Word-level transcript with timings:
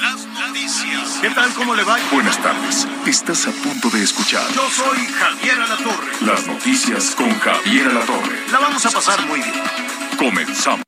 Las 0.00 0.26
noticias. 0.26 1.18
¿Qué 1.20 1.30
tal? 1.30 1.52
¿Cómo 1.54 1.74
le 1.74 1.84
va? 1.84 1.96
Buenas 2.10 2.38
tardes. 2.42 2.86
Estás 3.06 3.46
a 3.46 3.50
punto 3.52 3.90
de 3.90 4.02
escuchar 4.02 4.42
Yo 4.52 4.68
soy 4.70 4.98
Javier 5.06 5.60
Alatorre. 5.60 6.12
las 6.22 6.46
noticias 6.46 7.14
con 7.14 7.38
Javier 7.38 7.88
Alatorre. 7.88 8.38
La 8.50 8.58
vamos 8.60 8.84
a 8.86 8.90
pasar 8.90 9.26
muy 9.26 9.40
bien. 9.40 9.54
Comenzamos. 10.18 10.84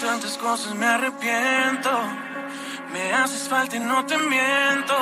tantas 0.00 0.36
cosas 0.38 0.74
me 0.74 0.86
arrepiento. 0.86 1.90
Me 2.92 3.12
haces 3.12 3.48
falta 3.48 3.76
y 3.76 3.80
no 3.80 4.04
te 4.04 4.18
miento. 4.18 4.96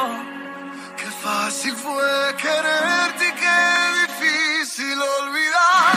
Qué 0.96 1.06
fácil 1.22 1.74
fue 1.74 2.36
quererte 2.36 3.28
y 3.28 3.32
qué 3.32 3.58
difícil 4.06 4.98
olvidar. 5.22 5.87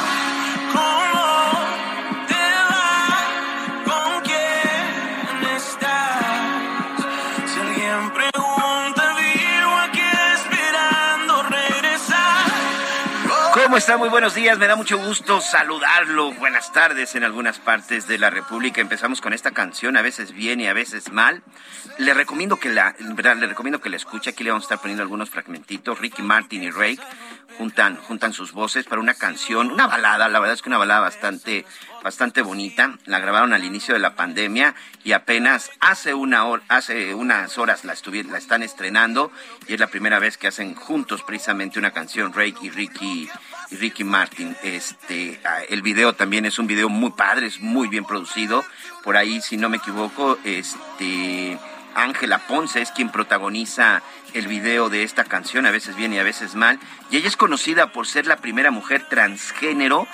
¿Cómo 13.71 13.77
está? 13.77 13.95
Muy 13.95 14.09
buenos 14.09 14.35
días, 14.35 14.57
me 14.57 14.67
da 14.67 14.75
mucho 14.75 14.97
gusto 14.97 15.39
saludarlo. 15.39 16.33
Buenas 16.33 16.73
tardes 16.73 17.15
en 17.15 17.23
algunas 17.23 17.57
partes 17.57 18.05
de 18.05 18.17
la 18.17 18.29
República. 18.29 18.81
Empezamos 18.81 19.21
con 19.21 19.31
esta 19.31 19.51
canción, 19.51 19.95
a 19.95 20.01
veces 20.01 20.33
bien 20.33 20.59
y 20.59 20.67
a 20.67 20.73
veces 20.73 21.13
mal. 21.13 21.41
Le 21.97 22.13
recomiendo 22.13 22.57
que 22.57 22.67
la, 22.67 22.93
verdad, 22.99 23.37
le 23.37 23.47
recomiendo 23.47 23.79
que 23.79 23.89
la 23.89 23.95
escuche. 23.95 24.31
Aquí 24.31 24.43
le 24.43 24.49
vamos 24.49 24.65
a 24.65 24.65
estar 24.65 24.79
poniendo 24.79 25.03
algunos 25.03 25.29
fragmentitos. 25.29 25.99
Ricky 25.99 26.21
Martin 26.21 26.63
y 26.63 26.69
Rake 26.69 26.99
juntan, 27.57 27.95
juntan 27.95 28.33
sus 28.33 28.51
voces 28.51 28.83
para 28.83 28.99
una 28.99 29.13
canción, 29.13 29.71
una 29.71 29.87
balada. 29.87 30.27
La 30.27 30.39
verdad 30.41 30.55
es 30.55 30.61
que 30.61 30.67
una 30.67 30.77
balada 30.77 30.99
bastante, 30.99 31.65
bastante 32.03 32.41
bonita. 32.41 32.97
La 33.05 33.19
grabaron 33.19 33.53
al 33.53 33.63
inicio 33.63 33.93
de 33.93 33.99
la 33.99 34.15
pandemia 34.15 34.75
y 35.03 35.13
apenas 35.13 35.69
hace 35.79 36.13
una 36.13 36.45
hora, 36.45 36.63
hace 36.67 37.13
unas 37.13 37.57
horas 37.57 37.85
la 37.85 37.95
la 38.29 38.37
están 38.37 38.63
estrenando 38.63 39.31
y 39.67 39.73
es 39.73 39.79
la 39.79 39.87
primera 39.87 40.19
vez 40.19 40.37
que 40.37 40.47
hacen 40.47 40.75
juntos 40.75 41.23
precisamente 41.23 41.79
una 41.79 41.91
canción 41.91 42.33
Rake 42.33 42.57
y 42.63 42.69
Ricky 42.69 43.29
y 43.71 43.75
Ricky 43.75 44.03
Martin. 44.03 44.55
Este, 44.63 45.39
ah, 45.45 45.59
el 45.69 45.81
video 45.81 46.13
también 46.13 46.45
es 46.45 46.59
un 46.59 46.67
video 46.67 46.89
muy 46.89 47.11
padre, 47.11 47.47
es 47.47 47.59
muy 47.59 47.87
bien 47.87 48.05
producido. 48.05 48.65
Por 49.03 49.17
ahí, 49.17 49.41
si 49.41 49.57
no 49.57 49.69
me 49.69 49.77
equivoco, 49.77 50.37
este 50.43 51.57
Ángela 51.95 52.39
Ponce 52.47 52.81
es 52.81 52.91
quien 52.91 53.09
protagoniza 53.09 54.01
el 54.33 54.47
video 54.47 54.89
de 54.89 55.03
esta 55.03 55.25
canción, 55.25 55.65
a 55.65 55.71
veces 55.71 55.95
bien 55.95 56.13
y 56.13 56.19
a 56.19 56.23
veces 56.23 56.55
mal. 56.55 56.79
Y 57.09 57.17
ella 57.17 57.27
es 57.27 57.35
conocida 57.35 57.91
por 57.91 58.07
ser 58.07 58.27
la 58.27 58.37
primera 58.37 58.71
mujer 58.71 59.07
transgénero 59.09 60.07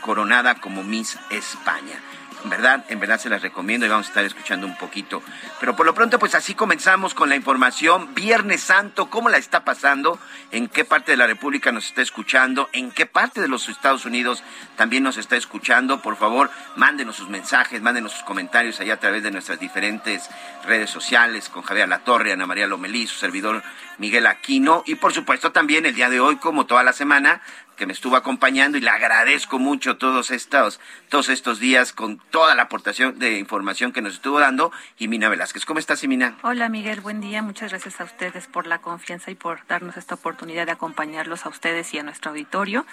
coronada 0.00 0.56
como 0.56 0.82
Miss 0.82 1.18
España. 1.30 2.00
En 2.44 2.50
verdad, 2.50 2.84
en 2.88 3.00
verdad 3.00 3.18
se 3.18 3.28
las 3.28 3.42
recomiendo 3.42 3.84
y 3.84 3.88
vamos 3.88 4.06
a 4.06 4.10
estar 4.10 4.24
escuchando 4.24 4.66
un 4.66 4.76
poquito. 4.76 5.22
Pero 5.58 5.74
por 5.74 5.86
lo 5.86 5.94
pronto, 5.94 6.20
pues 6.20 6.36
así 6.36 6.54
comenzamos 6.54 7.12
con 7.12 7.28
la 7.28 7.34
información. 7.34 8.14
Viernes 8.14 8.60
Santo, 8.60 9.10
¿cómo 9.10 9.28
la 9.28 9.38
está 9.38 9.64
pasando? 9.64 10.20
¿En 10.52 10.68
qué 10.68 10.84
parte 10.84 11.10
de 11.10 11.16
la 11.16 11.26
República 11.26 11.72
nos 11.72 11.86
está 11.86 12.00
escuchando? 12.00 12.68
¿En 12.72 12.92
qué 12.92 13.06
parte 13.06 13.40
de 13.40 13.48
los 13.48 13.68
Estados 13.68 14.04
Unidos 14.04 14.44
también 14.76 15.02
nos 15.02 15.16
está 15.16 15.36
escuchando? 15.36 16.00
Por 16.00 16.16
favor, 16.16 16.50
mándenos 16.76 17.16
sus 17.16 17.28
mensajes, 17.28 17.82
mándenos 17.82 18.12
sus 18.12 18.22
comentarios 18.22 18.78
allá 18.78 18.94
a 18.94 19.00
través 19.00 19.24
de 19.24 19.32
nuestras 19.32 19.58
diferentes 19.58 20.30
redes 20.64 20.90
sociales 20.90 21.48
con 21.48 21.64
Javier 21.64 21.88
Latorre, 21.88 22.32
Ana 22.32 22.46
María 22.46 22.68
Lomelí, 22.68 23.08
su 23.08 23.18
servidor 23.18 23.64
Miguel 23.98 24.28
Aquino 24.28 24.84
y 24.86 24.94
por 24.94 25.12
supuesto 25.12 25.50
también 25.50 25.86
el 25.86 25.94
día 25.94 26.08
de 26.08 26.20
hoy, 26.20 26.36
como 26.36 26.66
toda 26.66 26.84
la 26.84 26.92
semana, 26.92 27.42
que 27.78 27.86
me 27.86 27.94
estuvo 27.94 28.16
acompañando 28.16 28.76
y 28.76 28.82
le 28.82 28.90
agradezco 28.90 29.58
mucho 29.58 29.96
todos 29.96 30.30
estos, 30.30 30.80
todos 31.08 31.30
estos 31.30 31.60
días 31.60 31.94
con 31.94 32.18
toda 32.18 32.54
la 32.54 32.64
aportación 32.64 33.18
de 33.18 33.38
información 33.38 33.92
que 33.92 34.02
nos 34.02 34.14
estuvo 34.14 34.40
dando, 34.40 34.72
Jimina 34.96 35.30
Velázquez. 35.30 35.64
¿Cómo 35.64 35.78
estás, 35.78 36.00
Jimina? 36.00 36.36
Hola 36.42 36.68
Miguel, 36.68 37.00
buen 37.00 37.20
día. 37.20 37.40
Muchas 37.40 37.70
gracias 37.70 38.00
a 38.00 38.04
ustedes 38.04 38.48
por 38.48 38.66
la 38.66 38.80
confianza 38.80 39.30
y 39.30 39.36
por 39.36 39.66
darnos 39.68 39.96
esta 39.96 40.16
oportunidad 40.16 40.66
de 40.66 40.72
acompañarlos 40.72 41.46
a 41.46 41.48
ustedes 41.48 41.94
y 41.94 41.98
a 41.98 42.02
nuestro 42.02 42.32
auditorio. 42.32 42.84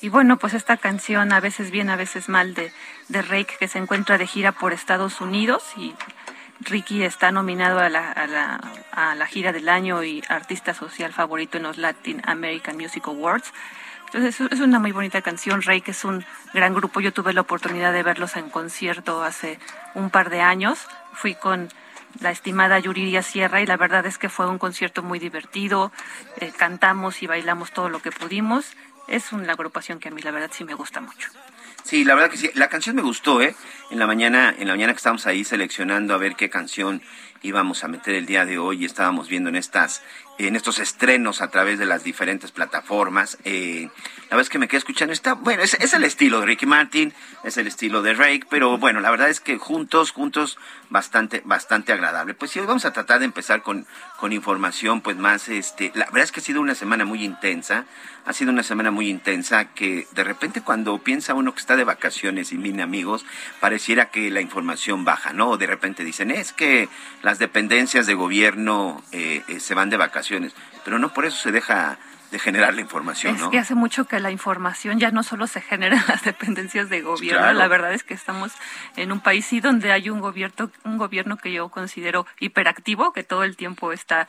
Y 0.00 0.08
bueno, 0.08 0.38
pues 0.38 0.54
esta 0.54 0.78
canción, 0.78 1.32
a 1.32 1.40
veces 1.40 1.70
bien, 1.70 1.90
a 1.90 1.96
veces 1.96 2.28
mal, 2.28 2.54
de, 2.54 2.72
de 3.08 3.22
Rake, 3.22 3.56
que 3.60 3.68
se 3.68 3.78
encuentra 3.78 4.16
de 4.16 4.26
gira 4.26 4.52
por 4.52 4.72
Estados 4.72 5.20
Unidos 5.20 5.62
y 5.76 5.94
Ricky 6.60 7.02
está 7.04 7.30
nominado 7.30 7.78
a 7.78 7.88
la, 7.88 8.10
a 8.12 8.26
la, 8.26 8.60
a 8.92 9.14
la 9.14 9.26
gira 9.26 9.52
del 9.52 9.68
año 9.68 10.02
y 10.02 10.22
artista 10.28 10.74
social 10.74 11.12
favorito 11.12 11.56
en 11.56 11.64
los 11.64 11.78
Latin 11.78 12.22
American 12.24 12.76
Music 12.76 13.06
Awards. 13.06 13.52
Entonces 14.12 14.40
es- 14.50 14.60
una 14.60 14.78
muy 14.80 14.92
bonita 14.92 15.22
canción. 15.22 15.62
Rake 15.62 15.92
es 15.92 16.04
un 16.04 16.24
gran 16.52 16.74
grupo. 16.74 17.00
Yo 17.00 17.12
tuve 17.12 17.32
la 17.32 17.42
oportunidad 17.42 17.92
de 17.92 18.02
verlos 18.02 18.36
en 18.36 18.50
concierto 18.50 19.22
hace 19.22 19.58
un 19.94 20.10
par 20.10 20.30
de 20.30 20.40
años. 20.40 20.86
Fui 21.12 21.34
con 21.34 21.68
la 22.20 22.30
estimada 22.32 22.78
Yuriria 22.80 23.22
Sierra 23.22 23.60
y 23.60 23.66
la 23.66 23.76
verdad 23.76 24.04
es 24.06 24.18
que 24.18 24.28
fue 24.28 24.48
un 24.48 24.58
concierto 24.58 25.02
muy 25.04 25.20
divertido. 25.20 25.92
Eh, 26.40 26.52
cantamos 26.56 27.22
y 27.22 27.28
bailamos 27.28 27.70
todo 27.70 27.88
lo 27.88 28.02
que 28.02 28.10
pudimos. 28.10 28.72
Es 29.06 29.32
una 29.32 29.52
agrupación 29.52 30.00
que 30.00 30.08
a 30.08 30.10
mí 30.10 30.20
la 30.22 30.32
verdad 30.32 30.50
sí 30.52 30.64
me 30.64 30.74
gusta 30.74 31.00
mucho. 31.00 31.30
Sí, 31.84 32.04
la 32.04 32.14
verdad 32.14 32.30
que 32.30 32.36
sí. 32.36 32.50
La 32.54 32.68
canción 32.68 32.96
me 32.96 33.02
gustó, 33.02 33.40
¿eh? 33.40 33.54
En 33.90 33.98
la 34.00 34.06
mañana, 34.06 34.54
en 34.58 34.66
la 34.66 34.74
mañana 34.74 34.92
que 34.92 34.98
estábamos 34.98 35.26
ahí 35.26 35.44
seleccionando 35.44 36.14
a 36.14 36.18
ver 36.18 36.34
qué 36.36 36.50
canción 36.50 37.00
íbamos 37.42 37.84
a 37.84 37.88
meter 37.88 38.14
el 38.16 38.26
día 38.26 38.44
de 38.44 38.58
hoy, 38.58 38.84
estábamos 38.84 39.28
viendo 39.28 39.48
en 39.48 39.56
estas, 39.56 40.02
en 40.46 40.56
estos 40.56 40.78
estrenos 40.78 41.42
a 41.42 41.48
través 41.48 41.78
de 41.78 41.86
las 41.86 42.04
diferentes 42.04 42.50
plataformas. 42.50 43.38
Eh, 43.44 43.88
la 44.30 44.40
es 44.40 44.48
que 44.48 44.58
me 44.58 44.68
quedé 44.68 44.78
escuchando. 44.78 45.12
Está, 45.12 45.34
bueno, 45.34 45.62
es, 45.62 45.74
el 45.92 46.04
estilo 46.04 46.40
de 46.40 46.46
Ricky 46.46 46.66
Martin, 46.66 47.12
es 47.44 47.56
el 47.56 47.66
estilo 47.66 48.00
de 48.02 48.14
Rake, 48.14 48.46
pero 48.48 48.78
bueno, 48.78 49.00
la 49.00 49.10
verdad 49.10 49.28
es 49.28 49.40
que 49.40 49.58
juntos, 49.58 50.12
juntos, 50.12 50.58
bastante, 50.88 51.42
bastante 51.44 51.92
agradable. 51.92 52.34
Pues 52.34 52.52
sí, 52.52 52.60
hoy 52.60 52.66
vamos 52.66 52.84
a 52.84 52.92
tratar 52.92 53.18
de 53.18 53.24
empezar 53.24 53.62
con, 53.62 53.86
con 54.18 54.32
información, 54.32 55.00
pues 55.00 55.16
más, 55.16 55.48
este, 55.48 55.92
la 55.94 56.06
verdad 56.06 56.22
es 56.22 56.32
que 56.32 56.40
ha 56.40 56.42
sido 56.44 56.60
una 56.60 56.74
semana 56.74 57.04
muy 57.04 57.24
intensa, 57.24 57.86
ha 58.24 58.32
sido 58.32 58.52
una 58.52 58.62
semana 58.62 58.90
muy 58.90 59.08
intensa 59.08 59.66
que 59.66 60.06
de 60.12 60.24
repente 60.24 60.60
cuando 60.60 60.98
piensa 60.98 61.34
uno 61.34 61.52
que 61.52 61.60
está 61.60 61.76
de 61.76 61.84
vacaciones 61.84 62.52
y 62.52 62.58
mil 62.58 62.80
amigos, 62.80 63.24
pareciera 63.60 64.10
que 64.10 64.30
la 64.30 64.40
información 64.40 65.04
baja, 65.04 65.32
¿no? 65.32 65.56
De 65.56 65.66
repente 65.66 66.04
dicen, 66.04 66.30
es 66.30 66.52
que 66.52 66.88
las 67.22 67.38
dependencias 67.38 68.06
de 68.06 68.14
gobierno 68.14 69.02
eh, 69.12 69.42
eh, 69.48 69.60
se 69.60 69.74
van 69.74 69.90
de 69.90 69.96
vacaciones, 69.96 70.29
pero 70.84 70.98
no 70.98 71.12
por 71.12 71.24
eso 71.24 71.36
se 71.36 71.52
deja 71.52 71.98
de 72.30 72.38
generar 72.38 72.74
la 72.74 72.80
información, 72.80 73.34
Es 73.34 73.40
¿no? 73.40 73.50
que 73.50 73.58
hace 73.58 73.74
mucho 73.74 74.06
que 74.06 74.20
la 74.20 74.30
información 74.30 74.98
ya 75.00 75.10
no 75.10 75.22
solo 75.22 75.46
se 75.46 75.60
genera 75.60 75.96
en 75.96 76.04
las 76.08 76.22
dependencias 76.22 76.88
de 76.88 77.00
gobierno. 77.02 77.40
Claro. 77.40 77.58
La 77.58 77.68
verdad 77.68 77.92
es 77.92 78.04
que 78.04 78.14
estamos 78.14 78.52
en 78.96 79.10
un 79.12 79.20
país 79.20 79.46
sí 79.46 79.60
donde 79.60 79.92
hay 79.92 80.10
un 80.10 80.20
gobierno, 80.20 80.70
un 80.84 80.96
gobierno 80.98 81.36
que 81.36 81.52
yo 81.52 81.68
considero 81.68 82.26
hiperactivo, 82.38 83.12
que 83.12 83.24
todo 83.24 83.44
el 83.44 83.56
tiempo 83.56 83.92
está 83.92 84.28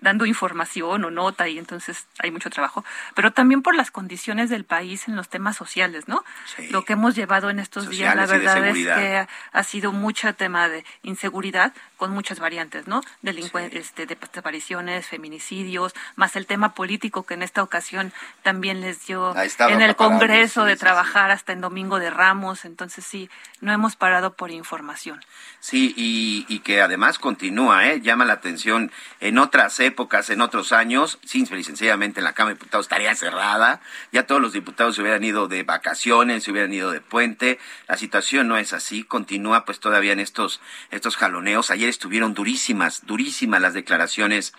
dando 0.00 0.24
información 0.26 1.04
o 1.04 1.10
nota 1.10 1.48
y 1.48 1.58
entonces 1.58 2.06
hay 2.18 2.30
mucho 2.30 2.48
trabajo. 2.50 2.84
Pero 3.14 3.30
también 3.32 3.62
por 3.62 3.74
las 3.74 3.90
condiciones 3.90 4.48
del 4.50 4.64
país 4.64 5.06
en 5.06 5.16
los 5.16 5.28
temas 5.28 5.56
sociales, 5.56 6.08
¿no? 6.08 6.24
Sí. 6.56 6.68
Lo 6.70 6.84
que 6.84 6.94
hemos 6.94 7.14
llevado 7.14 7.50
en 7.50 7.60
estos 7.60 7.88
días, 7.88 8.16
la 8.16 8.26
verdad 8.26 8.66
es 8.66 8.74
que 8.86 9.16
ha, 9.18 9.28
ha 9.52 9.62
sido 9.62 9.92
mucho 9.92 10.34
tema 10.34 10.68
de 10.68 10.84
inseguridad 11.02 11.72
con 11.96 12.10
muchas 12.10 12.40
variantes, 12.40 12.86
¿no? 12.86 13.02
Delincuen- 13.22 13.70
este, 13.74 14.06
de 14.06 14.16
desapariciones, 14.16 15.06
feminicidios, 15.06 15.94
más 16.16 16.36
el 16.36 16.46
tema 16.46 16.74
político 16.74 17.24
que 17.24 17.35
en 17.36 17.42
esta 17.42 17.62
ocasión 17.62 18.12
también 18.42 18.80
les 18.80 19.06
dio 19.06 19.34
en 19.36 19.80
el 19.80 19.94
Congreso 19.94 20.64
de 20.64 20.76
trabajar 20.76 21.30
hasta 21.30 21.52
en 21.52 21.60
Domingo 21.60 21.98
de 21.98 22.10
Ramos, 22.10 22.64
entonces 22.64 23.04
sí, 23.04 23.30
no 23.60 23.72
hemos 23.72 23.94
parado 23.94 24.34
por 24.34 24.50
información. 24.50 25.20
Sí, 25.60 25.94
y, 25.96 26.44
y 26.48 26.60
que 26.60 26.82
además 26.82 27.18
continúa, 27.18 27.88
¿eh? 27.88 28.00
llama 28.00 28.24
la 28.24 28.34
atención. 28.34 28.90
En 29.20 29.38
otras 29.38 29.80
épocas, 29.80 30.30
en 30.30 30.40
otros 30.40 30.72
años, 30.72 31.18
simple 31.24 31.60
y 31.60 31.64
sencillamente 31.64 32.20
la 32.20 32.32
Cámara 32.32 32.54
de 32.54 32.58
Diputados 32.58 32.86
estaría 32.86 33.14
cerrada, 33.14 33.80
ya 34.12 34.26
todos 34.26 34.40
los 34.40 34.52
diputados 34.52 34.96
se 34.96 35.02
hubieran 35.02 35.24
ido 35.24 35.48
de 35.48 35.62
vacaciones, 35.62 36.44
se 36.44 36.50
hubieran 36.50 36.72
ido 36.72 36.90
de 36.90 37.00
puente. 37.00 37.58
La 37.88 37.96
situación 37.96 38.48
no 38.48 38.56
es 38.56 38.72
así, 38.72 39.04
continúa 39.04 39.64
pues 39.64 39.80
todavía 39.80 40.12
en 40.12 40.20
estos, 40.20 40.60
estos 40.90 41.16
jaloneos. 41.16 41.70
Ayer 41.70 41.88
estuvieron 41.88 42.34
durísimas, 42.34 43.04
durísimas 43.06 43.60
las 43.60 43.74
declaraciones 43.74 44.54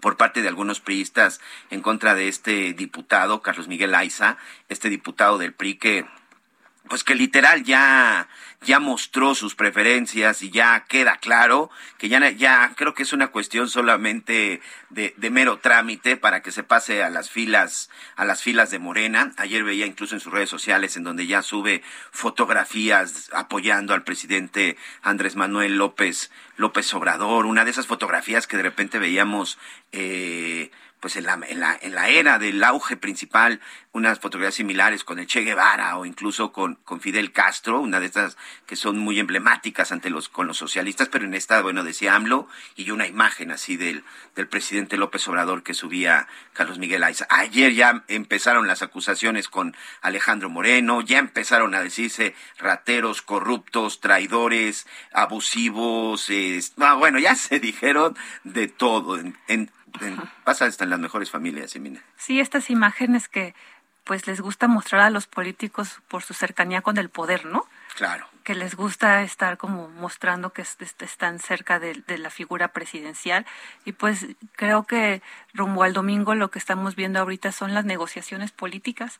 por 0.00 0.16
parte 0.16 0.42
de 0.42 0.48
algunos 0.48 0.80
priistas 0.80 1.40
en 1.70 1.80
contra 1.80 2.14
de 2.14 2.28
este 2.28 2.72
diputado, 2.72 3.42
Carlos 3.42 3.68
Miguel 3.68 3.94
Aiza, 3.94 4.36
este 4.68 4.88
diputado 4.88 5.38
del 5.38 5.52
PRI 5.52 5.76
que 5.76 6.06
pues 6.88 7.02
que 7.02 7.14
literal 7.14 7.64
ya 7.64 8.28
ya 8.62 8.80
mostró 8.80 9.34
sus 9.34 9.54
preferencias 9.54 10.42
y 10.42 10.50
ya 10.50 10.84
queda 10.88 11.16
claro 11.16 11.70
que 11.98 12.08
ya, 12.08 12.30
ya 12.30 12.72
creo 12.76 12.94
que 12.94 13.02
es 13.02 13.12
una 13.12 13.28
cuestión 13.28 13.68
solamente 13.68 14.60
de, 14.90 15.14
de, 15.16 15.30
mero 15.30 15.58
trámite 15.58 16.16
para 16.16 16.42
que 16.42 16.52
se 16.52 16.62
pase 16.62 17.02
a 17.02 17.10
las 17.10 17.30
filas 17.30 17.90
a 18.16 18.24
las 18.24 18.42
filas 18.42 18.70
de 18.70 18.78
Morena. 18.78 19.32
Ayer 19.36 19.64
veía 19.64 19.86
incluso 19.86 20.14
en 20.14 20.20
sus 20.20 20.32
redes 20.32 20.50
sociales 20.50 20.96
en 20.96 21.04
donde 21.04 21.26
ya 21.26 21.42
sube 21.42 21.82
fotografías 22.10 23.30
apoyando 23.32 23.94
al 23.94 24.04
presidente 24.04 24.76
Andrés 25.02 25.36
Manuel 25.36 25.76
López 25.76 26.30
López 26.56 26.92
Obrador, 26.94 27.46
una 27.46 27.64
de 27.64 27.70
esas 27.70 27.86
fotografías 27.86 28.46
que 28.46 28.56
de 28.56 28.62
repente 28.62 28.98
veíamos 28.98 29.58
eh, 29.92 30.70
pues 31.06 31.14
en 31.14 31.26
la, 31.26 31.38
en 31.48 31.60
la, 31.60 31.78
en 31.80 31.94
la 31.94 32.08
era 32.08 32.40
del 32.40 32.64
auge 32.64 32.96
principal, 32.96 33.60
unas 33.92 34.18
fotografías 34.18 34.56
similares 34.56 35.04
con 35.04 35.20
el 35.20 35.28
Che 35.28 35.42
Guevara 35.42 35.96
o 35.98 36.04
incluso 36.04 36.50
con, 36.50 36.80
Fidel 37.00 37.30
Castro, 37.30 37.80
una 37.80 38.00
de 38.00 38.06
estas 38.06 38.36
que 38.66 38.74
son 38.74 38.98
muy 38.98 39.20
emblemáticas 39.20 39.92
ante 39.92 40.10
los, 40.10 40.28
con 40.28 40.48
los 40.48 40.58
socialistas, 40.58 41.08
pero 41.08 41.24
en 41.24 41.34
esta, 41.34 41.62
bueno, 41.62 41.84
decía 41.84 42.16
AMLO, 42.16 42.48
y 42.74 42.90
una 42.90 43.06
imagen 43.06 43.52
así 43.52 43.76
del, 43.76 44.02
presidente 44.50 44.96
López 44.96 45.28
Obrador 45.28 45.62
que 45.62 45.74
subía 45.74 46.26
Carlos 46.52 46.80
Miguel 46.80 47.04
Aiza. 47.04 47.28
Ayer 47.30 47.72
ya 47.72 48.02
empezaron 48.08 48.66
las 48.66 48.82
acusaciones 48.82 49.48
con 49.48 49.76
Alejandro 50.02 50.50
Moreno, 50.50 51.02
ya 51.02 51.20
empezaron 51.20 51.76
a 51.76 51.82
decirse 51.82 52.34
rateros, 52.58 53.22
corruptos, 53.22 54.00
traidores, 54.00 54.88
abusivos, 55.12 56.32
bueno, 56.98 57.20
ya 57.20 57.36
se 57.36 57.60
dijeron 57.60 58.16
de 58.42 58.66
todo. 58.66 59.20
En, 59.20 59.38
en, 59.46 59.70
pasa 60.44 60.66
hasta 60.66 60.84
en 60.84 60.90
las 60.90 60.98
mejores 60.98 61.30
familias, 61.30 61.74
Emina. 61.76 62.02
Sí, 62.16 62.40
estas 62.40 62.70
imágenes 62.70 63.28
que 63.28 63.54
pues 64.06 64.28
les 64.28 64.40
gusta 64.40 64.68
mostrar 64.68 65.02
a 65.02 65.10
los 65.10 65.26
políticos 65.26 66.00
por 66.06 66.22
su 66.22 66.32
cercanía 66.32 66.80
con 66.80 66.96
el 66.96 67.10
poder, 67.10 67.44
¿no? 67.44 67.66
Claro. 67.96 68.28
Que 68.44 68.54
les 68.54 68.76
gusta 68.76 69.22
estar 69.22 69.56
como 69.56 69.88
mostrando 69.88 70.50
que 70.50 70.62
están 70.62 71.40
cerca 71.40 71.80
de, 71.80 72.04
la 72.16 72.30
figura 72.30 72.68
presidencial. 72.68 73.46
Y 73.84 73.92
pues 73.92 74.26
creo 74.52 74.84
que 74.84 75.22
rumbo 75.54 75.82
al 75.82 75.92
domingo 75.92 76.36
lo 76.36 76.52
que 76.52 76.60
estamos 76.60 76.94
viendo 76.94 77.18
ahorita 77.18 77.50
son 77.50 77.74
las 77.74 77.84
negociaciones 77.84 78.52
políticas. 78.52 79.18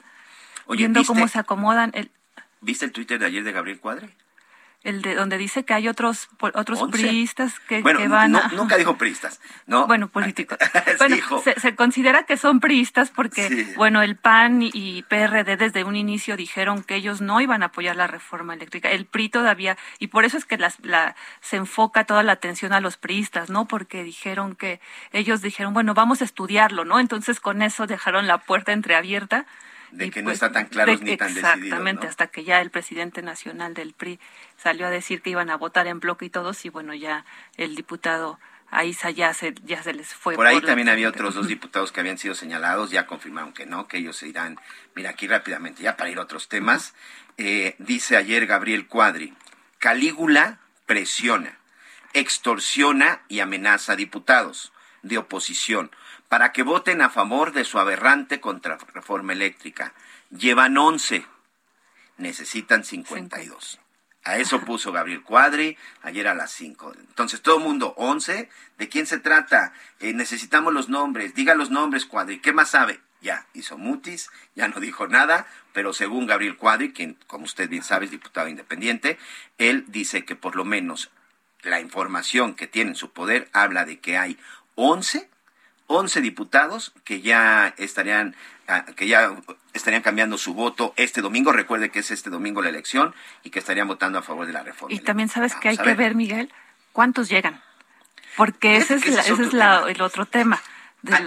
viendo 0.69 1.02
cómo 1.05 1.26
se 1.26 1.40
acomodan. 1.40 1.90
El... 1.93 2.12
¿Viste 2.61 2.84
el 2.84 2.93
Twitter 2.93 3.19
de 3.19 3.26
ayer 3.26 3.43
de 3.43 3.50
Gabriel 3.50 3.81
Cuadre? 3.81 4.14
El 4.86 5.02
de 5.02 5.14
donde 5.14 5.36
dice 5.36 5.64
que 5.64 5.74
hay 5.74 5.88
otros 5.88 6.28
otros 6.40 6.82
priistas 6.90 7.58
que, 7.60 7.82
van 7.82 8.32
no, 8.32 8.40
nunca 8.52 8.76
dijo 8.76 8.96
priistas 8.96 9.40
no 9.66 9.86
bueno 9.88 10.08
políticos 10.08 10.58
bueno 10.98 11.16
se, 11.42 11.74
considera 11.74 12.22
que 12.22 12.36
son 12.36 12.60
priistas 12.60 13.10
porque 13.10 13.74
bueno 13.76 14.02
el 14.02 14.16
PAN 14.16 14.62
y 14.62 15.02
PRD 15.02 15.56
desde 15.56 15.84
un 15.84 15.96
inicio 15.96 16.36
dijeron 16.36 16.82
que 16.82 16.94
ellos 16.94 17.20
no 17.20 17.40
iban 17.40 17.62
a 17.62 17.66
apoyar 17.66 17.96
la 17.96 18.06
reforma 18.06 18.54
eléctrica. 18.54 18.90
El 18.90 19.06
PRI 19.06 19.28
todavía 19.28 19.76
y 19.98 20.08
por 20.08 20.24
eso 20.24 20.36
es 20.36 20.44
que 20.44 20.58
las, 20.58 20.78
la, 20.82 21.16
se 21.40 21.56
enfoca 21.56 22.04
toda 22.04 22.22
la 22.22 22.32
atención 22.32 22.72
a 22.72 22.80
los 22.80 22.96
priistas 22.96 23.50
no 23.50 23.66
porque 23.66 24.04
dijeron 24.04 24.54
que 24.54 24.80
ellos 25.12 25.42
dijeron 25.42 25.74
bueno 25.74 25.94
vamos 25.94 26.22
a 26.22 26.24
estudiarlo 26.24 26.84
no 26.84 27.00
entonces 27.00 27.40
con 27.40 27.62
eso 27.62 27.86
dejaron 27.86 28.26
la 28.26 28.38
puerta 28.38 28.72
entreabierta 28.72 29.46
de 29.90 30.10
que 30.10 30.22
no 30.22 30.26
pues, 30.26 30.36
está 30.36 30.52
tan 30.52 30.66
claro 30.66 30.92
ni 31.00 31.16
tan 31.16 31.28
decidido. 31.28 31.54
Exactamente, 31.54 32.06
hasta 32.06 32.26
que 32.26 32.44
ya 32.44 32.60
el 32.60 32.70
presidente 32.70 33.22
nacional 33.22 33.74
del 33.74 33.92
PRI 33.92 34.18
salió 34.56 34.86
a 34.86 34.90
decir 34.90 35.22
que 35.22 35.30
iban 35.30 35.50
a 35.50 35.56
votar 35.56 35.86
en 35.86 36.00
bloque 36.00 36.26
y 36.26 36.30
todos, 36.30 36.64
y 36.64 36.68
bueno, 36.68 36.94
ya 36.94 37.24
el 37.56 37.74
diputado 37.74 38.38
Aiza 38.70 39.10
ya 39.10 39.32
se, 39.32 39.54
ya 39.64 39.82
se 39.82 39.92
les 39.94 40.08
fue. 40.08 40.34
Por 40.34 40.46
ahí 40.46 40.60
también 40.60 40.88
había 40.88 41.08
otros 41.08 41.34
dos 41.34 41.46
diputados 41.46 41.92
que 41.92 42.00
habían 42.00 42.18
sido 42.18 42.34
señalados, 42.34 42.90
ya 42.90 43.06
confirmaron 43.06 43.52
que 43.52 43.64
no, 43.64 43.86
que 43.86 43.98
ellos 43.98 44.16
se 44.16 44.28
irán. 44.28 44.58
Mira, 44.94 45.10
aquí 45.10 45.28
rápidamente, 45.28 45.82
ya 45.82 45.96
para 45.96 46.10
ir 46.10 46.18
a 46.18 46.22
otros 46.22 46.48
temas. 46.48 46.94
Eh, 47.38 47.76
dice 47.78 48.16
ayer 48.16 48.46
Gabriel 48.46 48.86
Cuadri, 48.88 49.34
Calígula 49.78 50.58
presiona, 50.86 51.58
extorsiona 52.12 53.20
y 53.28 53.40
amenaza 53.40 53.92
a 53.92 53.96
diputados 53.96 54.72
de 55.02 55.18
oposición 55.18 55.90
para 56.28 56.52
que 56.52 56.62
voten 56.62 57.02
a 57.02 57.11
favor 57.11 57.52
de 57.52 57.64
su 57.64 57.78
aberrante 57.78 58.40
contrarreforma 58.40 59.32
eléctrica. 59.32 59.94
Llevan 60.31 60.76
11, 60.76 61.25
necesitan 62.19 62.84
52. 62.84 63.81
A 64.25 64.38
eso 64.38 64.61
puso 64.61 64.90
Gabriel 64.90 65.23
Cuadri 65.23 65.78
ayer 66.02 66.26
a 66.26 66.34
las 66.34 66.50
5. 66.50 66.94
Entonces, 66.99 67.43
todo 67.43 67.58
el 67.58 67.64
mundo, 67.64 67.94
11. 67.96 68.50
¿De 68.76 68.88
quién 68.88 69.06
se 69.06 69.20
trata? 69.20 69.73
Eh, 70.00 70.14
necesitamos 70.14 70.75
los 70.75 70.88
nombres. 70.88 71.37
Diga 71.37 71.55
los 71.55 71.70
nombres, 71.70 72.06
Cuadri. 72.06 72.40
¿Qué 72.40 72.52
más 72.52 72.70
sabe? 72.70 73.00
Ya, 73.20 73.46
hizo 73.55 73.79
mutis, 73.79 74.31
ya 74.56 74.67
no 74.67 74.81
dijo 74.81 75.06
nada, 75.06 75.46
pero 75.72 75.93
según 75.93 76.26
Gabriel 76.26 76.56
Cuadri, 76.56 76.93
quien, 76.93 77.17
como 77.29 77.44
usted 77.44 77.69
bien 77.69 77.82
sabe, 77.82 78.06
es 78.06 78.11
diputado 78.11 78.49
independiente, 78.49 79.17
él 79.58 79.84
dice 79.88 80.25
que 80.25 80.37
por 80.37 80.55
lo 80.56 80.64
menos 80.64 81.11
la 81.62 81.81
información 81.81 82.55
que 82.55 82.67
tiene 82.67 82.90
en 82.90 82.96
su 82.96 83.12
poder 83.12 83.49
habla 83.52 83.84
de 83.84 84.00
que 84.00 84.19
hay 84.19 84.38
11 84.75 85.31
11 85.88 86.20
diputados 86.20 86.92
que 87.04 87.20
ya 87.20 87.74
estarían 87.78 88.34
ah, 88.68 88.84
que 88.96 89.06
ya 89.06 89.36
estarían 89.72 90.02
cambiando 90.02 90.38
su 90.38 90.54
voto 90.54 90.92
este 90.96 91.22
domingo. 91.22 91.52
Recuerde 91.52 91.90
que 91.90 92.00
es 92.00 92.10
este 92.10 92.30
domingo 92.30 92.62
la 92.62 92.68
elección 92.68 93.14
y 93.42 93.50
que 93.50 93.58
estarían 93.58 93.88
votando 93.88 94.18
a 94.18 94.22
favor 94.22 94.46
de 94.46 94.52
la 94.52 94.62
reforma. 94.62 94.94
Y 94.94 95.00
también 95.00 95.28
sabes 95.28 95.54
que 95.54 95.68
hay 95.68 95.78
que 95.78 95.94
ver, 95.94 96.14
Miguel, 96.14 96.52
cuántos 96.92 97.28
llegan. 97.28 97.62
Porque 98.36 98.76
ese 98.76 98.96
es, 98.96 99.06
ese 99.06 99.32
es, 99.32 99.54
el 99.54 100.02
otro 100.02 100.26
tema. 100.26 100.60
Ah, 101.10 101.20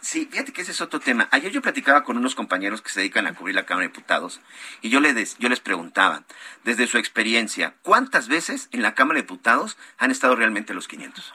sí, 0.00 0.28
fíjate 0.30 0.52
que 0.52 0.62
ese 0.62 0.70
es 0.70 0.80
otro 0.80 1.00
tema. 1.00 1.28
Ayer 1.32 1.50
yo 1.50 1.60
platicaba 1.60 2.04
con 2.04 2.16
unos 2.16 2.34
compañeros 2.34 2.82
que 2.82 2.90
se 2.90 3.00
dedican 3.00 3.26
a 3.26 3.34
cubrir 3.34 3.56
la 3.56 3.66
Cámara 3.66 3.86
de 3.86 3.92
Diputados 3.92 4.40
y 4.80 4.90
yo 4.90 5.00
les, 5.00 5.36
yo 5.38 5.48
les 5.48 5.60
preguntaba, 5.60 6.22
desde 6.62 6.86
su 6.86 6.98
experiencia, 6.98 7.74
¿cuántas 7.82 8.28
veces 8.28 8.68
en 8.70 8.82
la 8.82 8.94
Cámara 8.94 9.16
de 9.16 9.22
Diputados 9.22 9.76
han 9.98 10.10
estado 10.10 10.36
realmente 10.36 10.72
los 10.72 10.86
500? 10.86 11.34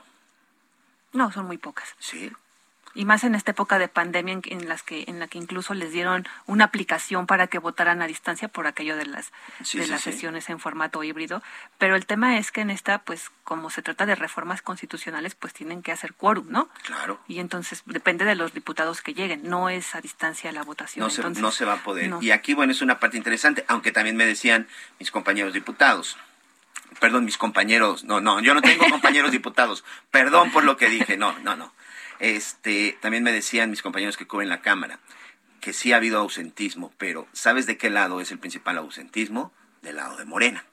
No, 1.11 1.31
son 1.31 1.45
muy 1.47 1.57
pocas. 1.57 1.95
Sí 1.99 2.31
y 2.95 3.05
más 3.05 3.23
en 3.23 3.35
esta 3.35 3.51
época 3.51 3.79
de 3.79 3.87
pandemia 3.87 4.39
en, 4.43 4.67
las 4.67 4.83
que 4.83 5.05
en 5.07 5.19
la 5.19 5.27
que 5.27 5.37
incluso 5.37 5.73
les 5.73 5.91
dieron 5.91 6.27
una 6.47 6.65
aplicación 6.65 7.27
para 7.27 7.47
que 7.47 7.59
votaran 7.59 8.01
a 8.01 8.07
distancia 8.07 8.47
por 8.47 8.67
aquello 8.67 8.95
de 8.97 9.05
las 9.05 9.31
de 9.73 9.87
las 9.87 10.01
sesiones 10.01 10.49
en 10.49 10.59
formato 10.59 11.03
híbrido. 11.03 11.41
Pero 11.77 11.95
el 11.95 12.05
tema 12.05 12.37
es 12.37 12.51
que 12.51 12.61
en 12.61 12.69
esta 12.69 12.99
pues 12.99 13.31
como 13.43 13.69
se 13.69 13.81
trata 13.81 14.05
de 14.05 14.15
reformas 14.15 14.61
constitucionales 14.61 15.35
pues 15.35 15.53
tienen 15.53 15.81
que 15.81 15.91
hacer 15.91 16.13
quórum 16.13 16.47
no 16.49 16.69
claro. 16.83 17.19
Y 17.27 17.39
entonces 17.39 17.83
depende 17.85 18.25
de 18.25 18.35
los 18.35 18.53
diputados 18.53 19.01
que 19.01 19.13
lleguen. 19.13 19.41
No 19.43 19.69
es 19.69 19.95
a 19.95 20.01
distancia 20.01 20.51
la 20.51 20.63
votación 20.63 21.03
no 21.03 21.09
se, 21.09 21.21
no 21.41 21.51
se 21.51 21.65
va 21.65 21.73
a 21.73 21.83
poder. 21.83 22.11
y 22.21 22.31
aquí 22.31 22.53
bueno 22.53 22.71
es 22.71 22.81
una 22.81 22.99
parte 22.99 23.17
interesante 23.17 23.65
aunque 23.67 23.91
también 23.91 24.15
me 24.15 24.25
decían 24.25 24.67
mis 24.99 25.11
compañeros 25.11 25.53
diputados. 25.53 26.17
Perdón 26.99 27.25
mis 27.25 27.37
compañeros 27.37 28.03
no 28.03 28.19
no 28.19 28.39
yo 28.41 28.53
no 28.53 28.61
tengo 28.61 28.89
compañeros 28.89 29.31
diputados. 29.39 29.83
Perdón 30.09 30.51
por 30.51 30.63
lo 30.63 30.75
que 30.75 30.89
dije. 30.89 31.17
No 31.17 31.37
no 31.39 31.55
no 31.55 31.71
este, 32.19 32.97
también 33.01 33.23
me 33.23 33.31
decían 33.31 33.69
mis 33.69 33.81
compañeros 33.81 34.17
que 34.17 34.27
cubren 34.27 34.49
la 34.49 34.61
Cámara 34.61 34.99
que 35.59 35.73
sí 35.73 35.91
ha 35.91 35.97
habido 35.97 36.19
ausentismo, 36.19 36.93
pero 36.97 37.27
¿sabes 37.33 37.65
de 37.65 37.77
qué 37.77 37.89
lado 37.89 38.21
es 38.21 38.31
el 38.31 38.39
principal 38.39 38.77
ausentismo? 38.77 39.51
Del 39.81 39.97
lado 39.97 40.17
de 40.17 40.25
Morena, 40.25 40.65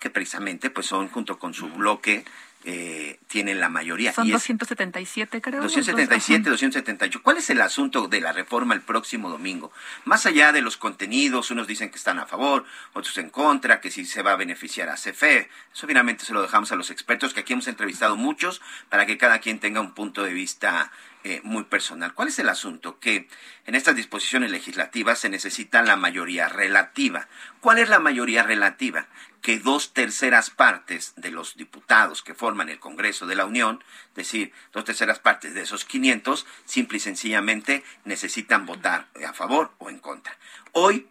que 0.00 0.10
precisamente 0.10 0.70
pues 0.70 0.86
son 0.86 1.08
junto 1.08 1.38
con 1.38 1.54
su 1.54 1.68
bloque 1.68 2.24
eh, 2.64 3.20
tienen 3.28 3.60
la 3.60 3.68
mayoría. 3.68 4.12
Son 4.12 4.28
277, 4.28 5.40
creo. 5.40 5.62
277, 5.62 6.50
278. 6.50 7.22
¿Cuál 7.22 7.36
es 7.36 7.48
el 7.50 7.60
asunto 7.60 8.08
de 8.08 8.20
la 8.20 8.32
reforma 8.32 8.74
el 8.74 8.80
próximo 8.80 9.30
domingo? 9.30 9.70
Más 10.04 10.26
allá 10.26 10.52
de 10.52 10.60
los 10.60 10.76
contenidos, 10.76 11.50
unos 11.50 11.66
dicen 11.66 11.90
que 11.90 11.96
están 11.96 12.18
a 12.18 12.26
favor, 12.26 12.64
otros 12.94 13.16
en 13.18 13.30
contra, 13.30 13.80
que 13.80 13.90
si 13.90 14.04
se 14.04 14.22
va 14.22 14.32
a 14.32 14.36
beneficiar 14.36 14.88
a 14.88 14.94
CFE. 14.94 15.48
Eso 15.72 15.86
finalmente 15.86 16.24
se 16.24 16.32
lo 16.32 16.42
dejamos 16.42 16.72
a 16.72 16.76
los 16.76 16.90
expertos, 16.90 17.32
que 17.32 17.40
aquí 17.40 17.52
hemos 17.52 17.68
entrevistado 17.68 18.16
muchos, 18.16 18.60
para 18.88 19.06
que 19.06 19.18
cada 19.18 19.38
quien 19.38 19.60
tenga 19.60 19.80
un 19.80 19.92
punto 19.92 20.24
de 20.24 20.32
vista 20.32 20.90
eh, 21.28 21.42
muy 21.44 21.64
personal. 21.64 22.14
¿Cuál 22.14 22.28
es 22.28 22.38
el 22.38 22.48
asunto? 22.48 22.98
Que 23.00 23.28
en 23.66 23.74
estas 23.74 23.94
disposiciones 23.94 24.50
legislativas 24.50 25.18
se 25.18 25.28
necesita 25.28 25.82
la 25.82 25.94
mayoría 25.94 26.48
relativa. 26.48 27.28
¿Cuál 27.60 27.76
es 27.76 27.90
la 27.90 27.98
mayoría 27.98 28.44
relativa? 28.44 29.08
Que 29.42 29.58
dos 29.58 29.92
terceras 29.92 30.48
partes 30.48 31.12
de 31.16 31.30
los 31.30 31.58
diputados 31.58 32.22
que 32.22 32.32
forman 32.32 32.70
el 32.70 32.78
Congreso 32.78 33.26
de 33.26 33.34
la 33.34 33.44
Unión, 33.44 33.84
es 34.08 34.14
decir, 34.14 34.54
dos 34.72 34.86
terceras 34.86 35.18
partes 35.18 35.52
de 35.52 35.60
esos 35.60 35.84
500, 35.84 36.46
simple 36.64 36.96
y 36.96 37.00
sencillamente 37.00 37.84
necesitan 38.06 38.64
votar 38.64 39.08
a 39.22 39.34
favor 39.34 39.72
o 39.76 39.90
en 39.90 39.98
contra. 39.98 40.34
Hoy 40.72 41.08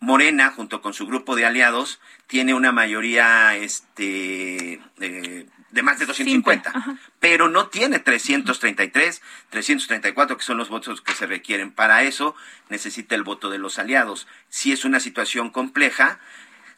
Morena, 0.00 0.50
junto 0.50 0.82
con 0.82 0.94
su 0.94 1.06
grupo 1.06 1.36
de 1.36 1.46
aliados, 1.46 2.00
tiene 2.26 2.54
una 2.54 2.72
mayoría 2.72 3.56
este, 3.56 4.80
eh, 5.00 5.46
de 5.70 5.82
más 5.82 5.98
de 5.98 6.06
250, 6.06 6.72
pero 7.20 7.48
no 7.48 7.68
tiene 7.68 7.98
333, 7.98 9.22
334, 9.50 10.36
que 10.36 10.42
son 10.42 10.58
los 10.58 10.68
votos 10.68 11.00
que 11.00 11.12
se 11.12 11.26
requieren. 11.26 11.72
Para 11.72 12.02
eso 12.02 12.34
necesita 12.68 13.14
el 13.14 13.22
voto 13.22 13.50
de 13.50 13.58
los 13.58 13.78
aliados. 13.78 14.26
Si 14.48 14.72
es 14.72 14.84
una 14.84 15.00
situación 15.00 15.50
compleja, 15.50 16.18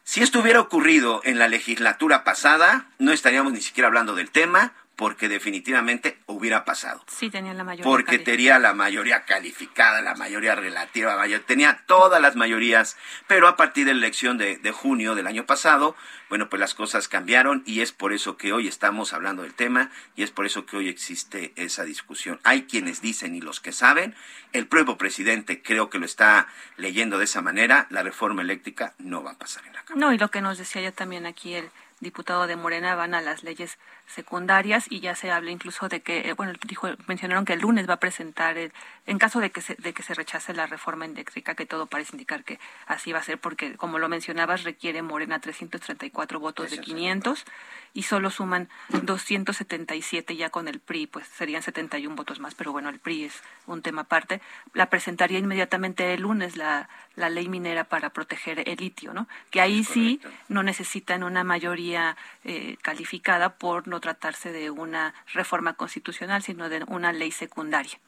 si 0.03 0.21
esto 0.21 0.39
hubiera 0.39 0.59
ocurrido 0.59 1.21
en 1.23 1.37
la 1.39 1.47
legislatura 1.47 2.23
pasada, 2.23 2.87
no 2.97 3.11
estaríamos 3.11 3.53
ni 3.53 3.61
siquiera 3.61 3.87
hablando 3.87 4.15
del 4.15 4.31
tema, 4.31 4.73
porque 4.99 5.29
definitivamente 5.29 6.17
hubiera 6.25 6.65
pasado. 6.65 7.01
Sí, 7.07 7.29
tenía 7.29 7.53
la 7.53 7.63
mayoría. 7.63 7.85
Porque 7.89 8.19
tenía 8.19 8.59
la 8.59 8.73
mayoría 8.73 9.23
calificada, 9.23 10.01
la 10.01 10.13
mayoría 10.13 10.55
relativa, 10.55 11.15
mayor- 11.15 11.39
tenía 11.45 11.83
todas 11.87 12.21
las 12.21 12.35
mayorías, 12.35 12.97
pero 13.25 13.47
a 13.47 13.55
partir 13.55 13.85
de 13.85 13.93
la 13.93 13.99
elección 13.99 14.37
de, 14.37 14.57
de 14.57 14.71
junio 14.73 15.15
del 15.15 15.25
año 15.27 15.45
pasado, 15.45 15.95
bueno, 16.27 16.49
pues 16.49 16.59
las 16.59 16.73
cosas 16.73 17.07
cambiaron 17.07 17.63
y 17.65 17.79
es 17.79 17.93
por 17.93 18.11
eso 18.11 18.35
que 18.35 18.51
hoy 18.51 18.67
estamos 18.67 19.13
hablando 19.13 19.43
del 19.43 19.53
tema 19.53 19.89
y 20.17 20.23
es 20.23 20.31
por 20.31 20.45
eso 20.45 20.65
que 20.65 20.75
hoy 20.75 20.89
existe 20.89 21.53
esa 21.55 21.85
discusión. 21.85 22.41
Hay 22.43 22.63
quienes 22.63 23.01
dicen 23.01 23.35
y 23.35 23.39
los 23.41 23.61
que 23.61 23.71
saben, 23.71 24.13
el 24.51 24.67
propio 24.67 24.97
presidente 24.97 25.61
creo 25.61 25.89
que 25.89 25.97
lo 25.97 26.05
está 26.05 26.47
leyendo 26.75 27.17
de 27.19 27.23
esa 27.23 27.41
manera, 27.41 27.87
la 27.89 28.03
reforma 28.03 28.41
eléctrica 28.41 28.95
no 28.97 29.23
va 29.23 29.31
a 29.31 29.37
pasar 29.37 29.65
en 29.65 29.71
la 29.73 29.83
Cámara. 29.83 30.05
No, 30.07 30.13
y 30.13 30.17
lo 30.17 30.29
que 30.29 30.41
nos 30.41 30.57
decía 30.57 30.81
ya 30.81 30.91
también 30.91 31.25
aquí 31.25 31.53
el 31.55 31.69
diputado 32.01 32.47
de 32.47 32.55
Morena 32.55 32.95
van 32.95 33.13
a 33.13 33.21
las 33.21 33.43
leyes 33.43 33.77
secundarias 34.09 34.85
y 34.89 34.99
ya 34.99 35.15
se 35.15 35.31
habla 35.31 35.51
incluso 35.51 35.87
de 35.87 36.01
que, 36.01 36.29
eh, 36.29 36.33
bueno, 36.33 36.53
dijo, 36.65 36.89
mencionaron 37.07 37.45
que 37.45 37.53
el 37.53 37.59
lunes 37.61 37.87
va 37.87 37.93
a 37.93 37.99
presentar, 37.99 38.57
el- 38.57 38.73
en 39.05 39.17
caso 39.19 39.39
de 39.39 39.51
que, 39.51 39.61
se, 39.61 39.75
de 39.75 39.93
que 39.93 40.03
se 40.03 40.13
rechace 40.13 40.53
la 40.53 40.65
reforma 40.67 41.05
eléctrica, 41.05 41.55
que 41.55 41.65
todo 41.65 41.85
parece 41.85 42.13
indicar 42.13 42.43
que 42.43 42.59
así 42.87 43.11
va 43.11 43.19
a 43.19 43.23
ser, 43.23 43.37
porque 43.39 43.75
como 43.77 43.99
lo 43.99 44.09
mencionabas, 44.09 44.63
requiere 44.63 45.01
Morena 45.01 45.39
334 45.39 46.39
votos 46.39 46.71
de 46.71 46.77
500 46.79 47.45
y 47.93 48.03
solo 48.03 48.29
suman 48.29 48.67
277 49.37 50.35
ya 50.35 50.49
con 50.49 50.67
el 50.67 50.79
PRI, 50.79 51.07
pues 51.07 51.27
serían 51.27 51.61
71 51.63 52.15
votos 52.15 52.39
más, 52.39 52.55
pero 52.55 52.71
bueno, 52.71 52.89
el 52.89 52.99
PRI 52.99 53.25
es 53.25 53.41
un 53.67 53.81
tema 53.81 54.01
aparte. 54.01 54.41
La 54.73 54.89
presentaría 54.89 55.39
inmediatamente 55.39 56.13
el 56.13 56.21
lunes 56.21 56.55
la, 56.57 56.89
la 57.15 57.29
ley 57.29 57.47
minera 57.49 57.83
para 57.85 58.09
proteger 58.11 58.67
el 58.67 58.77
litio, 58.77 59.13
¿no? 59.13 59.27
Que 59.51 59.61
ahí 59.61 59.83
sí 59.83 60.21
no 60.47 60.63
necesitan 60.63 61.23
una 61.23 61.43
mayoría 61.43 62.15
eh, 62.43 62.77
calificada 62.81 63.55
por 63.55 63.87
no 63.87 63.98
tratarse 63.99 64.51
de 64.51 64.69
una 64.69 65.13
reforma 65.33 65.73
constitucional, 65.73 66.41
sino 66.41 66.69
de 66.69 66.83
una 66.87 67.11
ley 67.13 67.31
secundaria. 67.31 67.99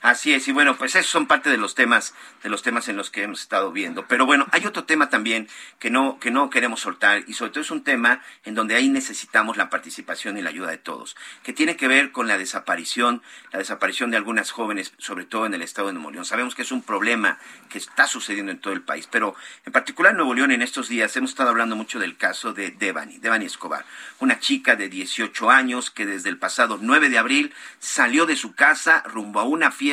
Así 0.00 0.32
es, 0.32 0.46
y 0.46 0.52
bueno, 0.52 0.76
pues 0.76 0.94
esos 0.94 1.10
son 1.10 1.26
parte 1.26 1.50
de 1.50 1.56
los 1.56 1.74
temas, 1.74 2.14
de 2.44 2.48
los 2.48 2.62
temas 2.62 2.88
en 2.88 2.96
los 2.96 3.10
que 3.10 3.24
hemos 3.24 3.40
estado 3.40 3.72
viendo. 3.72 4.06
Pero 4.06 4.26
bueno, 4.26 4.46
hay 4.52 4.64
otro 4.64 4.84
tema 4.84 5.10
también 5.10 5.48
que 5.80 5.90
no, 5.90 6.20
que 6.20 6.30
no 6.30 6.50
queremos 6.50 6.78
soltar, 6.80 7.24
y 7.26 7.32
sobre 7.32 7.50
todo 7.50 7.62
es 7.62 7.72
un 7.72 7.82
tema 7.82 8.22
en 8.44 8.54
donde 8.54 8.76
ahí 8.76 8.88
necesitamos 8.88 9.56
la 9.56 9.70
participación 9.70 10.38
y 10.38 10.42
la 10.42 10.50
ayuda 10.50 10.70
de 10.70 10.78
todos, 10.78 11.16
que 11.42 11.52
tiene 11.52 11.76
que 11.76 11.88
ver 11.88 12.12
con 12.12 12.28
la 12.28 12.38
desaparición, 12.38 13.22
la 13.50 13.58
desaparición 13.58 14.12
de 14.12 14.18
algunas 14.18 14.52
jóvenes, 14.52 14.92
sobre 14.98 15.24
todo 15.24 15.46
en 15.46 15.54
el 15.54 15.62
estado 15.62 15.88
de 15.88 15.94
Nuevo 15.94 16.12
León. 16.12 16.24
Sabemos 16.24 16.54
que 16.54 16.62
es 16.62 16.70
un 16.70 16.82
problema 16.82 17.40
que 17.68 17.78
está 17.78 18.06
sucediendo 18.06 18.52
en 18.52 18.60
todo 18.60 18.74
el 18.74 18.82
país, 18.82 19.08
pero 19.10 19.34
en 19.66 19.72
particular 19.72 20.12
en 20.12 20.18
Nuevo 20.18 20.34
León 20.34 20.52
en 20.52 20.62
estos 20.62 20.88
días 20.88 21.16
hemos 21.16 21.30
estado 21.30 21.50
hablando 21.50 21.74
mucho 21.74 21.98
del 21.98 22.16
caso 22.16 22.52
de 22.52 22.70
Devani, 22.70 23.18
Devani 23.18 23.46
Escobar, 23.46 23.84
una 24.20 24.38
chica 24.38 24.76
de 24.76 24.88
18 24.88 25.50
años 25.50 25.90
que 25.90 26.06
desde 26.06 26.28
el 26.28 26.38
pasado 26.38 26.78
9 26.80 27.08
de 27.08 27.18
abril 27.18 27.52
salió 27.80 28.26
de 28.26 28.36
su 28.36 28.54
casa 28.54 29.02
rumbo 29.04 29.40
a 29.40 29.42
una 29.42 29.72
fiesta 29.72 29.87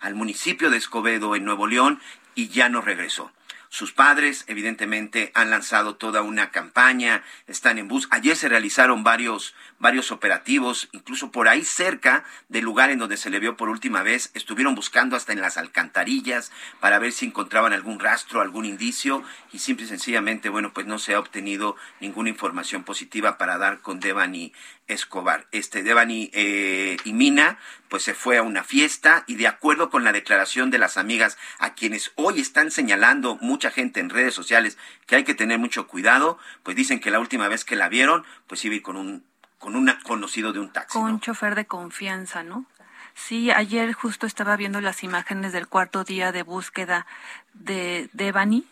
al 0.00 0.14
municipio 0.14 0.70
de 0.70 0.76
Escobedo 0.76 1.36
en 1.36 1.44
Nuevo 1.44 1.66
León 1.66 2.00
y 2.34 2.48
ya 2.48 2.68
no 2.68 2.80
regresó. 2.80 3.32
Sus 3.72 3.92
padres, 3.92 4.44
evidentemente, 4.48 5.30
han 5.32 5.50
lanzado 5.50 5.94
toda 5.94 6.22
una 6.22 6.50
campaña, 6.50 7.22
están 7.46 7.78
en 7.78 7.86
bus. 7.86 8.08
Ayer 8.10 8.34
se 8.34 8.48
realizaron 8.48 9.04
varios, 9.04 9.54
varios 9.78 10.10
operativos, 10.10 10.88
incluso 10.90 11.30
por 11.30 11.46
ahí 11.46 11.64
cerca 11.64 12.24
del 12.48 12.64
lugar 12.64 12.90
en 12.90 12.98
donde 12.98 13.16
se 13.16 13.30
le 13.30 13.38
vio 13.38 13.56
por 13.56 13.68
última 13.68 14.02
vez. 14.02 14.32
Estuvieron 14.34 14.74
buscando 14.74 15.14
hasta 15.14 15.32
en 15.32 15.40
las 15.40 15.56
alcantarillas 15.56 16.50
para 16.80 16.98
ver 16.98 17.12
si 17.12 17.26
encontraban 17.26 17.72
algún 17.72 18.00
rastro, 18.00 18.40
algún 18.40 18.64
indicio, 18.64 19.22
y 19.52 19.60
simple 19.60 19.86
y 19.86 19.88
sencillamente, 19.88 20.48
bueno, 20.48 20.72
pues 20.72 20.88
no 20.88 20.98
se 20.98 21.14
ha 21.14 21.20
obtenido 21.20 21.76
ninguna 22.00 22.28
información 22.28 22.82
positiva 22.82 23.38
para 23.38 23.56
dar 23.56 23.78
con 23.78 24.00
Devani 24.00 24.52
Escobar. 24.88 25.46
Este 25.52 25.84
Devani 25.84 26.30
eh, 26.34 26.96
y 27.04 27.12
Mina, 27.12 27.58
pues 27.88 28.02
se 28.02 28.14
fue 28.14 28.38
a 28.38 28.42
una 28.42 28.64
fiesta 28.64 29.24
y 29.28 29.36
de 29.36 29.46
acuerdo 29.46 29.90
con 29.90 30.02
la 30.02 30.12
declaración 30.12 30.70
de 30.70 30.78
las 30.78 30.96
amigas 30.96 31.38
a 31.58 31.74
quienes 31.74 32.12
hoy 32.16 32.40
están 32.40 32.70
señalando 32.70 33.38
mucha 33.60 33.70
gente 33.70 34.00
en 34.00 34.08
redes 34.08 34.32
sociales 34.32 34.78
que 35.06 35.16
hay 35.16 35.24
que 35.24 35.34
tener 35.34 35.58
mucho 35.58 35.86
cuidado, 35.86 36.38
pues 36.62 36.76
dicen 36.76 36.98
que 36.98 37.10
la 37.10 37.20
última 37.20 37.46
vez 37.46 37.66
que 37.66 37.76
la 37.76 37.90
vieron, 37.90 38.24
pues 38.46 38.64
iba 38.64 38.80
con 38.82 38.96
un 38.96 39.22
con 39.58 39.76
un 39.76 39.92
conocido 40.02 40.54
de 40.54 40.60
un 40.60 40.72
taxi. 40.72 40.94
Con 40.94 41.08
¿no? 41.08 41.14
un 41.14 41.20
chofer 41.20 41.54
de 41.54 41.66
confianza, 41.66 42.42
¿no? 42.42 42.64
Sí, 43.12 43.50
ayer 43.50 43.92
justo 43.92 44.26
estaba 44.26 44.56
viendo 44.56 44.80
las 44.80 45.02
imágenes 45.02 45.52
del 45.52 45.68
cuarto 45.68 46.04
día 46.04 46.32
de 46.32 46.42
búsqueda 46.42 47.06
de 47.52 48.08
Devani, 48.14 48.64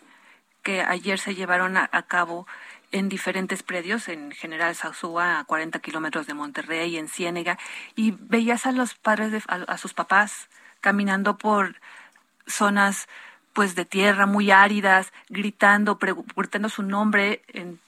que 0.63 0.81
ayer 0.81 1.19
se 1.19 1.35
llevaron 1.35 1.77
a, 1.77 1.91
a 1.93 2.03
cabo 2.05 2.47
en 2.91 3.11
diferentes 3.11 3.63
predios, 3.63 4.09
en 4.09 4.31
General 4.31 4.75
Sauzúa, 4.75 5.41
a 5.41 5.45
40 5.45 5.79
kilómetros 5.81 6.27
de 6.27 6.33
Monterrey, 6.33 6.97
en 6.97 7.09
Ciénega, 7.09 7.59
y 7.95 8.13
veías 8.13 8.65
a 8.65 8.73
los 8.73 8.95
padres, 8.95 9.33
de, 9.33 9.43
a, 9.49 9.57
a 9.57 9.77
sus 9.77 9.93
papás, 9.93 10.49
caminando 10.81 11.37
por 11.37 11.77
zonas 12.47 13.07
pues 13.59 13.75
de 13.75 13.85
tierra 13.85 14.27
muy 14.27 14.53
áridas, 14.53 15.13
gritando, 15.31 15.99
preguntando 15.99 16.69
su 16.69 16.85
nombre 16.85 17.43
en 17.49 17.81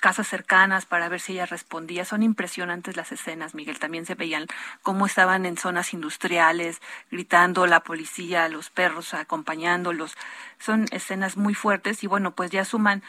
casas 0.00 0.26
cercanas 0.26 0.86
para 0.86 1.10
ver 1.10 1.20
si 1.20 1.34
ella 1.34 1.44
respondía. 1.44 2.06
Son 2.06 2.22
impresionantes 2.22 2.96
las 2.96 3.12
escenas, 3.12 3.54
Miguel. 3.54 3.78
También 3.78 4.06
se 4.06 4.14
veían 4.14 4.46
cómo 4.80 5.04
estaban 5.04 5.44
en 5.44 5.58
zonas 5.58 5.92
industriales, 5.92 6.80
gritando 7.10 7.66
la 7.66 7.80
policía, 7.80 8.48
los 8.48 8.70
perros 8.70 9.12
acompañándolos. 9.12 10.16
Son 10.58 10.86
escenas 10.92 11.36
muy 11.36 11.52
fuertes 11.52 12.02
y 12.02 12.06
bueno, 12.06 12.30
pues 12.30 12.50
ya 12.50 12.64
suman 12.64 13.02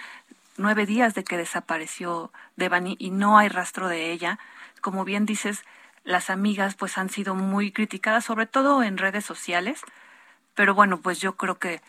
nueve 0.58 0.86
días 0.86 1.14
de 1.16 1.24
que 1.24 1.38
desapareció 1.38 2.34
Devani 2.58 2.98
y 3.00 3.12
no 3.12 3.38
hay 3.38 3.48
rastro 3.48 3.88
de 3.88 4.12
ella. 4.12 4.40
Como 4.82 5.06
bien 5.06 5.26
dices, 5.26 5.64
las 6.04 6.30
amigas 6.30 6.76
pues 6.76 6.98
han 6.98 7.10
sido 7.10 7.34
muy 7.34 7.72
criticadas, 7.72 8.26
sobre 8.26 8.46
todo 8.46 8.84
en 8.84 8.98
redes 8.98 9.24
sociales. 9.24 9.80
Pero 10.54 10.76
bueno, 10.76 11.00
pues 11.00 11.22
yo 11.22 11.38
creo 11.38 11.60
que 11.60 11.80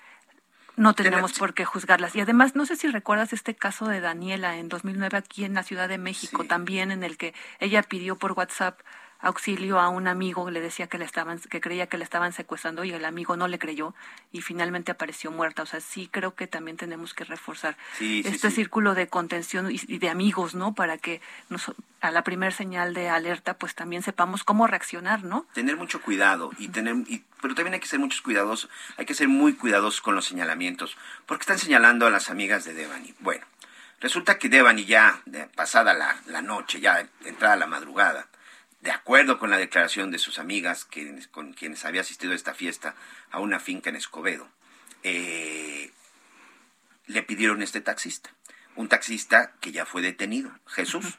no 0.80 0.94
tenemos 0.94 1.34
por 1.38 1.52
qué 1.54 1.64
juzgarlas. 1.64 2.16
Y 2.16 2.20
además, 2.20 2.56
no 2.56 2.64
sé 2.66 2.74
si 2.76 2.88
recuerdas 2.88 3.32
este 3.32 3.54
caso 3.54 3.86
de 3.86 4.00
Daniela 4.00 4.56
en 4.56 4.68
2009 4.68 5.18
aquí 5.18 5.44
en 5.44 5.54
la 5.54 5.62
Ciudad 5.62 5.88
de 5.88 5.98
México, 5.98 6.42
Sí. 6.42 6.48
también 6.48 6.90
en 6.90 7.02
el 7.04 7.16
que 7.18 7.34
ella 7.58 7.82
pidió 7.82 8.16
por 8.16 8.32
WhatsApp 8.32 8.80
auxilio 9.22 9.78
a 9.78 9.88
un 9.88 10.08
amigo, 10.08 10.50
le 10.50 10.60
decía 10.60 10.86
que 10.86 10.98
le 10.98 11.04
estaban, 11.04 11.38
que 11.38 11.60
creía 11.60 11.86
que 11.88 11.98
le 11.98 12.04
estaban 12.04 12.32
secuestrando 12.32 12.84
y 12.84 12.92
el 12.92 13.04
amigo 13.04 13.36
no 13.36 13.48
le 13.48 13.58
creyó 13.58 13.94
y 14.32 14.40
finalmente 14.40 14.92
apareció 14.92 15.30
muerta. 15.30 15.62
O 15.62 15.66
sea, 15.66 15.80
sí 15.80 16.08
creo 16.10 16.34
que 16.34 16.46
también 16.46 16.76
tenemos 16.76 17.12
que 17.14 17.24
reforzar 17.24 17.76
Sí, 17.98 18.22
este 18.24 18.50
sí. 18.50 18.56
círculo 18.56 18.94
de 18.94 19.08
contención 19.08 19.70
y, 19.70 19.80
y 19.86 19.98
de 19.98 20.08
amigos, 20.08 20.54
¿no? 20.54 20.74
Para 20.74 20.96
que 20.98 21.20
nos, 21.50 21.72
a 22.00 22.10
la 22.10 22.24
primer 22.24 22.52
señal 22.52 22.94
de 22.94 23.08
alerta, 23.10 23.54
pues 23.54 23.74
también 23.74 24.02
sepamos 24.02 24.42
cómo 24.44 24.66
reaccionar, 24.66 25.22
¿no? 25.24 25.46
tener 25.52 25.76
mucho 25.76 26.00
cuidado 26.00 26.50
y 26.58 26.68
tener 26.68 26.94
y- 27.06 27.24
pero 27.42 27.54
también 27.54 27.74
hay 27.74 27.80
que 27.80 27.86
ser 27.88 27.98
muchos 27.98 28.20
cuidadosos 28.20 28.68
hay 28.98 29.06
que 29.06 29.14
ser 29.14 29.28
muy 29.28 29.54
cuidadosos 29.54 30.00
con 30.00 30.14
los 30.14 30.26
señalamientos 30.26 30.96
porque 31.26 31.42
están 31.42 31.58
señalando 31.58 32.06
a 32.06 32.10
las 32.10 32.30
amigas 32.30 32.64
de 32.64 32.74
Devani 32.74 33.14
bueno 33.20 33.44
resulta 34.00 34.38
que 34.38 34.48
Devani 34.48 34.84
ya 34.84 35.20
pasada 35.54 35.94
la, 35.94 36.16
la 36.26 36.42
noche 36.42 36.80
ya 36.80 37.06
entrada 37.24 37.56
la 37.56 37.66
madrugada 37.66 38.26
de 38.80 38.90
acuerdo 38.90 39.38
con 39.38 39.50
la 39.50 39.58
declaración 39.58 40.10
de 40.10 40.18
sus 40.18 40.38
amigas 40.38 40.84
quienes, 40.84 41.28
con 41.28 41.52
quienes 41.52 41.84
había 41.84 42.00
asistido 42.00 42.32
a 42.32 42.36
esta 42.36 42.54
fiesta 42.54 42.94
a 43.30 43.40
una 43.40 43.60
finca 43.60 43.90
en 43.90 43.96
Escobedo 43.96 44.48
eh, 45.02 45.90
le 47.06 47.22
pidieron 47.22 47.62
este 47.62 47.80
taxista 47.80 48.30
un 48.76 48.88
taxista 48.88 49.52
que 49.60 49.72
ya 49.72 49.86
fue 49.86 50.02
detenido 50.02 50.50
Jesús 50.66 51.18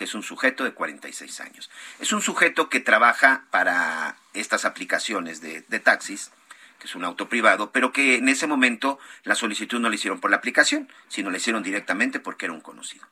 que 0.00 0.04
es 0.04 0.14
un 0.14 0.22
sujeto 0.22 0.64
de 0.64 0.72
46 0.72 1.40
años. 1.40 1.70
Es 1.98 2.14
un 2.14 2.22
sujeto 2.22 2.70
que 2.70 2.80
trabaja 2.80 3.44
para 3.50 4.16
estas 4.32 4.64
aplicaciones 4.64 5.42
de, 5.42 5.60
de 5.68 5.78
taxis, 5.78 6.30
que 6.78 6.86
es 6.86 6.94
un 6.94 7.04
auto 7.04 7.28
privado, 7.28 7.70
pero 7.70 7.92
que 7.92 8.16
en 8.16 8.30
ese 8.30 8.46
momento 8.46 8.98
la 9.24 9.34
solicitud 9.34 9.78
no 9.78 9.90
la 9.90 9.96
hicieron 9.96 10.18
por 10.18 10.30
la 10.30 10.38
aplicación, 10.38 10.90
sino 11.08 11.30
la 11.30 11.36
hicieron 11.36 11.62
directamente 11.62 12.18
porque 12.18 12.46
era 12.46 12.54
un 12.54 12.62
conocido. 12.62 13.06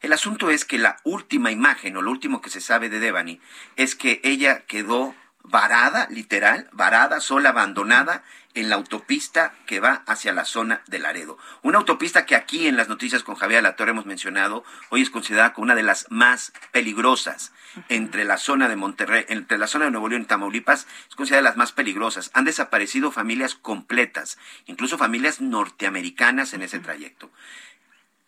El 0.00 0.12
asunto 0.12 0.50
es 0.50 0.64
que 0.64 0.78
la 0.78 0.98
última 1.04 1.50
imagen 1.50 1.96
o 1.96 2.02
lo 2.02 2.10
último 2.10 2.40
que 2.40 2.50
se 2.50 2.60
sabe 2.60 2.88
de 2.88 3.00
Devani 3.00 3.40
es 3.76 3.94
que 3.94 4.20
ella 4.22 4.60
quedó 4.66 5.14
varada, 5.42 6.06
literal, 6.10 6.68
varada, 6.72 7.20
sola, 7.20 7.50
abandonada 7.50 8.22
en 8.54 8.68
la 8.68 8.76
autopista 8.76 9.54
que 9.66 9.80
va 9.80 10.02
hacia 10.06 10.32
la 10.32 10.44
zona 10.44 10.82
de 10.86 10.98
Laredo. 10.98 11.38
Una 11.62 11.78
autopista 11.78 12.26
que 12.26 12.34
aquí 12.34 12.66
en 12.66 12.76
las 12.76 12.88
noticias 12.88 13.22
con 13.22 13.36
Javier 13.36 13.62
La 13.62 13.76
Torre 13.76 13.92
hemos 13.92 14.06
mencionado, 14.06 14.64
hoy 14.90 15.02
es 15.02 15.10
considerada 15.10 15.52
como 15.52 15.66
una 15.66 15.74
de 15.74 15.82
las 15.82 16.06
más 16.10 16.52
peligrosas 16.72 17.52
entre 17.88 18.24
la 18.24 18.36
zona 18.36 18.68
de 18.68 18.76
Monterrey, 18.76 19.24
entre 19.28 19.58
la 19.58 19.68
zona 19.68 19.84
de 19.84 19.90
Nuevo 19.90 20.08
León 20.08 20.22
y 20.22 20.26
Tamaulipas, 20.26 20.86
es 21.08 21.14
considerada 21.14 21.42
de 21.42 21.50
las 21.50 21.56
más 21.56 21.72
peligrosas. 21.72 22.30
Han 22.34 22.44
desaparecido 22.44 23.12
familias 23.12 23.54
completas, 23.54 24.38
incluso 24.66 24.98
familias 24.98 25.40
norteamericanas 25.40 26.52
en 26.52 26.62
ese 26.62 26.80
trayecto. 26.80 27.30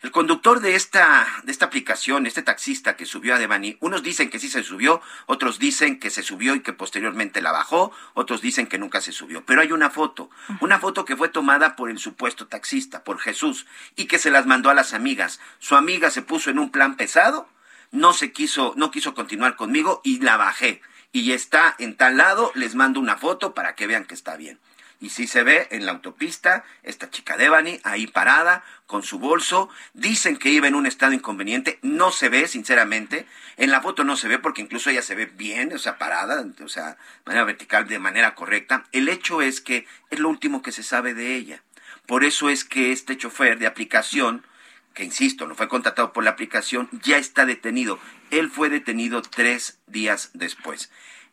El 0.02 0.12
conductor 0.12 0.60
de 0.60 0.76
esta, 0.76 1.26
de 1.42 1.52
esta 1.52 1.66
aplicación, 1.66 2.24
este 2.24 2.40
taxista 2.40 2.96
que 2.96 3.04
subió 3.04 3.34
a 3.34 3.38
Devani, 3.38 3.76
unos 3.80 4.02
dicen 4.02 4.30
que 4.30 4.38
sí 4.38 4.48
se 4.48 4.62
subió, 4.62 5.02
otros 5.26 5.58
dicen 5.58 6.00
que 6.00 6.08
se 6.08 6.22
subió 6.22 6.54
y 6.54 6.60
que 6.60 6.72
posteriormente 6.72 7.42
la 7.42 7.52
bajó, 7.52 7.92
otros 8.14 8.40
dicen 8.40 8.66
que 8.66 8.78
nunca 8.78 9.02
se 9.02 9.12
subió. 9.12 9.44
Pero 9.44 9.60
hay 9.60 9.72
una 9.72 9.90
foto, 9.90 10.30
una 10.60 10.78
foto 10.78 11.04
que 11.04 11.18
fue 11.18 11.28
tomada 11.28 11.76
por 11.76 11.90
el 11.90 11.98
supuesto 11.98 12.46
taxista, 12.46 13.04
por 13.04 13.18
Jesús, 13.18 13.66
y 13.94 14.06
que 14.06 14.18
se 14.18 14.30
las 14.30 14.46
mandó 14.46 14.70
a 14.70 14.74
las 14.74 14.94
amigas. 14.94 15.38
Su 15.58 15.76
amiga 15.76 16.10
se 16.10 16.22
puso 16.22 16.48
en 16.48 16.58
un 16.58 16.70
plan 16.70 16.96
pesado, 16.96 17.46
no 17.90 18.14
se 18.14 18.32
quiso, 18.32 18.72
no 18.78 18.90
quiso 18.90 19.12
continuar 19.12 19.54
conmigo 19.54 20.00
y 20.02 20.20
la 20.20 20.38
bajé. 20.38 20.80
Y 21.12 21.32
está 21.32 21.74
en 21.78 21.94
tal 21.94 22.16
lado, 22.16 22.52
les 22.54 22.74
mando 22.74 23.00
una 23.00 23.18
foto 23.18 23.52
para 23.52 23.74
que 23.74 23.86
vean 23.86 24.06
que 24.06 24.14
está 24.14 24.38
bien. 24.38 24.60
Y 25.00 25.08
sí 25.08 25.26
se 25.26 25.42
ve 25.42 25.66
en 25.70 25.86
la 25.86 25.92
autopista 25.92 26.62
esta 26.82 27.08
chica 27.08 27.38
Devani 27.38 27.80
ahí 27.84 28.06
parada 28.06 28.62
con 28.86 29.02
su 29.02 29.18
bolso. 29.18 29.70
Dicen 29.94 30.36
que 30.36 30.50
iba 30.50 30.68
en 30.68 30.74
un 30.74 30.86
estado 30.86 31.14
inconveniente. 31.14 31.78
No 31.80 32.12
se 32.12 32.28
ve, 32.28 32.46
sinceramente. 32.46 33.26
En 33.56 33.70
la 33.70 33.80
foto 33.80 34.04
no 34.04 34.16
se 34.16 34.28
ve 34.28 34.38
porque 34.38 34.60
incluso 34.60 34.90
ella 34.90 35.00
se 35.00 35.14
ve 35.14 35.24
bien, 35.24 35.72
o 35.72 35.78
sea, 35.78 35.96
parada, 35.96 36.44
o 36.62 36.68
sea, 36.68 36.90
de 36.90 36.96
manera 37.24 37.44
vertical, 37.44 37.86
de 37.88 37.98
manera 37.98 38.34
correcta. 38.34 38.84
El 38.92 39.08
hecho 39.08 39.40
es 39.40 39.62
que 39.62 39.86
es 40.10 40.18
lo 40.18 40.28
último 40.28 40.60
que 40.60 40.72
se 40.72 40.82
sabe 40.82 41.14
de 41.14 41.34
ella. 41.34 41.62
Por 42.06 42.24
eso 42.24 42.50
es 42.50 42.64
que 42.64 42.92
este 42.92 43.16
chofer 43.16 43.58
de 43.58 43.66
aplicación, 43.66 44.44
que 44.92 45.04
insisto, 45.04 45.46
no 45.46 45.54
fue 45.54 45.68
contratado 45.68 46.12
por 46.12 46.24
la 46.24 46.30
aplicación, 46.30 46.90
ya 47.02 47.16
está 47.16 47.46
detenido. 47.46 47.98
Él 48.30 48.50
fue 48.50 48.68
detenido 48.68 49.22
tres 49.22 49.78
días 49.86 50.30
después. 50.34 50.90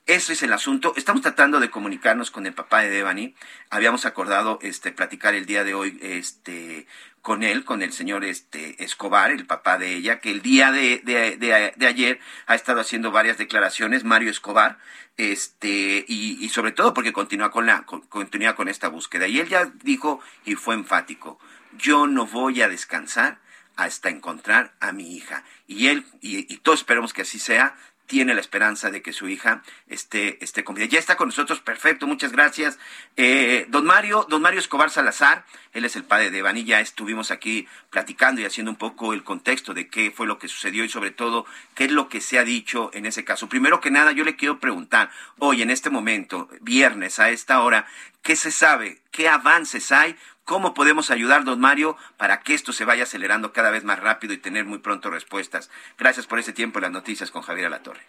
Eso 0.08 0.32
es 0.32 0.42
el 0.42 0.54
asunto. 0.54 0.94
Estamos 0.96 1.22
tratando 1.22 1.60
de 1.60 1.70
comunicarnos 1.70 2.32
con 2.32 2.46
el 2.46 2.54
papá 2.54 2.80
de 2.80 2.90
Devani. 2.90 3.36
Habíamos 3.70 4.06
acordado 4.06 4.58
este 4.62 4.94
platicar 4.94 5.36
el 5.36 5.46
día 5.46 5.66
de 5.66 5.74
hoy 5.74 6.00
este 6.02 6.88
con 7.22 7.44
él, 7.44 7.66
con 7.66 7.82
el 7.82 7.92
señor 7.92 8.24
este 8.24 8.82
Escobar, 8.82 9.32
el 9.32 9.46
papá 9.46 9.78
de 9.78 9.96
ella, 9.96 10.22
que 10.22 10.32
el 10.32 10.42
día 10.42 10.72
de, 10.72 11.02
de, 11.04 11.86
ayer 11.86 12.22
ha 12.46 12.56
estado 12.56 12.80
haciendo 12.80 13.12
varias 13.12 13.38
declaraciones, 13.38 14.06
Mario 14.06 14.32
Escobar, 14.32 14.78
este, 15.18 16.06
y, 16.08 16.38
y 16.40 16.50
sobre 16.50 16.72
todo 16.72 16.94
porque 16.94 17.12
continúa 17.12 17.52
con 17.52 17.66
la, 17.66 17.84
continúa 17.84 18.56
con 18.56 18.70
esta 18.70 18.88
búsqueda. 18.88 19.28
Y 19.28 19.42
él 19.42 19.50
ya 19.50 19.66
dijo 19.84 20.22
y 20.46 20.56
fue 20.56 20.76
enfático, 20.76 21.38
yo 21.78 22.08
no 22.08 22.26
voy 22.26 22.62
a 22.62 22.70
descansar 22.70 23.40
hasta 23.76 24.08
encontrar 24.08 24.74
a 24.80 24.94
mi 24.94 25.18
hija. 25.18 25.44
Y 25.68 25.88
él, 25.88 26.06
y, 26.22 26.52
y 26.52 26.58
todos 26.60 26.80
esperemos 26.80 27.12
que 27.12 27.24
así 27.24 27.40
sea, 27.40 27.76
tiene 28.08 28.34
la 28.34 28.42
esperanza 28.42 28.90
de 28.90 29.02
que 29.02 29.14
su 29.14 29.28
hija 29.28 29.62
esté, 29.88 30.44
esté 30.44 30.64
con 30.64 30.76
vida. 30.76 30.88
Ya 30.88 31.00
está 31.00 31.18
con 31.18 31.28
nosotros, 31.28 31.60
perfecto, 31.60 32.08
muchas 32.08 32.32
gracias. 32.32 32.80
Eh, 33.18 33.66
don 33.70 33.86
Mario, 33.86 34.26
don 34.30 34.42
Mario 34.42 34.60
Escobar 34.60 34.90
Salazar, 34.90 35.46
él 35.74 35.86
es 35.86 35.96
el 35.96 36.06
padre 36.06 36.32
de 36.32 36.42
Vanilla, 36.42 36.80
estuvimos 36.80 37.32
aquí 37.32 37.68
platicando 37.90 38.42
y 38.42 38.46
haciendo 38.46 38.72
un 38.72 38.78
poco 38.78 39.14
el 39.14 39.24
contexto 39.24 39.74
de 39.74 39.90
qué 39.90 40.10
fue 40.10 40.26
lo 40.26 40.40
que 40.40 40.48
sucedió 40.48 40.84
y 40.86 40.90
sobre 40.90 41.12
todo 41.12 41.46
qué 41.76 41.86
es 41.86 41.92
lo 41.92 42.08
que 42.08 42.22
se 42.22 42.40
ha 42.40 42.44
dicho 42.44 42.90
en 42.94 43.06
ese 43.06 43.26
caso. 43.26 43.50
Primero 43.50 43.82
que 43.82 43.92
nada, 43.92 44.14
yo 44.14 44.24
le 44.24 44.38
quiero 44.38 44.60
preguntar, 44.60 45.12
hoy 45.38 45.62
en 45.62 45.70
este 45.70 45.90
momento, 45.90 46.50
viernes 46.62 47.20
a 47.20 47.30
esta 47.30 47.62
hora, 47.62 47.86
¿qué 48.24 48.36
se 48.36 48.52
sabe? 48.52 49.02
¿Qué 49.12 49.28
avances 49.28 49.92
hay? 49.92 50.16
¿Cómo 50.48 50.74
podemos 50.74 51.12
ayudar, 51.12 51.44
don 51.44 51.60
Mario, 51.60 51.98
para 52.16 52.40
que 52.40 52.54
esto 52.54 52.72
se 52.72 52.86
vaya 52.86 53.04
acelerando 53.04 53.52
cada 53.52 53.70
vez 53.70 53.84
más 53.84 54.00
rápido 54.00 54.34
y 54.34 54.38
tener 54.38 54.64
muy 54.64 54.80
pronto 54.80 55.10
respuestas? 55.10 55.70
Gracias 55.98 56.26
por 56.26 56.40
ese 56.40 56.54
tiempo 56.54 56.80
en 56.80 56.84
las 56.84 56.92
noticias 56.94 57.32
con 57.32 57.42
Javier 57.42 57.68
Alatorre. 57.68 58.00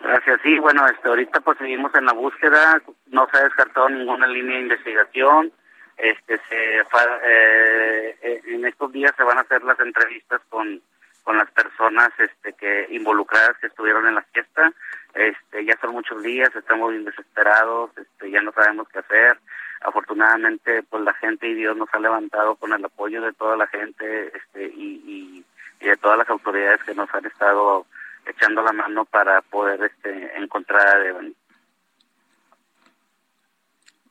Gracias, 0.00 0.40
sí, 0.44 0.60
bueno, 0.60 0.86
este, 0.86 1.08
ahorita 1.08 1.40
pues 1.40 1.58
seguimos 1.58 1.92
en 1.96 2.04
la 2.04 2.12
búsqueda, 2.12 2.80
no 3.06 3.26
se 3.32 3.38
ha 3.38 3.42
descartado 3.42 3.88
ninguna 3.88 4.28
línea 4.28 4.58
de 4.58 4.62
investigación, 4.62 5.52
este, 5.96 6.38
se, 6.48 6.78
eh, 6.78 8.18
eh, 8.22 8.42
en 8.46 8.64
estos 8.64 8.92
días 8.92 9.10
se 9.16 9.24
van 9.24 9.38
a 9.38 9.40
hacer 9.40 9.64
las 9.64 9.80
entrevistas 9.80 10.40
con, 10.50 10.80
con 11.24 11.36
las 11.36 11.50
personas 11.50 12.10
este, 12.18 12.52
que 12.52 12.86
involucradas 12.90 13.58
que 13.58 13.66
estuvieron 13.66 14.06
en 14.06 14.14
la 14.14 14.22
fiesta, 14.22 14.72
este, 15.14 15.64
ya 15.64 15.76
son 15.80 15.94
muchos 15.94 16.22
días, 16.22 16.54
estamos 16.54 16.92
bien 16.92 17.04
desesperados, 17.04 17.90
este, 17.98 18.30
ya 18.30 18.40
no 18.40 18.52
sabemos 18.52 18.88
qué 18.90 19.00
hacer, 19.00 19.36
afortunadamente 19.80 20.82
pues 20.82 21.02
la 21.02 21.14
gente 21.14 21.48
y 21.48 21.54
Dios 21.54 21.76
nos 21.76 21.88
ha 21.92 21.98
levantado 21.98 22.56
con 22.56 22.72
el 22.72 22.84
apoyo 22.84 23.22
de 23.22 23.32
toda 23.32 23.56
la 23.56 23.66
gente 23.66 24.32
este 24.36 24.66
y, 24.66 25.44
y, 25.80 25.86
de 25.86 25.96
todas 25.96 26.18
las 26.18 26.28
autoridades 26.28 26.82
que 26.84 26.94
nos 26.94 27.12
han 27.14 27.24
estado 27.24 27.86
echando 28.26 28.62
la 28.62 28.72
mano 28.72 29.06
para 29.06 29.40
poder 29.40 29.82
este 29.82 30.38
encontrar 30.38 30.86
a 30.86 30.98
Devani. 30.98 31.34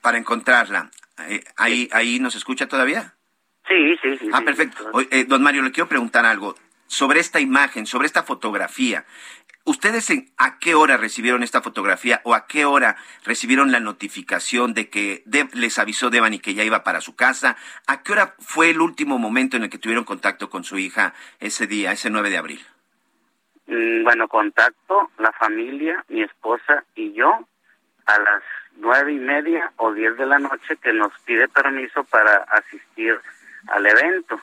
Para 0.02 0.18
encontrarla. 0.18 0.90
Eh, 1.28 1.44
¿Ahí, 1.58 1.88
ahí 1.92 2.20
nos 2.20 2.36
escucha 2.36 2.68
todavía? 2.68 3.14
Sí, 3.68 3.96
sí, 4.02 4.18
sí. 4.18 4.30
Ah, 4.34 4.42
perfecto. 4.42 4.90
Eh, 5.12 5.26
don 5.26 5.44
Mario, 5.44 5.62
le 5.62 5.72
quiero 5.72 5.88
preguntar 5.88 6.26
algo 6.26 6.56
sobre 6.88 7.20
esta 7.20 7.40
imagen, 7.40 7.86
sobre 7.86 8.08
esta 8.08 8.24
fotografía. 8.24 9.06
¿Ustedes 9.70 10.12
a 10.40 10.58
qué 10.58 10.74
hora 10.74 10.98
recibieron 10.98 11.44
esta 11.44 11.62
fotografía 11.62 12.22
o 12.24 12.34
a 12.34 12.48
qué 12.48 12.66
hora 12.66 12.96
recibieron 13.24 13.72
la 13.72 13.80
notificación 13.80 14.74
de 14.74 14.90
que 14.90 15.24
les 15.54 15.78
avisó 15.78 16.10
Devani 16.10 16.40
que 16.40 16.56
ya 16.56 16.64
iba 16.64 16.84
para 16.84 17.02
su 17.02 17.16
casa? 17.16 17.56
¿A 17.86 18.02
qué 18.02 18.14
hora 18.14 18.34
fue 18.40 18.72
el 18.72 18.82
último 18.82 19.20
momento 19.20 19.58
en 19.58 19.64
el 19.66 19.70
que 19.70 19.78
tuvieron 19.78 20.06
contacto 20.06 20.50
con 20.50 20.64
su 20.64 20.80
hija 20.80 21.14
ese 21.40 21.68
día, 21.68 21.92
ese 21.92 22.10
9 22.10 22.32
de 22.32 22.38
abril? 22.40 22.66
Mm, 23.68 24.04
bueno, 24.04 24.28
contacto, 24.28 25.12
la 25.20 25.32
familia, 25.34 26.04
mi 26.08 26.24
esposa 26.24 26.84
y 26.96 27.14
yo 27.14 27.30
a 28.08 28.18
las 28.18 28.42
nueve 28.78 29.14
y 29.14 29.20
media 29.20 29.72
o 29.76 29.94
diez 29.94 30.18
de 30.18 30.26
la 30.26 30.40
noche 30.40 30.78
que 30.78 30.94
nos 30.94 31.14
pide 31.26 31.48
permiso 31.48 32.04
para 32.06 32.38
asistir 32.38 33.20
al 33.68 33.86
evento 33.86 34.42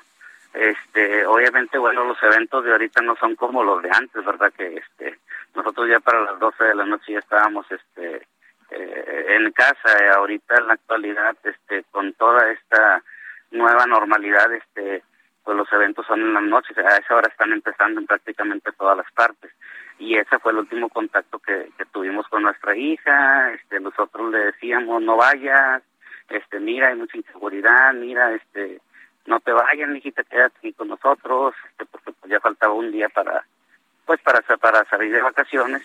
este 0.56 1.26
obviamente 1.26 1.78
bueno 1.78 2.04
los 2.04 2.22
eventos 2.22 2.64
de 2.64 2.72
ahorita 2.72 3.02
no 3.02 3.16
son 3.16 3.36
como 3.36 3.62
los 3.62 3.82
de 3.82 3.90
antes 3.92 4.24
verdad 4.24 4.52
que 4.56 4.76
este 4.76 5.18
nosotros 5.54 5.88
ya 5.88 6.00
para 6.00 6.22
las 6.22 6.38
12 6.38 6.64
de 6.64 6.74
la 6.74 6.86
noche 6.86 7.12
ya 7.12 7.18
estábamos 7.18 7.66
este 7.70 8.26
eh, 8.70 9.26
en 9.28 9.52
casa 9.52 9.96
eh, 10.02 10.08
ahorita 10.16 10.56
en 10.58 10.66
la 10.66 10.74
actualidad 10.74 11.36
este 11.44 11.84
con 11.90 12.12
toda 12.14 12.50
esta 12.50 13.02
nueva 13.50 13.86
normalidad 13.86 14.52
este 14.52 15.02
pues 15.46 15.56
los 15.56 15.72
eventos 15.72 16.04
son 16.06 16.20
en 16.20 16.34
las 16.34 16.42
noches 16.42 16.76
a 16.76 16.96
esa 16.96 17.14
hora 17.14 17.28
están 17.28 17.52
empezando 17.52 18.00
en 18.00 18.06
prácticamente 18.06 18.72
todas 18.72 18.96
las 18.96 19.10
partes. 19.12 19.52
Y 19.96 20.16
ese 20.16 20.40
fue 20.40 20.50
el 20.50 20.58
último 20.58 20.88
contacto 20.88 21.38
que, 21.38 21.70
que 21.78 21.84
tuvimos 21.86 22.26
con 22.26 22.42
nuestra 22.42 22.76
hija 22.76 23.52
este 23.52 23.78
nosotros 23.78 24.32
le 24.32 24.38
decíamos 24.46 25.00
no 25.02 25.16
vayas 25.16 25.82
este 26.28 26.58
mira 26.58 26.88
hay 26.88 26.96
mucha 26.96 27.16
inseguridad 27.16 27.94
mira 27.94 28.34
este 28.34 28.80
no 29.26 29.40
te 29.40 29.52
vayas, 29.52 29.94
hijita, 29.94 30.24
quédate 30.24 30.58
aquí 30.58 30.72
con 30.72 30.88
nosotros, 30.88 31.54
este, 31.70 31.84
porque 31.86 32.12
pues 32.12 32.30
ya 32.30 32.40
faltaba 32.40 32.72
un 32.72 32.90
día 32.92 33.08
para, 33.08 33.44
pues 34.04 34.20
para, 34.22 34.40
para 34.40 34.84
salir 34.84 35.12
de 35.12 35.22
vacaciones 35.22 35.82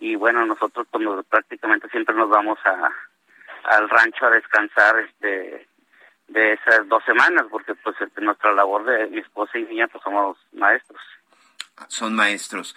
y 0.00 0.16
bueno, 0.16 0.44
nosotros 0.44 0.86
pues, 0.90 1.04
prácticamente 1.28 1.88
siempre 1.88 2.14
nos 2.14 2.28
vamos 2.28 2.58
a, 2.64 2.90
al 3.64 3.88
rancho 3.88 4.26
a 4.26 4.30
descansar, 4.30 4.98
este, 5.00 5.66
de 6.28 6.52
esas 6.54 6.88
dos 6.88 7.04
semanas, 7.04 7.44
porque 7.50 7.74
pues 7.74 7.96
este, 8.00 8.20
nuestra 8.20 8.52
labor 8.52 8.84
de 8.84 9.06
mi 9.08 9.18
esposa 9.18 9.58
y 9.58 9.64
mía 9.64 9.88
pues 9.88 10.02
somos 10.02 10.38
maestros. 10.52 11.00
Son 11.88 12.14
maestros. 12.14 12.76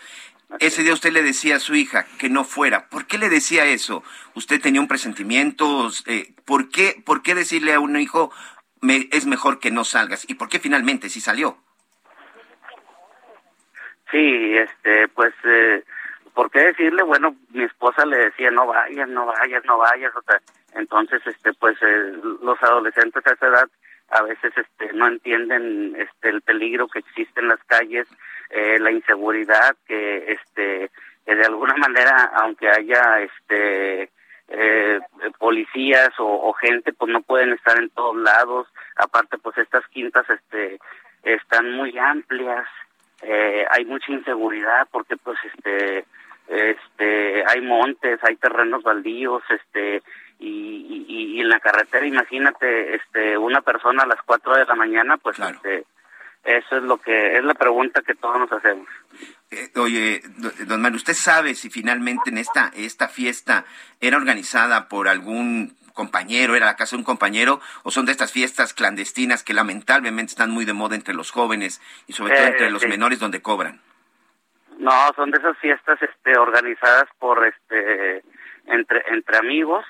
Ese 0.60 0.82
día 0.82 0.94
usted 0.94 1.12
le 1.12 1.24
decía 1.24 1.58
a 1.58 1.60
su 1.60 1.76
hija 1.76 2.06
que 2.18 2.30
no 2.30 2.46
fuera. 2.46 2.88
¿Por 2.88 3.06
qué 3.06 3.18
le 3.18 3.30
decía 3.30 3.66
eso? 3.66 4.04
¿Usted 4.34 4.62
tenía 4.62 4.80
un 4.80 4.88
presentimiento? 4.88 5.90
Eh, 6.06 6.34
¿por, 6.46 6.70
qué, 6.70 7.02
¿Por 7.06 7.22
qué 7.22 7.36
decirle 7.36 7.74
a 7.74 7.82
un 7.82 8.00
hijo, 8.00 8.32
es 9.12 9.26
mejor 9.26 9.60
que 9.60 9.72
no 9.72 9.84
salgas. 9.84 10.30
¿Y 10.30 10.36
por 10.36 10.50
qué 10.50 10.60
finalmente 10.60 11.10
sí 11.10 11.22
salió? 11.22 11.58
Sí, 14.12 14.58
este, 14.58 15.08
pues, 15.10 15.34
eh, 15.44 15.84
¿por 16.34 16.50
qué 16.50 16.60
decirle? 16.60 17.04
Bueno, 17.04 17.36
mi 17.52 17.64
esposa 17.64 18.06
le 18.06 18.18
decía, 18.18 18.52
no 18.52 18.68
vayas, 18.68 19.10
no 19.10 19.26
vayas, 19.26 19.64
no 19.66 19.78
vayas. 19.78 20.16
O 20.16 20.22
sea, 20.22 20.40
entonces, 20.76 21.22
este, 21.26 21.54
pues, 21.54 21.78
eh, 21.82 22.14
los 22.42 22.62
adolescentes 22.64 23.26
a 23.28 23.34
esa 23.34 23.48
edad 23.48 23.70
a 24.10 24.22
veces, 24.22 24.54
este, 24.56 24.94
no 24.94 25.08
entienden, 25.08 25.96
este, 25.98 26.30
el 26.30 26.42
peligro 26.42 26.88
que 26.88 27.00
existe 27.00 27.42
en 27.42 27.50
las 27.50 27.62
calles, 27.66 28.08
eh, 28.50 28.80
la 28.80 28.92
inseguridad 28.92 29.76
que, 29.86 30.32
este, 30.32 30.90
que 31.26 31.36
de 31.36 31.46
alguna 31.46 31.76
manera, 31.76 32.32
aunque 32.36 32.70
haya, 32.70 33.20
este, 33.20 34.10
eh, 34.50 35.00
policías 35.38 36.10
o, 36.20 36.54
gente 36.54 36.94
pues 36.94 37.12
no 37.12 37.22
pueden 37.22 37.54
estar 37.54 37.78
en 37.78 37.90
todos 37.90 38.16
lados. 38.16 38.68
Aparte 38.96 39.38
pues 39.38 39.58
estas 39.58 39.86
quintas 39.88 40.30
este 40.30 40.80
están 41.24 41.72
muy 41.74 41.98
amplias. 41.98 42.68
Eh, 43.22 43.66
hay 43.70 43.86
mucha 43.86 44.12
inseguridad 44.12 44.88
porque 44.92 45.18
pues 45.18 45.38
este 45.54 46.06
este 46.48 47.44
hay 47.46 47.62
montes 47.62 48.24
hay 48.24 48.38
terrenos 48.38 48.84
baldíos 48.84 49.44
este 49.50 50.02
y, 50.40 51.06
y, 51.08 51.42
en 51.42 51.50
la 51.50 51.60
carretera 51.60 52.06
imagínate 52.06 52.96
este 52.96 53.38
una 53.38 53.62
persona 53.62 54.04
a 54.04 54.08
las 54.08 54.22
cuatro 54.24 54.56
de 54.56 54.66
la 54.66 54.76
mañana 54.76 55.18
pues 55.18 55.38
este 55.40 55.86
eso 56.48 56.78
es 56.78 56.84
lo 56.84 56.98
que 56.98 57.38
es 57.38 57.44
la 57.44 57.54
pregunta 57.54 58.02
que 58.02 58.16
todos 58.16 58.40
nos 58.40 58.52
hacemos. 58.52 58.88
Eh, 59.52 59.70
oye, 59.76 60.22
don 60.66 60.82
Mario, 60.82 60.96
¿usted 60.96 61.14
sabe 61.14 61.56
si 61.56 61.70
finalmente 61.70 62.30
en 62.30 62.38
esta, 62.38 62.72
esta 62.74 63.10
fiesta 63.10 63.66
era 64.00 64.16
organizada 64.16 64.88
por 64.88 65.10
algún 65.10 65.76
compañero, 65.94 66.56
era 66.56 66.68
la 66.68 66.76
casa 66.78 66.96
de 66.96 67.02
un 67.02 67.06
compañero, 67.06 67.60
o 67.84 67.92
son 67.92 68.06
de 68.06 68.14
estas 68.14 68.32
fiestas 68.32 68.74
clandestinas 68.74 69.44
que 69.44 69.54
lamentablemente 69.54 70.32
están 70.32 70.52
muy 70.52 70.64
de 70.64 70.74
moda 70.74 70.96
entre 70.96 71.14
los 71.14 71.32
jóvenes 71.32 71.82
y 72.08 72.14
sobre 72.14 72.36
todo 72.36 72.48
entre 72.48 72.70
los 72.72 72.88
menores 72.88 73.20
donde 73.20 73.42
cobran? 73.42 73.82
No, 74.78 75.12
son 75.16 75.32
de 75.32 75.40
esas 75.40 75.58
fiestas 75.58 76.02
este, 76.02 76.38
organizadas 76.38 77.10
por 77.20 77.46
este 77.46 78.24
entre 78.68 79.02
entre 79.08 79.38
amigos 79.38 79.86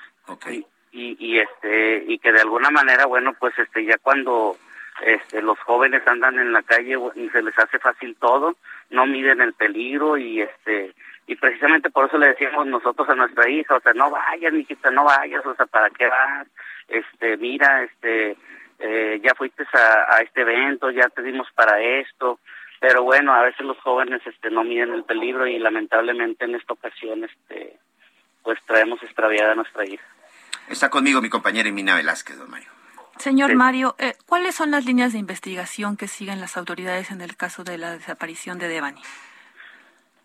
y, 0.50 0.66
y, 0.92 1.16
y, 1.18 1.38
este 1.38 2.04
y 2.06 2.18
que 2.18 2.32
de 2.32 2.40
alguna 2.40 2.70
manera 2.70 3.06
bueno 3.06 3.34
pues 3.38 3.52
este 3.58 3.84
ya 3.84 3.98
cuando 3.98 4.56
este, 5.04 5.42
los 5.42 5.58
jóvenes 5.60 6.02
andan 6.06 6.38
en 6.38 6.52
la 6.52 6.62
calle 6.62 6.96
y 7.14 7.28
se 7.30 7.42
les 7.42 7.58
hace 7.58 7.78
fácil 7.78 8.16
todo, 8.16 8.56
no 8.90 9.06
miden 9.06 9.40
el 9.40 9.52
peligro 9.52 10.16
y 10.16 10.42
este 10.42 10.94
y 11.26 11.36
precisamente 11.36 11.90
por 11.90 12.06
eso 12.06 12.16
le 12.16 12.28
decíamos 12.28 12.66
nosotros 12.66 13.06
a 13.08 13.14
nuestra 13.14 13.48
hija, 13.50 13.76
o 13.76 13.80
sea, 13.80 13.92
no 13.92 14.10
vayas, 14.10 14.50
mijita, 14.50 14.90
no 14.90 15.04
vayas, 15.04 15.44
o 15.44 15.54
sea, 15.54 15.66
¿para 15.66 15.90
qué 15.90 16.06
vas? 16.06 16.48
Este, 16.88 17.36
mira, 17.36 17.82
este, 17.82 18.34
eh, 18.78 19.20
ya 19.22 19.34
fuiste 19.36 19.64
a, 19.74 20.20
este 20.22 20.40
evento, 20.40 20.90
ya 20.90 21.08
te 21.10 21.22
dimos 21.22 21.46
para 21.54 21.80
esto, 21.82 22.40
pero 22.80 23.02
bueno, 23.02 23.34
a 23.34 23.42
veces 23.42 23.66
los 23.66 23.78
jóvenes 23.80 24.22
este 24.24 24.50
no 24.50 24.64
miden 24.64 24.94
el 24.94 25.04
peligro 25.04 25.46
y 25.46 25.58
lamentablemente 25.58 26.46
en 26.46 26.54
esta 26.54 26.72
ocasión 26.72 27.24
este 27.24 27.78
pues 28.42 28.58
traemos 28.64 29.02
extraviada 29.02 29.52
a 29.52 29.56
nuestra 29.56 29.84
hija. 29.84 30.04
Está 30.68 30.88
conmigo 30.88 31.20
mi 31.20 31.28
compañera 31.28 31.68
Emina 31.68 31.96
Velázquez, 31.96 32.38
don 32.38 32.50
Mario. 32.50 32.77
Señor 33.18 33.54
Mario, 33.54 33.96
eh, 33.98 34.14
¿cuáles 34.26 34.54
son 34.54 34.70
las 34.70 34.84
líneas 34.84 35.12
de 35.12 35.18
investigación 35.18 35.96
que 35.96 36.08
siguen 36.08 36.40
las 36.40 36.56
autoridades 36.56 37.10
en 37.10 37.20
el 37.20 37.36
caso 37.36 37.64
de 37.64 37.76
la 37.76 37.92
desaparición 37.92 38.58
de 38.58 38.68
Devani? 38.68 39.02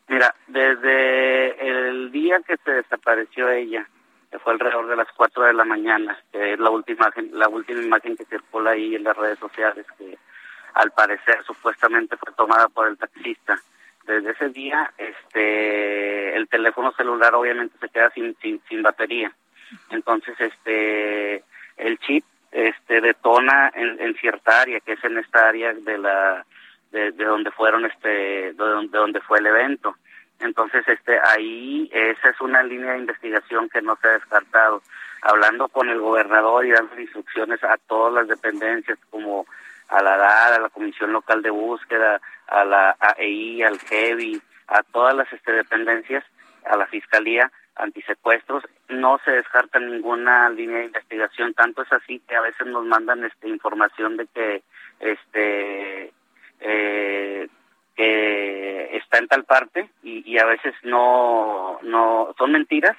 Mira, 0.07 0.35
desde 0.47 1.67
el 1.67 2.11
día 2.11 2.39
que 2.45 2.57
se 2.57 2.71
desapareció 2.71 3.49
ella, 3.49 3.87
que 4.29 4.39
fue 4.39 4.53
alrededor 4.53 4.87
de 4.87 4.95
las 4.95 5.07
4 5.15 5.43
de 5.43 5.53
la 5.53 5.65
mañana, 5.65 6.17
que 6.31 6.53
es 6.53 6.59
la 6.59 6.69
última, 6.69 7.11
la 7.31 7.47
última 7.47 7.81
imagen 7.81 8.15
que 8.15 8.25
circula 8.25 8.71
ahí 8.71 8.95
en 8.95 9.03
las 9.03 9.17
redes 9.17 9.39
sociales, 9.39 9.85
que 9.97 10.17
al 10.73 10.91
parecer 10.91 11.43
supuestamente 11.45 12.17
fue 12.17 12.31
tomada 12.33 12.67
por 12.67 12.87
el 12.87 12.97
taxista. 12.97 13.59
Desde 14.05 14.31
ese 14.31 14.49
día, 14.49 14.91
este, 14.97 16.35
el 16.35 16.47
teléfono 16.47 16.91
celular 16.91 17.33
obviamente 17.35 17.77
se 17.79 17.89
queda 17.89 18.09
sin, 18.11 18.35
sin, 18.41 18.61
sin 18.67 18.83
batería. 18.83 19.31
Entonces, 19.89 20.39
este, 20.39 21.43
el 21.77 21.97
chip, 21.99 22.25
este, 22.53 23.01
detona 23.01 23.71
en, 23.73 23.99
en 23.99 24.15
cierta 24.15 24.61
área, 24.61 24.79
que 24.79 24.93
es 24.93 25.03
en 25.03 25.17
esta 25.17 25.49
área 25.49 25.73
de 25.73 25.97
la, 25.97 26.45
de, 26.91 27.11
de 27.11 27.25
donde 27.25 27.51
fueron, 27.51 27.85
este, 27.85 28.07
de 28.07 28.53
donde, 28.53 28.97
donde 28.97 29.21
fue 29.21 29.39
el 29.39 29.47
evento. 29.47 29.95
Entonces, 30.39 30.87
este, 30.87 31.19
ahí, 31.19 31.89
esa 31.91 32.29
es 32.29 32.39
una 32.41 32.63
línea 32.63 32.93
de 32.93 32.99
investigación 32.99 33.69
que 33.69 33.81
no 33.81 33.97
se 34.01 34.07
ha 34.07 34.11
descartado. 34.11 34.81
Hablando 35.21 35.67
con 35.69 35.89
el 35.89 35.99
gobernador 35.99 36.65
y 36.65 36.71
dando 36.71 36.99
instrucciones 36.99 37.63
a 37.63 37.77
todas 37.87 38.13
las 38.13 38.27
dependencias, 38.27 38.99
como 39.09 39.45
a 39.87 40.03
la 40.03 40.17
DAR, 40.17 40.53
a 40.53 40.59
la 40.59 40.69
Comisión 40.69 41.11
Local 41.11 41.41
de 41.41 41.49
Búsqueda, 41.49 42.21
a 42.47 42.65
la 42.65 42.95
AEI, 42.99 43.63
al 43.63 43.79
GEVI, 43.79 44.41
a 44.67 44.83
todas 44.83 45.15
las 45.15 45.31
este, 45.31 45.53
dependencias, 45.53 46.23
a 46.65 46.77
la 46.77 46.85
Fiscalía 46.87 47.51
antisecuestros, 47.75 48.63
no 48.89 49.19
se 49.25 49.31
descarta 49.31 49.79
ninguna 49.79 50.49
línea 50.49 50.79
de 50.79 50.85
investigación, 50.85 51.53
tanto 51.53 51.81
es 51.81 51.91
así 51.91 52.19
que 52.27 52.35
a 52.35 52.41
veces 52.41 52.67
nos 52.67 52.85
mandan 52.85 53.23
este 53.23 53.49
información 53.49 54.17
de 54.17 54.27
que 54.27 54.63
este 54.99 56.13
eh, 56.59 57.47
que 57.95 58.97
está 58.97 59.19
en 59.19 59.27
tal 59.27 59.43
parte 59.43 59.89
y, 60.01 60.37
a 60.37 60.45
veces 60.45 60.73
no 60.83 61.79
no 61.83 62.33
son 62.37 62.51
mentiras 62.51 62.97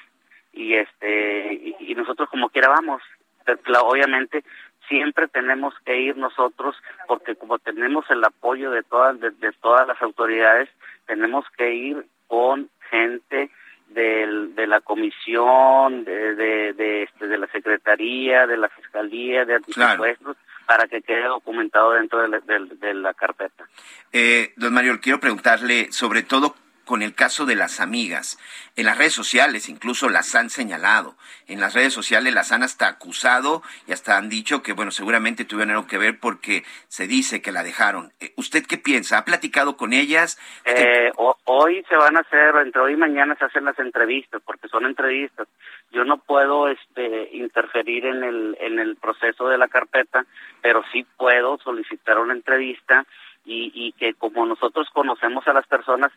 y 0.53 0.75
este 0.75 1.75
y, 1.81 1.95
nosotros 1.95 2.29
como 2.29 2.49
quiera 2.49 2.69
vamos. 2.69 3.03
Pero, 3.45 3.61
obviamente 3.83 4.45
siempre 4.89 5.29
tenemos 5.29 5.75
que 5.85 5.99
ir 5.99 6.17
nosotros 6.17 6.77
porque 7.07 7.37
como 7.37 7.59
tenemos 7.59 8.05
el 8.11 8.23
apoyo 8.25 8.71
de 8.71 8.83
todas 8.83 9.19
de 9.21 9.53
todas 9.61 9.87
las 9.87 10.01
autoridades 10.03 10.69
tenemos 11.07 11.45
que 11.57 11.75
ir 11.75 12.07
con 12.29 12.71
gente 12.91 13.51
del, 13.95 14.55
de 14.55 14.67
la 14.67 14.81
comisión 14.81 16.05
de 16.05 16.35
de, 16.35 16.73
de, 16.75 17.03
este, 17.05 17.27
de 17.27 17.39
la 17.39 17.47
secretaría 17.49 18.47
de 18.47 18.57
la 18.57 18.69
fiscalía 18.69 19.45
de 19.45 19.55
antisecuestros 19.55 20.37
para 20.67 20.87
que 20.87 21.03
quede 21.03 21.25
documentado 21.25 21.93
dentro 21.93 22.23
de 22.23 22.29
la, 22.29 22.41
de, 22.41 22.67
de 22.77 22.95
la 22.95 23.15
carpeta. 23.15 23.65
Eh, 24.13 24.53
don 24.57 24.73
Mario, 24.73 24.99
quiero 25.01 25.21
preguntarle 25.21 25.93
sobre 25.93 26.23
todo 26.23 26.55
con 26.85 27.03
el 27.03 27.15
caso 27.15 27.47
de 27.47 27.55
las 27.57 27.81
amigas. 27.81 28.39
En 28.77 28.87
las 28.87 28.99
redes 28.99 29.13
sociales 29.15 29.69
incluso 29.69 30.09
las 30.09 30.35
han 30.35 30.51
señalado. 30.51 31.17
En 31.47 31.61
las 31.61 31.75
redes 31.75 31.93
sociales 31.93 32.33
las 32.35 32.53
han 32.53 32.63
hasta 32.63 32.87
acusado 32.89 33.63
y 33.87 33.93
hasta 33.93 34.17
han 34.17 34.29
dicho 34.29 34.63
que, 34.63 34.73
bueno, 34.73 34.91
seguramente 34.91 35.45
tuvieron 35.45 35.75
algo 35.75 35.87
que 35.87 35.99
ver 35.99 36.19
porque 36.21 36.65
se 36.89 37.07
dice 37.07 37.43
que 37.43 37.53
la 37.53 37.63
dejaron. 37.63 38.13
Eh, 38.21 38.33
¿Usted 38.37 38.65
qué 38.67 38.79
piensa? 38.79 39.19
¿Ha 39.19 39.25
platicado 39.25 39.77
con 39.77 39.93
ellas? 39.93 40.39
¿Usted- 40.67 41.07
Eh, 41.07 41.13
ho- 41.17 41.39
hoy 41.45 41.85
se 41.89 41.97
van 41.97 42.17
a 42.17 42.21
hacer, 42.21 42.55
entre 42.57 42.81
hoy 42.81 42.93
y 42.95 42.97
mañana 42.97 43.37
se 43.39 43.45
hacen 43.45 43.65
las 43.65 43.79
entrevistas, 43.79 44.41
porque 44.45 44.69
son 44.69 44.85
entrevistas. 44.87 45.49
Yo 45.93 46.05
no 46.05 46.19
puedo 46.19 46.69
este, 46.69 47.29
interferir 47.33 48.07
en 48.07 48.25
el, 48.25 48.57
en 48.61 48.79
el 48.79 48.97
proceso 48.97 49.49
de 49.49 49.59
la 49.59 49.69
carpeta, 49.69 50.25
pero 50.61 50.83
sí 50.93 51.07
puedo 51.17 51.59
solicitar 51.63 52.19
una 52.19 52.33
entrevista 52.35 53.07
y, 53.45 53.71
y 53.75 53.93
que 53.93 54.15
como 54.15 54.45
nosotros 54.47 54.89
conocemos 54.93 55.47
a 55.47 55.53
las 55.53 55.67
personas, 55.67 56.11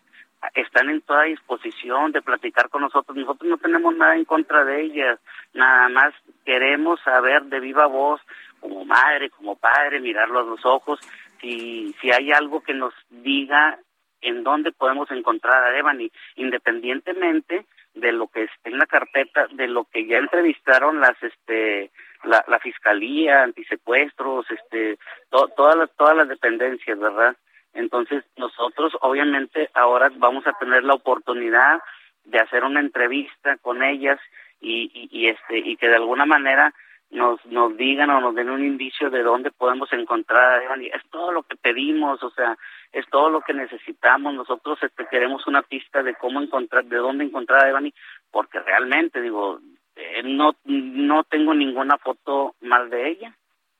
están 0.56 0.90
en 0.90 1.02
toda 1.02 1.24
disposición 1.24 2.12
de 2.12 2.22
platicar 2.22 2.70
con 2.70 2.82
nosotros. 2.82 3.16
Nosotros 3.18 3.50
no 3.50 3.58
tenemos 3.58 3.96
nada 3.96 4.16
en 4.16 4.26
contra 4.26 4.64
de 4.64 4.82
ellas, 4.82 5.20
nada 5.54 5.90
más 5.90 6.14
queremos 6.46 7.00
saber 7.02 7.44
de 7.44 7.60
viva 7.60 7.86
voz, 7.86 8.22
como 8.60 8.86
madre, 8.86 9.30
como 9.30 9.56
padre, 9.56 10.00
mirarlo 10.00 10.40
a 10.40 10.44
los 10.44 10.66
ojos, 10.66 11.00
si, 11.42 11.94
si 12.02 12.12
hay 12.12 12.32
algo 12.32 12.62
que 12.62 12.74
nos 12.74 12.94
diga 13.10 13.78
en 14.22 14.44
dónde 14.44 14.72
podemos 14.72 15.12
encontrar 15.12 15.64
a 15.64 15.70
Devani, 15.70 16.12
independientemente 16.36 17.66
de 17.94 18.12
lo 18.12 18.28
que 18.28 18.44
esté 18.44 18.70
en 18.70 18.78
la 18.78 18.86
carpeta, 18.86 19.48
de 19.52 19.68
lo 19.68 19.86
que 19.86 20.06
ya 20.08 20.18
entrevistaron 20.18 21.00
las, 21.00 21.22
este, 21.22 21.92
la, 22.24 22.44
la 22.48 22.60
fiscalía, 22.60 23.44
antisecuestros, 23.44 24.50
este, 24.52 24.98
to- 25.30 25.50
todas 25.56 25.76
las, 25.76 25.92
todas 25.96 26.16
las 26.18 26.28
dependencias, 26.28 26.98
¿verdad? 27.00 27.36
Entonces 27.78 28.24
nosotros 28.38 28.98
obviamente 29.02 29.70
ahora 29.76 30.12
vamos 30.16 30.46
a 30.48 30.54
tener 30.54 30.84
la 30.84 30.96
oportunidad 30.96 31.80
de 32.26 32.40
hacer 32.40 32.63
una 32.63 32.80
entrevista 32.80 33.58
con 33.58 33.84
ellas 33.84 34.20
y, 34.60 35.28
este 35.28 35.60
y 35.60 35.78
que 35.78 35.88
de 35.88 35.96
alguna 35.96 36.26
manera 36.26 36.74
nos 37.12 37.46
nos 37.46 37.78
digan 37.78 38.10
o 38.10 38.20
nos 38.20 38.34
den 38.34 38.50
un 38.50 38.66
indicio 38.66 39.12
de 39.12 39.22
dónde 39.22 39.52
podemos 39.52 39.94
encontrar. 39.94 40.63
Es 40.82 41.04
todo 41.12 41.32
lo 41.32 41.44
que 41.44 41.56
pedimos, 41.56 42.22
o 42.24 42.32
sea, 42.32 42.58
es 42.92 43.06
todo 43.10 43.30
lo 43.30 43.42
que 43.42 43.54
necesitamos. 43.54 44.34
Nosotros 44.34 44.80
este, 44.82 45.06
queremos 45.06 45.46
una 45.46 45.62
pista 45.62 46.02
de 46.02 46.16
cómo 46.16 46.42
encontrar, 46.42 46.84
de 46.86 46.98
dónde 46.98 47.26
encontrar 47.26 47.63
a 47.63 47.68
Devani, 47.68 47.94
porque 48.32 48.60
realmente 48.60 49.22
digo, 49.22 49.60
eh, 49.96 50.24
no 50.24 50.56
no 50.66 51.24
tengo 51.26 51.54
ninguna 51.54 51.98
foto 52.00 52.56
más 52.62 52.90
de 52.90 53.10
ella, 53.10 53.38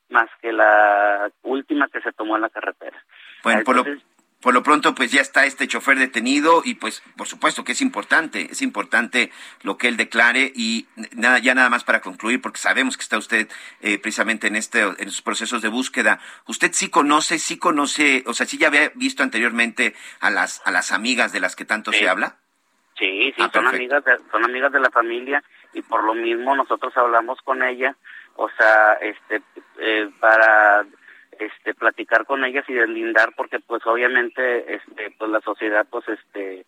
más 0.08 0.30
que 0.40 0.52
la 0.52 1.30
última 1.42 1.88
que 1.88 2.00
se 2.00 2.12
tomó 2.12 2.36
en 2.36 2.42
la 2.42 2.50
carretera. 2.50 3.04
Bueno, 3.42 3.62
por 3.64 3.76
lo, 3.76 3.84
por 4.40 4.54
lo 4.54 4.62
pronto, 4.62 4.94
pues 4.94 5.10
ya 5.10 5.20
está 5.20 5.46
este 5.46 5.66
chofer 5.66 5.98
detenido 5.98 6.62
y 6.64 6.74
pues 6.74 7.02
por 7.16 7.26
supuesto 7.26 7.64
que 7.64 7.72
es 7.72 7.80
importante, 7.80 8.48
es 8.50 8.62
importante 8.62 9.32
lo 9.62 9.76
que 9.78 9.88
él 9.88 9.96
declare 9.96 10.52
y 10.54 10.86
nada, 11.12 11.38
ya 11.40 11.54
nada 11.54 11.68
más 11.70 11.82
para 11.82 12.00
concluir, 12.00 12.40
porque 12.40 12.58
sabemos 12.58 12.96
que 12.96 13.02
está 13.02 13.18
usted 13.18 13.48
eh, 13.80 13.98
precisamente 13.98 14.46
en 14.46 14.54
este, 14.54 14.82
en 14.82 15.10
sus 15.10 15.22
procesos 15.22 15.60
de 15.62 15.68
búsqueda. 15.68 16.20
¿Usted 16.46 16.70
sí 16.72 16.88
conoce, 16.88 17.38
sí 17.40 17.58
conoce, 17.58 18.22
o 18.26 18.32
sea, 18.34 18.46
sí 18.46 18.58
ya 18.58 18.68
había 18.68 18.92
visto 18.94 19.22
anteriormente 19.24 19.94
a 20.20 20.30
las, 20.30 20.62
a 20.64 20.70
las 20.70 20.92
amigas 20.92 21.32
de 21.32 21.40
las 21.40 21.56
que 21.56 21.64
tanto 21.64 21.90
Sí. 21.92 21.98
se 22.00 22.08
habla? 22.08 22.36
Sí, 22.96 23.32
sí, 23.36 23.42
Ah, 23.42 23.50
son 23.52 23.64
perfecto. 23.64 23.76
amigas 23.76 24.04
de, 24.04 24.30
son 24.30 24.44
amigas 24.44 24.72
de 24.72 24.80
la 24.80 24.90
familia 24.90 25.42
y 25.72 25.82
por 25.82 26.02
lo 26.04 26.14
mismo 26.14 26.54
nosotros 26.56 26.96
hablamos 26.96 27.38
con 27.42 27.62
ella, 27.62 27.96
o 28.36 28.48
sea, 28.56 28.94
este, 28.94 29.42
eh, 29.78 30.08
para 30.20 30.84
este 31.38 31.74
platicar 31.74 32.26
con 32.26 32.44
ellas 32.44 32.64
y 32.68 32.74
deslindar 32.74 33.32
porque 33.36 33.60
pues 33.60 33.86
obviamente 33.86 34.74
este 34.74 35.14
pues 35.18 35.30
la 35.30 35.40
sociedad 35.40 35.86
pues 35.90 36.08
este 36.08 36.66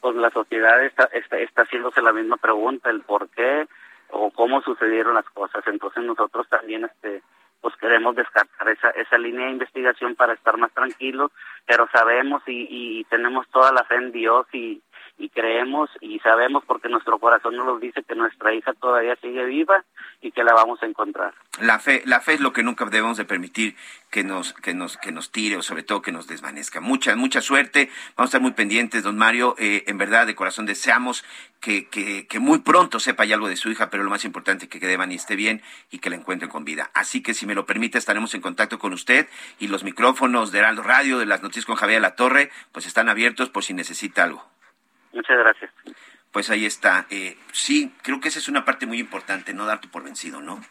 pues 0.00 0.16
la 0.16 0.30
sociedad 0.30 0.84
está 0.84 1.04
está, 1.12 1.38
está 1.38 1.62
haciéndose 1.62 2.02
la 2.02 2.12
misma 2.12 2.36
pregunta 2.36 2.90
el 2.90 3.02
por 3.02 3.28
qué 3.30 3.66
o 4.10 4.30
cómo 4.30 4.60
sucedieron 4.62 5.14
las 5.14 5.28
cosas. 5.30 5.62
Entonces 5.66 6.02
nosotros 6.04 6.48
también 6.48 6.84
este 6.84 7.22
pues 7.60 7.74
queremos 7.76 8.16
descartar 8.16 8.68
esa 8.68 8.90
esa 8.90 9.18
línea 9.18 9.46
de 9.46 9.52
investigación 9.52 10.14
para 10.14 10.34
estar 10.34 10.56
más 10.56 10.72
tranquilos 10.72 11.30
pero 11.66 11.88
sabemos 11.92 12.42
y, 12.46 12.66
y 12.68 13.04
tenemos 13.04 13.48
toda 13.50 13.72
la 13.72 13.84
fe 13.84 13.96
en 13.96 14.12
Dios 14.12 14.46
y 14.52 14.82
y 15.22 15.28
creemos 15.28 15.88
y 16.00 16.18
sabemos 16.18 16.64
porque 16.66 16.88
nuestro 16.88 17.16
corazón 17.20 17.54
nos 17.54 17.80
dice 17.80 18.02
que 18.02 18.16
nuestra 18.16 18.52
hija 18.52 18.72
todavía 18.74 19.14
sigue 19.22 19.44
viva 19.44 19.84
y 20.20 20.32
que 20.32 20.42
la 20.42 20.52
vamos 20.52 20.82
a 20.82 20.86
encontrar. 20.86 21.32
La 21.60 21.78
fe, 21.78 22.02
la 22.06 22.20
fe 22.20 22.34
es 22.34 22.40
lo 22.40 22.52
que 22.52 22.64
nunca 22.64 22.84
debemos 22.86 23.18
de 23.18 23.24
permitir 23.24 23.76
que 24.10 24.24
nos, 24.24 24.52
que 24.52 24.74
nos, 24.74 24.96
que 24.96 25.12
nos 25.12 25.30
tire 25.30 25.56
o 25.56 25.62
sobre 25.62 25.84
todo 25.84 26.02
que 26.02 26.10
nos 26.10 26.26
desvanezca. 26.26 26.80
Mucha, 26.80 27.14
mucha 27.14 27.40
suerte. 27.40 27.88
Vamos 28.16 28.28
a 28.28 28.30
estar 28.30 28.40
muy 28.40 28.50
pendientes, 28.50 29.04
don 29.04 29.16
Mario. 29.16 29.54
Eh, 29.58 29.84
en 29.86 29.96
verdad, 29.96 30.26
de 30.26 30.34
corazón 30.34 30.66
deseamos 30.66 31.24
que, 31.60 31.86
que, 31.88 32.26
que 32.26 32.40
muy 32.40 32.58
pronto 32.58 32.98
sepa 32.98 33.24
ya 33.24 33.36
algo 33.36 33.48
de 33.48 33.56
su 33.56 33.70
hija, 33.70 33.90
pero 33.90 34.02
lo 34.02 34.10
más 34.10 34.24
importante 34.24 34.64
es 34.64 34.70
que 34.70 34.84
Devani 34.84 35.14
esté 35.14 35.36
bien 35.36 35.62
y 35.92 36.00
que 36.00 36.10
la 36.10 36.16
encuentre 36.16 36.48
con 36.48 36.64
vida. 36.64 36.90
Así 36.94 37.22
que 37.22 37.32
si 37.32 37.46
me 37.46 37.54
lo 37.54 37.64
permite, 37.64 37.96
estaremos 37.96 38.34
en 38.34 38.40
contacto 38.40 38.80
con 38.80 38.92
usted 38.92 39.28
y 39.60 39.68
los 39.68 39.84
micrófonos 39.84 40.50
de 40.50 40.58
Heraldo 40.58 40.82
Radio, 40.82 41.20
de 41.20 41.26
las 41.26 41.42
noticias 41.42 41.66
con 41.66 41.76
Javier 41.76 42.02
La 42.02 42.16
Torre, 42.16 42.50
pues 42.72 42.86
están 42.86 43.08
abiertos 43.08 43.50
por 43.50 43.62
si 43.62 43.72
necesita 43.72 44.24
algo. 44.24 44.44
Muchas 45.12 45.38
gracias. 45.38 45.70
Pues 46.30 46.50
ahí 46.50 46.64
está. 46.64 47.06
Eh, 47.10 47.36
sí, 47.52 47.94
creo 48.02 48.20
que 48.20 48.28
esa 48.28 48.38
es 48.38 48.48
una 48.48 48.64
parte 48.64 48.86
muy 48.86 48.98
importante, 48.98 49.52
no 49.52 49.66
darte 49.66 49.88
por 49.88 50.02
vencido, 50.02 50.40
¿no? 50.40 50.62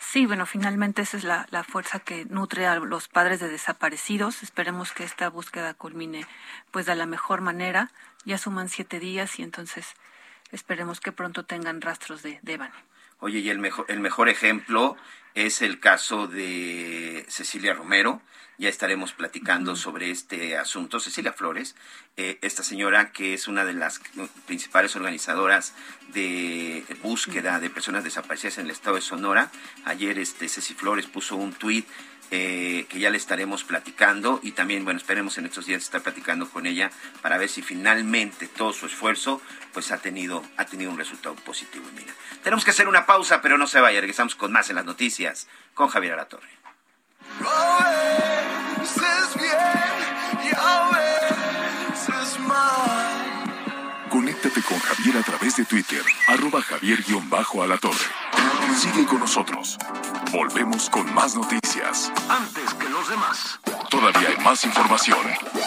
Sí, 0.00 0.26
bueno, 0.26 0.44
finalmente 0.44 1.02
esa 1.02 1.18
es 1.18 1.24
la, 1.24 1.46
la, 1.50 1.62
fuerza 1.62 2.00
que 2.00 2.24
nutre 2.24 2.66
a 2.66 2.76
los 2.76 3.06
padres 3.06 3.38
de 3.38 3.48
desaparecidos. 3.48 4.42
Esperemos 4.42 4.92
que 4.92 5.04
esta 5.04 5.28
búsqueda 5.28 5.74
culmine 5.74 6.26
pues 6.72 6.86
de 6.86 6.96
la 6.96 7.06
mejor 7.06 7.42
manera. 7.42 7.92
Ya 8.24 8.38
suman 8.38 8.68
siete 8.68 8.98
días 8.98 9.38
y 9.38 9.42
entonces 9.42 9.94
esperemos 10.50 11.00
que 11.00 11.12
pronto 11.12 11.44
tengan 11.44 11.80
rastros 11.80 12.22
de, 12.22 12.40
de 12.42 12.54
Evan. 12.54 12.72
Oye, 13.20 13.38
y 13.38 13.50
el 13.50 13.58
mejor, 13.58 13.84
el 13.88 14.00
mejor 14.00 14.28
ejemplo 14.28 14.96
es 15.34 15.62
el 15.62 15.80
caso 15.80 16.26
de 16.26 17.24
Cecilia 17.28 17.74
Romero. 17.74 18.22
Ya 18.58 18.68
estaremos 18.68 19.14
platicando 19.14 19.74
sobre 19.74 20.10
este 20.10 20.58
asunto. 20.58 21.00
Cecilia 21.00 21.32
Flores, 21.32 21.76
eh, 22.18 22.38
esta 22.42 22.62
señora 22.62 23.10
que 23.10 23.32
es 23.32 23.48
una 23.48 23.64
de 23.64 23.72
las 23.72 24.02
principales 24.46 24.94
organizadoras 24.96 25.74
de 26.12 26.84
búsqueda 27.02 27.58
de 27.58 27.70
personas 27.70 28.04
desaparecidas 28.04 28.58
en 28.58 28.66
el 28.66 28.72
estado 28.72 28.96
de 28.96 29.02
Sonora. 29.02 29.50
Ayer 29.86 30.18
este 30.18 30.46
Ceci 30.46 30.74
Flores 30.74 31.06
puso 31.06 31.36
un 31.36 31.54
tuit 31.54 31.86
eh, 32.30 32.86
que 32.88 33.00
ya 33.00 33.10
le 33.10 33.16
estaremos 33.16 33.64
platicando 33.64 34.40
y 34.42 34.52
también, 34.52 34.84
bueno, 34.84 34.98
esperemos 34.98 35.36
en 35.38 35.46
estos 35.46 35.66
días 35.66 35.82
estar 35.82 36.00
platicando 36.00 36.48
con 36.48 36.66
ella 36.66 36.90
para 37.22 37.38
ver 37.38 37.48
si 37.48 37.62
finalmente 37.62 38.46
todo 38.46 38.72
su 38.72 38.86
esfuerzo 38.86 39.42
pues 39.72 39.90
ha 39.90 39.98
tenido, 39.98 40.44
ha 40.56 40.64
tenido 40.64 40.90
un 40.90 40.98
resultado 40.98 41.34
positivo. 41.36 41.84
Mira, 41.96 42.12
tenemos 42.42 42.64
que 42.64 42.70
hacer 42.70 42.88
una 42.88 43.06
pausa, 43.06 43.42
pero 43.42 43.58
no 43.58 43.66
se 43.66 43.80
vaya, 43.80 44.00
regresamos 44.00 44.34
con 44.34 44.52
más 44.52 44.70
en 44.70 44.76
las 44.76 44.84
noticias 44.84 45.48
con 45.74 45.88
Javier 45.88 46.14
Alatorre. 46.14 46.50
Conéctate 54.08 54.62
con 54.62 54.78
Javier 54.78 55.16
a 55.18 55.22
través 55.22 55.56
de 55.56 55.64
Twitter, 55.64 56.02
arroba 56.26 56.60
javier-alatorre. 56.62 58.06
Sigue 58.76 59.06
con 59.06 59.20
nosotros. 59.20 59.78
Volvemos 60.32 60.88
con 60.90 61.12
más 61.12 61.34
noticias. 61.34 62.12
Antes 62.28 62.72
que 62.74 62.88
los 62.88 63.08
demás. 63.08 63.58
Todavía 63.90 64.28
hay 64.28 64.44
más 64.44 64.64
información. 64.64 65.18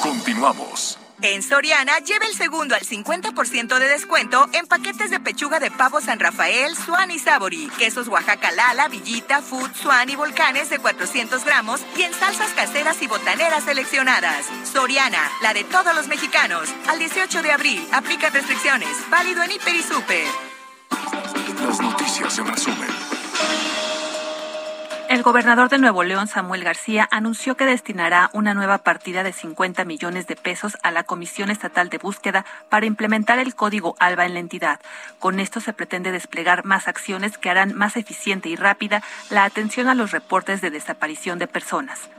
Continuamos. 0.02 0.97
En 1.21 1.43
Soriana, 1.43 1.99
lleve 1.99 2.28
el 2.28 2.34
segundo 2.34 2.73
al 2.76 2.82
50% 2.82 3.78
de 3.78 3.88
descuento 3.89 4.47
en 4.54 4.65
paquetes 4.65 5.10
de 5.10 5.19
pechuga 5.19 5.60
de 5.60 5.69
pavo 5.69 5.99
San 5.99 6.19
Rafael, 6.19 6.76
Swan 6.78 7.12
y 7.12 7.19
Sabori, 7.19 7.69
quesos 7.78 8.08
Oaxaca 8.08 8.52
Lala, 8.52 8.88
Villita, 8.88 9.41
Food, 9.41 9.73
Swan 9.73 10.10
y 10.10 10.15
Volcanes 10.15 10.69
de 10.69 10.80
400 10.80 11.43
gramos 11.43 11.82
y 11.97 12.04
en 12.04 12.13
salsas 12.13 12.52
caseras 12.52 13.02
y 13.02 13.08
botaneras 13.08 13.63
seleccionadas. 13.65 14.45
Soriana, 14.71 15.30
la 15.41 15.54
de 15.54 15.65
todos 15.65 15.93
los 15.93 16.08
mexicanos. 16.08 16.69
Al 16.88 16.99
18 16.99 17.41
de 17.41 17.52
abril, 17.52 17.88
aplica 17.91 18.30
restricciones. 18.30 18.95
Válido 19.10 19.43
en 19.43 19.52
Hiper 19.52 19.76
y 19.76 19.84
Super. 19.84 20.28
Las 21.65 21.80
noticias 21.82 22.38
en 22.38 22.47
resumen. 22.47 22.92
El 25.13 25.21
gobernador 25.21 25.69
de 25.69 25.78
Nuevo 25.78 26.04
León, 26.04 26.26
Samuel 26.26 26.63
García, 26.63 27.08
anunció 27.12 27.56
que 27.56 27.67
destinará 27.67 28.32
una 28.34 28.56
nueva 28.56 28.80
partida 28.80 29.21
de 29.21 29.32
50 29.32 29.86
millones 29.86 30.26
de 30.26 30.36
pesos 30.36 30.76
a 30.82 30.89
la 30.89 31.04
Comisión 31.04 31.52
Estatal 31.52 31.89
de 31.89 31.99
Búsqueda 31.99 32.45
para 32.67 32.88
implementar 32.88 33.38
el 33.38 33.54
código 33.54 33.95
ALBA 33.99 34.26
en 34.26 34.34
la 34.34 34.39
entidad. 34.39 34.80
Con 35.19 35.39
esto 35.39 35.60
se 35.60 35.71
pretende 35.71 36.12
desplegar 36.12 36.65
más 36.65 36.88
acciones 36.88 37.38
que 37.38 37.52
harán 37.52 37.76
más 37.76 37.95
eficiente 37.95 38.49
y 38.49 38.56
rápida 38.56 39.04
la 39.30 39.43
atención 39.43 39.88
a 39.88 39.93
los 39.93 40.10
reportes 40.10 40.62
de 40.62 40.71
desaparición 40.71 41.38
de 41.38 41.45
personas. 41.45 42.10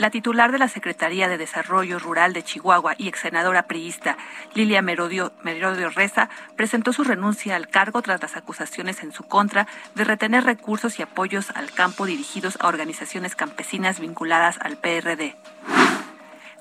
La 0.00 0.08
titular 0.08 0.50
de 0.50 0.58
la 0.58 0.68
Secretaría 0.68 1.28
de 1.28 1.36
Desarrollo 1.36 1.98
Rural 1.98 2.32
de 2.32 2.42
Chihuahua 2.42 2.94
y 2.96 3.06
ex 3.06 3.20
senadora 3.20 3.64
priista 3.64 4.16
Lilia 4.54 4.80
Merodio, 4.80 5.34
Merodio 5.42 5.90
Reza 5.90 6.30
presentó 6.56 6.94
su 6.94 7.04
renuncia 7.04 7.54
al 7.54 7.68
cargo 7.68 8.00
tras 8.00 8.22
las 8.22 8.34
acusaciones 8.34 9.02
en 9.02 9.12
su 9.12 9.24
contra 9.24 9.66
de 9.94 10.04
retener 10.04 10.44
recursos 10.44 10.98
y 10.98 11.02
apoyos 11.02 11.50
al 11.50 11.70
campo 11.70 12.06
dirigidos 12.06 12.56
a 12.60 12.68
organizaciones 12.68 13.36
campesinas 13.36 14.00
vinculadas 14.00 14.56
al 14.62 14.78
PRD. 14.78 15.36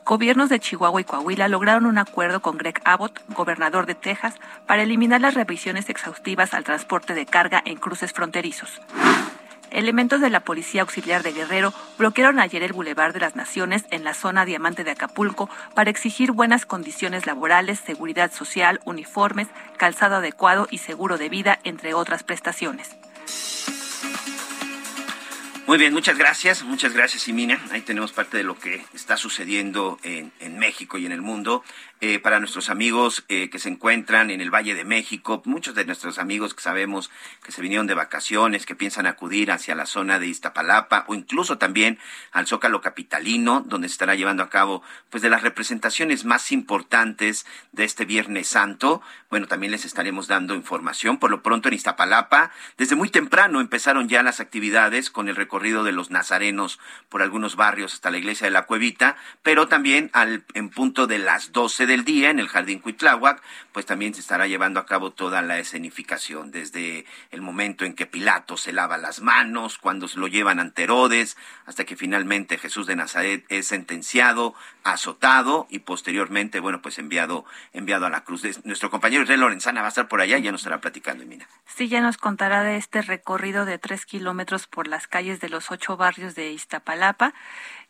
Gobiernos 0.04 0.49
de 0.49 0.60
Chihuahua 0.60 0.99
y 0.99 1.06
Coahuila 1.06 1.47
lograron 1.47 1.86
un 1.86 1.97
acuerdo 1.97 2.41
con 2.41 2.58
Greg 2.58 2.82
Abbott, 2.84 3.21
gobernador 3.30 3.86
de 3.86 3.95
Texas, 3.95 4.36
para 4.67 4.84
eliminar 4.84 5.21
las 5.21 5.36
revisiones 5.36 5.89
exhaustivas 5.89 6.54
al 6.54 6.65
transporte 6.65 7.13
de 7.13 7.25
carga 7.25 7.62
en 7.63 7.78
cruces 7.78 8.12
fronterizos. 8.12 8.82
Elementos 9.72 10.22
de 10.22 10.30
la 10.30 10.40
Policía 10.42 10.82
Auxiliar 10.82 11.24
de 11.24 11.32
Guerrero 11.32 11.74
bloquearon 11.98 12.40
ayer 12.40 12.64
el 12.64 12.74
Boulevard 12.74 13.14
de 13.14 13.20
las 13.20 13.36
Naciones 13.36 13.86
en 13.92 14.04
la 14.04 14.14
zona 14.14 14.46
Diamante 14.46 14.84
de 14.84 14.92
Acapulco 14.92 15.50
para 15.76 15.90
exigir 15.90 16.32
buenas 16.32 16.66
condiciones 16.66 17.26
laborales, 17.26 17.80
seguridad 17.80 18.32
social, 18.32 18.80
uniformes, 18.86 19.48
calzado 19.78 20.16
adecuado 20.16 20.68
y 20.72 20.80
seguro 20.80 21.18
de 21.18 21.30
vida, 21.30 21.60
entre 21.64 21.94
otras 21.94 22.24
prestaciones. 22.24 22.96
Muy 25.70 25.78
bien, 25.78 25.94
muchas 25.94 26.18
gracias, 26.18 26.64
muchas 26.64 26.94
gracias, 26.94 27.22
Simina. 27.22 27.62
Ahí 27.70 27.82
tenemos 27.82 28.12
parte 28.12 28.38
de 28.38 28.44
lo 28.44 28.58
que 28.58 28.84
está 28.96 29.18
sucediendo 29.18 30.00
en, 30.02 30.32
en 30.40 30.58
México 30.58 30.98
y 30.98 31.06
en 31.06 31.12
el 31.12 31.22
mundo. 31.22 31.64
Eh, 32.02 32.20
para 32.20 32.40
nuestros 32.40 32.70
amigos 32.70 33.26
eh, 33.28 33.50
que 33.50 33.60
se 33.60 33.68
encuentran 33.68 34.32
en 34.32 34.40
el 34.40 34.50
Valle 34.50 34.74
de 34.74 34.86
México, 34.86 35.42
muchos 35.44 35.76
de 35.76 35.84
nuestros 35.84 36.18
amigos 36.18 36.54
que 36.54 36.62
sabemos 36.62 37.12
que 37.44 37.52
se 37.52 37.62
vinieron 37.62 37.88
de 37.88 37.94
vacaciones, 37.94 38.66
que 38.66 38.74
piensan 38.74 39.06
acudir 39.06 39.52
hacia 39.52 39.76
la 39.76 39.86
zona 39.86 40.18
de 40.18 40.28
Iztapalapa 40.28 41.04
o 41.08 41.14
incluso 41.16 41.58
también 41.58 42.00
al 42.32 42.48
Zócalo 42.48 42.80
Capitalino, 42.80 43.66
donde 43.68 43.90
se 43.90 43.94
estará 43.96 44.16
llevando 44.16 44.44
a 44.44 44.50
cabo 44.50 44.82
pues 45.10 45.22
de 45.22 45.30
las 45.30 45.42
representaciones 45.42 46.24
más 46.24 46.54
importantes 46.54 47.46
de 47.74 47.84
este 47.84 48.06
Viernes 48.06 48.48
Santo. 48.48 49.02
Bueno, 49.30 49.48
también 49.48 49.74
les 49.74 49.84
estaremos 49.84 50.30
dando 50.30 50.56
información. 50.56 51.18
Por 51.18 51.32
lo 51.32 51.44
pronto 51.44 51.68
en 51.68 51.74
Iztapalapa, 51.74 52.52
desde 52.78 52.96
muy 52.96 53.10
temprano 53.10 53.60
empezaron 53.60 54.08
ya 54.08 54.24
las 54.24 54.40
actividades 54.40 55.10
con 55.10 55.28
el 55.28 55.36
recorrido 55.36 55.84
de 55.84 55.92
los 55.92 56.12
nazarenos 56.12 56.80
por 57.10 57.22
algunos 57.22 57.58
barrios 57.58 57.94
hasta 57.94 58.10
la 58.10 58.20
iglesia 58.20 58.48
de 58.48 58.52
la 58.52 58.68
Cuevita, 58.68 59.18
pero 59.44 59.68
también 59.68 60.10
al, 60.14 60.46
en 60.54 60.70
punto 60.70 61.06
de 61.06 61.20
las 61.20 61.52
12 61.52 61.88
del 61.89 62.06
día 62.06 62.30
en 62.30 62.39
el 62.39 62.47
Jardín 62.47 62.80
Cuitláhuac, 62.80 63.41
pues 63.73 63.86
también 63.86 64.13
se 64.13 64.21
estará 64.21 64.47
llevando 64.47 64.80
a 64.80 64.86
cabo 64.86 65.12
toda 65.12 65.41
la 65.41 65.60
escenificación, 65.60 66.52
desde 66.52 67.06
el 67.32 67.41
momento 67.41 67.84
en 67.84 67.93
que 67.93 68.06
Pilato 68.06 68.56
se 68.56 68.71
lava 68.71 68.97
las 68.97 69.21
manos, 69.21 69.78
cuando 69.78 70.08
lo 70.15 70.28
llevan 70.28 70.60
ante 70.60 70.84
Herodes, 70.84 71.36
hasta 71.65 71.84
que 71.84 71.97
finalmente 71.97 72.58
Jesús 72.58 72.88
de 72.88 72.95
Nazaret 72.95 73.45
es 73.49 73.67
sentenciado, 73.67 74.56
azotado 74.84 75.67
y 75.69 75.80
posteriormente, 75.80 76.60
bueno, 76.60 76.82
pues 76.82 76.99
enviado, 76.99 77.45
enviado 77.73 78.06
a 78.06 78.10
la 78.10 78.23
cruz. 78.23 78.43
Nuestro 78.63 78.89
compañero 78.89 79.23
Israel 79.23 79.41
Lorenzana 79.41 79.82
va 79.82 79.88
a 79.88 79.89
estar 79.89 80.08
por 80.08 80.21
allá 80.21 80.38
y 80.38 80.43
ya 80.43 80.52
nos 80.52 80.62
estará 80.62 80.80
platicando, 80.80 81.25
Mina. 81.25 81.47
Sí, 81.65 81.88
ya 81.88 82.02
nos 82.02 82.17
contará 82.17 82.63
de 82.63 82.78
este 82.78 83.02
recorrido 83.02 83.65
de 83.65 83.80
tres 83.80 84.06
kilómetros 84.06 84.67
por 84.67 84.88
las 84.88 85.08
calles 85.08 85.39
de 85.39 85.49
los 85.49 85.71
ocho 85.71 85.97
barrios 85.97 86.36
de 86.36 86.52
Iztapalapa 86.52 87.34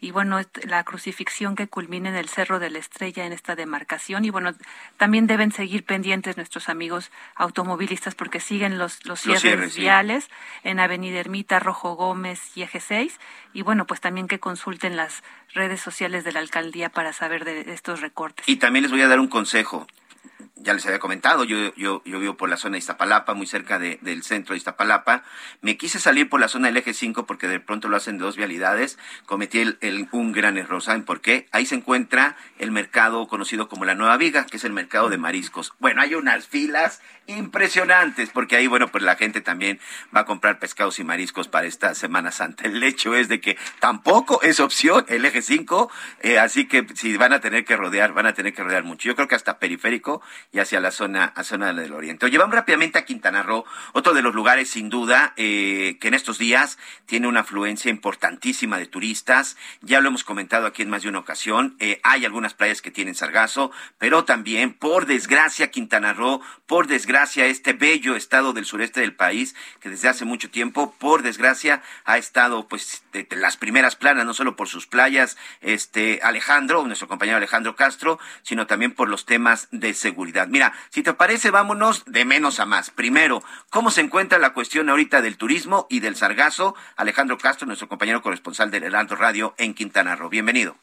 y 0.01 0.11
bueno, 0.11 0.39
la 0.63 0.83
crucifixión 0.83 1.55
que 1.55 1.67
culmina 1.67 2.09
en 2.09 2.15
el 2.15 2.29
Cerro 2.29 2.59
de 2.59 2.69
la 2.69 2.79
Estrella 2.79 3.25
en 3.25 3.33
esta 3.33 3.55
demarcación. 3.55 4.23
Y 4.23 4.29
bueno, 4.29 4.53
también 4.97 5.27
deben 5.27 5.51
seguir 5.51 5.83
pendientes 5.83 6.37
nuestros 6.37 6.69
amigos 6.69 7.11
automovilistas 7.35 8.15
porque 8.15 8.39
siguen 8.39 8.77
los, 8.77 9.05
los, 9.05 9.19
cierres, 9.19 9.75
viales 9.75 10.29
en 10.63 10.79
Avenida 10.79 11.19
Ermita, 11.19 11.59
Rojo 11.59 11.95
Gómez 11.95 12.55
y 12.55 12.61
Eje 12.61 12.79
6 12.79 13.19
y 13.53 13.61
bueno, 13.61 13.85
pues 13.85 13.99
también 13.99 14.27
que 14.27 14.39
consulten 14.39 14.95
las 14.95 15.21
redes 15.53 15.81
sociales 15.81 16.23
de 16.23 16.31
la 16.31 16.39
alcaldía 16.39 16.89
para 16.89 17.11
saber 17.11 17.43
de 17.43 17.61
estos 17.73 17.99
recortes. 17.99 18.47
Y 18.47 18.55
también 18.55 18.83
les 18.83 18.91
voy 18.91 19.01
a 19.01 19.07
dar 19.07 19.19
un 19.19 19.27
consejo 19.27 19.85
ya 20.61 20.73
les 20.73 20.85
había 20.85 20.99
comentado, 20.99 21.43
yo, 21.43 21.73
yo, 21.75 22.01
yo 22.05 22.19
vivo 22.19 22.35
por 22.35 22.49
la 22.49 22.57
zona 22.57 22.73
de 22.73 22.79
Iztapalapa, 22.79 23.33
muy 23.33 23.47
cerca 23.47 23.79
de, 23.79 23.97
del 24.01 24.23
centro 24.23 24.53
de 24.53 24.57
Iztapalapa. 24.57 25.23
Me 25.61 25.77
quise 25.77 25.99
salir 25.99 26.29
por 26.29 26.39
la 26.39 26.47
zona 26.47 26.67
del 26.67 26.77
eje 26.77 26.93
5 26.93 27.25
porque 27.25 27.47
de 27.47 27.59
pronto 27.59 27.87
lo 27.87 27.97
hacen 27.97 28.17
de 28.17 28.25
dos 28.25 28.35
vialidades. 28.35 28.97
Cometí 29.25 29.59
el, 29.59 30.07
un 30.11 30.31
gran 30.31 30.57
error. 30.57 30.81
¿Saben 30.81 31.03
por 31.03 31.21
qué? 31.21 31.47
Ahí 31.51 31.65
se 31.65 31.75
encuentra 31.75 32.35
el 32.57 32.71
mercado 32.71 33.27
conocido 33.27 33.69
como 33.69 33.85
la 33.85 33.95
Nueva 33.95 34.17
Viga, 34.17 34.45
que 34.45 34.57
es 34.57 34.63
el 34.63 34.73
mercado 34.73 35.09
de 35.09 35.17
mariscos. 35.17 35.73
Bueno, 35.79 36.01
hay 36.01 36.15
unas 36.15 36.47
filas 36.47 37.01
impresionantes 37.27 38.29
porque 38.31 38.55
ahí, 38.55 38.67
bueno, 38.67 38.87
pues 38.87 39.03
la 39.03 39.15
gente 39.15 39.41
también 39.41 39.79
va 40.15 40.21
a 40.21 40.25
comprar 40.25 40.59
pescados 40.59 40.99
y 40.99 41.03
mariscos 41.03 41.47
para 41.47 41.67
esta 41.67 41.95
Semana 41.95 42.31
Santa. 42.31 42.65
El 42.65 42.83
hecho 42.83 43.15
es 43.15 43.29
de 43.29 43.39
que 43.39 43.57
tampoco 43.79 44.41
es 44.41 44.59
opción 44.59 45.05
el 45.07 45.25
eje 45.25 45.41
5, 45.41 45.91
eh, 46.21 46.39
así 46.39 46.67
que 46.67 46.87
si 46.95 47.15
van 47.17 47.33
a 47.33 47.39
tener 47.39 47.65
que 47.65 47.77
rodear, 47.77 48.13
van 48.13 48.25
a 48.25 48.33
tener 48.33 48.53
que 48.53 48.63
rodear 48.63 48.83
mucho. 48.83 49.07
Yo 49.07 49.15
creo 49.15 49.27
que 49.27 49.35
hasta 49.35 49.59
periférico 49.59 50.21
y 50.51 50.59
hacia 50.59 50.79
la 50.79 50.91
zona, 50.91 51.25
a 51.25 51.43
zona 51.43 51.73
del 51.73 51.93
oriente. 51.93 52.25
Oye, 52.25 52.37
vamos 52.37 52.55
rápidamente 52.55 52.97
a 52.97 53.05
Quintana 53.05 53.43
Roo, 53.43 53.65
otro 53.93 54.13
de 54.13 54.21
los 54.21 54.33
lugares 54.33 54.69
sin 54.69 54.89
duda 54.89 55.33
eh, 55.37 55.97
que 55.99 56.07
en 56.07 56.15
estos 56.15 56.37
días 56.37 56.77
tiene 57.05 57.27
una 57.27 57.41
afluencia 57.41 57.91
importantísima 57.91 58.77
de 58.77 58.87
turistas. 58.87 59.57
Ya 59.81 60.01
lo 60.01 60.07
hemos 60.07 60.23
comentado 60.23 60.65
aquí 60.65 60.81
en 60.81 60.89
más 60.89 61.03
de 61.03 61.09
una 61.09 61.19
ocasión. 61.19 61.75
Eh, 61.79 61.99
hay 62.03 62.25
algunas 62.25 62.53
playas 62.53 62.81
que 62.81 62.89
tienen 62.89 63.13
sargazo, 63.13 63.71
pero 63.99 64.25
también, 64.25 64.73
por 64.73 65.05
desgracia, 65.05 65.69
Quintana 65.69 66.13
Roo, 66.13 66.41
por 66.65 66.87
desgracia, 66.87 67.45
este 67.45 67.73
bello 67.73 68.15
estado 68.15 68.53
del 68.53 68.65
sureste 68.65 69.01
del 69.01 69.15
país, 69.15 69.55
que 69.79 69.89
desde 69.89 70.09
hace 70.09 70.25
mucho 70.25 70.49
tiempo, 70.49 70.95
por 70.97 71.21
desgracia, 71.21 71.83
ha 72.05 72.17
estado 72.17 72.67
pues 72.67 73.03
de, 73.13 73.23
de 73.23 73.35
las 73.35 73.57
primeras 73.57 73.95
planas, 73.95 74.25
no 74.25 74.33
solo 74.33 74.55
por 74.55 74.67
sus 74.67 74.87
playas, 74.87 75.37
este 75.61 76.21
Alejandro, 76.23 76.85
nuestro 76.85 77.07
compañero 77.07 77.37
Alejandro 77.37 77.75
Castro, 77.75 78.19
sino 78.41 78.65
también 78.65 78.93
por 78.93 79.09
los 79.09 79.25
temas 79.25 79.67
de 79.71 79.93
seguridad 79.93 80.38
Mira, 80.47 80.73
si 80.89 81.03
te 81.03 81.13
parece, 81.13 81.51
vámonos 81.51 82.05
de 82.05 82.25
menos 82.25 82.59
a 82.59 82.65
más. 82.65 82.91
Primero, 82.91 83.41
¿cómo 83.69 83.91
se 83.91 84.01
encuentra 84.01 84.39
la 84.39 84.53
cuestión 84.53 84.89
ahorita 84.89 85.21
del 85.21 85.37
turismo 85.37 85.87
y 85.89 85.99
del 85.99 86.15
sargazo? 86.15 86.75
Alejandro 86.95 87.37
Castro, 87.37 87.67
nuestro 87.67 87.87
compañero 87.89 88.21
corresponsal 88.21 88.71
del 88.71 88.83
Heraldo 88.83 89.15
Radio 89.15 89.53
en 89.57 89.73
Quintana 89.73 90.15
Roo. 90.15 90.29
Bienvenido. 90.29 90.75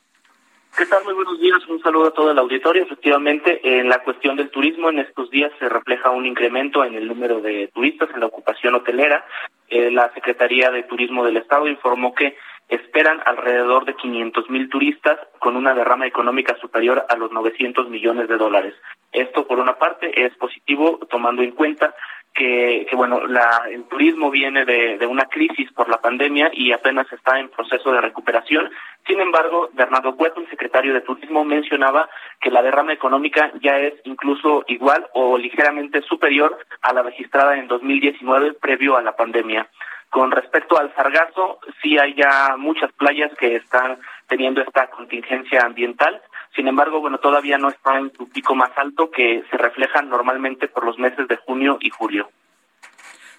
¿Qué 0.77 0.85
tal? 0.85 1.05
Muy 1.05 1.15
buenos 1.15 1.41
días. 1.41 1.67
Un 1.69 1.81
saludo 1.81 2.09
a 2.09 2.11
todo 2.11 2.33
el 2.33 2.39
auditorio. 2.39 2.83
Efectivamente, 2.83 3.61
en 3.63 3.89
la 3.89 4.03
cuestión 4.03 4.37
del 4.37 4.51
turismo, 4.51 4.91
en 4.91 4.99
estos 4.99 5.31
días 5.31 5.51
se 5.59 5.71
refleja 5.71 6.11
un 6.11 6.27
incremento 6.27 6.85
en 6.85 6.95
el 6.95 7.09
número 7.09 7.41
de 7.41 7.71
turistas 7.73 8.11
en 8.13 8.21
la 8.21 8.27
ocupación 8.27 8.75
hotelera. 8.75 9.25
Eh, 9.69 9.91
la 9.91 10.13
Secretaría 10.13 10.71
de 10.71 10.83
Turismo 10.83 11.25
del 11.25 11.39
Estado 11.39 11.67
informó 11.67 12.15
que 12.15 12.37
esperan 12.69 13.21
alrededor 13.25 13.87
de 13.87 13.95
500 13.95 14.51
mil 14.51 14.69
turistas 14.69 15.19
con 15.39 15.57
una 15.57 15.75
derrama 15.75 16.07
económica 16.07 16.57
superior 16.61 17.07
a 17.09 17.17
los 17.17 17.33
900 17.33 17.89
millones 17.89 18.29
de 18.29 18.37
dólares. 18.37 18.75
Esto, 19.13 19.47
por 19.47 19.59
una 19.59 19.79
parte, 19.79 20.25
es 20.25 20.35
positivo 20.37 20.99
tomando 21.09 21.43
en 21.43 21.53
cuenta 21.53 21.95
que, 22.37 22.87
bueno, 22.93 23.27
la, 23.27 23.63
el 23.71 23.85
turismo 23.85 24.31
viene 24.31 24.67
de, 24.67 25.07
una 25.07 25.25
crisis 25.25 25.73
por 25.73 25.89
la 25.89 26.03
pandemia 26.03 26.51
y 26.53 26.71
apenas 26.71 27.11
está 27.11 27.41
en 27.41 27.49
proceso 27.49 27.91
de 27.93 28.03
recuperación. 28.03 28.71
Sin 29.07 29.21
embargo, 29.21 29.71
Bernardo 29.73 30.15
Cueto, 30.17 30.41
el 30.41 30.51
secretario 30.51 30.93
de 30.93 31.01
Turismo, 31.01 31.45
mencionaba 31.45 32.11
que 32.41 32.51
la 32.51 32.63
derrama 32.63 32.93
económica 32.93 33.51
ya 33.63 33.79
es 33.79 33.95
incluso 34.05 34.65
igual 34.69 35.07
o 35.15 35.39
ligeramente 35.39 36.03
superior 36.03 36.59
a 36.83 36.93
la 36.93 37.03
registrada 37.03 37.57
en 37.57 37.69
2019 37.69 38.53
previo 38.55 38.99
a 38.99 39.03
la 39.03 39.17
pandemia. 39.17 39.69
Con 40.11 40.31
respecto 40.31 40.79
al 40.79 40.95
sargazo, 40.95 41.59
sí 41.83 41.99
hay 41.99 42.15
ya 42.15 42.57
muchas 42.59 42.93
playas 42.93 43.33
que 43.39 43.57
están 43.57 43.99
teniendo 44.29 44.61
esta 44.63 44.89
contingencia 44.89 45.63
ambiental. 45.63 46.21
Sin 46.55 46.69
embargo, 46.69 47.01
bueno, 47.01 47.19
todavía 47.19 47.59
no 47.59 47.69
está 47.69 47.99
en 47.99 48.13
su 48.13 48.29
pico 48.29 48.55
más 48.55 48.71
alto 48.77 49.11
que 49.11 49.45
se 49.51 49.57
refleja 49.57 50.03
normalmente 50.03 50.69
por 50.69 50.85
los 50.85 50.99
meses 50.99 51.29
de 51.29 51.37
junio 51.37 51.79
y 51.81 51.91
julio. 51.91 52.29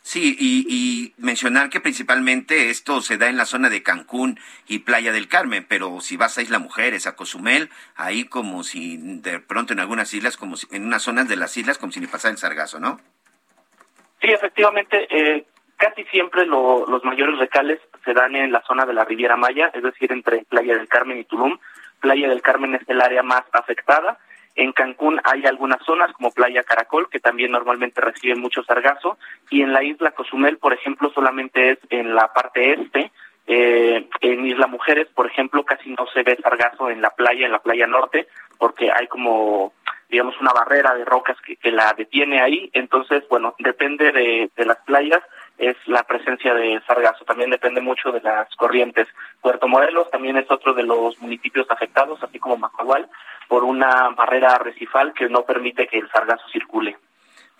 Sí, 0.08 0.38
y, 0.40 1.14
mencionar 1.18 1.70
que 1.70 1.82
principalmente 1.82 2.70
esto 2.70 3.02
se 3.02 3.18
da 3.18 3.28
en 3.28 3.36
la 3.36 3.44
zona 3.44 3.70
de 3.70 3.84
Cancún 3.84 4.40
y 4.66 4.80
Playa 4.80 5.12
del 5.12 5.28
Carmen, 5.28 5.66
pero 5.68 6.00
si 6.00 6.16
vas 6.16 6.38
a 6.38 6.42
Isla 6.42 6.60
Mujeres, 6.60 7.08
a 7.08 7.18
Cozumel, 7.18 7.70
ahí 7.98 8.24
como 8.24 8.64
si 8.64 8.96
de 8.98 9.42
pronto 9.42 9.74
en 9.74 9.82
algunas 9.82 10.14
islas, 10.14 10.38
como 10.38 10.56
si, 10.56 10.66
en 10.74 10.86
unas 10.86 11.04
zonas 11.04 11.28
de 11.28 11.36
las 11.36 11.58
islas, 11.58 11.78
como 11.78 11.92
si 11.92 12.00
ni 12.00 12.08
pasara 12.08 12.32
el 12.32 12.38
sargazo, 12.38 12.80
¿no? 12.80 13.02
Sí, 14.22 14.30
efectivamente, 14.30 15.08
eh, 15.10 15.46
casi 15.78 16.04
siempre 16.06 16.46
los 16.46 17.04
mayores 17.04 17.38
recales 17.38 17.80
se 18.04 18.14
dan 18.14 18.36
en 18.36 18.52
la 18.52 18.62
zona 18.64 18.86
de 18.86 18.94
la 18.94 19.06
Riviera 19.06 19.38
Maya, 19.38 19.72
es 19.74 19.84
decir, 19.84 20.12
entre 20.12 20.44
Playa 20.46 20.76
del 20.76 20.88
Carmen 20.88 21.20
y 21.20 21.24
Tulum. 21.24 21.58
Playa 22.00 22.28
del 22.28 22.42
Carmen 22.42 22.76
es 22.76 22.88
el 22.90 23.02
área 23.02 23.24
más 23.24 23.44
afectada. 23.54 24.18
En 24.56 24.72
Cancún 24.72 25.22
hay 25.24 25.46
algunas 25.46 25.82
zonas 25.84 26.12
como 26.14 26.32
Playa 26.32 26.64
Caracol 26.64 27.10
que 27.10 27.20
también 27.20 27.52
normalmente 27.52 28.02
reciben 28.02 28.42
mucho 28.42 28.64
sargazo 28.64 29.18
y 29.52 29.62
en 29.62 29.72
la 29.72 29.84
isla 29.84 30.12
Cozumel, 30.12 30.58
por 30.58 30.74
ejemplo, 30.74 31.12
solamente 31.12 31.72
es 31.72 31.80
en 31.92 32.16
la 32.16 32.34
parte 32.34 32.74
este. 32.74 33.12
Eh, 33.46 34.10
en 34.20 34.46
Isla 34.46 34.68
Mujeres, 34.68 35.08
por 35.14 35.28
ejemplo, 35.28 35.64
casi 35.64 35.92
no 35.92 36.06
se 36.08 36.24
ve 36.24 36.38
sargazo 36.42 36.90
en 36.90 37.02
la 37.02 37.12
playa, 37.12 37.46
en 37.46 37.52
la 37.52 37.60
playa 37.60 37.88
norte, 37.88 38.28
porque 38.58 38.92
hay 38.92 39.08
como, 39.08 39.74
digamos, 40.10 40.36
una 40.42 40.52
barrera 40.52 40.96
de 40.96 41.06
rocas 41.06 41.38
que, 41.46 41.56
que 41.56 41.72
la 41.72 41.94
detiene 41.94 42.42
ahí. 42.42 42.70
Entonces, 42.74 43.24
bueno, 43.30 43.56
depende 43.60 44.12
de, 44.12 44.50
de 44.56 44.66
las 44.66 44.78
playas 44.80 45.22
es 45.58 45.76
la 45.88 46.04
presencia 46.04 46.54
de 46.54 46.82
sargazo. 46.88 47.26
También 47.26 47.50
depende 47.50 47.82
mucho 47.82 48.12
de 48.12 48.22
las 48.22 48.54
corrientes. 48.56 49.08
Puerto 49.42 49.68
Morelos 49.68 50.10
también 50.12 50.38
es 50.38 50.50
otro 50.52 50.74
de 50.74 50.84
los 50.84 51.20
municipios 51.20 51.70
afectados, 51.70 52.22
así 52.24 52.40
como 52.40 52.58
Macahual, 52.58 53.10
por 53.48 53.64
una 53.64 54.10
barrera 54.10 54.56
arrecifal 54.56 55.14
que 55.14 55.30
no 55.30 55.44
permite 55.44 55.88
que 55.88 55.98
el 55.98 56.10
sargazo 56.10 56.48
circule. 56.50 56.98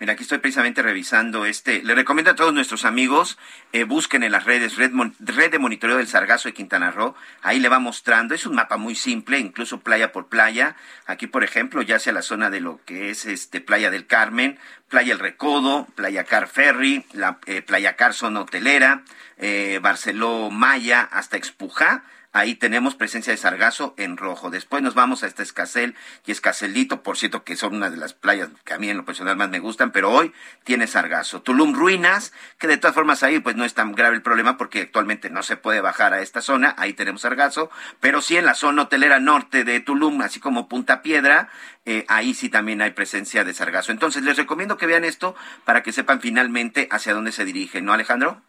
Mira, 0.00 0.12
aquí 0.12 0.22
estoy 0.22 0.38
precisamente 0.38 0.80
revisando 0.80 1.44
este. 1.44 1.82
Le 1.82 1.92
recomiendo 1.92 2.30
a 2.30 2.36
todos 2.36 2.54
nuestros 2.54 2.84
amigos, 2.84 3.36
eh, 3.72 3.82
busquen 3.82 4.22
en 4.22 4.30
las 4.30 4.44
redes 4.44 4.76
red, 4.76 4.92
red, 5.18 5.50
de 5.50 5.58
Monitoreo 5.58 5.96
del 5.96 6.06
Sargazo 6.06 6.48
de 6.48 6.54
Quintana 6.54 6.92
Roo. 6.92 7.16
Ahí 7.42 7.58
le 7.58 7.68
va 7.68 7.80
mostrando. 7.80 8.32
Es 8.32 8.46
un 8.46 8.54
mapa 8.54 8.76
muy 8.76 8.94
simple, 8.94 9.40
incluso 9.40 9.80
playa 9.80 10.12
por 10.12 10.28
playa. 10.28 10.76
Aquí, 11.06 11.26
por 11.26 11.42
ejemplo, 11.42 11.82
ya 11.82 11.98
sea 11.98 12.12
la 12.12 12.22
zona 12.22 12.48
de 12.48 12.60
lo 12.60 12.80
que 12.84 13.10
es 13.10 13.26
este 13.26 13.60
Playa 13.60 13.90
del 13.90 14.06
Carmen, 14.06 14.60
Playa 14.88 15.14
El 15.14 15.18
Recodo, 15.18 15.88
Playa 15.96 16.22
Car 16.22 16.46
Ferry, 16.46 17.04
la, 17.12 17.38
eh, 17.46 17.62
Playa 17.62 17.96
Car 17.96 18.14
Zona 18.14 18.42
Hotelera, 18.42 19.02
eh, 19.36 19.80
Barceló 19.82 20.50
Maya, 20.50 21.08
hasta 21.10 21.36
Expujá 21.36 22.04
Ahí 22.32 22.54
tenemos 22.54 22.94
presencia 22.94 23.32
de 23.32 23.38
sargazo 23.38 23.94
en 23.96 24.18
rojo. 24.18 24.50
Después 24.50 24.82
nos 24.82 24.94
vamos 24.94 25.22
a 25.22 25.26
este 25.26 25.42
Escacel 25.42 25.94
y 26.26 26.32
Escacelito, 26.32 27.02
por 27.02 27.16
cierto, 27.16 27.42
que 27.42 27.56
son 27.56 27.74
una 27.74 27.88
de 27.88 27.96
las 27.96 28.12
playas 28.12 28.50
que 28.64 28.74
a 28.74 28.78
mí 28.78 28.90
en 28.90 28.98
lo 28.98 29.06
personal 29.06 29.36
más 29.36 29.48
me 29.48 29.60
gustan, 29.60 29.92
pero 29.92 30.10
hoy 30.10 30.34
tiene 30.62 30.86
sargazo. 30.86 31.40
Tulum 31.40 31.74
Ruinas, 31.74 32.34
que 32.58 32.66
de 32.66 32.76
todas 32.76 32.94
formas 32.94 33.22
ahí 33.22 33.40
pues 33.40 33.56
no 33.56 33.64
es 33.64 33.72
tan 33.72 33.92
grave 33.92 34.16
el 34.16 34.22
problema 34.22 34.58
porque 34.58 34.82
actualmente 34.82 35.30
no 35.30 35.42
se 35.42 35.56
puede 35.56 35.80
bajar 35.80 36.12
a 36.12 36.20
esta 36.20 36.42
zona, 36.42 36.74
ahí 36.76 36.92
tenemos 36.92 37.22
sargazo, 37.22 37.70
pero 38.00 38.20
sí 38.20 38.36
en 38.36 38.44
la 38.44 38.54
zona 38.54 38.82
hotelera 38.82 39.20
norte 39.20 39.64
de 39.64 39.80
Tulum, 39.80 40.20
así 40.20 40.38
como 40.38 40.68
Punta 40.68 41.00
Piedra, 41.00 41.48
eh, 41.86 42.04
ahí 42.08 42.34
sí 42.34 42.50
también 42.50 42.82
hay 42.82 42.90
presencia 42.90 43.42
de 43.42 43.54
sargazo. 43.54 43.90
Entonces 43.90 44.22
les 44.22 44.36
recomiendo 44.36 44.76
que 44.76 44.86
vean 44.86 45.04
esto 45.04 45.34
para 45.64 45.82
que 45.82 45.92
sepan 45.92 46.20
finalmente 46.20 46.88
hacia 46.90 47.14
dónde 47.14 47.32
se 47.32 47.46
dirigen, 47.46 47.86
¿no, 47.86 47.94
Alejandro? 47.94 48.42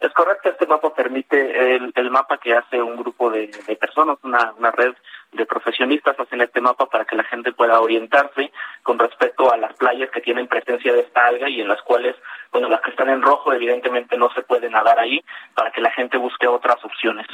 Es 0.00 0.12
correcto, 0.12 0.48
este 0.48 0.66
mapa 0.66 0.94
permite 0.94 1.74
el, 1.74 1.92
el 1.94 2.10
mapa 2.10 2.38
que 2.38 2.54
hace 2.54 2.80
un 2.80 2.96
grupo 2.96 3.30
de, 3.30 3.48
personas, 3.80 4.18
una, 4.22 4.52
una 4.56 4.70
red 4.70 4.94
de 5.32 5.44
profesionistas 5.44 6.18
hacen 6.18 6.40
este 6.40 6.60
mapa 6.60 6.86
para 6.86 7.04
que 7.04 7.16
la 7.16 7.24
gente 7.24 7.52
pueda 7.52 7.80
orientarse 7.80 8.52
con 8.82 8.98
respecto 8.98 9.52
a 9.52 9.56
las 9.56 9.74
playas 9.74 10.10
que 10.10 10.20
tienen 10.20 10.46
presencia 10.46 10.92
de 10.92 11.00
esta 11.00 11.26
alga 11.26 11.48
y 11.48 11.60
en 11.60 11.68
las 11.68 11.82
cuales, 11.82 12.14
bueno, 12.52 12.68
las 12.68 12.80
que 12.80 12.90
están 12.90 13.08
en 13.08 13.22
rojo 13.22 13.52
evidentemente 13.52 14.16
no 14.16 14.30
se 14.34 14.42
puede 14.42 14.70
nadar 14.70 15.00
ahí 15.00 15.22
para 15.54 15.72
que 15.72 15.80
la 15.80 15.90
gente 15.90 16.16
busque 16.16 16.46
otras 16.46 16.82
opciones. 16.84 17.26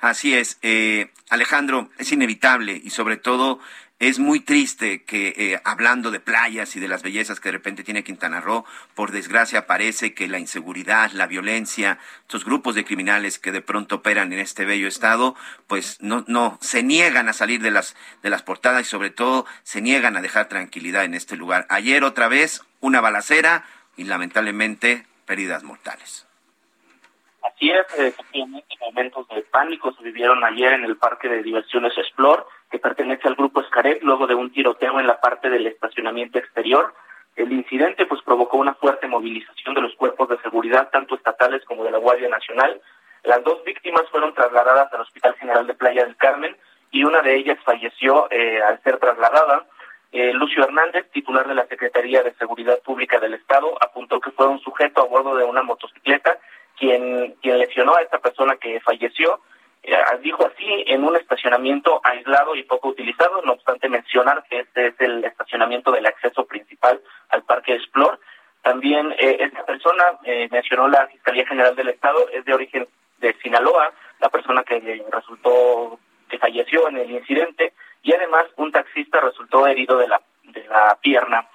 Así 0.00 0.34
es, 0.34 0.58
eh, 0.62 1.10
Alejandro, 1.30 1.88
es 1.98 2.12
inevitable 2.12 2.72
y 2.72 2.90
sobre 2.90 3.16
todo 3.16 3.58
es 4.00 4.18
muy 4.18 4.40
triste 4.40 5.04
que 5.04 5.28
eh, 5.36 5.60
hablando 5.64 6.10
de 6.10 6.18
playas 6.18 6.74
y 6.74 6.80
de 6.80 6.88
las 6.88 7.02
bellezas 7.02 7.38
que 7.38 7.48
de 7.48 7.58
repente 7.58 7.84
tiene 7.84 8.02
Quintana 8.02 8.40
Roo, 8.40 8.64
por 8.94 9.12
desgracia 9.12 9.66
parece 9.66 10.14
que 10.14 10.26
la 10.26 10.38
inseguridad, 10.38 11.12
la 11.12 11.28
violencia, 11.28 11.98
estos 12.22 12.44
grupos 12.44 12.74
de 12.74 12.84
criminales 12.84 13.38
que 13.38 13.52
de 13.52 13.62
pronto 13.62 13.96
operan 13.96 14.32
en 14.32 14.40
este 14.40 14.64
bello 14.64 14.88
estado, 14.88 15.36
pues 15.68 16.00
no, 16.02 16.24
no, 16.26 16.58
se 16.60 16.82
niegan 16.82 17.28
a 17.28 17.32
salir 17.32 17.62
de 17.62 17.70
las, 17.70 17.96
de 18.22 18.30
las 18.30 18.42
portadas 18.42 18.82
y 18.82 18.84
sobre 18.84 19.10
todo 19.10 19.46
se 19.62 19.80
niegan 19.80 20.16
a 20.16 20.22
dejar 20.22 20.48
tranquilidad 20.48 21.04
en 21.04 21.14
este 21.14 21.36
lugar. 21.36 21.66
Ayer 21.70 22.02
otra 22.02 22.26
vez 22.28 22.62
una 22.80 23.00
balacera 23.00 23.64
y 23.96 24.04
lamentablemente 24.04 25.06
pérdidas 25.24 25.62
mortales. 25.62 26.26
Así 27.42 27.70
es, 27.70 27.86
efectivamente, 27.98 28.74
momentos 28.80 29.28
de 29.28 29.42
pánico 29.42 29.92
se 29.92 30.02
vivieron 30.02 30.42
ayer 30.44 30.72
en 30.72 30.84
el 30.84 30.96
parque 30.96 31.28
de 31.28 31.42
diversiones 31.42 31.96
Explore 31.96 32.42
que 32.74 32.80
pertenece 32.80 33.28
al 33.28 33.36
grupo 33.36 33.60
Escaret, 33.60 34.02
luego 34.02 34.26
de 34.26 34.34
un 34.34 34.50
tiroteo 34.50 34.98
en 34.98 35.06
la 35.06 35.20
parte 35.20 35.48
del 35.48 35.64
estacionamiento 35.68 36.40
exterior. 36.40 36.92
El 37.36 37.52
incidente 37.52 38.04
pues 38.04 38.20
provocó 38.22 38.56
una 38.56 38.74
fuerte 38.74 39.06
movilización 39.06 39.76
de 39.76 39.80
los 39.80 39.94
cuerpos 39.94 40.28
de 40.28 40.38
seguridad, 40.38 40.90
tanto 40.90 41.14
estatales 41.14 41.64
como 41.66 41.84
de 41.84 41.92
la 41.92 41.98
Guardia 41.98 42.28
Nacional. 42.28 42.80
Las 43.22 43.44
dos 43.44 43.62
víctimas 43.62 44.02
fueron 44.10 44.34
trasladadas 44.34 44.92
al 44.92 45.02
Hospital 45.02 45.36
General 45.36 45.64
de 45.68 45.74
Playa 45.74 46.04
del 46.04 46.16
Carmen 46.16 46.56
y 46.90 47.04
una 47.04 47.22
de 47.22 47.36
ellas 47.36 47.58
falleció 47.64 48.26
eh, 48.32 48.60
al 48.60 48.82
ser 48.82 48.98
trasladada. 48.98 49.66
Eh, 50.10 50.32
Lucio 50.32 50.64
Hernández, 50.64 51.08
titular 51.12 51.46
de 51.46 51.54
la 51.54 51.68
Secretaría 51.68 52.24
de 52.24 52.34
Seguridad 52.34 52.80
Pública 52.82 53.20
del 53.20 53.34
Estado, 53.34 53.72
apuntó 53.80 54.18
que 54.18 54.32
fue 54.32 54.48
un 54.48 54.58
sujeto 54.58 55.00
a 55.00 55.06
bordo 55.06 55.36
de 55.36 55.44
una 55.44 55.62
motocicleta 55.62 56.40
quien, 56.76 57.36
quien 57.40 57.56
lesionó 57.56 57.94
a 57.94 58.02
esta 58.02 58.18
persona 58.18 58.56
que 58.56 58.80
falleció 58.80 59.38
dijo 60.22 60.46
así, 60.46 60.84
en 60.86 61.04
un 61.04 61.16
estacionamiento 61.16 62.00
aislado 62.02 62.54
y 62.54 62.62
poco 62.64 62.88
utilizado, 62.88 63.42
no 63.42 63.52
obstante 63.52 63.88
mencionar 63.88 64.44
que 64.48 64.60
este 64.60 64.88
es 64.88 64.94
el 65.00 65.24
estacionamiento 65.24 65.92
del 65.92 66.06
acceso 66.06 66.46
principal 66.46 67.00
al 67.28 67.42
Parque 67.42 67.74
Explore. 67.74 68.18
También 68.62 69.12
eh, 69.18 69.36
esta 69.40 69.64
persona, 69.66 70.04
eh, 70.24 70.48
mencionó 70.50 70.88
la 70.88 71.06
Fiscalía 71.08 71.46
General 71.46 71.76
del 71.76 71.90
Estado, 71.90 72.28
es 72.30 72.44
de 72.44 72.54
origen 72.54 72.88
de 73.18 73.34
Sinaloa, 73.42 73.92
la 74.20 74.30
persona 74.30 74.62
que 74.64 75.04
resultó, 75.12 75.98
que 76.28 76.38
falleció 76.38 76.88
en 76.88 76.96
el 76.96 77.10
incidente, 77.10 77.74
y 78.02 78.14
además 78.14 78.46
un 78.56 78.72
taxista 78.72 79.20
resultó 79.20 79.66
herido 79.66 79.98
de 79.98 80.08
la, 80.08 80.22
de 80.44 80.64
la 80.64 80.98
pierna. 81.02 81.46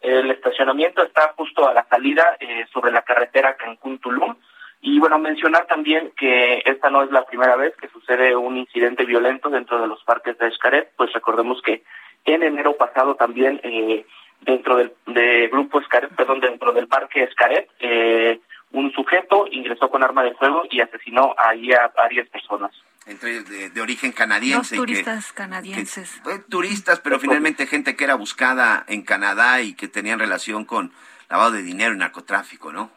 El 0.00 0.30
estacionamiento 0.30 1.02
está 1.02 1.32
justo 1.36 1.66
a 1.66 1.74
la 1.74 1.84
salida 1.88 2.36
sobre 2.72 2.92
la 2.92 3.02
carretera 3.02 3.56
Cancún-Tulum, 3.56 4.36
y 4.80 4.98
bueno, 5.00 5.18
mencionar 5.18 5.66
también 5.66 6.12
que 6.16 6.62
esta 6.64 6.88
no 6.90 7.02
es 7.02 7.10
la 7.10 7.24
primera 7.26 7.56
vez 7.56 7.74
que 7.76 7.88
sucede 7.88 8.36
un 8.36 8.56
incidente 8.56 9.04
violento 9.04 9.48
dentro 9.48 9.80
de 9.80 9.88
los 9.88 10.02
parques 10.04 10.38
de 10.38 10.48
Escaret, 10.48 10.92
pues 10.96 11.12
recordemos 11.12 11.60
que 11.62 11.82
en 12.24 12.42
enero 12.42 12.76
pasado 12.76 13.16
también 13.16 13.60
eh, 13.64 14.06
dentro 14.42 14.76
del 14.76 14.92
de 15.06 15.48
grupo 15.48 15.80
Escaret, 15.80 16.14
perdón, 16.14 16.40
dentro 16.40 16.72
del 16.72 16.86
parque 16.86 17.24
Escaret, 17.24 17.68
eh, 17.80 18.40
un 18.70 18.92
sujeto 18.92 19.46
ingresó 19.50 19.90
con 19.90 20.04
arma 20.04 20.22
de 20.22 20.34
fuego 20.34 20.62
y 20.70 20.80
asesinó 20.80 21.34
ahí 21.38 21.72
a 21.72 21.88
varias 21.96 22.28
personas. 22.28 22.70
Entre 23.06 23.42
de, 23.42 23.80
origen 23.80 24.12
canadiense. 24.12 24.76
Dos 24.76 24.84
turistas 24.84 25.32
canadienses. 25.32 26.20
turistas, 26.50 27.00
pero 27.00 27.18
finalmente 27.18 27.66
gente 27.66 27.96
que 27.96 28.04
era 28.04 28.14
buscada 28.14 28.84
en 28.86 29.02
Canadá 29.02 29.62
y 29.62 29.72
que 29.72 29.88
tenían 29.88 30.18
relación 30.18 30.66
con 30.66 30.92
lavado 31.30 31.52
de 31.52 31.62
dinero 31.62 31.94
y 31.94 31.96
narcotráfico, 31.96 32.70
¿no? 32.70 32.90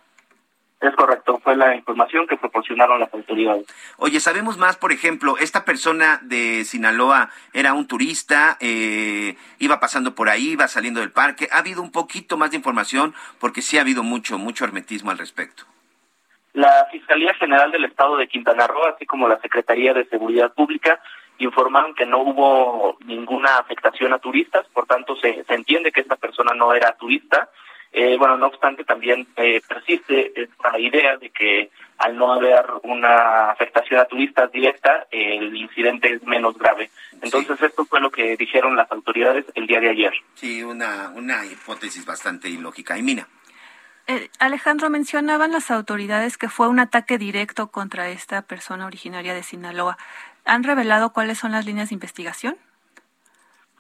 Es 0.82 0.95
correcto, 0.95 1.39
fue 1.43 1.55
la 1.55 1.75
información 1.75 2.25
que 2.25 2.38
proporcionaron 2.38 2.99
las 2.99 3.13
autoridades. 3.13 3.67
Oye, 3.97 4.19
sabemos 4.19 4.57
más, 4.57 4.77
por 4.77 4.91
ejemplo, 4.91 5.38
esta 5.38 5.63
persona 5.63 6.19
de 6.23 6.65
Sinaloa 6.65 7.29
era 7.53 7.73
un 7.73 7.88
turista, 7.88 8.57
eh, 8.59 9.36
iba 9.59 9.79
pasando 9.79 10.15
por 10.15 10.27
ahí, 10.27 10.53
iba 10.53 10.67
saliendo 10.67 10.99
del 10.99 11.11
parque. 11.11 11.47
¿Ha 11.51 11.59
habido 11.59 11.84
un 11.84 11.91
poquito 11.91 12.36
más 12.36 12.49
de 12.49 12.57
información? 12.57 13.13
Porque 13.39 13.61
sí 13.61 13.77
ha 13.77 13.82
habido 13.82 14.01
mucho, 14.01 14.39
mucho 14.39 14.65
hermetismo 14.65 15.11
al 15.11 15.19
respecto. 15.19 15.65
La 16.53 16.88
Fiscalía 16.91 17.36
General 17.36 17.71
del 17.71 17.86
Estado 17.86 18.17
de 18.17 18.27
Quintana 18.27 18.65
Roo, 18.65 18.88
así 18.88 19.05
como 19.05 19.27
la 19.27 19.39
Secretaría 19.39 19.93
de 19.93 20.05
Seguridad 20.05 20.51
Pública, 20.51 20.99
informaron 21.38 21.93
que 21.93 22.07
no 22.07 22.23
hubo 22.23 22.97
ninguna 23.05 23.57
afectación 23.57 24.13
a 24.13 24.19
turistas, 24.19 24.65
por 24.73 24.88
tanto 24.88 25.15
se, 25.15 25.43
se 25.43 25.53
entiende 25.53 25.91
que 25.91 26.01
esta 26.01 26.15
persona 26.15 26.55
no 26.55 26.73
era 26.73 26.97
turista 26.97 27.49
eh, 27.92 28.16
bueno, 28.18 28.38
no 28.38 28.48
obstante, 28.48 28.84
también 28.84 29.28
eh, 29.36 29.62
persiste 29.68 30.32
esta 30.42 30.80
idea 30.80 31.18
de 31.18 31.30
que 31.30 31.70
al 31.98 32.18
no 32.18 32.34
haber 32.34 32.66
una 32.84 33.52
afectación 33.52 34.00
a 34.00 34.06
turistas 34.06 34.52
directa, 34.52 35.08
el 35.12 35.56
incidente 35.56 36.14
es 36.14 36.24
menos 36.24 36.58
grave. 36.58 36.89
Entonces, 37.22 37.62
esto 37.62 37.86
fue 37.86 38.00
lo 38.00 38.10
que 38.10 38.36
dijeron 38.38 38.76
las 38.76 38.92
autoridades 38.92 39.46
el 39.54 39.68
día 39.68 39.80
de 39.80 39.89
ayer. 39.89 40.14
Sí, 40.34 40.64
una, 40.64 41.10
una 41.16 41.46
hipótesis 41.46 42.04
bastante 42.04 42.50
ilógica. 42.50 42.98
Y 42.98 43.04
Mina. 43.04 43.28
Eh, 44.08 44.30
Alejandro, 44.39 44.89
mencionaban 44.89 45.52
las 45.52 45.70
autoridades 45.70 46.38
que 46.38 46.50
fue 46.50 46.68
un 46.68 46.80
ataque 46.80 47.18
directo 47.18 47.68
contra 47.68 48.10
esta 48.10 48.42
persona 48.42 48.86
originaria 48.86 49.34
de 49.34 49.44
Sinaloa. 49.44 49.98
¿Han 50.44 50.64
revelado 50.64 51.14
cuáles 51.14 51.38
son 51.38 51.52
las 51.52 51.66
líneas 51.66 51.89
de 51.89 51.96
investigación? 51.96 52.58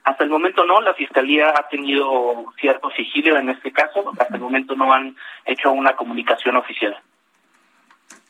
Hasta 0.03 0.23
el 0.23 0.29
momento 0.29 0.65
no, 0.65 0.81
la 0.81 0.93
Fiscalía 0.93 1.53
ha 1.55 1.67
tenido 1.69 2.45
cierto 2.59 2.89
sigilo 2.91 3.37
en 3.37 3.49
este 3.49 3.71
caso, 3.71 4.11
hasta 4.19 4.35
el 4.35 4.41
momento 4.41 4.75
no 4.75 4.91
han 4.91 5.15
hecho 5.45 5.71
una 5.71 5.95
comunicación 5.95 6.55
oficial. 6.55 6.97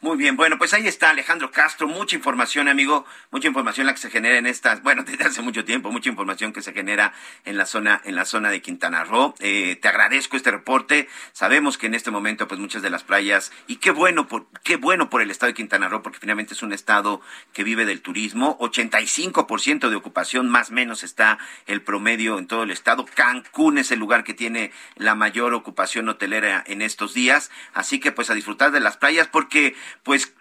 Muy 0.03 0.17
bien, 0.17 0.35
bueno, 0.35 0.57
pues 0.57 0.73
ahí 0.73 0.87
está 0.87 1.11
Alejandro 1.11 1.51
Castro, 1.51 1.87
mucha 1.87 2.15
información, 2.15 2.67
amigo, 2.67 3.05
mucha 3.29 3.47
información 3.47 3.85
la 3.85 3.93
que 3.93 3.99
se 3.99 4.09
genera 4.09 4.39
en 4.39 4.47
estas, 4.47 4.81
bueno, 4.81 5.03
desde 5.07 5.25
hace 5.25 5.43
mucho 5.43 5.63
tiempo, 5.63 5.91
mucha 5.91 6.09
información 6.09 6.53
que 6.53 6.63
se 6.63 6.73
genera 6.73 7.13
en 7.45 7.55
la 7.55 7.67
zona, 7.67 8.01
en 8.03 8.15
la 8.15 8.25
zona 8.25 8.49
de 8.49 8.63
Quintana 8.63 9.03
Roo. 9.03 9.35
Eh, 9.37 9.77
te 9.79 9.87
agradezco 9.87 10.37
este 10.37 10.49
reporte. 10.49 11.07
Sabemos 11.33 11.77
que 11.77 11.85
en 11.85 11.93
este 11.93 12.09
momento, 12.09 12.47
pues 12.47 12.59
muchas 12.59 12.81
de 12.81 12.89
las 12.89 13.03
playas, 13.03 13.51
y 13.67 13.75
qué 13.75 13.91
bueno 13.91 14.27
por, 14.27 14.47
qué 14.63 14.75
bueno 14.75 15.11
por 15.11 15.21
el 15.21 15.29
estado 15.29 15.51
de 15.51 15.53
Quintana 15.53 15.87
Roo, 15.87 16.01
porque 16.01 16.17
finalmente 16.17 16.55
es 16.55 16.63
un 16.63 16.73
estado 16.73 17.21
que 17.53 17.63
vive 17.63 17.85
del 17.85 18.01
turismo. 18.01 18.57
85% 18.57 19.87
de 19.87 19.95
ocupación, 19.95 20.49
más 20.49 20.71
o 20.71 20.73
menos 20.73 21.03
está 21.03 21.37
el 21.67 21.83
promedio 21.83 22.39
en 22.39 22.47
todo 22.47 22.63
el 22.63 22.71
estado. 22.71 23.05
Cancún 23.05 23.77
es 23.77 23.91
el 23.91 23.99
lugar 23.99 24.23
que 24.23 24.33
tiene 24.33 24.71
la 24.95 25.13
mayor 25.13 25.53
ocupación 25.53 26.09
hotelera 26.09 26.63
en 26.65 26.81
estos 26.81 27.13
días. 27.13 27.51
Así 27.75 27.99
que 27.99 28.11
pues 28.11 28.31
a 28.31 28.33
disfrutar 28.33 28.71
de 28.71 28.79
las 28.79 28.97
playas 28.97 29.27
porque 29.27 29.75
pues 30.03 30.35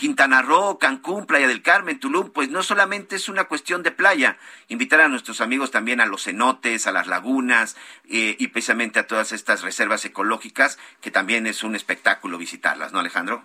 Quintana 0.00 0.40
Roo, 0.40 0.78
Cancún, 0.78 1.26
Playa 1.26 1.46
del 1.46 1.60
Carmen, 1.60 2.00
Tulum, 2.00 2.30
pues 2.30 2.48
no 2.48 2.62
solamente 2.62 3.16
es 3.16 3.28
una 3.28 3.44
cuestión 3.44 3.82
de 3.82 3.90
playa, 3.90 4.38
invitar 4.68 5.02
a 5.02 5.08
nuestros 5.08 5.42
amigos 5.42 5.70
también 5.70 6.00
a 6.00 6.06
los 6.06 6.24
cenotes, 6.24 6.86
a 6.86 6.92
las 6.92 7.06
lagunas 7.06 7.76
eh, 8.08 8.34
y 8.38 8.48
precisamente 8.48 8.98
a 8.98 9.06
todas 9.06 9.32
estas 9.32 9.62
reservas 9.62 10.02
ecológicas, 10.06 10.78
que 11.02 11.10
también 11.10 11.46
es 11.46 11.62
un 11.62 11.74
espectáculo 11.74 12.38
visitarlas, 12.38 12.94
¿no, 12.94 13.00
Alejandro? 13.00 13.42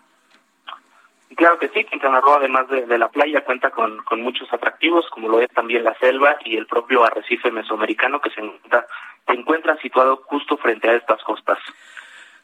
Claro 1.36 1.60
que 1.60 1.68
sí, 1.68 1.84
Quintana 1.84 2.22
Roo, 2.22 2.36
además 2.36 2.70
de, 2.70 2.97
la 2.97 3.10
playa, 3.10 3.43
cuenta 3.43 3.72
con, 3.72 4.01
muchos 4.22 4.51
atractivos, 4.53 5.10
como 5.10 5.28
lo 5.28 5.41
es 5.41 5.49
también 5.49 5.84
la 5.84 5.93
selva 5.95 6.38
y 6.45 6.56
el 6.56 6.68
propio 6.68 7.03
arrecife 7.03 7.51
mesoamericano 7.51 8.22
que 8.22 8.30
se 8.30 8.39
encuentra, 8.39 8.88
se 9.28 9.34
encuentra 9.34 9.78
situado 9.82 10.24
justo 10.26 10.56
frente 10.56 10.89
a 10.89 10.93
estas 10.93 11.22
costas. 11.24 11.58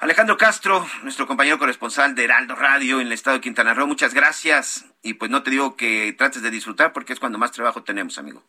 Alejandro 0.01 0.35
Castro, 0.35 0.83
nuestro 1.03 1.27
compañero 1.27 1.59
corresponsal 1.59 2.15
de 2.15 2.23
Heraldo 2.23 2.55
Radio 2.55 2.99
en 2.99 3.05
el 3.05 3.13
estado 3.13 3.37
de 3.37 3.41
Quintana 3.41 3.75
Roo, 3.75 3.85
muchas 3.85 4.15
gracias. 4.15 4.91
Y 5.03 5.13
pues 5.13 5.29
no 5.29 5.43
te 5.43 5.51
digo 5.51 5.75
que 5.75 6.11
trates 6.17 6.41
de 6.41 6.49
disfrutar 6.49 6.91
porque 6.91 7.13
es 7.13 7.19
cuando 7.19 7.37
más 7.37 7.51
trabajo 7.51 7.83
tenemos, 7.83 8.17
amigo. 8.17 8.41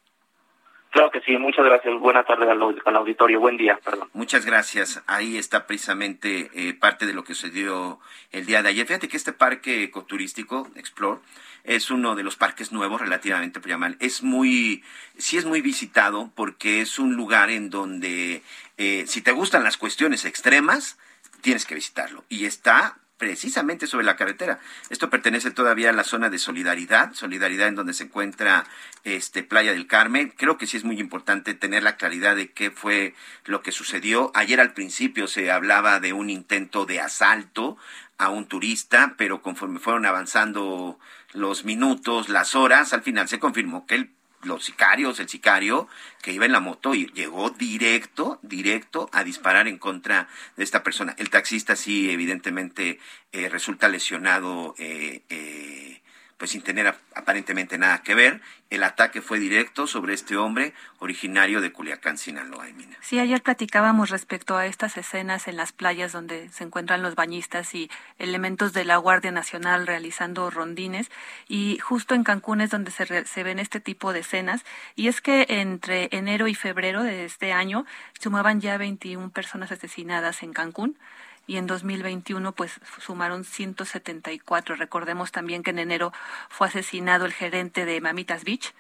Claro 0.93 1.11
que 1.11 1.21
sí, 1.21 1.37
muchas 1.37 1.67
gracias. 1.67 1.95
Buena 2.01 2.25
tarde 2.25 2.51
al, 2.51 2.97
auditorio, 2.97 3.39
buen 3.39 3.59
día, 3.59 3.79
perdón. 3.85 4.09
Muchas 4.15 4.47
gracias. 4.47 5.03
Ahí 5.07 5.37
está 5.37 5.67
precisamente 5.67 6.51
eh, 6.55 6.73
parte 6.73 7.05
de 7.05 7.13
lo 7.13 7.23
que 7.23 7.35
sucedió 7.35 8.01
el 8.31 8.47
día 8.47 8.63
de 8.63 8.71
ayer. 8.71 8.87
Fíjate 8.87 9.09
que 9.09 9.19
este 9.19 9.35
parque 9.35 9.83
ecoturístico, 9.83 10.71
Explore, 10.77 11.21
es 11.65 11.91
uno 11.91 12.15
de 12.15 12.23
los 12.23 12.37
parques 12.37 12.73
nuevos 12.73 12.99
relativamente, 13.03 13.61
por 13.61 13.69
llamar. 13.69 13.97
Es 14.01 14.23
muy, 14.23 14.83
sí 15.19 15.37
es 15.37 15.45
muy 15.45 15.61
visitado 15.61 16.31
porque 16.35 16.81
es 16.81 16.99
un 16.99 17.15
lugar 17.15 17.51
en 17.51 17.69
donde, 17.69 18.43
eh, 18.79 19.05
si 19.07 19.21
te 19.21 19.33
gustan 19.33 19.65
las 19.65 19.77
cuestiones 19.77 20.25
extremas, 20.25 20.99
tienes 21.43 21.67
que 21.67 21.75
visitarlo. 21.75 22.25
Y 22.29 22.47
está 22.47 22.97
precisamente 23.23 23.87
sobre 23.87 24.05
la 24.05 24.17
carretera. 24.17 24.59
Esto 24.91 25.09
pertenece 25.09 25.53
todavía 25.53 25.91
a 25.91 25.93
la 25.93 26.03
zona 26.03 26.29
de 26.29 26.41
Solidaridad, 26.41 27.15
Solidaridad 27.15 27.69
en 27.69 27.77
donde 27.77 27.95
se 27.95 28.05
encuentra 28.05 28.65
este 29.05 29.45
Playa 29.45 29.73
del 29.73 29.87
Carmen. 29.87 30.35
Creo 30.37 30.59
que 30.59 30.67
sí 30.67 30.77
es 30.77 30.83
muy 30.83 30.99
importante 30.99 31.55
tener 31.55 31.85
la 31.85 31.97
claridad 31.97 32.35
de 32.35 32.51
qué 32.51 32.73
fue 32.73 33.15
lo 33.45 33.63
que 33.63 33.71
sucedió. 33.71 34.33
Ayer 34.35 34.61
al 34.61 34.73
principio 34.73 35.29
se 35.29 35.53
hablaba 35.53 36.01
de 36.01 36.13
un 36.13 36.31
intento 36.31 36.85
de 36.85 37.01
asalto 37.01 37.77
a 38.19 38.29
un 38.29 38.47
turista, 38.47 39.15
pero 39.17 39.41
conforme 39.41 39.79
fueron 39.79 40.05
avanzando 40.05 40.99
los 41.33 41.65
minutos, 41.65 42.29
las 42.29 42.57
horas, 42.57 42.93
al 42.93 43.03
final 43.03 43.29
se 43.29 43.39
confirmó 43.39 43.87
que 43.87 43.95
el 43.95 44.11
los 44.43 44.65
sicarios, 44.65 45.21
el 45.21 45.29
sicario 45.29 45.89
que 46.21 46.33
iba 46.33 46.47
en 46.47 46.53
la 46.53 46.61
moto 46.61 46.95
y 46.95 47.07
llegó 47.13 47.51
directo, 47.51 48.39
directo 48.43 49.09
a 49.13 49.25
disparar 49.25 49.69
en 49.69 49.79
contra 49.79 50.29
de 50.57 50.65
esta 50.65 50.83
persona. 50.83 51.15
El 51.19 51.31
taxista 51.31 51.77
sí, 51.77 52.11
evidentemente, 52.11 52.99
eh, 53.33 53.49
resulta 53.49 53.89
lesionado 53.89 54.75
eh, 54.79 55.23
eh, 55.29 56.02
pues 56.43 56.51
sin 56.51 56.63
tener 56.63 56.93
aparentemente 57.15 57.79
nada 57.79 58.03
que 58.03 58.17
ver. 58.17 58.41
El 58.69 58.83
ataque 58.83 59.23
fue 59.23 59.39
directo 59.39 59.87
sobre 59.87 60.13
este 60.13 60.37
hombre 60.37 60.75
originario 60.99 61.61
de 61.61 61.71
Culiacán, 61.71 62.19
Sinaloa. 62.19 62.65
Mina. 62.75 62.97
Sí, 63.01 63.21
ayer 63.21 63.41
platicábamos 63.41 64.11
respecto 64.11 64.57
a 64.57 64.67
estas 64.67 64.97
escenas 64.97 65.47
en 65.47 65.57
las 65.57 65.71
playas 65.71 66.11
donde 66.11 66.49
se 66.49 66.65
encuentran 66.65 67.01
los 67.01 67.15
bañistas 67.15 67.73
y 67.77 67.93
elementos 68.19 68.73
de 68.73 68.85
la 68.85 68.97
Guardia 68.97 69.31
Nacional 69.31 69.87
realizando 69.87 70.51
rondines 70.51 71.13
y 71.47 71.79
justo 71.79 72.17
en 72.17 72.25
Cancún 72.25 72.61
es 72.61 72.71
donde 72.71 72.91
se, 72.91 73.25
se 73.25 73.43
ven 73.45 73.61
este 73.61 73.79
tipo 73.79 74.13
de 74.13 74.19
escenas 74.19 74.65
y 74.97 75.07
es 75.07 75.21
que 75.21 75.47
entre 75.49 76.09
enero 76.11 76.49
y 76.49 76.57
febrero 76.57 77.05
de 77.05 77.25
este 77.25 77.53
año 77.53 77.87
sumaban 78.19 78.61
ya 78.61 78.79
21 78.79 79.31
personas 79.31 79.71
asesinadas 79.71 80.43
en 80.43 80.53
Cancún 80.53 80.99
y 81.47 81.57
en 81.57 81.67
2021 81.67 82.53
pues 82.53 82.81
sumaron 83.01 83.45
174. 83.45 84.77
Recordemos 84.77 85.33
también 85.33 85.63
que 85.63 85.71
en 85.71 85.79
enero 85.79 86.13
fue 86.49 86.69
asesinado 86.69 87.25
el 87.25 87.33
gerente 87.33 87.85
de 87.85 88.01
Mamitas 88.01 88.45
Beach, 88.45 88.75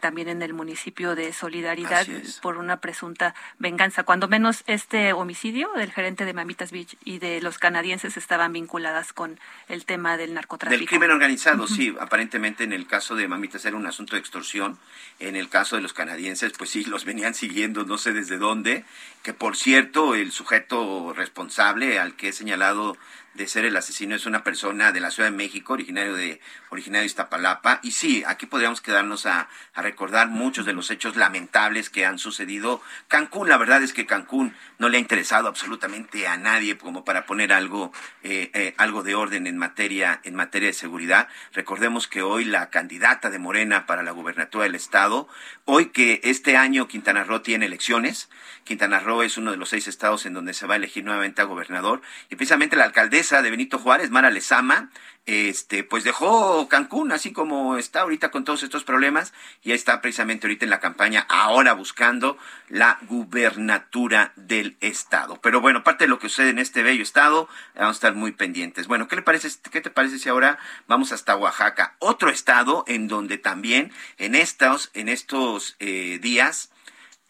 también 0.00 0.28
en 0.28 0.42
el 0.42 0.54
municipio 0.54 1.14
de 1.14 1.32
Solidaridad 1.32 2.06
por 2.40 2.56
una 2.56 2.80
presunta 2.80 3.34
venganza. 3.58 4.04
Cuando 4.04 4.28
menos 4.28 4.64
este 4.66 5.12
homicidio 5.12 5.70
del 5.76 5.92
gerente 5.92 6.24
de 6.24 6.32
Mamitas 6.32 6.70
Beach 6.70 6.96
y 7.04 7.18
de 7.18 7.40
los 7.40 7.58
canadienses 7.58 8.16
estaban 8.16 8.52
vinculadas 8.52 9.12
con 9.12 9.38
el 9.68 9.84
tema 9.84 10.16
del 10.16 10.34
narcotráfico. 10.34 10.78
Del 10.78 10.88
crimen 10.88 11.10
organizado, 11.10 11.66
sí. 11.66 11.94
Aparentemente 12.00 12.64
en 12.64 12.72
el 12.72 12.86
caso 12.86 13.14
de 13.14 13.28
Mamitas 13.28 13.64
era 13.64 13.76
un 13.76 13.86
asunto 13.86 14.16
de 14.16 14.20
extorsión. 14.20 14.78
En 15.18 15.36
el 15.36 15.48
caso 15.48 15.76
de 15.76 15.82
los 15.82 15.92
canadienses, 15.92 16.52
pues 16.56 16.70
sí, 16.70 16.84
los 16.84 17.04
venían 17.04 17.34
siguiendo 17.34 17.84
no 17.84 17.98
sé 17.98 18.12
desde 18.12 18.38
dónde. 18.38 18.84
Que 19.22 19.34
por 19.34 19.56
cierto, 19.56 20.14
el 20.14 20.32
sujeto 20.32 21.12
responsable 21.14 21.98
al 21.98 22.16
que 22.16 22.28
he 22.28 22.32
señalado 22.32 22.96
de 23.36 23.48
ser 23.48 23.64
el 23.64 23.76
asesino 23.76 24.14
es 24.14 24.26
una 24.26 24.42
persona 24.42 24.92
de 24.92 25.00
la 25.00 25.10
Ciudad 25.10 25.30
de 25.30 25.36
México, 25.36 25.74
originario 25.74 26.14
de, 26.14 26.40
originario 26.70 27.02
de 27.02 27.06
Iztapalapa. 27.06 27.80
Y 27.82 27.90
sí, 27.90 28.24
aquí 28.26 28.46
podríamos 28.46 28.80
quedarnos 28.80 29.26
a, 29.26 29.48
a, 29.74 29.82
recordar 29.82 30.28
muchos 30.28 30.66
de 30.66 30.72
los 30.72 30.90
hechos 30.90 31.16
lamentables 31.16 31.90
que 31.90 32.04
han 32.04 32.18
sucedido. 32.18 32.80
Cancún, 33.08 33.48
la 33.48 33.56
verdad 33.56 33.82
es 33.82 33.92
que 33.92 34.06
Cancún 34.06 34.54
no 34.78 34.88
le 34.88 34.98
ha 34.98 35.00
interesado 35.00 35.48
absolutamente 35.48 36.26
a 36.26 36.36
nadie 36.36 36.76
como 36.76 37.04
para 37.04 37.26
poner 37.26 37.52
algo, 37.52 37.92
eh, 38.22 38.50
eh, 38.54 38.74
algo 38.78 39.02
de 39.02 39.14
orden 39.14 39.46
en 39.46 39.56
materia, 39.58 40.20
en 40.24 40.34
materia 40.34 40.68
de 40.68 40.74
seguridad. 40.74 41.28
Recordemos 41.52 42.08
que 42.08 42.22
hoy 42.22 42.44
la 42.44 42.70
candidata 42.70 43.30
de 43.30 43.38
Morena 43.38 43.86
para 43.86 44.02
la 44.02 44.10
gubernatura 44.10 44.64
del 44.64 44.74
Estado, 44.74 45.28
hoy 45.64 45.86
que 45.86 46.20
este 46.24 46.56
año 46.56 46.88
Quintana 46.88 47.24
Roo 47.24 47.42
tiene 47.42 47.66
elecciones, 47.66 48.28
Quintana 48.64 49.00
Roo 49.00 49.22
es 49.22 49.36
uno 49.38 49.50
de 49.50 49.56
los 49.56 49.68
seis 49.68 49.86
estados 49.88 50.26
en 50.26 50.34
donde 50.34 50.54
se 50.54 50.66
va 50.66 50.74
a 50.74 50.76
elegir 50.76 51.04
nuevamente 51.04 51.42
a 51.42 51.44
gobernador, 51.44 52.02
y 52.30 52.36
precisamente 52.36 52.76
la 52.76 52.84
alcaldesa 52.84 53.42
de 53.42 53.50
Benito 53.50 53.78
Juárez, 53.78 54.10
Mara 54.10 54.30
Lezama, 54.30 54.90
este, 55.26 55.82
pues 55.82 56.04
dejó 56.04 56.68
Cancún 56.68 57.10
así 57.10 57.32
como 57.32 57.76
está 57.76 58.02
ahorita 58.02 58.30
con 58.30 58.44
todos 58.44 58.62
estos 58.62 58.84
problemas 58.84 59.32
y 59.62 59.72
está 59.72 60.00
precisamente 60.00 60.46
ahorita 60.46 60.64
en 60.64 60.70
la 60.70 60.80
campaña 60.80 61.26
ahora 61.28 61.72
buscando 61.72 62.38
la 62.68 62.98
gubernatura 63.02 64.32
del 64.36 64.76
estado. 64.80 65.40
Pero 65.42 65.60
bueno, 65.60 65.82
parte 65.82 66.04
de 66.04 66.08
lo 66.08 66.20
que 66.20 66.28
sucede 66.28 66.50
en 66.50 66.60
este 66.60 66.84
bello 66.84 67.02
estado, 67.02 67.48
vamos 67.74 67.96
a 67.96 67.98
estar 67.98 68.14
muy 68.14 68.32
pendientes. 68.32 68.86
Bueno, 68.86 69.08
¿qué 69.08 69.16
le 69.16 69.22
parece, 69.22 69.48
qué 69.70 69.80
te 69.80 69.90
parece 69.90 70.18
si 70.18 70.28
ahora 70.28 70.58
vamos 70.86 71.10
hasta 71.10 71.36
Oaxaca, 71.36 71.96
otro 71.98 72.30
estado 72.30 72.84
en 72.86 73.08
donde 73.08 73.38
también 73.38 73.92
en 74.18 74.36
estos, 74.36 74.90
en 74.94 75.08
estos 75.08 75.76
eh, 75.80 76.18
días 76.22 76.70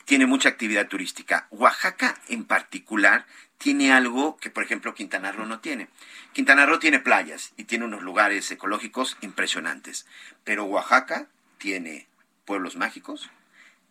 tiene 0.06 0.26
mucha 0.26 0.48
actividad 0.48 0.86
turística. 0.86 1.48
Oaxaca 1.50 2.14
en 2.28 2.44
particular 2.44 3.26
tiene 3.58 3.92
algo 3.92 4.36
que, 4.36 4.50
por 4.50 4.64
ejemplo, 4.64 4.94
Quintana 4.94 5.32
Roo 5.32 5.46
no 5.46 5.60
tiene. 5.60 5.88
Quintana 6.32 6.66
Roo 6.66 6.78
tiene 6.78 7.00
playas 7.00 7.52
y 7.56 7.64
tiene 7.64 7.84
unos 7.84 8.02
lugares 8.02 8.50
ecológicos 8.50 9.16
impresionantes, 9.20 10.06
pero 10.44 10.64
Oaxaca 10.64 11.26
tiene 11.58 12.06
pueblos 12.44 12.76
mágicos, 12.76 13.30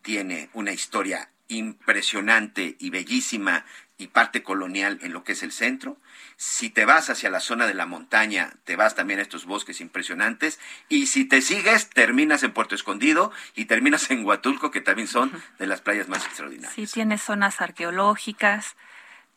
tiene 0.02 0.50
una 0.52 0.72
historia 0.72 1.30
impresionante 1.48 2.76
y 2.78 2.90
bellísima 2.90 3.64
y 3.98 4.08
parte 4.08 4.42
colonial 4.42 4.98
en 5.02 5.12
lo 5.12 5.24
que 5.24 5.32
es 5.32 5.42
el 5.42 5.52
centro. 5.52 5.96
Si 6.36 6.68
te 6.70 6.84
vas 6.84 7.08
hacia 7.08 7.30
la 7.30 7.40
zona 7.40 7.66
de 7.66 7.74
la 7.74 7.86
montaña, 7.86 8.52
te 8.64 8.76
vas 8.76 8.94
también 8.94 9.20
a 9.20 9.22
estos 9.22 9.46
bosques 9.46 9.80
impresionantes. 9.80 10.60
Y 10.88 11.06
si 11.06 11.24
te 11.24 11.40
sigues, 11.40 11.88
terminas 11.88 12.42
en 12.42 12.52
Puerto 12.52 12.74
Escondido 12.74 13.32
y 13.54 13.64
terminas 13.66 14.10
en 14.10 14.24
Huatulco, 14.24 14.70
que 14.70 14.80
también 14.80 15.08
son 15.08 15.32
de 15.58 15.66
las 15.66 15.80
playas 15.80 16.08
más 16.08 16.26
extraordinarias. 16.26 16.74
Sí, 16.74 16.86
tiene 16.86 17.16
zonas 17.16 17.60
arqueológicas, 17.60 18.76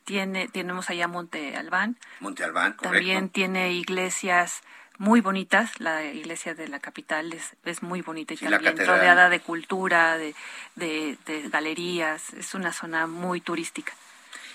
tiene, 0.09 0.47
tenemos 0.47 0.89
allá 0.89 1.07
Monte 1.07 1.55
Albán. 1.55 1.95
Monte 2.19 2.43
Albán, 2.43 2.73
correcto. 2.73 2.95
También 2.95 3.29
tiene 3.29 3.73
iglesias 3.73 4.63
muy 4.97 5.21
bonitas. 5.21 5.79
La 5.79 6.03
iglesia 6.03 6.55
de 6.55 6.67
la 6.67 6.79
capital 6.79 7.31
es, 7.31 7.55
es 7.63 7.83
muy 7.83 8.01
bonita 8.01 8.33
y 8.33 8.37
también 8.37 8.75
rodeada 8.75 9.29
de 9.29 9.39
cultura, 9.39 10.17
de, 10.17 10.33
de, 10.75 11.15
de 11.27 11.47
galerías. 11.49 12.33
Es 12.33 12.55
una 12.55 12.73
zona 12.73 13.05
muy 13.05 13.39
turística. 13.39 13.93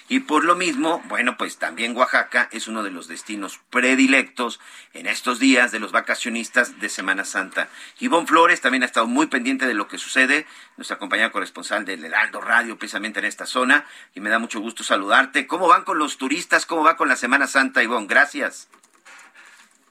Y 0.08 0.20
por 0.20 0.44
lo 0.44 0.54
mismo, 0.54 1.02
bueno, 1.06 1.36
pues 1.38 1.58
también 1.58 1.96
Oaxaca 1.96 2.48
es 2.52 2.68
uno 2.68 2.82
de 2.82 2.90
los 2.90 3.08
destinos 3.08 3.60
predilectos 3.70 4.60
en 4.92 5.06
estos 5.06 5.38
días 5.38 5.72
de 5.72 5.80
los 5.80 5.92
vacacionistas 5.92 6.78
de 6.78 6.90
Semana 6.90 7.24
Santa. 7.24 7.68
Ivonne 8.00 8.26
Flores 8.26 8.60
también 8.60 8.82
ha 8.82 8.86
estado 8.86 9.06
muy 9.06 9.28
pendiente 9.28 9.66
de 9.66 9.72
lo 9.72 9.88
que 9.88 9.96
sucede, 9.96 10.46
nuestra 10.76 10.98
compañera 10.98 11.32
corresponsal 11.32 11.86
del 11.86 12.04
Heraldo 12.04 12.42
Radio, 12.42 12.78
precisamente 12.78 13.20
en 13.20 13.24
esta 13.24 13.46
zona, 13.46 13.86
y 14.14 14.20
me 14.20 14.28
da 14.28 14.38
mucho 14.38 14.60
gusto 14.60 14.84
saludarte. 14.84 15.46
¿Cómo 15.46 15.68
van 15.68 15.84
con 15.84 15.98
los 15.98 16.18
turistas? 16.18 16.66
¿Cómo 16.66 16.84
va 16.84 16.96
con 16.96 17.08
la 17.08 17.16
Semana 17.16 17.46
Santa, 17.46 17.82
Ivonne? 17.82 18.06
Gracias. 18.06 18.68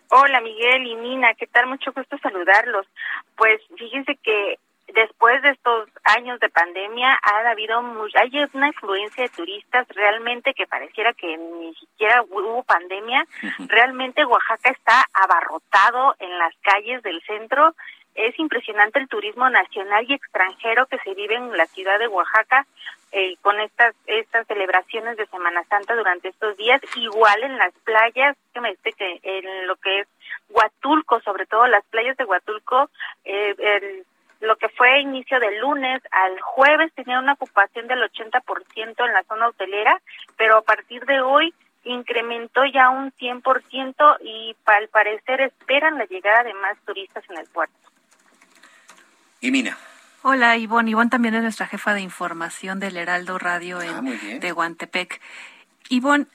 Hola 0.09 0.41
Miguel 0.41 0.85
y 0.85 0.93
Nina, 0.93 1.33
¿qué 1.33 1.47
tal? 1.47 1.65
Mucho 1.65 1.91
gusto 1.91 2.19
saludarlos. 2.19 2.85
Pues 3.35 3.59
fíjense 3.75 4.15
que 4.21 4.59
después 4.93 5.41
de 5.41 5.49
estos 5.49 5.89
años 6.03 6.39
de 6.39 6.49
pandemia 6.49 7.19
ha 7.21 7.49
habido 7.49 7.81
hay 8.15 8.31
una 8.53 8.67
influencia 8.67 9.23
de 9.23 9.29
turistas 9.29 9.87
realmente 9.89 10.53
que 10.53 10.67
pareciera 10.67 11.13
que 11.13 11.37
ni 11.37 11.73
siquiera 11.75 12.23
hubo 12.23 12.63
pandemia. 12.63 13.25
Realmente 13.67 14.25
Oaxaca 14.25 14.69
está 14.69 15.05
abarrotado 15.13 16.15
en 16.19 16.37
las 16.37 16.53
calles 16.61 17.01
del 17.03 17.21
centro. 17.23 17.75
Es 18.15 18.37
impresionante 18.37 18.99
el 18.99 19.07
turismo 19.07 19.49
nacional 19.49 20.05
y 20.07 20.13
extranjero 20.13 20.85
que 20.85 20.99
se 20.99 21.15
vive 21.15 21.35
en 21.35 21.57
la 21.57 21.65
ciudad 21.65 21.97
de 21.97 22.07
Oaxaca 22.07 22.67
eh, 23.11 23.35
con 23.41 23.59
estas 23.59 23.95
estas 24.05 24.45
celebraciones 24.45 25.17
de 25.17 25.25
Semana 25.27 25.63
Santa 25.63 25.95
durante 25.95 26.29
estos 26.29 26.55
días. 26.57 26.81
Igual 26.95 27.43
en 27.43 27.57
las 27.57 27.73
playas, 27.83 28.37
que 28.53 28.61
me 28.61 28.71
dice 28.71 28.93
que 28.93 29.19
en 29.23 29.67
lo 29.67 29.75
que 29.77 30.01
es 30.01 30.07
Huatulco, 30.49 31.19
sobre 31.21 31.47
todo 31.47 31.65
las 31.67 31.83
playas 31.85 32.15
de 32.17 32.25
Huatulco, 32.25 32.91
eh, 33.25 33.55
el 33.57 34.05
lo 34.43 34.57
que 34.57 34.67
fue 34.69 34.99
inicio 34.99 35.39
del 35.39 35.59
lunes 35.59 36.01
al 36.11 36.39
jueves 36.41 36.91
tenía 36.93 37.17
una 37.17 37.33
ocupación 37.33 37.87
del 37.87 37.99
80% 37.99 39.05
en 39.05 39.13
la 39.13 39.23
zona 39.23 39.47
hotelera, 39.47 40.01
pero 40.37 40.57
a 40.57 40.61
partir 40.61 41.05
de 41.05 41.21
hoy 41.21 41.53
incrementó 41.85 42.65
ya 42.65 42.89
un 42.89 43.13
100% 43.13 44.17
y 44.21 44.53
al 44.65 44.89
parecer 44.89 45.39
esperan 45.41 45.97
la 45.97 46.05
llegada 46.05 46.43
de 46.43 46.53
más 46.55 46.77
turistas 46.85 47.23
en 47.29 47.37
el 47.37 47.47
puerto. 47.47 47.73
Y 49.39 49.49
Mina. 49.51 49.77
Hola 50.23 50.57
Ivonne, 50.57 50.91
Ivonne 50.91 51.09
también 51.09 51.35
es 51.35 51.43
nuestra 51.43 51.67
jefa 51.67 51.93
de 51.93 52.01
información 52.01 52.79
del 52.79 52.97
Heraldo 52.97 53.37
Radio 53.37 53.81
en, 53.81 53.89
ah, 53.89 54.39
de 54.39 54.51
Guantepec. 54.51 55.21
Ivonne, 55.89 56.27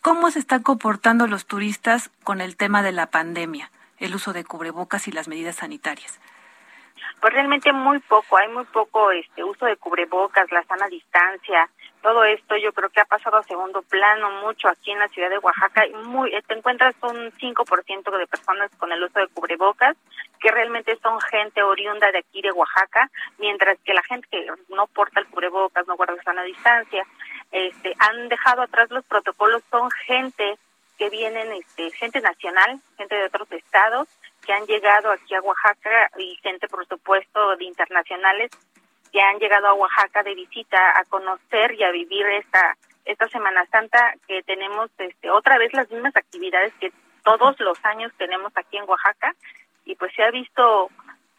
¿cómo 0.00 0.30
se 0.30 0.38
están 0.38 0.62
comportando 0.62 1.26
los 1.26 1.44
turistas 1.44 2.10
con 2.24 2.40
el 2.40 2.56
tema 2.56 2.82
de 2.82 2.92
la 2.92 3.06
pandemia, 3.06 3.70
el 3.98 4.14
uso 4.14 4.32
de 4.32 4.44
cubrebocas 4.44 5.08
y 5.08 5.12
las 5.12 5.28
medidas 5.28 5.56
sanitarias? 5.56 6.20
Pues 7.20 7.32
realmente 7.32 7.72
muy 7.72 7.98
poco, 8.00 8.36
hay 8.36 8.48
muy 8.48 8.64
poco 8.66 9.10
este 9.10 9.44
uso 9.44 9.66
de 9.66 9.76
cubrebocas, 9.76 10.50
la 10.52 10.62
sana 10.64 10.86
distancia, 10.88 11.68
todo 12.02 12.24
esto 12.24 12.56
yo 12.56 12.72
creo 12.72 12.88
que 12.88 13.00
ha 13.00 13.04
pasado 13.04 13.36
a 13.36 13.42
segundo 13.42 13.82
plano 13.82 14.30
mucho 14.42 14.68
aquí 14.68 14.90
en 14.90 15.00
la 15.00 15.08
ciudad 15.08 15.28
de 15.28 15.38
Oaxaca 15.38 15.86
y 15.86 15.92
muy 15.92 16.30
te 16.46 16.54
encuentras 16.54 16.94
un 17.02 17.30
5% 17.32 18.18
de 18.18 18.26
personas 18.26 18.70
con 18.78 18.90
el 18.90 19.02
uso 19.02 19.20
de 19.20 19.28
cubrebocas 19.28 19.96
que 20.40 20.50
realmente 20.50 20.98
son 21.02 21.20
gente 21.20 21.62
oriunda 21.62 22.10
de 22.10 22.18
aquí 22.18 22.40
de 22.40 22.52
Oaxaca, 22.52 23.10
mientras 23.38 23.78
que 23.84 23.92
la 23.92 24.02
gente 24.02 24.26
que 24.30 24.46
no 24.70 24.86
porta 24.86 25.20
el 25.20 25.26
cubrebocas, 25.26 25.86
no 25.86 25.96
guarda 25.96 26.22
sana 26.22 26.42
distancia, 26.42 27.04
este 27.52 27.94
han 27.98 28.28
dejado 28.28 28.62
atrás 28.62 28.90
los 28.90 29.04
protocolos, 29.04 29.62
son 29.70 29.90
gente 30.06 30.58
que 30.96 31.10
vienen 31.10 31.52
este 31.52 31.90
gente 31.90 32.20
nacional, 32.22 32.80
gente 32.96 33.14
de 33.14 33.26
otros 33.26 33.52
estados 33.52 34.08
que 34.44 34.52
han 34.52 34.66
llegado 34.66 35.10
aquí 35.10 35.34
a 35.34 35.40
Oaxaca 35.40 36.10
y 36.18 36.36
gente, 36.42 36.68
por 36.68 36.86
supuesto, 36.86 37.56
de 37.56 37.64
internacionales 37.64 38.50
que 39.12 39.20
han 39.20 39.38
llegado 39.38 39.66
a 39.66 39.74
Oaxaca 39.74 40.22
de 40.22 40.34
visita 40.34 40.78
a 40.98 41.04
conocer 41.04 41.74
y 41.74 41.82
a 41.82 41.90
vivir 41.90 42.26
esta 42.26 42.76
esta 43.04 43.28
Semana 43.28 43.66
Santa 43.66 44.14
que 44.28 44.42
tenemos 44.42 44.90
este 44.98 45.30
otra 45.30 45.58
vez 45.58 45.72
las 45.72 45.90
mismas 45.90 46.14
actividades 46.14 46.72
que 46.74 46.92
todos 47.24 47.58
los 47.60 47.84
años 47.84 48.12
tenemos 48.18 48.52
aquí 48.56 48.76
en 48.76 48.88
Oaxaca. 48.88 49.34
Y 49.84 49.94
pues 49.96 50.12
se 50.14 50.22
ha 50.22 50.30
visto 50.30 50.90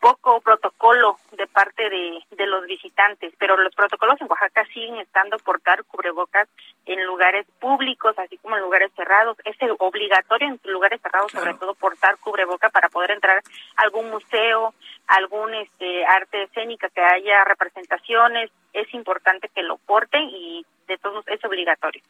poco 0.02 0.42
protocolo 0.42 1.18
de 1.38 1.48
parte 1.48 1.90
de, 1.90 2.20
de 2.32 2.48
los 2.48 2.66
visitantes, 2.66 3.34
pero 3.38 3.56
los 3.56 3.74
protocolos 3.76 4.20
en 4.20 4.28
Oaxaca 4.30 4.66
siguen 4.74 4.98
estando 4.98 5.38
portar 5.38 5.86
cubrebocas 5.86 6.50
en 6.86 7.06
lugares 7.06 7.46
públicos, 7.60 8.18
así 8.18 8.38
como 8.40 8.58
en 8.58 8.64
lugares 8.64 8.92
cerrados. 8.96 9.38
Es 9.46 9.56
obligatorio 9.80 10.48
en 10.48 10.60
lugares 10.72 11.00
cerrados, 11.02 11.32
sobre 11.32 11.54
todo, 11.54 11.76
portar 11.76 12.18
cubreboca 12.18 12.70
para 12.70 12.90
poder 12.90 13.12
entrar 13.12 13.38
a 13.38 13.82
algún 13.84 14.10
museo, 14.10 14.74
algún 15.08 15.54
este 15.54 16.04
arte 16.06 16.44
escénica 16.44 16.90
que 16.90 17.02
haya 17.02 17.44
representaciones. 17.46 18.50
Es 18.74 18.92
importante 18.96 19.50
que 19.54 19.62
lo 19.62 19.78
porten 19.78 20.24
y 20.30 20.66
de 20.88 20.98
todos 20.98 21.26
es 21.28 21.44
obligatorio. 21.46 22.02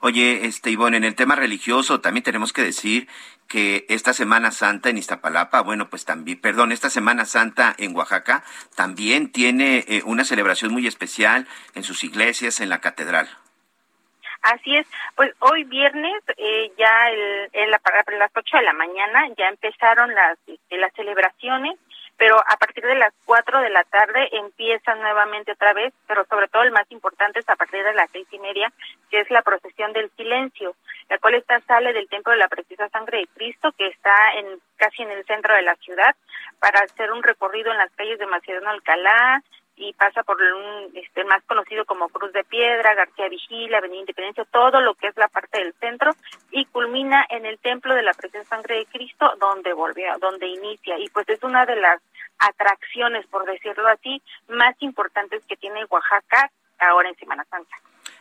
Oye, 0.00 0.44
este 0.46 0.70
Ivonne, 0.70 0.98
en 0.98 1.04
el 1.04 1.14
tema 1.14 1.34
religioso 1.34 2.00
también 2.00 2.24
tenemos 2.24 2.52
que 2.52 2.62
decir 2.62 3.08
que 3.48 3.86
esta 3.88 4.12
Semana 4.12 4.50
Santa 4.50 4.90
en 4.90 4.98
Iztapalapa, 4.98 5.62
bueno, 5.62 5.88
pues 5.88 6.04
también, 6.04 6.40
perdón, 6.40 6.70
esta 6.70 6.90
Semana 6.90 7.24
Santa 7.24 7.74
en 7.78 7.96
Oaxaca 7.96 8.44
también 8.76 9.32
tiene 9.32 9.84
eh, 9.88 10.02
una 10.04 10.24
celebración 10.24 10.72
muy 10.72 10.86
especial 10.86 11.46
en 11.74 11.82
sus 11.82 12.04
iglesias, 12.04 12.60
en 12.60 12.68
la 12.68 12.80
catedral. 12.80 13.28
Así 14.42 14.76
es, 14.76 14.86
pues 15.16 15.32
hoy 15.40 15.64
viernes 15.64 16.22
eh, 16.36 16.70
ya 16.78 17.10
el, 17.10 17.48
en 17.52 17.70
la, 17.70 17.80
las 18.18 18.30
8 18.34 18.56
de 18.58 18.62
la 18.62 18.72
mañana 18.72 19.26
ya 19.36 19.48
empezaron 19.48 20.14
las, 20.14 20.38
este, 20.46 20.78
las 20.78 20.92
celebraciones 20.94 21.76
pero 22.18 22.36
a 22.36 22.56
partir 22.56 22.84
de 22.84 22.96
las 22.96 23.14
4 23.24 23.60
de 23.60 23.70
la 23.70 23.84
tarde 23.84 24.28
empiezan 24.32 25.00
nuevamente 25.00 25.52
otra 25.52 25.72
vez, 25.72 25.94
pero 26.08 26.24
sobre 26.26 26.48
todo 26.48 26.64
el 26.64 26.72
más 26.72 26.90
importante 26.90 27.38
es 27.38 27.48
a 27.48 27.54
partir 27.54 27.84
de 27.84 27.94
las 27.94 28.10
seis 28.10 28.26
y 28.32 28.40
media, 28.40 28.72
que 29.08 29.20
es 29.20 29.30
la 29.30 29.42
procesión 29.42 29.92
del 29.92 30.10
silencio, 30.16 30.74
la 31.08 31.18
cual 31.18 31.34
está 31.34 31.60
sale 31.60 31.92
del 31.92 32.08
templo 32.08 32.32
de 32.32 32.38
la 32.38 32.48
preciosa 32.48 32.88
sangre 32.88 33.18
de 33.18 33.28
Cristo, 33.28 33.72
que 33.78 33.86
está 33.86 34.32
en 34.34 34.60
casi 34.76 35.02
en 35.02 35.12
el 35.12 35.24
centro 35.26 35.54
de 35.54 35.62
la 35.62 35.76
ciudad, 35.76 36.14
para 36.58 36.80
hacer 36.80 37.12
un 37.12 37.22
recorrido 37.22 37.70
en 37.70 37.78
las 37.78 37.92
calles 37.92 38.18
de 38.18 38.26
Macedonio 38.26 38.70
Alcalá, 38.70 39.42
y 39.78 39.92
pasa 39.92 40.22
por 40.22 40.40
un 40.40 40.90
este 40.94 41.24
más 41.24 41.42
conocido 41.44 41.84
como 41.84 42.08
Cruz 42.08 42.32
de 42.32 42.44
Piedra, 42.44 42.94
García 42.94 43.28
Vigila, 43.28 43.78
Avenida 43.78 44.00
Independencia, 44.00 44.44
todo 44.50 44.80
lo 44.80 44.94
que 44.94 45.08
es 45.08 45.16
la 45.16 45.28
parte 45.28 45.58
del 45.58 45.72
centro 45.74 46.10
y 46.50 46.64
culmina 46.66 47.24
en 47.30 47.46
el 47.46 47.58
Templo 47.58 47.94
de 47.94 48.02
la 48.02 48.12
Preciosa 48.12 48.48
Sangre 48.48 48.76
de 48.76 48.86
Cristo 48.86 49.32
donde 49.40 49.72
volvió, 49.72 50.12
donde 50.20 50.46
inicia 50.46 50.98
y 50.98 51.08
pues 51.10 51.28
es 51.28 51.42
una 51.42 51.64
de 51.64 51.76
las 51.76 52.00
atracciones, 52.38 53.26
por 53.26 53.44
decirlo 53.44 53.88
así, 53.88 54.22
más 54.48 54.74
importantes 54.80 55.44
que 55.46 55.56
tiene 55.56 55.84
Oaxaca 55.86 56.50
ahora 56.78 57.08
en 57.08 57.16
Semana 57.16 57.44
Santa. 57.44 57.76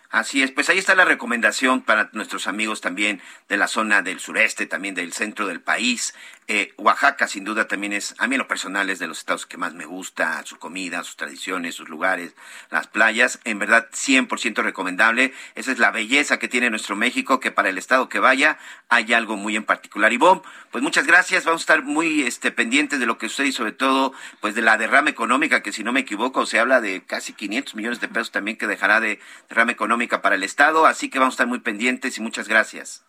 Así 0.10 0.42
es, 0.42 0.52
pues 0.52 0.70
ahí 0.70 0.78
está 0.78 0.96
la 0.96 1.04
recomendación 1.04 1.82
para 1.82 2.10
nuestros 2.14 2.48
amigos 2.48 2.80
también 2.80 3.22
de 3.50 3.58
la 3.58 3.68
zona 3.68 4.02
del 4.02 4.22
sureste, 4.22 4.66
también 4.66 4.96
del 4.96 5.12
centro 5.12 5.48
del 5.48 5.60
país. 5.60 6.14
Eh, 6.50 6.74
Oaxaca 6.78 7.28
sin 7.28 7.44
duda 7.44 7.68
también 7.68 7.92
es, 7.92 8.16
a 8.18 8.26
mí 8.26 8.36
en 8.36 8.40
lo 8.40 8.48
personal 8.48 8.90
es 8.90 9.00
de 9.00 9.08
los 9.08 9.18
estados 9.18 9.46
que 9.46 9.58
más 9.58 9.74
me 9.74 9.84
gusta, 9.84 10.42
su 10.46 10.58
comida, 10.58 11.04
sus 11.04 11.18
tradiciones, 11.18 11.76
sus 11.76 11.90
lugares, 11.90 12.36
las 12.70 12.88
playas, 12.88 13.42
en 13.44 13.60
verdad 13.60 13.90
100% 13.92 14.64
recomendable. 14.64 15.34
Esa 15.56 15.74
es 15.74 15.80
la 15.80 15.92
belleza 15.92 16.40
que 16.40 16.48
tiene 16.48 16.70
nuestro 16.70 16.96
México, 16.96 17.42
que 17.42 17.52
para 17.52 17.68
el 17.68 17.78
estado 17.78 18.08
que 18.08 18.20
vaya 18.20 18.58
hay 18.88 19.12
algo 19.12 19.36
muy 19.36 19.58
en 19.58 19.66
particular. 19.66 20.14
Y 20.14 20.18
Bob, 20.18 20.42
pues 20.72 20.82
muchas 20.82 21.06
gracias, 21.06 21.44
vamos 21.44 21.64
a 21.64 21.64
estar 21.64 21.84
muy 21.84 22.22
este, 22.22 22.54
pendientes 22.54 23.02
de 23.02 23.08
lo 23.08 23.18
que 23.18 23.28
sucede 23.28 23.48
y 23.48 23.52
sobre 23.52 23.74
todo 23.74 24.14
pues 24.40 24.56
de 24.56 24.62
la 24.62 24.78
derrama 24.78 25.10
económica, 25.10 25.62
que 25.62 25.74
si 25.74 25.84
no 25.84 25.92
me 25.92 26.00
equivoco 26.00 26.46
se 26.46 26.60
habla 26.60 26.80
de 26.80 27.04
casi 27.04 27.34
500 27.34 27.76
millones 27.76 28.00
de 28.00 28.08
pesos 28.08 28.32
también 28.32 28.58
que 28.58 28.68
dejará 28.68 29.02
de 29.02 29.20
derrama 29.50 29.74
económica 29.74 29.97
para 30.22 30.36
el 30.36 30.44
estado, 30.44 30.86
así 30.86 31.10
que 31.10 31.20
vamos 31.20 31.34
a 31.34 31.36
estar 31.36 31.48
muy 31.48 31.60
pendientes 31.60 32.18
y 32.18 32.22
muchas 32.22 32.48
gracias. 32.48 33.04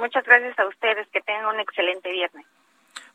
Muchas 0.00 0.24
gracias 0.24 0.58
a 0.58 0.66
ustedes, 0.66 1.06
que 1.12 1.20
tengan 1.20 1.54
un 1.54 1.60
excelente 1.60 2.10
viernes. 2.10 2.46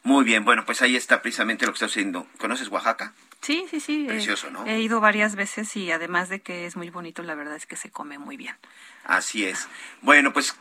Muy 0.03 0.23
bien, 0.23 0.45
bueno, 0.45 0.65
pues 0.65 0.81
ahí 0.81 0.95
está 0.95 1.21
precisamente 1.21 1.65
lo 1.65 1.73
que 1.73 1.75
está 1.75 1.85
haciendo. 1.85 2.25
¿Conoces 2.37 2.69
Oaxaca? 2.69 3.13
Sí, 3.41 3.65
sí, 3.69 3.79
sí. 3.79 4.05
Precioso, 4.07 4.49
¿no? 4.49 4.65
He 4.65 4.79
ido 4.79 4.99
varias 4.99 5.35
veces 5.35 5.75
y 5.75 5.91
además 5.91 6.29
de 6.29 6.41
que 6.41 6.65
es 6.65 6.75
muy 6.75 6.89
bonito, 6.89 7.21
la 7.23 7.35
verdad 7.35 7.55
es 7.55 7.67
que 7.67 7.75
se 7.75 7.91
come 7.91 8.17
muy 8.17 8.37
bien. 8.37 8.55
Así 9.03 9.45
es. 9.45 9.67
Bueno, 10.01 10.33
pues 10.33 10.55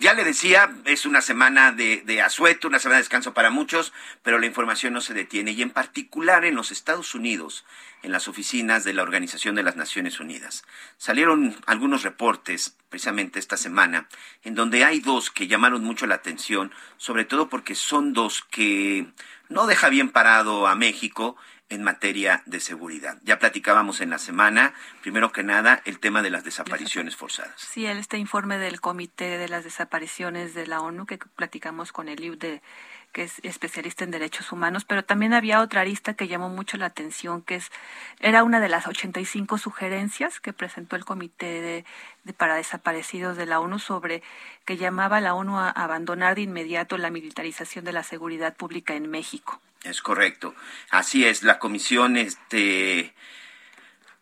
ya 0.00 0.14
le 0.14 0.24
decía, 0.24 0.74
es 0.84 1.06
una 1.06 1.20
semana 1.20 1.72
de, 1.72 2.02
de, 2.04 2.20
asueto, 2.20 2.68
una 2.68 2.78
semana 2.78 2.96
de 2.96 3.02
descanso 3.02 3.32
para 3.32 3.50
muchos, 3.50 3.92
pero 4.22 4.38
la 4.38 4.46
información 4.46 4.92
no 4.92 5.00
se 5.00 5.14
detiene 5.14 5.52
y 5.52 5.62
en 5.62 5.70
particular 5.70 6.44
en 6.44 6.56
los 6.56 6.72
Estados 6.72 7.14
Unidos, 7.14 7.64
en 8.02 8.12
las 8.12 8.28
oficinas 8.28 8.84
de 8.84 8.92
la 8.92 9.02
Organización 9.02 9.54
de 9.54 9.62
las 9.62 9.76
Naciones 9.76 10.20
Unidas. 10.20 10.64
Salieron 10.98 11.56
algunos 11.66 12.02
reportes 12.02 12.76
precisamente 12.90 13.38
esta 13.38 13.56
semana 13.56 14.08
en 14.42 14.54
donde 14.54 14.84
hay 14.84 15.00
dos 15.00 15.30
que 15.30 15.46
llamaron 15.46 15.82
mucho 15.82 16.06
la 16.06 16.16
atención, 16.16 16.72
sobre 16.96 17.24
todo 17.24 17.48
porque 17.48 17.74
son 17.74 18.12
dos 18.12 18.44
que 18.50 19.06
no 19.48 19.66
deja 19.66 19.88
bien 19.88 20.10
parado 20.10 20.66
a 20.66 20.74
México 20.74 21.36
en 21.68 21.82
materia 21.82 22.42
de 22.46 22.60
seguridad. 22.60 23.18
Ya 23.22 23.38
platicábamos 23.38 24.00
en 24.00 24.10
la 24.10 24.18
semana, 24.18 24.74
primero 25.02 25.32
que 25.32 25.42
nada, 25.42 25.82
el 25.84 25.98
tema 25.98 26.22
de 26.22 26.30
las 26.30 26.44
desapariciones 26.44 27.16
forzadas. 27.16 27.54
Sí, 27.56 27.86
este 27.86 28.18
informe 28.18 28.58
del 28.58 28.80
Comité 28.80 29.38
de 29.38 29.48
las 29.48 29.64
Desapariciones 29.64 30.54
de 30.54 30.66
la 30.66 30.80
ONU 30.80 31.06
que 31.06 31.18
platicamos 31.18 31.92
con 31.92 32.08
el 32.08 32.22
IUD 32.22 32.38
de 32.38 32.62
que 33.14 33.22
es 33.22 33.38
especialista 33.44 34.02
en 34.02 34.10
derechos 34.10 34.50
humanos, 34.50 34.84
pero 34.84 35.04
también 35.04 35.32
había 35.34 35.60
otra 35.60 35.82
arista 35.82 36.14
que 36.14 36.26
llamó 36.26 36.48
mucho 36.48 36.76
la 36.76 36.86
atención, 36.86 37.42
que 37.42 37.54
es 37.54 37.70
era 38.18 38.42
una 38.42 38.58
de 38.58 38.68
las 38.68 38.88
85 38.88 39.56
sugerencias 39.56 40.40
que 40.40 40.52
presentó 40.52 40.96
el 40.96 41.04
Comité 41.04 41.84
de, 42.24 42.32
para 42.34 42.56
Desaparecidos 42.56 43.36
de 43.36 43.46
la 43.46 43.60
ONU 43.60 43.78
sobre 43.78 44.24
que 44.64 44.76
llamaba 44.76 45.18
a 45.18 45.20
la 45.20 45.34
ONU 45.34 45.58
a 45.58 45.70
abandonar 45.70 46.34
de 46.34 46.42
inmediato 46.42 46.98
la 46.98 47.10
militarización 47.10 47.84
de 47.84 47.92
la 47.92 48.02
seguridad 48.02 48.56
pública 48.56 48.94
en 48.94 49.08
México. 49.08 49.60
Es 49.84 50.02
correcto. 50.02 50.56
Así 50.90 51.24
es, 51.24 51.44
la 51.44 51.60
comisión, 51.60 52.16
este, 52.16 53.14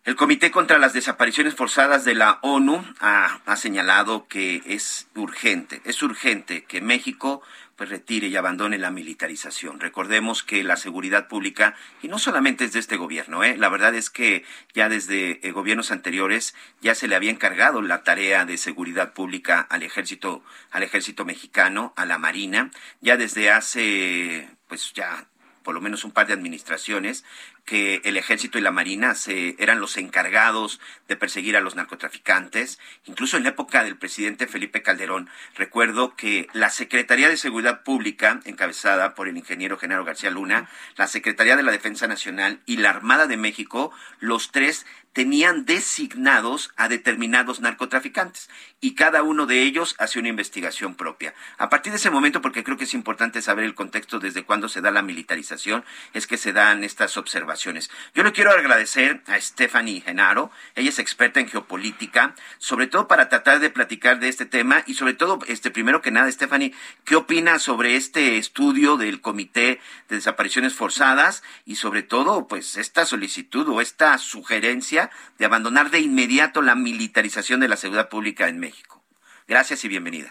el 0.05 0.17
Comité 0.17 0.51
contra 0.51 0.79
las 0.79 0.93
Desapariciones 0.93 1.55
Forzadas 1.55 2.05
de 2.05 2.15
la 2.15 2.41
ONU 2.43 2.85
ha, 2.99 3.41
ha, 3.47 3.57
señalado 3.57 4.27
que 4.27 4.61
es 4.67 5.07
urgente, 5.15 5.81
es 5.85 6.03
urgente 6.03 6.65
que 6.65 6.81
México 6.81 7.41
pues 7.77 7.89
retire 7.89 8.27
y 8.27 8.37
abandone 8.37 8.79
la 8.79 8.91
militarización. 8.91 9.81
Recordemos 9.81 10.43
que 10.43 10.63
la 10.65 10.77
seguridad 10.77 11.29
pública, 11.29 11.75
y 12.03 12.09
no 12.09 12.19
solamente 12.19 12.65
es 12.65 12.73
de 12.73 12.81
este 12.81 12.97
gobierno, 12.97 13.45
¿eh? 13.45 13.57
la 13.57 13.69
verdad 13.69 13.95
es 13.95 14.11
que 14.11 14.45
ya 14.75 14.89
desde 14.89 15.47
eh, 15.47 15.53
gobiernos 15.53 15.91
anteriores 15.91 16.55
ya 16.81 16.95
se 16.95 17.09
le 17.09 17.17
había 17.17 17.31
encargado 17.31 17.81
la 17.81 18.03
tarea 18.03 18.45
de 18.45 18.59
seguridad 18.59 19.13
pública 19.15 19.61
al 19.61 19.83
ejército, 19.83 20.45
al 20.71 20.83
ejército 20.83 21.25
mexicano, 21.25 21.93
a 21.97 22.07
la 22.07 22.19
marina, 22.19 22.71
ya 23.01 23.17
desde 23.17 23.51
hace 23.51 24.49
pues 24.69 24.93
ya 24.95 25.27
por 25.63 25.75
lo 25.75 25.81
menos 25.81 26.05
un 26.05 26.13
par 26.13 26.27
de 26.27 26.33
administraciones, 26.33 27.25
que 27.65 28.01
el 28.05 28.17
ejército 28.17 28.59
y 28.59 28.61
la 28.61 28.71
marina 28.71 29.15
se, 29.15 29.57
eran 29.59 29.81
los 29.81 29.97
encargados 29.97 30.81
de 31.09 31.17
perseguir 31.17 31.57
a 31.57 31.61
los 31.61 31.77
narcotraficantes. 31.77 32.79
Incluso 33.05 33.37
en 33.37 33.45
la 33.45 33.51
época 33.51 33.85
del 33.85 33.97
presidente 33.97 34.47
Felipe 34.47 34.83
Calderón, 34.83 35.29
recuerdo 35.57 36.17
que 36.17 36.49
la 36.53 36.71
Secretaría 36.71 37.29
de 37.29 37.37
Seguridad 37.37 37.83
Pública, 37.83 38.41
encabezada 38.45 39.15
por 39.15 39.29
el 39.29 39.37
ingeniero 39.37 39.79
Genaro 39.79 40.05
García 40.05 40.31
Luna, 40.31 40.69
la 40.97 41.07
Secretaría 41.07 41.57
de 41.57 41.63
la 41.63 41.73
Defensa 41.73 42.07
Nacional 42.07 42.61
y 42.67 42.79
la 42.79 42.91
Armada 42.91 43.27
de 43.27 43.37
México, 43.37 43.93
los 44.21 44.51
tres 44.51 44.87
tenían 45.13 45.65
designados 45.67 46.73
a 46.77 46.89
determinados 46.89 47.61
narcotraficantes 47.61 48.49
y 48.81 48.95
cada 48.95 49.23
uno 49.23 49.47
de 49.47 49.63
ellos 49.63 49.95
hace 49.99 50.19
una 50.19 50.29
investigación 50.29 50.95
propia. 50.95 51.35
A 51.59 51.69
partir 51.69 51.93
de 51.93 51.99
ese 51.99 52.11
momento, 52.11 52.41
porque 52.41 52.65
creo 52.65 52.77
que 52.77 52.85
es 52.85 52.95
importante 52.95 53.43
saber 53.43 53.65
el 53.65 53.75
contexto 53.75 54.19
desde 54.19 54.45
cuándo 54.45 54.69
se 54.69 54.81
da 54.81 54.91
la 54.91 55.03
militarización, 55.03 55.85
es 56.15 56.27
que 56.27 56.37
se 56.37 56.53
dan 56.53 56.83
estas 56.83 57.17
observaciones. 57.17 57.91
Yo 58.15 58.25
le 58.25 58.33
quiero 58.33 58.51
agradecer 58.51 59.23
a 59.27 59.41
Stephanie 59.41 60.01
Genaro, 60.01 60.51
ella 60.75 60.89
es 60.89 60.99
experta 60.99 61.41
en 61.41 61.49
geopolítica, 61.49 62.35
sobre 62.59 62.87
todo 62.87 63.07
para 63.07 63.29
tratar 63.29 63.61
de 63.61 63.71
platicar 63.71 64.19
de 64.19 64.29
este 64.29 64.47
tema 64.47 64.83
y 64.87 64.95
sobre 64.95 65.15
todo, 65.15 65.39
este 65.47 65.71
primero 65.71 66.03
que 66.03 66.11
nada, 66.11 66.31
Stephanie, 66.33 66.75
¿qué 67.05 67.17
opina 67.17 67.59
sobre 67.59 67.97
este 67.97 68.39
estudio 68.39 68.97
del 68.97 69.21
Comité 69.21 69.81
de 70.09 70.17
Desapariciones 70.17 70.75
Forzadas 70.75 71.43
y 71.67 71.77
sobre 71.77 72.03
todo, 72.03 72.49
pues, 72.49 72.77
esta 72.77 73.05
solicitud 73.05 73.69
o 73.69 73.81
esta 73.81 74.19
sugerencia 74.19 75.02
de 75.39 75.45
abandonar 75.45 75.91
de 75.91 76.01
inmediato 76.01 76.63
la 76.63 76.75
militarización 76.75 77.61
de 77.61 77.69
la 77.69 77.77
seguridad 77.77 78.09
pública 78.09 78.49
en 78.49 78.59
México. 78.61 79.03
Gracias 79.49 79.85
y 79.85 79.89
bienvenida. 79.89 80.31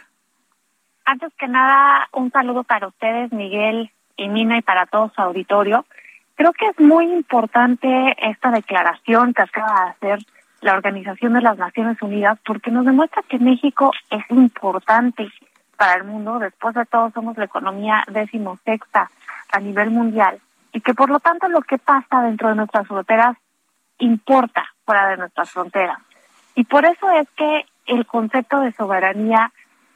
Antes 1.06 1.34
que 1.38 1.48
nada, 1.48 2.08
un 2.14 2.32
saludo 2.32 2.64
para 2.64 2.88
ustedes, 2.88 3.32
Miguel 3.32 3.92
y 4.18 4.30
Mina, 4.30 4.58
y 4.58 4.62
para 4.62 4.86
todo 4.86 5.12
su 5.14 5.22
auditorio. 5.22 5.86
Creo 6.36 6.54
que 6.54 6.68
es 6.68 6.80
muy 6.80 7.06
importante 7.06 8.16
esta 8.18 8.52
declaración 8.52 9.34
que 9.34 9.42
acaba 9.42 9.86
de 9.86 9.90
hacer 10.14 10.26
la 10.62 10.74
Organización 10.74 11.34
de 11.34 11.42
las 11.42 11.58
Naciones 11.58 12.02
Unidas 12.02 12.40
porque 12.46 12.72
nos 12.72 12.86
demuestra 12.86 13.24
que 13.24 13.40
México 13.40 13.92
es 14.10 14.24
importante 14.30 15.32
para 15.76 15.96
el 15.96 16.04
mundo. 16.04 16.40
Después 16.40 16.76
de 16.76 16.86
todo, 16.86 17.12
somos 17.12 17.38
la 17.38 17.46
economía 17.46 18.04
decimosexta 18.08 19.10
a 19.52 19.60
nivel 19.60 19.90
mundial 19.90 20.40
y 20.72 20.82
que 20.82 20.94
por 20.94 21.10
lo 21.10 21.20
tanto 21.20 21.48
lo 21.50 21.62
que 21.62 21.78
pasa 21.78 22.22
dentro 22.22 22.50
de 22.50 22.56
nuestras 22.56 22.88
fronteras 22.88 23.38
importa 24.02 24.66
fuera 24.86 25.10
de 25.10 25.18
nuestras 25.18 25.50
fronteras. 25.50 25.98
Y 26.56 26.66
por 26.66 26.86
eso 26.86 27.10
es 27.12 27.28
que 27.36 27.66
el 27.86 28.06
concepto 28.06 28.60
de 28.60 28.74
soberanía 28.74 29.52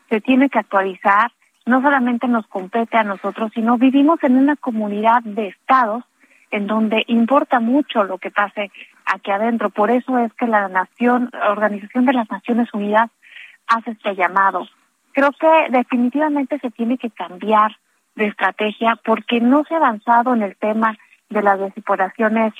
se 0.09 0.21
tiene 0.21 0.49
que 0.49 0.59
actualizar, 0.59 1.31
no 1.65 1.81
solamente 1.81 2.27
nos 2.27 2.47
compete 2.47 2.97
a 2.97 3.03
nosotros, 3.03 3.51
sino 3.53 3.77
vivimos 3.77 4.23
en 4.23 4.37
una 4.37 4.55
comunidad 4.55 5.21
de 5.23 5.47
estados 5.47 6.03
en 6.51 6.67
donde 6.67 7.03
importa 7.07 7.59
mucho 7.59 8.03
lo 8.03 8.17
que 8.17 8.31
pase 8.31 8.71
aquí 9.05 9.31
adentro. 9.31 9.69
Por 9.69 9.91
eso 9.91 10.17
es 10.19 10.31
que 10.33 10.47
la 10.47 10.67
Nación, 10.69 11.29
Organización 11.49 12.05
de 12.05 12.13
las 12.13 12.29
Naciones 12.29 12.73
Unidas 12.73 13.09
hace 13.67 13.91
este 13.91 14.15
llamado. 14.15 14.67
Creo 15.11 15.31
que 15.31 15.67
definitivamente 15.71 16.59
se 16.59 16.71
tiene 16.71 16.97
que 16.97 17.09
cambiar 17.09 17.75
de 18.15 18.27
estrategia 18.27 18.97
porque 19.03 19.41
no 19.41 19.63
se 19.65 19.73
ha 19.73 19.77
avanzado 19.77 20.33
en 20.33 20.43
el 20.43 20.55
tema 20.55 20.97
de 21.29 21.41
las 21.41 21.59
desipolaciones 21.59 22.53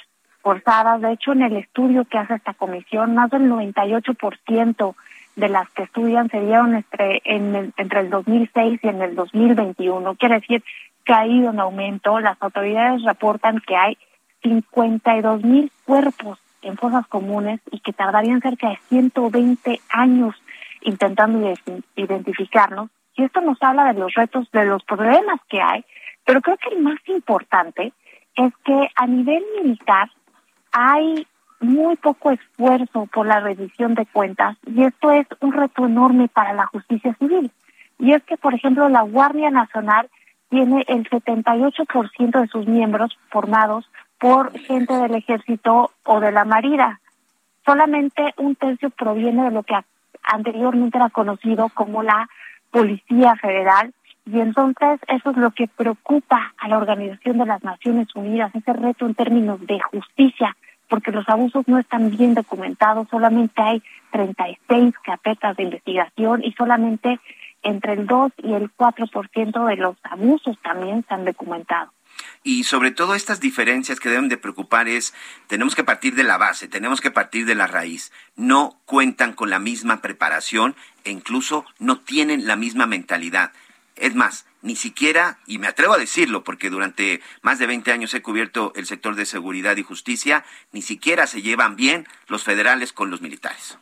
forzadas. 0.45 1.01
De 1.01 1.11
hecho, 1.11 1.31
en 1.31 1.41
el 1.41 1.57
estudio 1.57 2.05
que 2.05 2.19
hace 2.19 2.35
esta 2.35 2.53
comisión, 2.53 3.15
más 3.15 3.31
del 3.31 3.49
98% 3.49 4.95
de 5.35 5.49
las 5.49 5.67
que 5.71 5.83
estudian 5.83 6.29
se 6.29 6.39
dieron 6.39 6.75
entre, 6.75 7.19
en 7.25 7.55
el, 7.55 7.73
entre 7.77 8.01
el 8.01 8.11
2006 8.11 8.79
y 8.83 8.87
en 8.87 9.01
el 9.01 9.15
2021. 9.15 10.13
Quiere 10.15 10.35
decir 10.35 10.63
que 11.03 11.13
ha 11.13 11.25
ido 11.25 11.49
en 11.49 11.59
aumento. 11.59 12.19
Las 12.19 12.39
autoridades 12.39 13.01
reportan 13.03 13.59
que 13.65 13.75
hay 13.75 13.97
52 14.43 15.43
mil 15.43 15.71
cuerpos 15.83 16.37
en 16.61 16.77
fosas 16.77 17.07
comunes 17.07 17.59
y 17.71 17.79
que 17.79 17.93
tardarían 17.93 18.41
cerca 18.41 18.69
de 18.69 18.77
120 18.89 19.81
años 19.89 20.35
intentando 20.81 21.55
identificarnos. 21.95 22.91
Y 23.15 23.23
esto 23.23 23.41
nos 23.41 23.57
habla 23.63 23.91
de 23.91 23.99
los 23.99 24.13
retos, 24.13 24.47
de 24.51 24.65
los 24.65 24.83
problemas 24.83 25.39
que 25.49 25.59
hay, 25.59 25.83
pero 26.23 26.41
creo 26.41 26.57
que 26.57 26.69
el 26.69 26.83
más 26.83 26.99
importante 27.07 27.93
es 28.35 28.53
que 28.63 28.89
a 28.95 29.07
nivel 29.07 29.43
militar 29.63 30.09
hay 30.77 31.25
muy 31.61 31.95
poco 31.95 32.31
esfuerzo 32.31 33.07
por 33.13 33.25
la 33.25 33.39
rendición 33.39 33.95
de 33.95 34.05
cuentas 34.05 34.57
y 34.67 34.83
esto 34.83 35.09
es 35.11 35.25
un 35.39 35.53
reto 35.53 35.85
enorme 35.85 36.27
para 36.27 36.53
la 36.53 36.67
justicia 36.67 37.15
civil. 37.17 37.49
Y 37.97 38.11
es 38.11 38.21
que, 38.23 38.35
por 38.35 38.53
ejemplo, 38.53 38.89
la 38.89 39.03
Guardia 39.03 39.49
Nacional 39.51 40.09
tiene 40.49 40.83
el 40.89 41.09
78% 41.09 42.41
de 42.41 42.47
sus 42.47 42.67
miembros 42.67 43.17
formados 43.29 43.89
por 44.19 44.51
gente 44.59 44.93
del 44.93 45.15
ejército 45.15 45.91
o 46.03 46.19
de 46.19 46.33
la 46.33 46.43
marina. 46.43 46.99
Solamente 47.65 48.33
un 48.35 48.55
tercio 48.55 48.89
proviene 48.89 49.45
de 49.45 49.51
lo 49.51 49.63
que 49.63 49.75
anteriormente 50.23 50.97
era 50.97 51.09
conocido 51.09 51.69
como 51.69 52.03
la 52.03 52.27
Policía 52.69 53.35
Federal 53.37 53.93
y 54.25 54.41
entonces 54.41 54.99
eso 55.07 55.29
es 55.31 55.37
lo 55.37 55.51
que 55.51 55.69
preocupa 55.69 56.53
a 56.57 56.67
la 56.67 56.79
Organización 56.79 57.37
de 57.37 57.45
las 57.45 57.63
Naciones 57.63 58.13
Unidas, 58.13 58.53
ese 58.53 58.73
reto 58.73 59.05
en 59.05 59.15
términos 59.15 59.65
de 59.65 59.79
justicia 59.79 60.55
porque 60.89 61.11
los 61.11 61.27
abusos 61.27 61.67
no 61.67 61.79
están 61.79 62.09
bien 62.09 62.33
documentados, 62.33 63.07
solamente 63.09 63.61
hay 63.61 63.83
36 64.11 64.93
carpetas 65.03 65.57
de 65.57 65.63
investigación 65.63 66.43
y 66.43 66.51
solamente 66.53 67.19
entre 67.63 67.93
el 67.93 68.05
2 68.05 68.31
y 68.37 68.53
el 68.53 68.71
4% 68.75 69.67
de 69.67 69.75
los 69.75 69.97
abusos 70.03 70.57
también 70.61 71.03
se 71.07 71.13
han 71.13 71.25
documentado. 71.25 71.91
Y 72.43 72.63
sobre 72.63 72.91
todo 72.91 73.15
estas 73.15 73.39
diferencias 73.39 73.99
que 73.99 74.09
deben 74.09 74.29
de 74.29 74.37
preocupar 74.37 74.87
es, 74.87 75.13
tenemos 75.47 75.75
que 75.75 75.83
partir 75.83 76.15
de 76.15 76.23
la 76.23 76.37
base, 76.37 76.67
tenemos 76.67 77.01
que 77.01 77.11
partir 77.11 77.45
de 77.45 77.55
la 77.55 77.67
raíz. 77.67 78.11
No 78.35 78.79
cuentan 78.85 79.33
con 79.33 79.49
la 79.49 79.59
misma 79.59 80.01
preparación 80.01 80.75
e 81.03 81.11
incluso 81.11 81.65
no 81.79 81.99
tienen 81.99 82.47
la 82.47 82.55
misma 82.55 82.85
mentalidad. 82.85 83.51
Es 83.95 84.15
más, 84.15 84.45
ni 84.65 84.75
siquiera, 84.75 85.37
y 85.45 85.59
me 85.59 85.67
atrevo 85.67 85.93
a 85.93 85.97
decirlo 85.97 86.43
porque 86.43 86.69
durante 86.69 87.21
más 87.43 87.59
de 87.59 87.67
20 87.67 87.91
años 87.91 88.13
he 88.13 88.21
cubierto 88.21 88.73
el 88.75 88.87
sector 88.87 89.15
de 89.15 89.25
seguridad 89.25 89.77
y 89.77 89.83
justicia, 89.83 90.43
ni 90.73 90.81
siquiera 90.81 91.27
se 91.27 91.43
llevan 91.43 91.75
bien 91.75 92.05
los 92.27 92.43
federales 92.43 92.91
con 92.91 93.11
los 93.11 93.21
militares. 93.21 93.77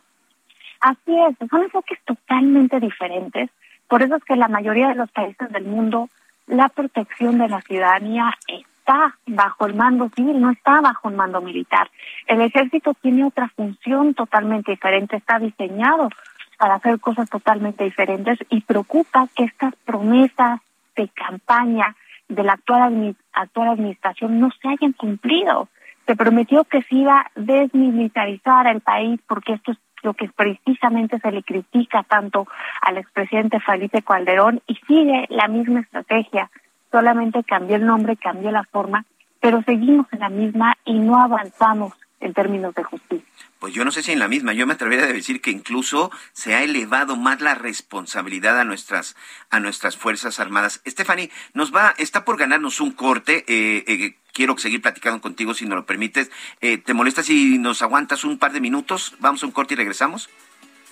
Así 0.80 1.16
es, 1.26 1.48
son 1.48 1.62
enfoques 1.62 1.98
totalmente 2.04 2.78
diferentes. 2.78 3.50
Por 3.88 4.02
eso 4.02 4.16
es 4.16 4.24
que 4.24 4.36
la 4.36 4.48
mayoría 4.48 4.88
de 4.88 4.94
los 4.94 5.10
países 5.10 5.50
del 5.50 5.64
mundo, 5.64 6.10
la 6.46 6.68
protección 6.68 7.38
de 7.38 7.48
la 7.48 7.62
ciudadanía 7.62 8.30
está 8.46 9.16
bajo 9.26 9.66
el 9.66 9.74
mando 9.74 10.10
civil, 10.14 10.38
no 10.38 10.50
está 10.50 10.82
bajo 10.82 11.08
el 11.08 11.16
mando 11.16 11.40
militar. 11.40 11.90
El 12.26 12.42
ejército 12.42 12.92
tiene 13.00 13.24
otra 13.24 13.48
función 13.56 14.12
totalmente 14.12 14.72
diferente, 14.72 15.16
está 15.16 15.38
diseñado 15.38 16.10
para 16.58 16.74
hacer 16.74 17.00
cosas 17.00 17.30
totalmente 17.30 17.84
diferentes 17.84 18.38
y 18.50 18.60
preocupa 18.60 19.28
que 19.34 19.44
estas 19.44 19.74
promesas 19.86 20.60
de 20.96 21.08
campaña 21.08 21.94
de 22.28 22.42
la 22.42 22.54
actual, 22.54 23.16
actual 23.32 23.68
administración 23.68 24.40
no 24.40 24.50
se 24.50 24.68
hayan 24.68 24.92
cumplido. 24.92 25.68
Se 26.06 26.16
prometió 26.16 26.64
que 26.64 26.82
se 26.82 26.96
iba 26.96 27.20
a 27.20 27.30
desmilitarizar 27.34 28.66
el 28.66 28.80
país 28.80 29.20
porque 29.26 29.54
esto 29.54 29.72
es 29.72 29.78
lo 30.02 30.14
que 30.14 30.28
precisamente 30.28 31.18
se 31.18 31.32
le 31.32 31.42
critica 31.42 32.02
tanto 32.02 32.46
al 32.82 32.98
expresidente 32.98 33.58
Felipe 33.60 34.02
Calderón 34.02 34.60
y 34.66 34.74
sigue 34.86 35.26
la 35.30 35.48
misma 35.48 35.80
estrategia, 35.80 36.50
solamente 36.90 37.42
cambió 37.42 37.76
el 37.76 37.86
nombre, 37.86 38.16
cambió 38.16 38.50
la 38.50 38.64
forma, 38.64 39.06
pero 39.40 39.62
seguimos 39.62 40.06
en 40.12 40.20
la 40.20 40.28
misma 40.28 40.76
y 40.84 40.98
no 40.98 41.20
avanzamos 41.20 41.94
en 42.24 42.32
términos 42.32 42.74
de 42.74 42.82
justicia. 42.82 43.24
Pues 43.58 43.74
yo 43.74 43.84
no 43.84 43.90
sé 43.90 44.02
si 44.02 44.12
en 44.12 44.18
la 44.18 44.28
misma, 44.28 44.54
yo 44.54 44.66
me 44.66 44.72
atrevería 44.72 45.04
a 45.04 45.12
decir 45.12 45.40
que 45.40 45.50
incluso 45.50 46.10
se 46.32 46.54
ha 46.54 46.62
elevado 46.62 47.16
más 47.16 47.40
la 47.40 47.54
responsabilidad 47.54 48.58
a 48.58 48.64
nuestras 48.64 49.14
a 49.50 49.60
nuestras 49.60 49.96
fuerzas 49.96 50.40
armadas. 50.40 50.80
Stephanie, 50.86 51.30
nos 51.52 51.74
va, 51.74 51.94
está 51.98 52.24
por 52.24 52.38
ganarnos 52.38 52.80
un 52.80 52.92
corte. 52.92 53.44
Eh, 53.46 53.84
eh, 53.86 54.16
quiero 54.32 54.56
seguir 54.58 54.80
platicando 54.80 55.20
contigo 55.20 55.54
si 55.54 55.66
nos 55.66 55.76
lo 55.76 55.86
permites. 55.86 56.30
Eh, 56.60 56.78
¿Te 56.78 56.94
molesta 56.94 57.22
si 57.22 57.58
nos 57.58 57.82
aguantas 57.82 58.24
un 58.24 58.38
par 58.38 58.52
de 58.52 58.60
minutos? 58.60 59.14
Vamos 59.18 59.42
a 59.42 59.46
un 59.46 59.52
corte 59.52 59.74
y 59.74 59.76
regresamos. 59.76 60.30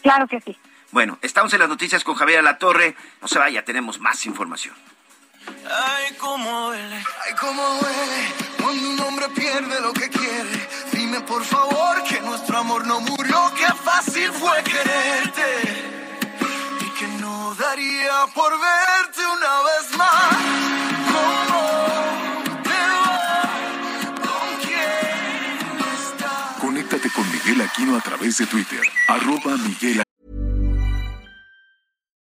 Claro 0.02 0.26
que 0.28 0.40
sí. 0.40 0.56
Bueno, 0.90 1.18
estamos 1.22 1.52
en 1.54 1.60
las 1.60 1.68
noticias 1.70 2.04
con 2.04 2.14
Javier 2.14 2.44
La 2.44 2.58
Torre. 2.58 2.94
No 3.22 3.28
se 3.28 3.38
vaya, 3.38 3.64
tenemos 3.64 4.00
más 4.00 4.26
información. 4.26 4.74
Ay, 5.64 6.14
cómo 6.18 6.68
duele. 6.68 6.96
Ay, 6.96 7.34
cómo 7.40 7.62
duele 7.80 8.52
cuando 8.62 8.90
un 8.90 9.00
hombre 9.00 9.28
pierde 9.30 9.80
lo 9.80 9.92
que 9.92 10.08
quiere. 10.08 10.68
Dime 11.12 11.26
por 11.26 11.44
favor 11.44 12.02
que 12.08 12.22
nuestro 12.22 12.56
amor 12.56 12.86
no 12.86 12.98
murió, 13.00 13.52
que 13.54 13.66
fácil 13.84 14.32
fue 14.32 14.62
quererte. 14.62 15.42
Y 16.80 16.98
que 16.98 17.06
no 17.20 17.54
daría 17.54 18.24
por 18.34 18.50
verte 18.52 19.20
una 19.20 19.54
vez 19.68 19.98
más. 19.98 20.36
¿Cómo 21.12 22.62
te 22.62 22.82
va? 22.96 23.42
¿Con 24.22 24.56
quién 24.64 25.84
estás? 25.92 26.58
Conéctate 26.62 27.10
con 27.10 27.30
Miguel 27.30 27.60
Aquino 27.60 27.98
a 27.98 28.00
través 28.00 28.38
de 28.38 28.46
Twitter, 28.46 28.80
arroba 29.06 29.58
Miguel 29.58 30.02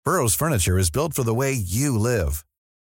Burroughs 0.04 0.36
Furniture 0.36 0.78
is 0.78 0.88
built 0.88 1.14
for 1.14 1.24
the 1.24 1.34
way 1.34 1.52
you 1.52 1.98
live. 1.98 2.44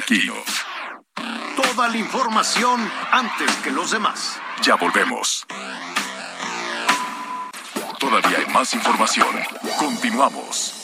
Aquino. 0.00 0.34
Toda 1.56 1.88
la 1.88 1.96
información 1.96 2.90
antes 3.10 3.54
que 3.56 3.70
los 3.70 3.90
demás. 3.90 4.40
Ya 4.62 4.76
volvemos. 4.76 5.46
Todavía 7.98 8.38
hay 8.38 8.46
más 8.52 8.72
información. 8.72 9.28
Continuamos. 9.78 10.74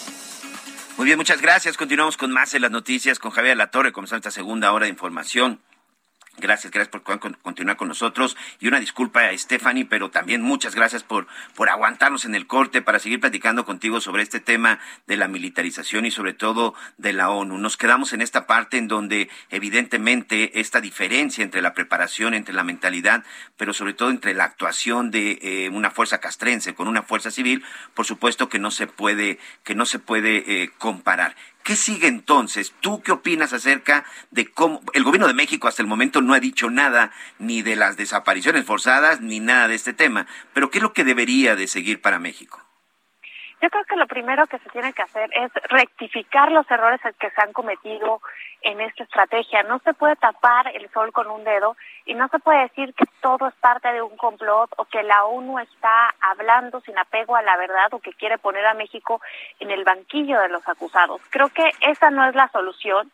Muy 0.98 1.06
bien, 1.06 1.16
muchas 1.16 1.40
gracias. 1.40 1.76
Continuamos 1.76 2.16
con 2.16 2.30
más 2.30 2.52
en 2.54 2.62
las 2.62 2.70
noticias 2.70 3.18
con 3.18 3.30
Javier 3.30 3.56
Latorre, 3.56 3.92
comenzando 3.92 4.18
esta 4.18 4.30
segunda 4.30 4.72
hora 4.72 4.84
de 4.84 4.90
información. 4.90 5.60
Gracias, 6.38 6.70
gracias 6.70 6.88
por 6.88 7.02
continuar 7.40 7.78
con 7.78 7.88
nosotros. 7.88 8.36
Y 8.60 8.68
una 8.68 8.78
disculpa 8.78 9.20
a 9.20 9.38
Stephanie, 9.38 9.86
pero 9.86 10.10
también 10.10 10.42
muchas 10.42 10.74
gracias 10.74 11.02
por, 11.02 11.26
por 11.54 11.70
aguantarnos 11.70 12.26
en 12.26 12.34
el 12.34 12.46
corte 12.46 12.82
para 12.82 12.98
seguir 12.98 13.20
platicando 13.20 13.64
contigo 13.64 14.02
sobre 14.02 14.22
este 14.22 14.38
tema 14.38 14.78
de 15.06 15.16
la 15.16 15.28
militarización 15.28 16.04
y 16.04 16.10
sobre 16.10 16.34
todo 16.34 16.74
de 16.98 17.14
la 17.14 17.30
ONU. 17.30 17.56
Nos 17.56 17.78
quedamos 17.78 18.12
en 18.12 18.20
esta 18.20 18.46
parte 18.46 18.76
en 18.76 18.86
donde 18.86 19.30
evidentemente 19.50 20.60
esta 20.60 20.82
diferencia 20.82 21.42
entre 21.42 21.62
la 21.62 21.72
preparación, 21.72 22.34
entre 22.34 22.54
la 22.54 22.64
mentalidad, 22.64 23.24
pero 23.56 23.72
sobre 23.72 23.94
todo 23.94 24.10
entre 24.10 24.34
la 24.34 24.44
actuación 24.44 25.10
de 25.10 25.38
eh, 25.40 25.70
una 25.70 25.90
fuerza 25.90 26.18
castrense 26.18 26.74
con 26.74 26.86
una 26.86 27.02
fuerza 27.02 27.30
civil, 27.30 27.64
por 27.94 28.04
supuesto 28.04 28.50
que 28.50 28.58
no 28.58 28.70
se 28.70 28.86
puede, 28.86 29.38
que 29.64 29.74
no 29.74 29.86
se 29.86 29.98
puede 29.98 30.62
eh, 30.62 30.70
comparar. 30.76 31.34
¿Qué 31.66 31.74
sigue 31.74 32.06
entonces? 32.06 32.72
¿Tú 32.78 33.02
qué 33.02 33.10
opinas 33.10 33.52
acerca 33.52 34.04
de 34.30 34.48
cómo 34.52 34.82
el 34.92 35.02
gobierno 35.02 35.26
de 35.26 35.34
México 35.34 35.66
hasta 35.66 35.82
el 35.82 35.88
momento 35.88 36.22
no 36.22 36.32
ha 36.32 36.38
dicho 36.38 36.70
nada 36.70 37.10
ni 37.40 37.62
de 37.62 37.74
las 37.74 37.96
desapariciones 37.96 38.64
forzadas 38.64 39.20
ni 39.20 39.40
nada 39.40 39.66
de 39.66 39.74
este 39.74 39.92
tema? 39.92 40.28
Pero 40.54 40.70
¿qué 40.70 40.78
es 40.78 40.82
lo 40.82 40.92
que 40.92 41.02
debería 41.02 41.56
de 41.56 41.66
seguir 41.66 42.00
para 42.00 42.20
México? 42.20 42.65
Yo 43.66 43.70
creo 43.70 43.84
que 43.84 43.96
lo 43.96 44.06
primero 44.06 44.46
que 44.46 44.60
se 44.60 44.70
tiene 44.70 44.92
que 44.92 45.02
hacer 45.02 45.28
es 45.32 45.50
rectificar 45.64 46.52
los 46.52 46.70
errores 46.70 47.00
que 47.18 47.30
se 47.30 47.42
han 47.42 47.52
cometido 47.52 48.20
en 48.62 48.80
esta 48.80 49.02
estrategia. 49.02 49.64
No 49.64 49.80
se 49.80 49.92
puede 49.92 50.14
tapar 50.14 50.68
el 50.68 50.88
sol 50.90 51.10
con 51.10 51.28
un 51.28 51.42
dedo 51.42 51.76
y 52.04 52.14
no 52.14 52.28
se 52.28 52.38
puede 52.38 52.60
decir 52.60 52.94
que 52.94 53.06
todo 53.20 53.48
es 53.48 53.54
parte 53.56 53.92
de 53.92 54.02
un 54.02 54.16
complot 54.18 54.70
o 54.76 54.84
que 54.84 55.02
la 55.02 55.24
ONU 55.24 55.58
está 55.58 56.14
hablando 56.20 56.80
sin 56.82 56.96
apego 56.96 57.34
a 57.34 57.42
la 57.42 57.56
verdad 57.56 57.92
o 57.92 57.98
que 57.98 58.12
quiere 58.12 58.38
poner 58.38 58.64
a 58.66 58.74
México 58.74 59.20
en 59.58 59.72
el 59.72 59.82
banquillo 59.82 60.38
de 60.42 60.48
los 60.48 60.62
acusados. 60.68 61.20
Creo 61.30 61.48
que 61.48 61.68
esa 61.80 62.10
no 62.10 62.24
es 62.28 62.36
la 62.36 62.46
solución. 62.52 63.10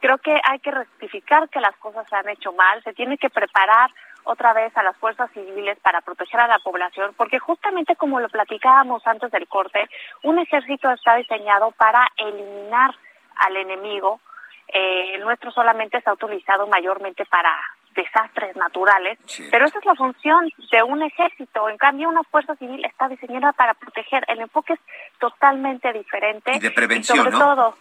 Creo 0.00 0.18
que 0.18 0.36
hay 0.42 0.58
que 0.58 0.72
rectificar 0.72 1.48
que 1.48 1.60
las 1.60 1.76
cosas 1.76 2.08
se 2.08 2.16
han 2.16 2.28
hecho 2.28 2.52
mal. 2.54 2.82
Se 2.82 2.92
tiene 2.92 3.18
que 3.18 3.30
preparar 3.30 3.88
otra 4.24 4.52
vez 4.52 4.76
a 4.76 4.82
las 4.82 4.96
fuerzas 4.96 5.30
civiles 5.32 5.78
para 5.80 6.00
proteger 6.00 6.40
a 6.40 6.46
la 6.46 6.58
población, 6.58 7.14
porque 7.16 7.38
justamente 7.38 7.96
como 7.96 8.20
lo 8.20 8.28
platicábamos 8.28 9.06
antes 9.06 9.30
del 9.30 9.48
corte, 9.48 9.88
un 10.22 10.38
ejército 10.38 10.90
está 10.90 11.16
diseñado 11.16 11.70
para 11.72 12.08
eliminar 12.16 12.94
al 13.36 13.56
enemigo. 13.56 14.20
Eh, 14.68 15.14
el 15.14 15.22
nuestro 15.22 15.50
solamente 15.50 16.02
ha 16.04 16.12
utilizado 16.12 16.66
mayormente 16.66 17.24
para 17.26 17.50
desastres 17.94 18.56
naturales, 18.56 19.18
pero 19.50 19.66
esa 19.66 19.78
es 19.78 19.84
la 19.84 19.94
función 19.94 20.50
de 20.70 20.82
un 20.82 21.02
ejército. 21.02 21.68
En 21.68 21.76
cambio, 21.76 22.08
una 22.08 22.22
fuerza 22.22 22.54
civil 22.56 22.82
está 22.84 23.08
diseñada 23.08 23.52
para 23.52 23.74
proteger. 23.74 24.24
El 24.28 24.40
enfoque 24.40 24.74
es 24.74 24.80
totalmente 25.18 25.92
diferente. 25.92 26.52
Y 26.54 26.58
de 26.58 26.70
prevención, 26.70 27.18
sobre 27.18 27.32
todo, 27.32 27.76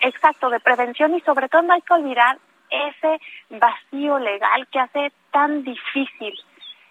exacto, 0.00 0.50
de 0.50 0.58
prevención 0.58 1.14
y 1.14 1.20
sobre 1.20 1.48
todo 1.48 1.62
no 1.62 1.74
hay 1.74 1.82
que 1.82 1.94
olvidar 1.94 2.38
ese 2.72 3.20
vacío 3.50 4.18
legal 4.18 4.66
que 4.68 4.80
hace 4.80 5.12
tan 5.30 5.62
difícil 5.62 6.34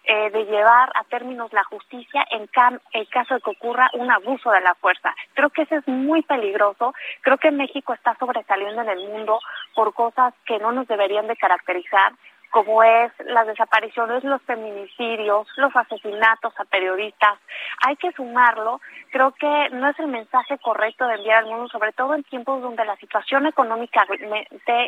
eh, 0.04 0.32
de 0.32 0.46
llevar 0.46 0.92
a 0.96 1.04
términos 1.04 1.54
la 1.54 1.64
justicia 1.66 2.26
en 2.32 2.50
el 2.94 3.08
caso 3.10 3.36
de 3.36 3.42
que 3.42 3.52
ocurra 3.52 3.90
un 3.94 4.10
abuso 4.10 4.50
de 4.52 4.62
la 4.62 4.74
fuerza. 4.76 5.14
Creo 5.34 5.52
que 5.52 5.62
eso 5.62 5.76
es 5.76 5.88
muy 5.88 6.24
peligroso. 6.24 6.94
Creo 7.22 7.38
que 7.38 7.52
México 7.52 7.94
está 7.94 8.16
sobresaliendo 8.20 8.82
en 8.82 8.90
el 8.90 9.08
mundo 9.08 9.40
por 9.76 9.94
cosas 9.94 10.34
que 10.46 10.58
no 10.58 10.72
nos 10.72 10.88
deberían 10.88 11.28
de 11.28 11.36
caracterizar 11.36 12.14
como 12.52 12.84
es 12.84 13.12
las 13.26 13.48
desapariciones, 13.48 14.24
los 14.24 14.42
feminicidios, 14.44 15.48
los 15.56 15.76
asesinatos 15.76 16.54
a 16.58 16.66
periodistas. 16.66 17.40
Hay 17.86 17.96
que 17.96 18.12
sumarlo. 18.12 18.82
Creo 19.12 19.32
que 19.32 19.70
no 19.72 19.90
es 19.90 19.98
el 20.00 20.08
mensaje 20.08 20.58
correcto 20.60 21.08
de 21.08 21.16
enviar 21.16 21.40
al 21.40 21.50
mundo, 21.50 21.70
sobre 21.70 21.94
todo 21.94 22.14
en 22.14 22.24
tiempos 22.24 22.62
donde 22.62 22.86
la 22.86 22.96
situación 22.98 23.48
económica 23.48 24.06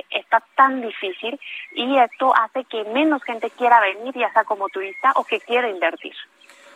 está 0.09 0.43
tan 0.55 0.81
difícil 0.81 1.39
y 1.71 1.97
esto 1.97 2.33
hace 2.35 2.65
que 2.65 2.83
menos 2.85 3.23
gente 3.23 3.49
quiera 3.49 3.79
venir, 3.79 4.13
ya 4.13 4.31
sea 4.33 4.43
como 4.43 4.69
turista 4.69 5.13
o 5.15 5.23
que 5.23 5.39
quiera 5.39 5.69
invertir. 5.69 6.13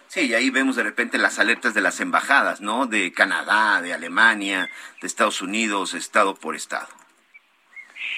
Sí, 0.08 0.28
y 0.28 0.34
ahí 0.34 0.50
vemos 0.50 0.78
de 0.78 0.84
repente 0.84 1.18
las 1.18 1.38
alertas 1.38 1.74
de 1.74 1.82
las 1.82 2.00
embajadas, 2.00 2.62
¿no? 2.62 2.86
De 2.86 3.12
Canadá, 3.12 3.82
de 3.82 3.94
Alemania, 3.94 4.70
de 5.02 5.08
Estados 5.08 5.42
Unidos, 5.42 5.94
estado 5.94 6.34
por 6.36 6.56
estado. 6.56 6.88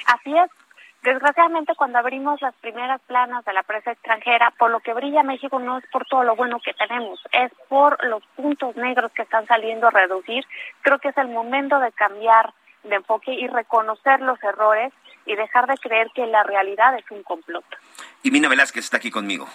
Así 0.06 0.38
es. 0.38 0.59
Desgraciadamente, 1.04 1.76
cuando 1.76 1.98
abrimos 1.98 2.42
las 2.42 2.54
primeras 2.56 3.00
planas 3.08 3.46
de 3.46 3.54
la 3.54 3.64
prensa 3.64 3.92
extranjera, 3.92 4.52
por 4.58 4.70
lo 4.70 4.82
que 4.82 4.94
brilla 4.94 5.24
México 5.24 5.58
no 5.60 5.78
es 5.78 5.86
por 5.92 6.06
todo 6.06 6.24
lo 6.24 6.36
bueno 6.36 6.60
que 6.60 6.74
tenemos, 6.74 7.22
es 7.32 7.52
por 7.70 8.04
los 8.06 8.22
puntos 8.36 8.76
negros 8.76 9.12
que 9.14 9.22
están 9.22 9.48
saliendo 9.48 9.88
a 9.88 9.92
reducir. 9.92 10.46
Creo 10.82 11.00
que 11.00 11.10
es 11.10 11.18
el 11.18 11.30
momento 11.30 11.80
de 11.80 11.92
cambiar 11.94 12.54
de 12.84 12.96
enfoque 12.96 13.34
y 13.34 13.48
reconocer 13.48 14.20
los 14.22 14.42
errores 14.44 14.92
y 15.26 15.36
dejar 15.36 15.68
de 15.68 15.78
creer 15.78 16.08
que 16.14 16.26
la 16.26 16.44
realidad 16.44 16.98
es 16.98 17.10
un 17.12 17.24
complot. 17.24 17.66
Y 18.24 18.32
Mina 18.32 18.50
Velázquez 18.50 18.84
está 18.84 18.98
aquí 18.98 19.12
conmigo. 19.12 19.48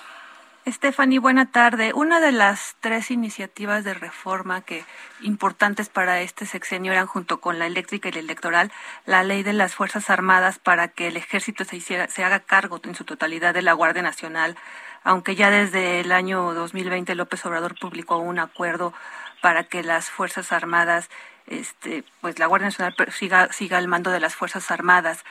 Stephanie, 0.66 1.18
buena 1.18 1.50
tarde. 1.50 1.92
Una 1.94 2.20
de 2.20 2.32
las 2.32 2.76
tres 2.80 3.10
iniciativas 3.10 3.84
de 3.84 3.92
reforma 3.92 4.62
que 4.62 4.86
importantes 5.20 5.90
para 5.90 6.22
este 6.22 6.46
sexenio 6.46 6.92
eran 6.92 7.06
junto 7.06 7.38
con 7.38 7.58
la 7.58 7.66
eléctrica 7.66 8.08
y 8.08 8.12
la 8.12 8.20
electoral, 8.20 8.72
la 9.04 9.22
ley 9.24 9.42
de 9.42 9.52
las 9.52 9.74
Fuerzas 9.74 10.08
Armadas 10.08 10.58
para 10.58 10.88
que 10.88 11.08
el 11.08 11.18
ejército 11.18 11.64
se, 11.64 11.76
hiciera, 11.76 12.08
se 12.08 12.24
haga 12.24 12.40
cargo 12.40 12.80
en 12.82 12.94
su 12.94 13.04
totalidad 13.04 13.52
de 13.52 13.60
la 13.60 13.74
Guardia 13.74 14.02
Nacional, 14.02 14.56
aunque 15.02 15.36
ya 15.36 15.50
desde 15.50 16.00
el 16.00 16.12
año 16.12 16.54
2020 16.54 17.14
López 17.14 17.44
Obrador 17.44 17.78
publicó 17.78 18.16
un 18.16 18.38
acuerdo 18.38 18.94
para 19.42 19.64
que 19.64 19.82
las 19.82 20.08
Fuerzas 20.08 20.50
Armadas, 20.50 21.10
este, 21.46 22.04
pues 22.22 22.38
la 22.38 22.46
Guardia 22.46 22.68
Nacional 22.68 22.94
siga, 23.12 23.52
siga 23.52 23.76
al 23.76 23.88
mando 23.88 24.10
de 24.10 24.20
las 24.20 24.34
Fuerzas 24.34 24.70
Armadas. 24.70 25.24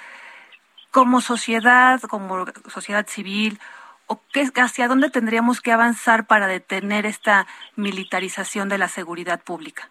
Como 0.91 1.21
sociedad, 1.21 1.99
como 2.01 2.45
sociedad 2.69 3.07
civil, 3.07 3.59
hacia 4.55 4.87
dónde 4.87 5.09
tendríamos 5.09 5.61
que 5.61 5.71
avanzar 5.71 6.25
para 6.25 6.47
detener 6.47 7.05
esta 7.05 7.45
militarización 7.75 8.69
de 8.69 8.77
la 8.77 8.87
seguridad 8.87 9.41
pública? 9.41 9.89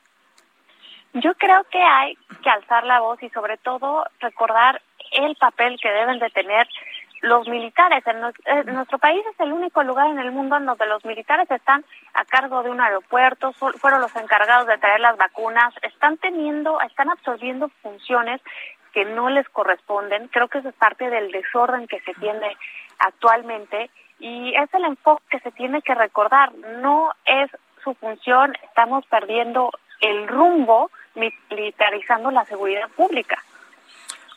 Yo 1.15 1.35
creo 1.35 1.65
que 1.65 1.83
hay 1.83 2.17
que 2.43 2.51
alzar 2.51 2.85
la 2.85 3.01
voz 3.01 3.23
y 3.23 3.29
sobre 3.31 3.59
todo 3.59 4.05
recordar 4.21 4.81
el 5.13 5.37
papel 5.37 5.79
que 5.81 5.91
deben 5.91 6.19
de 6.19 6.31
tener 6.31 6.67
los 7.21 7.47
militares. 7.49 8.03
En, 8.07 8.75
nuestro 8.75 8.99
país 8.99 9.23
es 9.33 9.41
el 9.41 9.53
único 9.53 9.83
lugar 9.83 10.09
en 10.09 10.19
el 10.19 10.33
mundo 10.33 10.57
en 10.57 10.67
donde 10.67 10.87
los 10.87 11.05
militares 11.05 11.51
están 11.51 11.85
a 12.15 12.25
cargo 12.25 12.63
de 12.63 12.71
un 12.71 12.81
aeropuerto, 12.81 13.53
fueron 13.53 14.01
los 14.01 14.15
encargados 14.17 14.67
de 14.67 14.79
traer 14.79 15.01
las 15.01 15.17
vacunas, 15.17 15.73
están 15.83 16.17
teniendo, 16.19 16.81
están 16.81 17.11
absorbiendo 17.11 17.69
funciones 17.83 18.41
que 18.93 19.05
no 19.05 19.31
les 19.31 19.49
corresponden. 19.51 20.29
Creo 20.29 20.49
que 20.49 20.59
eso 20.59 20.69
es 20.69 20.75
parte 20.75 21.09
del 21.09 21.31
desorden 21.31 21.87
que 21.87 22.01
se 22.01 22.15
tiene 22.15 22.57
actualmente 22.99 23.91
y 24.23 24.55
es 24.55 24.73
el 24.73 24.85
enfoque 24.85 25.25
que 25.31 25.41
se 25.41 25.51
tiene 25.51 25.83
que 25.83 25.97
recordar, 25.97 26.55
no 26.81 27.13
es 27.27 27.51
su 27.83 27.93
función, 27.95 28.55
estamos 28.63 29.05
perdiendo 29.07 29.73
el 30.01 30.29
rumbo 30.29 30.91
militarizando 31.17 32.31
la 32.31 32.45
seguridad 32.45 32.89
pública. 32.91 33.43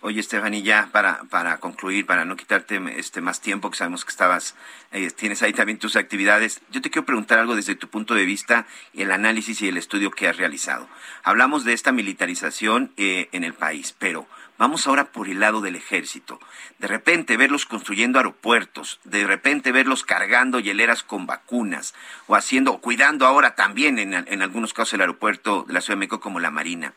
Oye, 0.02 0.22
Stephanie, 0.22 0.64
ya 0.64 0.90
para, 0.92 1.22
para 1.30 1.58
concluir, 1.58 2.06
para 2.06 2.26
no 2.26 2.36
quitarte 2.36 2.82
este 2.98 3.22
más 3.22 3.42
tiempo, 3.42 3.70
que 3.70 3.78
sabemos 3.78 4.06
que 4.06 4.12
estabas, 4.12 4.56
eh, 4.92 5.10
tienes 5.12 5.42
ahí 5.44 5.54
también 5.54 5.80
tus 5.80 5.96
actividades, 5.96 6.62
yo 6.70 6.82
te 6.82 6.90
quiero 6.90 7.06
preguntar 7.06 7.40
algo 7.40 7.56
desde 7.56 7.76
tu 7.76 7.88
punto 7.88 8.16
de 8.16 8.26
vista, 8.26 8.66
el 8.94 9.12
análisis 9.12 9.62
y 9.62 9.68
el 9.68 9.78
estudio 9.78 10.12
que 10.12 10.28
has 10.28 10.38
realizado. 10.38 10.88
Hablamos 11.24 11.64
de 11.64 11.74
esta 11.74 11.92
militarización 11.92 12.92
eh, 12.98 13.30
en 13.32 13.44
el 13.44 13.54
país, 13.54 13.96
pero 13.98 14.28
Vamos 14.58 14.88
ahora 14.88 15.06
por 15.06 15.28
el 15.28 15.42
lado 15.42 15.60
del 15.60 15.76
ejército. 15.76 16.40
De 16.80 16.88
repente 16.88 17.36
verlos 17.36 17.66
construyendo 17.66 18.20
aeropuertos, 18.20 19.02
de 19.04 19.28
repente 19.28 19.74
verlos 19.74 20.06
cargando 20.06 20.60
hieleras 20.60 21.04
con 21.04 21.26
vacunas, 21.26 21.94
o 22.28 22.36
haciendo, 22.36 22.80
cuidando 22.80 23.26
ahora 23.26 23.56
también 23.56 24.00
en, 24.00 24.14
en 24.14 24.42
algunos 24.42 24.74
casos 24.74 24.94
el 24.94 25.02
aeropuerto 25.02 25.64
de 25.64 25.74
la 25.74 25.82
Ciudad 25.82 25.98
de 25.98 26.00
México 26.00 26.22
como 26.22 26.40
la 26.40 26.52
Marina. 26.52 26.94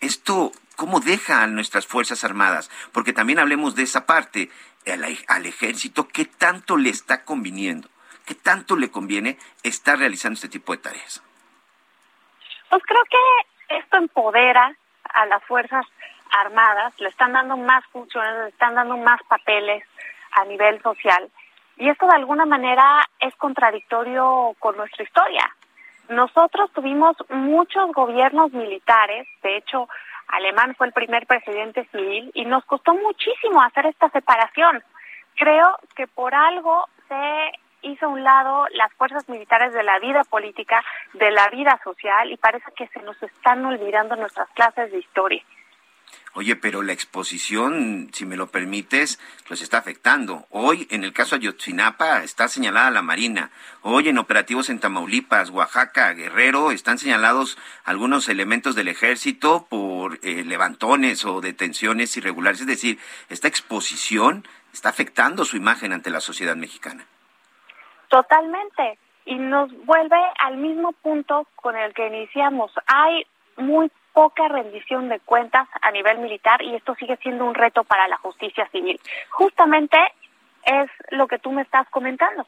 Esto, 0.00 0.52
¿cómo 0.76 1.00
deja 1.00 1.42
a 1.42 1.46
nuestras 1.46 1.86
Fuerzas 1.86 2.24
Armadas? 2.24 2.70
Porque 2.92 3.12
también 3.12 3.38
hablemos 3.38 3.74
de 3.74 3.84
esa 3.84 4.04
parte, 4.06 4.50
al, 4.86 5.04
al 5.28 5.46
ejército, 5.46 6.08
¿qué 6.08 6.26
tanto 6.26 6.76
le 6.76 6.90
está 6.90 7.24
conviniendo? 7.24 7.88
¿Qué 8.26 8.34
tanto 8.34 8.76
le 8.76 8.90
conviene 8.90 9.38
estar 9.62 9.98
realizando 9.98 10.34
este 10.34 10.50
tipo 10.50 10.72
de 10.72 10.78
tareas? 10.78 11.22
Pues 12.68 12.82
creo 12.86 13.02
que 13.10 13.76
esto 13.78 13.96
empodera 13.96 14.76
a 15.04 15.26
las 15.26 15.42
fuerzas 15.44 15.86
armadas, 15.86 16.17
le 16.98 17.08
están 17.08 17.32
dando 17.32 17.56
más 17.56 17.84
funciones, 17.86 18.44
le 18.44 18.48
están 18.48 18.74
dando 18.74 18.96
más 18.96 19.20
papeles 19.28 19.84
a 20.32 20.44
nivel 20.44 20.80
social. 20.82 21.28
Y 21.76 21.88
esto 21.88 22.06
de 22.06 22.16
alguna 22.16 22.44
manera 22.44 23.00
es 23.20 23.34
contradictorio 23.36 24.54
con 24.58 24.76
nuestra 24.76 25.04
historia. 25.04 25.44
Nosotros 26.08 26.72
tuvimos 26.72 27.16
muchos 27.28 27.92
gobiernos 27.92 28.52
militares, 28.52 29.28
de 29.42 29.56
hecho, 29.58 29.88
Alemán 30.28 30.74
fue 30.76 30.86
el 30.86 30.92
primer 30.92 31.26
presidente 31.26 31.86
civil 31.90 32.30
y 32.34 32.44
nos 32.44 32.64
costó 32.64 32.94
muchísimo 32.94 33.62
hacer 33.62 33.86
esta 33.86 34.10
separación. 34.10 34.82
Creo 35.36 35.78
que 35.96 36.06
por 36.06 36.34
algo 36.34 36.86
se 37.08 37.52
hizo 37.82 38.06
a 38.06 38.08
un 38.08 38.24
lado 38.24 38.66
las 38.74 38.92
fuerzas 38.94 39.28
militares 39.28 39.72
de 39.72 39.82
la 39.82 39.98
vida 39.98 40.24
política, 40.24 40.82
de 41.14 41.30
la 41.30 41.48
vida 41.48 41.80
social 41.82 42.30
y 42.30 42.36
parece 42.36 42.70
que 42.76 42.88
se 42.88 43.00
nos 43.02 43.22
están 43.22 43.64
olvidando 43.64 44.16
nuestras 44.16 44.48
clases 44.50 44.90
de 44.90 44.98
historia. 44.98 45.42
Oye, 46.34 46.56
pero 46.56 46.82
la 46.82 46.92
exposición, 46.92 48.10
si 48.12 48.26
me 48.26 48.36
lo 48.36 48.48
permites, 48.48 49.18
los 49.48 49.62
está 49.62 49.78
afectando. 49.78 50.46
Hoy, 50.50 50.86
en 50.90 51.02
el 51.04 51.12
caso 51.12 51.34
Ayotzinapa, 51.34 52.22
está 52.22 52.48
señalada 52.48 52.90
la 52.90 53.02
Marina. 53.02 53.50
Hoy, 53.82 54.08
en 54.08 54.18
operativos 54.18 54.68
en 54.70 54.78
Tamaulipas, 54.78 55.50
Oaxaca, 55.50 56.12
Guerrero, 56.12 56.70
están 56.70 56.98
señalados 56.98 57.58
algunos 57.84 58.28
elementos 58.28 58.74
del 58.74 58.88
ejército 58.88 59.66
por 59.68 60.18
eh, 60.22 60.44
levantones 60.44 61.24
o 61.24 61.40
detenciones 61.40 62.16
irregulares. 62.16 62.60
Es 62.60 62.66
decir, 62.66 62.98
esta 63.28 63.48
exposición 63.48 64.46
está 64.72 64.90
afectando 64.90 65.44
su 65.44 65.56
imagen 65.56 65.92
ante 65.92 66.10
la 66.10 66.20
sociedad 66.20 66.56
mexicana. 66.56 67.04
Totalmente. 68.08 68.98
Y 69.24 69.36
nos 69.36 69.70
vuelve 69.84 70.16
al 70.38 70.56
mismo 70.56 70.92
punto 70.92 71.46
con 71.56 71.76
el 71.76 71.92
que 71.94 72.06
iniciamos. 72.06 72.72
Hay 72.86 73.26
muy 73.56 73.90
poca 74.18 74.48
rendición 74.48 75.08
de 75.08 75.20
cuentas 75.20 75.68
a 75.80 75.92
nivel 75.92 76.18
militar 76.18 76.60
y 76.60 76.74
esto 76.74 76.96
sigue 76.96 77.16
siendo 77.18 77.44
un 77.44 77.54
reto 77.54 77.84
para 77.84 78.08
la 78.08 78.16
justicia 78.16 78.68
civil. 78.72 79.00
Justamente 79.30 79.96
es 80.64 80.90
lo 81.10 81.28
que 81.28 81.38
tú 81.38 81.52
me 81.52 81.62
estás 81.62 81.88
comentando. 81.88 82.44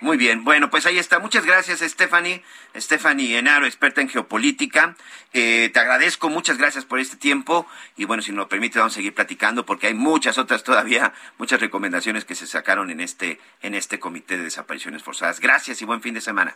Muy 0.00 0.18
bien, 0.18 0.44
bueno, 0.44 0.68
pues 0.68 0.84
ahí 0.84 0.98
está. 0.98 1.18
Muchas 1.18 1.46
gracias, 1.46 1.80
Stephanie. 1.80 2.42
Stephanie 2.76 3.38
Enaro, 3.38 3.64
experta 3.64 4.02
en 4.02 4.10
geopolítica. 4.10 4.96
Eh, 5.32 5.70
te 5.72 5.80
agradezco, 5.80 6.28
muchas 6.28 6.58
gracias 6.58 6.84
por 6.84 6.98
este 6.98 7.16
tiempo. 7.16 7.66
Y 7.96 8.04
bueno, 8.04 8.22
si 8.22 8.32
nos 8.32 8.40
lo 8.40 8.48
permite, 8.50 8.80
vamos 8.80 8.92
a 8.92 8.96
seguir 8.96 9.14
platicando 9.14 9.64
porque 9.64 9.86
hay 9.86 9.94
muchas 9.94 10.36
otras 10.36 10.62
todavía, 10.62 11.14
muchas 11.38 11.58
recomendaciones 11.58 12.26
que 12.26 12.34
se 12.34 12.46
sacaron 12.46 12.90
en 12.90 13.00
este, 13.00 13.40
en 13.62 13.74
este 13.74 13.98
comité 13.98 14.36
de 14.36 14.44
desapariciones 14.44 15.02
forzadas. 15.02 15.40
Gracias 15.40 15.80
y 15.80 15.86
buen 15.86 16.02
fin 16.02 16.12
de 16.12 16.20
semana. 16.20 16.54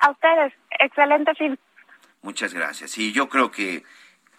A 0.00 0.10
ustedes, 0.10 0.52
excelente 0.80 1.34
fin. 1.36 1.58
Muchas 2.24 2.54
gracias. 2.54 2.96
Y 2.96 3.12
yo 3.12 3.28
creo 3.28 3.50
que 3.50 3.84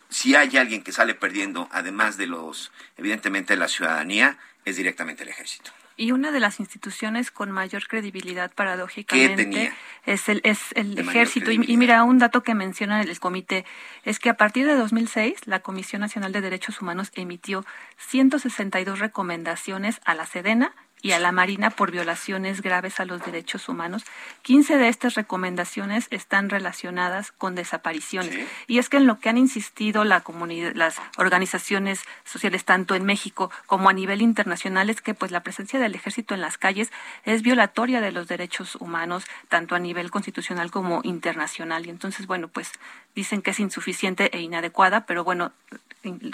si 0.10 0.34
hay 0.34 0.58
alguien 0.58 0.82
que 0.82 0.92
sale 0.92 1.14
perdiendo, 1.14 1.70
además 1.72 2.18
de 2.18 2.26
los, 2.26 2.72
evidentemente, 2.98 3.56
la 3.56 3.68
ciudadanía, 3.68 4.40
es 4.66 4.78
directamente 4.78 5.22
el 5.22 5.30
ejército. 5.30 5.70
Y 5.96 6.12
una 6.12 6.32
de 6.32 6.40
las 6.40 6.60
instituciones 6.60 7.30
con 7.30 7.52
mayor 7.52 7.88
credibilidad, 7.88 8.52
paradójicamente, 8.52 9.72
es 10.08 10.28
el, 10.30 10.42
es 10.44 10.60
el 10.74 10.98
ejército. 10.98 11.52
Y, 11.52 11.64
y, 11.68 11.78
mira, 11.78 12.04
un 12.04 12.18
dato 12.18 12.42
que 12.42 12.56
menciona 12.56 13.04
el 13.04 13.20
comité 13.20 13.66
es 14.04 14.18
que 14.18 14.32
a 14.32 14.36
partir 14.36 14.66
de 14.66 14.74
2006, 14.74 15.46
la 15.46 15.60
Comisión 15.60 16.02
Nacional 16.02 16.32
de 16.32 16.42
Derechos 16.42 16.82
Humanos 16.82 17.12
emitió 17.14 17.68
162 17.98 18.98
recomendaciones 18.98 20.02
a 20.06 20.16
la 20.16 20.26
Sedena 20.26 20.74
y 21.06 21.12
a 21.12 21.20
la 21.20 21.32
Marina 21.32 21.70
por 21.70 21.92
violaciones 21.92 22.64
graves 22.64 23.00
a 23.00 23.06
los 23.06 23.24
derechos 23.24 23.70
humanos. 23.70 24.06
15 24.42 24.78
de 24.78 24.88
estas 24.88 25.14
recomendaciones 25.14 26.08
están 26.10 26.50
relacionadas 26.50 27.32
con 27.32 27.54
desapariciones. 27.54 28.48
Y 28.66 28.80
es 28.80 28.90
que 28.90 28.98
en 28.98 29.06
lo 29.06 29.20
que 29.20 29.30
han 29.30 29.38
insistido 29.38 30.04
la 30.04 30.22
comunidad, 30.22 30.72
las 30.74 31.00
organizaciones 31.18 32.02
sociales, 32.24 32.66
tanto 32.66 32.96
en 32.96 33.06
México 33.06 33.52
como 33.68 33.90
a 33.90 33.94
nivel 33.94 34.24
internacional, 34.24 34.90
es 34.90 35.00
que 35.00 35.14
pues 35.14 35.30
la 35.30 35.44
presencia 35.44 35.78
del 35.78 35.94
ejército 35.94 36.34
en 36.34 36.42
las 36.42 36.58
calles 36.58 36.92
es 37.24 37.44
violatoria 37.44 38.02
de 38.02 38.12
los 38.12 38.28
derechos 38.28 38.74
humanos, 38.74 39.26
tanto 39.48 39.76
a 39.76 39.80
nivel 39.80 40.10
constitucional 40.10 40.72
como 40.72 41.02
internacional. 41.04 41.86
Y 41.86 41.92
entonces, 41.92 42.26
bueno, 42.26 42.48
pues 42.48 42.72
dicen 43.14 43.44
que 43.44 43.52
es 43.52 43.60
insuficiente 43.60 44.36
e 44.36 44.42
inadecuada, 44.42 45.06
pero 45.06 45.24
bueno, 45.24 45.52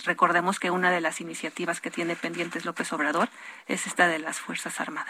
recordemos 0.06 0.60
que 0.60 0.72
una 0.72 0.92
de 0.92 1.02
las 1.02 1.20
iniciativas 1.20 1.82
que 1.82 1.92
tiene 1.92 2.16
pendientes 2.16 2.64
López 2.64 2.92
Obrador 2.94 3.28
es 3.68 3.86
esta 3.86 4.08
de 4.08 4.20
las 4.20 4.40
Fuerzas 4.40 4.61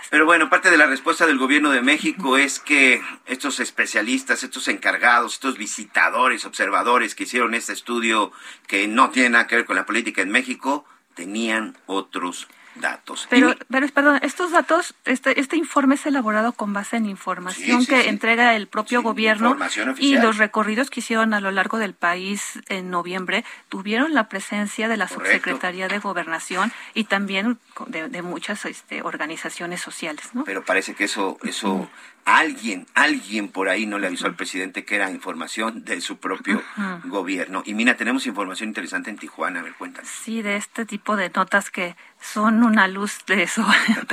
Pero 0.10 0.26
bueno, 0.26 0.50
parte 0.50 0.72
de 0.72 0.78
la 0.78 0.86
respuesta 0.86 1.26
del 1.26 1.38
gobierno 1.38 1.72
de 1.72 1.82
México 1.82 2.38
es 2.38 2.60
que 2.60 3.02
estos 3.26 3.60
especialistas, 3.60 4.44
estos 4.44 4.68
encargados, 4.68 5.34
estos 5.34 5.58
visitadores, 5.58 6.46
observadores 6.46 7.16
que 7.16 7.24
hicieron 7.24 7.54
este 7.54 7.74
estudio 7.74 8.32
que 8.68 8.88
no 8.88 9.10
tiene 9.10 9.32
nada 9.32 9.48
que 9.48 9.58
ver 9.58 9.66
con 9.66 9.76
la 9.76 9.86
política 9.86 10.22
en 10.22 10.30
México, 10.30 10.86
tenían 11.16 11.78
otros 11.86 12.48
datos. 12.76 13.28
Pero, 13.30 13.56
pero 13.70 13.88
perdón, 13.90 14.20
estos 14.22 14.52
datos, 14.52 14.96
este, 15.06 15.40
este 15.40 15.58
informe 15.58 15.96
es 15.96 16.06
elaborado 16.06 16.54
con 16.54 16.74
base 16.74 16.98
en 16.98 17.06
información 17.06 17.86
que 17.86 18.10
entrega 18.10 18.56
el 18.56 18.68
propio 18.68 19.02
gobierno 19.02 19.58
y 19.98 20.18
los 20.18 20.38
recorridos 20.38 20.90
que 20.90 21.02
hicieron 21.02 21.34
a 21.34 21.42
lo 21.42 21.52
largo 21.52 21.78
del 21.78 21.94
país 21.94 22.60
en 22.68 22.90
noviembre 22.90 23.44
tuvieron 23.70 24.14
la 24.14 24.30
presencia 24.30 24.88
de 24.88 24.98
la 24.98 25.08
Subsecretaría 25.08 25.88
de 25.88 26.00
Gobernación 26.00 26.72
y 26.94 27.06
también 27.06 27.60
de, 27.88 28.22
muchas 28.22 28.66
este, 28.66 29.02
organizaciones 29.02 29.82
sociales. 29.82 30.30
¿no? 30.34 30.44
Pero 30.44 30.64
parece 30.64 30.94
que 30.94 31.06
eso, 31.06 31.38
eso 31.44 31.90
alguien, 32.26 32.88
alguien 32.94 33.50
por 33.50 33.70
ahí 33.70 33.86
no 33.86 34.00
le 34.00 34.08
avisó 34.08 34.28
al 34.28 34.36
presidente 34.36 34.86
que 34.86 34.96
era 34.96 35.10
información 35.12 35.84
de 35.84 36.02
su 36.02 36.18
propio 36.18 36.62
gobierno. 37.06 37.64
Y 37.66 37.74
mira, 37.74 37.98
tenemos 37.98 38.26
información 38.28 38.70
interesante 38.70 39.10
en 39.10 39.18
Tijuana, 39.18 39.60
a 39.60 39.64
ver, 39.64 39.74
cuéntanos. 39.74 40.10
Sí, 40.10 40.42
de 40.42 40.56
este 40.56 40.86
tipo 40.86 41.16
de 41.16 41.30
notas 41.30 41.70
que 41.72 41.96
son 42.22 42.64
una 42.64 42.88
luz 42.88 43.26
de 43.26 43.44
eso, 43.44 43.66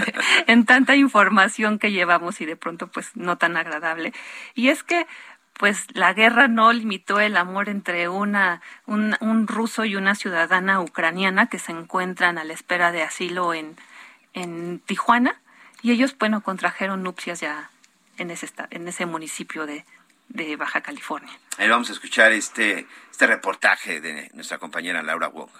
en 0.46 0.64
tanta 0.64 0.96
información 0.96 1.78
que 1.78 1.92
llevamos 1.92 2.40
y 2.40 2.46
de 2.46 2.56
pronto 2.56 2.88
pues 2.88 3.10
no 3.14 3.36
tan 3.38 3.56
agradable. 3.56 4.12
Y 4.54 4.68
es 4.68 4.82
que 4.82 5.06
pues 5.52 5.86
la 5.92 6.12
guerra 6.14 6.46
no 6.48 6.72
limitó 6.72 7.20
el 7.20 7.36
amor 7.36 7.68
entre 7.68 8.08
una, 8.08 8.62
un, 8.86 9.16
un 9.20 9.46
ruso 9.48 9.84
y 9.84 9.96
una 9.96 10.14
ciudadana 10.14 10.80
ucraniana 10.80 11.48
que 11.48 11.58
se 11.58 11.72
encuentran 11.72 12.38
a 12.38 12.44
la 12.44 12.52
espera 12.52 12.92
de 12.92 13.02
asilo 13.02 13.52
en, 13.52 13.76
en 14.34 14.78
Tijuana 14.78 15.40
y 15.82 15.92
ellos, 15.92 16.16
bueno, 16.18 16.42
contrajeron 16.42 17.02
nupcias 17.02 17.40
ya 17.40 17.70
en 18.16 18.30
ese, 18.30 18.48
en 18.70 18.88
ese 18.88 19.06
municipio 19.06 19.66
de, 19.66 19.84
de 20.28 20.56
Baja 20.56 20.80
California. 20.80 21.32
Ahí 21.56 21.68
vamos 21.68 21.90
a 21.90 21.92
escuchar 21.92 22.32
este, 22.32 22.86
este 23.10 23.26
reportaje 23.26 24.00
de 24.00 24.30
nuestra 24.34 24.58
compañera 24.58 25.02
Laura 25.02 25.28
Wong. 25.28 25.50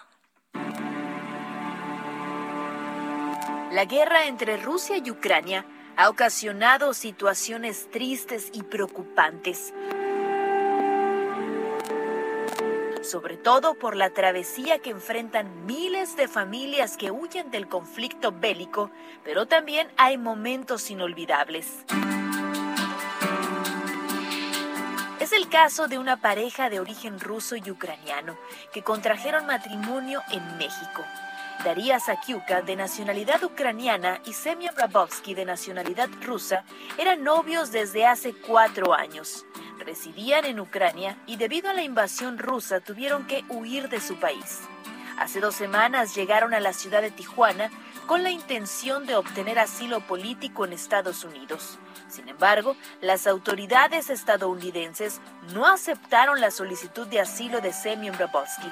La 3.71 3.85
guerra 3.85 4.25
entre 4.25 4.57
Rusia 4.57 4.97
y 4.97 5.11
Ucrania 5.11 5.67
ha 5.99 6.09
ocasionado 6.09 6.95
situaciones 6.95 7.91
tristes 7.91 8.49
y 8.55 8.63
preocupantes. 8.63 9.75
Sobre 13.03 13.37
todo 13.37 13.75
por 13.75 13.95
la 13.95 14.09
travesía 14.09 14.79
que 14.79 14.89
enfrentan 14.89 15.67
miles 15.67 16.17
de 16.17 16.29
familias 16.29 16.97
que 16.97 17.11
huyen 17.11 17.51
del 17.51 17.69
conflicto 17.69 18.33
bélico, 18.33 18.91
pero 19.23 19.45
también 19.45 19.89
hay 19.99 20.17
momentos 20.17 20.91
inolvidables. 20.91 21.85
Es 25.21 25.33
el 25.33 25.47
caso 25.51 25.89
de 25.89 25.99
una 25.99 26.23
pareja 26.23 26.71
de 26.71 26.81
origen 26.81 27.21
ruso 27.21 27.55
y 27.55 27.71
ucraniano 27.71 28.39
que 28.73 28.83
contrajeron 28.83 29.45
matrimonio 29.45 30.23
en 30.31 30.57
México. 30.57 31.05
Daria 31.65 31.99
Sakiuka, 31.99 32.63
de 32.63 32.77
nacionalidad 32.77 33.43
ucraniana, 33.43 34.21
y 34.25 34.33
Semyon 34.33 34.77
Rabovsky, 34.77 35.35
de 35.35 35.45
nacionalidad 35.45 36.09
rusa, 36.25 36.65
eran 36.99 37.25
novios 37.25 37.73
desde 37.73 38.07
hace 38.07 38.33
cuatro 38.33 38.95
años. 38.95 39.45
Residían 39.79 40.45
en 40.45 40.61
Ucrania 40.61 41.17
y 41.27 41.37
debido 41.37 41.69
a 41.69 41.73
la 41.75 41.83
invasión 41.83 42.39
rusa 42.39 42.81
tuvieron 42.81 43.27
que 43.27 43.45
huir 43.49 43.89
de 43.89 44.01
su 44.01 44.17
país. 44.21 44.61
Hace 45.19 45.41
dos 45.41 45.57
semanas 45.57 46.15
llegaron 46.15 46.55
a 46.55 46.61
la 46.61 46.73
ciudad 46.73 47.03
de 47.03 47.11
Tijuana 47.11 47.71
con 48.07 48.23
la 48.23 48.31
intención 48.31 49.05
de 49.05 49.17
obtener 49.17 49.59
asilo 49.59 50.01
político 50.01 50.65
en 50.65 50.73
Estados 50.73 51.25
Unidos. 51.25 51.79
Sin 52.09 52.29
embargo, 52.29 52.77
las 53.01 53.27
autoridades 53.27 54.11
estadounidenses 54.11 55.21
no 55.53 55.67
aceptaron 55.67 56.41
la 56.41 56.53
solicitud 56.53 57.07
de 57.09 57.21
asilo 57.21 57.61
de 57.61 57.73
Semyon 57.73 58.17
Brabowski. 58.17 58.69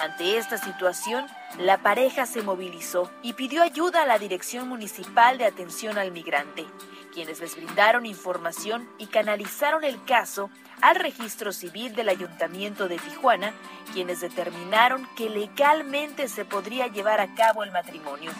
Ante 0.00 0.38
esta 0.38 0.56
situación, 0.56 1.26
la 1.58 1.82
pareja 1.82 2.24
se 2.24 2.40
movilizó 2.40 3.10
y 3.22 3.34
pidió 3.34 3.62
ayuda 3.62 4.02
a 4.02 4.06
la 4.06 4.18
Dirección 4.18 4.66
Municipal 4.66 5.36
de 5.36 5.44
Atención 5.44 5.98
al 5.98 6.10
Migrante, 6.10 6.64
quienes 7.12 7.40
les 7.40 7.54
brindaron 7.54 8.06
información 8.06 8.88
y 8.96 9.08
canalizaron 9.08 9.84
el 9.84 10.02
caso 10.06 10.48
al 10.80 10.96
registro 10.96 11.52
civil 11.52 11.94
del 11.94 12.08
Ayuntamiento 12.08 12.88
de 12.88 12.96
Tijuana, 12.96 13.52
quienes 13.92 14.22
determinaron 14.22 15.06
que 15.16 15.28
legalmente 15.28 16.28
se 16.28 16.46
podría 16.46 16.86
llevar 16.86 17.20
a 17.20 17.34
cabo 17.34 17.62
el 17.62 17.70
matrimonio. 17.70 18.30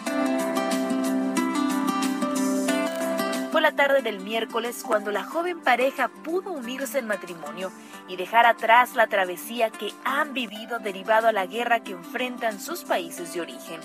Fue 3.51 3.59
la 3.59 3.73
tarde 3.73 4.01
del 4.01 4.21
miércoles 4.21 4.81
cuando 4.81 5.11
la 5.11 5.25
joven 5.25 5.59
pareja 5.59 6.07
pudo 6.07 6.53
unirse 6.53 6.99
en 6.99 7.07
matrimonio 7.07 7.69
y 8.07 8.15
dejar 8.15 8.45
atrás 8.45 8.95
la 8.95 9.07
travesía 9.07 9.69
que 9.69 9.91
han 10.05 10.33
vivido 10.33 10.79
derivado 10.79 11.27
a 11.27 11.33
la 11.33 11.45
guerra 11.47 11.81
que 11.81 11.91
enfrentan 11.91 12.61
sus 12.61 12.85
países 12.85 13.33
de 13.33 13.41
origen. 13.41 13.81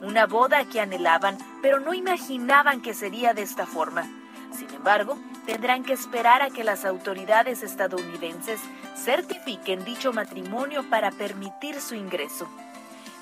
Una 0.00 0.26
boda 0.26 0.64
que 0.64 0.80
anhelaban, 0.80 1.36
pero 1.60 1.78
no 1.78 1.92
imaginaban 1.92 2.80
que 2.80 2.94
sería 2.94 3.34
de 3.34 3.42
esta 3.42 3.66
forma. 3.66 4.08
Sin 4.50 4.70
embargo, 4.70 5.18
tendrán 5.44 5.84
que 5.84 5.92
esperar 5.92 6.40
a 6.40 6.48
que 6.48 6.64
las 6.64 6.86
autoridades 6.86 7.62
estadounidenses 7.62 8.60
certifiquen 8.96 9.84
dicho 9.84 10.14
matrimonio 10.14 10.88
para 10.88 11.10
permitir 11.10 11.82
su 11.82 11.94
ingreso. 11.94 12.48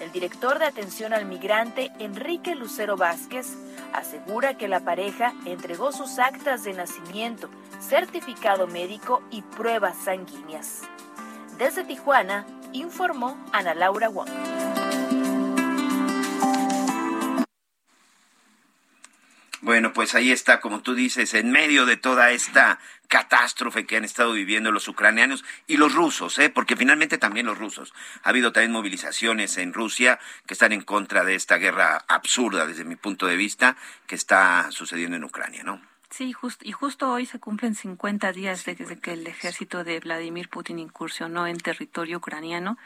El 0.01 0.12
director 0.12 0.59
de 0.59 0.64
atención 0.64 1.12
al 1.12 1.26
migrante, 1.26 1.92
Enrique 1.98 2.55
Lucero 2.55 2.96
Vázquez, 2.96 3.46
asegura 3.92 4.57
que 4.57 4.66
la 4.66 4.80
pareja 4.80 5.34
entregó 5.44 5.92
sus 5.92 6.18
actas 6.18 6.64
de 6.64 6.72
nacimiento, 6.72 7.51
certificado 7.80 8.66
médico 8.66 9.22
y 9.30 9.42
pruebas 9.42 9.96
sanguíneas. 10.03 10.80
Desde 11.59 11.84
Tijuana, 11.84 12.46
informó 12.72 13.36
Ana 13.53 13.74
Laura 13.74 14.09
Wong. 14.09 14.80
Bueno, 19.62 19.92
pues 19.92 20.14
ahí 20.14 20.32
está, 20.32 20.61
como 20.61 20.80
tú 20.80 20.94
dices, 20.94 21.34
en 21.34 21.50
medio 21.50 21.84
de 21.84 21.98
toda 21.98 22.30
esta 22.30 22.78
catástrofe 23.08 23.86
que 23.86 23.96
han 23.96 24.04
estado 24.04 24.32
viviendo 24.32 24.72
los 24.72 24.88
ucranianos 24.88 25.44
y 25.66 25.76
los 25.76 25.92
rusos, 25.94 26.38
¿eh? 26.38 26.48
porque 26.48 26.76
finalmente 26.76 27.18
también 27.18 27.44
los 27.44 27.58
rusos. 27.58 27.92
Ha 28.22 28.30
habido 28.30 28.52
también 28.52 28.72
movilizaciones 28.72 29.58
en 29.58 29.74
Rusia 29.74 30.18
que 30.46 30.54
están 30.54 30.72
en 30.72 30.80
contra 30.80 31.24
de 31.24 31.34
esta 31.34 31.58
guerra 31.58 32.04
absurda, 32.08 32.66
desde 32.66 32.84
mi 32.84 32.96
punto 32.96 33.26
de 33.26 33.36
vista, 33.36 33.76
que 34.06 34.14
está 34.14 34.70
sucediendo 34.70 35.16
en 35.16 35.24
Ucrania, 35.24 35.62
¿no? 35.62 35.82
Sí, 36.08 36.34
y 36.62 36.72
justo 36.72 37.12
hoy 37.12 37.26
se 37.26 37.38
cumplen 37.38 37.74
50 37.74 38.32
días 38.32 38.64
desde 38.64 38.98
que 38.98 39.12
el 39.12 39.26
ejército 39.26 39.84
de 39.84 40.00
Vladimir 40.00 40.48
Putin 40.48 40.78
incursionó 40.78 41.46
en 41.46 41.58
territorio 41.58 42.18
ucraniano. 42.18 42.78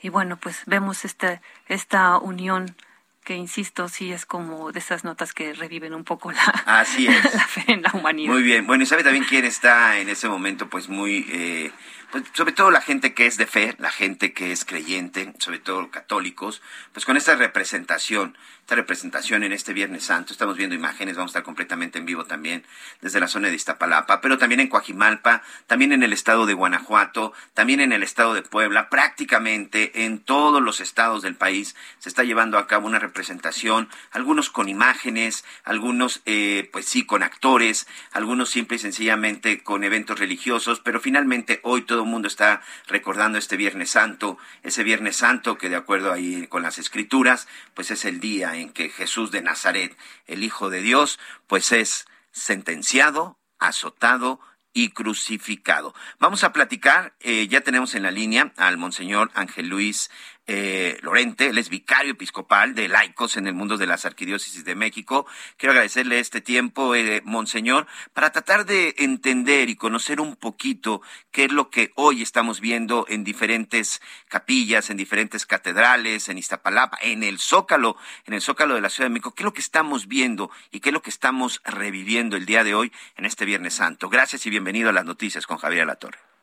Y 0.00 0.08
bueno, 0.10 0.36
pues 0.36 0.62
vemos 0.66 1.04
esta, 1.04 1.40
esta 1.66 2.18
unión 2.18 2.76
que 3.24 3.34
insisto, 3.34 3.88
sí 3.88 4.12
es 4.12 4.26
como 4.26 4.70
de 4.70 4.78
esas 4.78 5.02
notas 5.02 5.32
que 5.32 5.54
reviven 5.54 5.94
un 5.94 6.04
poco 6.04 6.30
la, 6.30 6.42
Así 6.66 7.06
es. 7.08 7.34
la 7.34 7.46
fe 7.46 7.64
en 7.68 7.82
la 7.82 7.90
humanidad. 7.94 8.32
Muy 8.32 8.42
bien. 8.42 8.66
Bueno, 8.66 8.84
y 8.84 8.86
sabe 8.86 9.02
también 9.02 9.24
quién 9.24 9.44
está 9.44 9.98
en 9.98 10.08
ese 10.08 10.28
momento, 10.28 10.68
pues 10.68 10.88
muy, 10.88 11.26
eh, 11.32 11.72
pues 12.10 12.24
sobre 12.32 12.52
todo 12.52 12.70
la 12.70 12.80
gente 12.80 13.14
que 13.14 13.26
es 13.26 13.36
de 13.36 13.46
fe, 13.46 13.74
la 13.78 13.90
gente 13.90 14.32
que 14.32 14.52
es 14.52 14.64
creyente, 14.64 15.32
sobre 15.38 15.58
todo 15.58 15.90
católicos, 15.90 16.62
pues 16.92 17.04
con 17.04 17.16
esta 17.16 17.36
representación 17.36 18.36
esta 18.64 18.76
representación 18.76 19.44
en 19.44 19.52
este 19.52 19.74
Viernes 19.74 20.04
Santo. 20.04 20.32
Estamos 20.32 20.56
viendo 20.56 20.74
imágenes, 20.74 21.16
vamos 21.16 21.28
a 21.28 21.32
estar 21.32 21.42
completamente 21.42 21.98
en 21.98 22.06
vivo 22.06 22.24
también 22.24 22.64
desde 23.02 23.20
la 23.20 23.28
zona 23.28 23.48
de 23.48 23.56
Iztapalapa, 23.56 24.22
pero 24.22 24.38
también 24.38 24.58
en 24.58 24.68
Coajimalpa, 24.68 25.42
también 25.66 25.92
en 25.92 26.02
el 26.02 26.14
estado 26.14 26.46
de 26.46 26.54
Guanajuato, 26.54 27.34
también 27.52 27.80
en 27.80 27.92
el 27.92 28.02
estado 28.02 28.32
de 28.32 28.40
Puebla, 28.40 28.88
prácticamente 28.88 30.06
en 30.06 30.18
todos 30.18 30.62
los 30.62 30.80
estados 30.80 31.20
del 31.20 31.34
país 31.34 31.76
se 31.98 32.08
está 32.08 32.24
llevando 32.24 32.56
a 32.56 32.66
cabo 32.66 32.86
una 32.86 32.98
representación, 32.98 33.90
algunos 34.12 34.48
con 34.48 34.70
imágenes, 34.70 35.44
algunos 35.64 36.22
eh, 36.24 36.70
pues 36.72 36.86
sí 36.86 37.04
con 37.04 37.22
actores, 37.22 37.86
algunos 38.12 38.48
simple 38.48 38.76
y 38.76 38.80
sencillamente 38.80 39.62
con 39.62 39.84
eventos 39.84 40.18
religiosos, 40.18 40.80
pero 40.80 41.00
finalmente 41.00 41.60
hoy 41.64 41.82
el 42.02 42.08
mundo 42.08 42.28
está 42.28 42.62
recordando 42.86 43.38
este 43.38 43.56
Viernes 43.56 43.90
Santo, 43.90 44.38
ese 44.62 44.82
Viernes 44.82 45.16
Santo 45.16 45.56
que 45.56 45.68
de 45.68 45.76
acuerdo 45.76 46.12
ahí 46.12 46.46
con 46.48 46.62
las 46.62 46.78
escrituras, 46.78 47.46
pues 47.74 47.90
es 47.90 48.04
el 48.04 48.20
día 48.20 48.56
en 48.56 48.70
que 48.70 48.88
Jesús 48.88 49.30
de 49.30 49.42
Nazaret, 49.42 49.96
el 50.26 50.42
Hijo 50.42 50.70
de 50.70 50.82
Dios, 50.82 51.18
pues 51.46 51.72
es 51.72 52.06
sentenciado, 52.32 53.38
azotado 53.58 54.40
y 54.74 54.90
crucificado. 54.90 55.94
Vamos 56.18 56.42
a 56.42 56.52
platicar, 56.52 57.14
eh, 57.20 57.46
ya 57.46 57.60
tenemos 57.60 57.94
en 57.94 58.02
la 58.02 58.10
línea 58.10 58.52
al 58.56 58.76
Monseñor 58.76 59.30
Ángel 59.34 59.68
Luis 59.68 60.10
eh, 60.46 60.98
Lorente, 61.00 61.46
él 61.46 61.58
es 61.58 61.70
vicario 61.70 62.12
episcopal 62.12 62.74
de 62.74 62.88
laicos 62.88 63.36
en 63.38 63.46
el 63.46 63.54
mundo 63.54 63.78
de 63.78 63.86
las 63.86 64.04
arquidiócesis 64.04 64.64
de 64.64 64.74
México. 64.74 65.26
Quiero 65.56 65.72
agradecerle 65.72 66.18
este 66.18 66.42
tiempo, 66.42 66.94
eh, 66.94 67.22
Monseñor, 67.24 67.86
para 68.12 68.30
tratar 68.30 68.66
de 68.66 68.94
entender 68.98 69.70
y 69.70 69.76
conocer 69.76 70.20
un 70.20 70.36
poquito 70.36 71.00
qué 71.30 71.44
es 71.44 71.52
lo 71.52 71.70
que 71.70 71.92
hoy 71.94 72.20
estamos 72.20 72.60
viendo 72.60 73.06
en 73.08 73.24
diferentes 73.24 74.02
capillas, 74.28 74.90
en 74.90 74.98
diferentes 74.98 75.46
catedrales, 75.46 76.28
en 76.28 76.36
Iztapalapa, 76.36 76.98
en 77.00 77.22
el 77.22 77.38
Zócalo, 77.38 77.96
en 78.26 78.34
el 78.34 78.42
Zócalo 78.42 78.74
de 78.74 78.82
la 78.82 78.90
Ciudad 78.90 79.06
de 79.06 79.14
México. 79.14 79.34
¿Qué 79.34 79.42
es 79.42 79.46
lo 79.46 79.54
que 79.54 79.62
estamos 79.62 80.08
viendo 80.08 80.50
y 80.70 80.80
qué 80.80 80.90
es 80.90 80.92
lo 80.92 81.02
que 81.02 81.10
estamos 81.10 81.62
reviviendo 81.64 82.36
el 82.36 82.44
día 82.44 82.64
de 82.64 82.74
hoy 82.74 82.92
en 83.16 83.24
este 83.24 83.46
Viernes 83.46 83.74
Santo? 83.74 84.10
Gracias 84.10 84.44
y 84.44 84.50
bienvenido 84.50 84.90
a 84.90 84.92
las 84.92 85.06
noticias 85.06 85.46
con 85.46 85.56
Javier 85.56 85.82
Alatorre. 85.82 86.33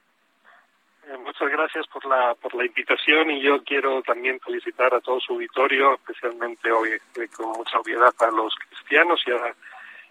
Muchas 1.41 1.57
gracias 1.57 1.87
por 1.87 2.05
la, 2.05 2.35
por 2.35 2.53
la 2.53 2.67
invitación 2.67 3.31
y 3.31 3.41
yo 3.41 3.63
quiero 3.63 4.03
también 4.03 4.39
felicitar 4.41 4.93
a 4.93 5.01
todo 5.01 5.19
su 5.19 5.33
auditorio, 5.33 5.95
especialmente 5.95 6.71
hoy 6.71 6.89
eh, 6.91 7.27
con 7.35 7.47
mucha 7.47 7.79
obviedad 7.79 8.13
a 8.19 8.27
los 8.27 8.53
cristianos 8.69 9.19
y 9.25 9.31
a, 9.31 9.55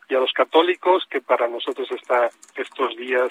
y 0.08 0.16
a 0.16 0.18
los 0.18 0.32
católicos, 0.32 1.06
que 1.08 1.20
para 1.20 1.46
nosotros 1.46 1.88
está, 1.92 2.30
estos 2.56 2.96
días 2.96 3.30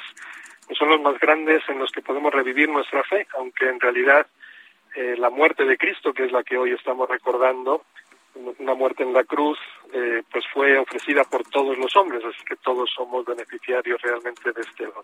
son 0.77 0.91
los 0.91 1.01
más 1.01 1.19
grandes 1.19 1.61
en 1.67 1.79
los 1.79 1.91
que 1.91 2.01
podemos 2.01 2.33
revivir 2.33 2.69
nuestra 2.69 3.03
fe, 3.03 3.27
aunque 3.37 3.67
en 3.67 3.81
realidad 3.81 4.27
eh, 4.95 5.15
la 5.17 5.29
muerte 5.29 5.65
de 5.65 5.77
Cristo, 5.77 6.13
que 6.13 6.23
es 6.23 6.31
la 6.31 6.43
que 6.43 6.57
hoy 6.57 6.71
estamos 6.71 7.09
recordando, 7.09 7.83
una 8.59 8.75
muerte 8.75 9.03
en 9.03 9.11
la 9.11 9.25
cruz, 9.25 9.59
eh, 9.91 10.23
pues 10.31 10.45
fue 10.53 10.77
ofrecida 10.77 11.25
por 11.25 11.43
todos 11.49 11.77
los 11.77 11.93
hombres, 11.97 12.23
así 12.23 12.45
que 12.45 12.55
todos 12.55 12.89
somos 12.95 13.25
beneficiarios 13.25 14.01
realmente 14.01 14.53
de 14.53 14.61
este 14.61 14.85
don. 14.85 15.03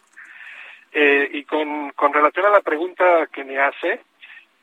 Eh, 0.98 1.30
y 1.34 1.43
con, 1.43 1.91
con 1.91 2.14
relación 2.14 2.46
a 2.46 2.52
la 2.52 2.62
pregunta 2.62 3.28
que 3.28 3.43
me 3.43 3.60
hace, 3.60 4.00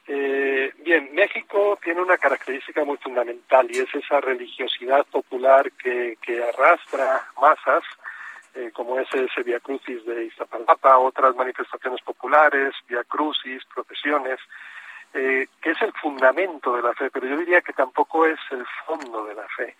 eh, 0.08 0.72
bien, 0.78 1.10
México 1.12 1.78
tiene 1.82 2.00
una 2.00 2.16
característica 2.16 2.84
muy 2.84 2.96
fundamental 2.96 3.68
y 3.70 3.80
es 3.80 3.94
esa 3.94 4.18
religiosidad 4.18 5.04
popular 5.06 5.70
que, 5.72 6.16
que 6.22 6.42
arrastra 6.42 7.28
masas, 7.38 7.84
eh, 8.54 8.70
como 8.72 8.98
es 8.98 9.08
ese 9.12 9.42
Via 9.42 9.60
Crucis 9.60 10.06
de 10.06 10.24
Iztapalapa, 10.24 10.96
otras 10.96 11.36
manifestaciones 11.36 12.00
populares, 12.00 12.74
Via 12.88 13.04
Crucis, 13.04 13.62
procesiones, 13.66 14.40
eh, 15.12 15.46
que 15.60 15.70
es 15.70 15.82
el 15.82 15.92
fundamento 15.92 16.74
de 16.74 16.82
la 16.82 16.94
fe, 16.94 17.10
pero 17.10 17.26
yo 17.26 17.36
diría 17.36 17.60
que 17.60 17.74
tampoco 17.74 18.24
es 18.24 18.40
el 18.52 18.64
fondo 18.86 19.26
de 19.26 19.34
la 19.34 19.46
fe, 19.54 19.76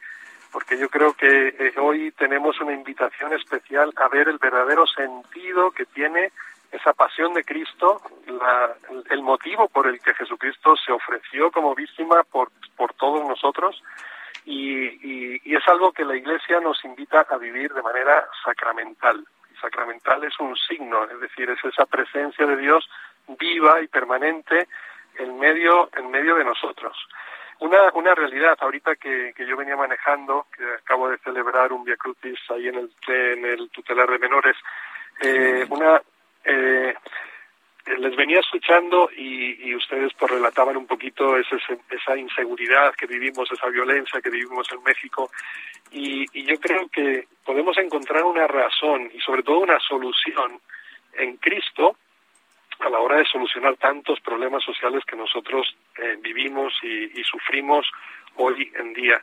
porque 0.53 0.79
yo 0.79 0.89
creo 0.91 1.15
que 1.15 1.49
eh, 1.49 1.73
hoy 1.79 2.13
tenemos 2.13 2.61
una 2.61 2.75
invitación 2.75 3.33
especial 3.33 3.93
a 3.97 4.09
ver 4.09 4.29
el 4.29 4.39
verdadero 4.39 4.87
sentido 4.87 5.71
que 5.71 5.87
tiene 5.87 6.31
esa 6.71 6.93
pasión 6.93 7.35
de 7.35 7.45
Cristo, 7.45 8.01
la, 8.27 8.75
el 9.11 9.23
motivo 9.23 9.69
por 9.69 9.87
el 9.87 10.01
que 10.01 10.15
Jesucristo 10.15 10.75
se 10.77 10.93
ofreció 10.93 11.51
como 11.51 11.75
víctima 11.75 12.23
por, 12.25 12.51
por 12.77 12.95
todos 12.95 13.27
nosotros, 13.27 13.83
y, 14.45 15.55
es 15.55 15.69
algo 15.69 15.93
que 15.93 16.05
la 16.05 16.17
Iglesia 16.17 16.61
nos 16.61 16.83
invita 16.85 17.27
a 17.29 17.37
vivir 17.37 17.73
de 17.73 17.83
manera 17.83 18.27
sacramental. 18.45 19.25
Y 19.53 19.57
sacramental 19.61 20.25
es 20.25 20.39
un 20.41 20.57
signo, 20.57 21.05
es 21.05 21.21
decir, 21.21 21.49
es 21.51 21.63
esa 21.65 21.85
presencia 21.87 22.47
de 22.47 22.57
Dios 22.57 22.89
viva 23.39 23.81
y 23.83 23.87
permanente 23.87 24.67
en 25.19 25.39
medio, 25.39 25.91
en 25.95 26.11
medio 26.11 26.37
de 26.37 26.45
nosotros. 26.45 26.97
Una, 27.63 27.93
una 27.95 28.13
realidad, 28.13 28.59
ahorita 28.61 28.97
que, 28.97 29.33
que 29.37 29.47
yo 29.47 29.57
venía 29.57 29.77
manejando, 29.77 30.47
que 30.57 30.65
acabo 30.65 31.09
de 31.09 31.19
celebrar 31.19 31.73
un 31.73 31.85
Via 31.85 31.97
Crucis 31.97 32.39
ahí 32.51 32.67
en 32.67 32.75
el, 32.75 32.91
en 33.07 33.45
el 33.45 33.71
tutelar 33.71 34.11
de 34.11 34.19
menores, 34.19 34.57
eh, 35.21 35.65
una, 35.71 36.03
eh, 36.45 36.93
les 37.87 38.17
venía 38.17 38.41
escuchando 38.41 39.09
y, 39.17 39.69
y 39.69 39.77
ustedes 39.77 40.13
pues 40.19 40.33
relataban 40.33 40.77
un 40.77 40.89
poquito 40.89 41.37
ese, 41.37 41.57
esa 41.89 42.17
inseguridad 42.17 42.97
que 42.97 43.07
vivimos, 43.07 43.49
esa 43.53 43.69
violencia 43.69 44.21
que 44.21 44.31
vivimos 44.31 44.67
en 44.73 44.83
México. 44.83 45.31
Y, 45.93 46.27
y 46.33 46.45
yo 46.45 46.59
creo 46.59 46.89
que 46.89 47.29
podemos 47.45 47.79
encontrar 47.79 48.25
una 48.25 48.49
razón 48.49 49.09
y 49.15 49.21
sobre 49.21 49.45
todo 49.45 49.61
una 49.61 49.79
solución 49.79 50.61
en 51.13 51.37
Cristo 51.37 51.97
a 52.81 52.89
la 52.89 52.99
hora 52.99 53.19
de 53.19 53.25
solucionar 53.25 53.77
tantos 53.77 54.21
problemas 54.21 54.63
sociales 54.65 55.05
que 55.05 55.17
nosotros 55.17 55.77
eh, 55.97 56.17
vivimos 56.21 56.73
y, 56.83 57.21
y, 57.21 57.25
sufrimos 57.25 57.91
hoy 58.37 58.71
en 58.75 58.93
día. 58.93 59.21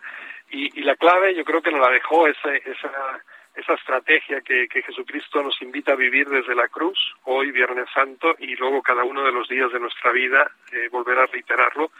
Y, 0.51 0.81
la 0.81 0.95
clave 0.95 1.35
yo 1.35 1.43
creo 1.43 1.61
que 1.61 1.71
nos 1.71 1.81
la 1.81 1.91
dejó 1.91 2.27
esa, 2.27 2.55
esa, 2.55 3.23
esa 3.55 3.73
estrategia 3.73 4.41
que, 4.41 4.67
que, 4.67 4.81
Jesucristo 4.81 5.43
nos 5.43 5.61
invita 5.61 5.93
a 5.93 5.95
vivir 5.95 6.27
desde 6.27 6.55
la 6.55 6.67
cruz, 6.67 6.97
hoy 7.25 7.51
Viernes 7.51 7.87
Santo, 7.93 8.35
y 8.39 8.55
luego 8.55 8.81
cada 8.81 9.03
uno 9.03 9.23
de 9.23 9.31
los 9.31 9.47
días 9.47 9.71
de 9.71 9.79
nuestra 9.79 10.11
vida, 10.11 10.49
eh, 10.71 10.87
volver 10.89 11.19
a 11.19 11.27
reiterarlo. 11.27 11.91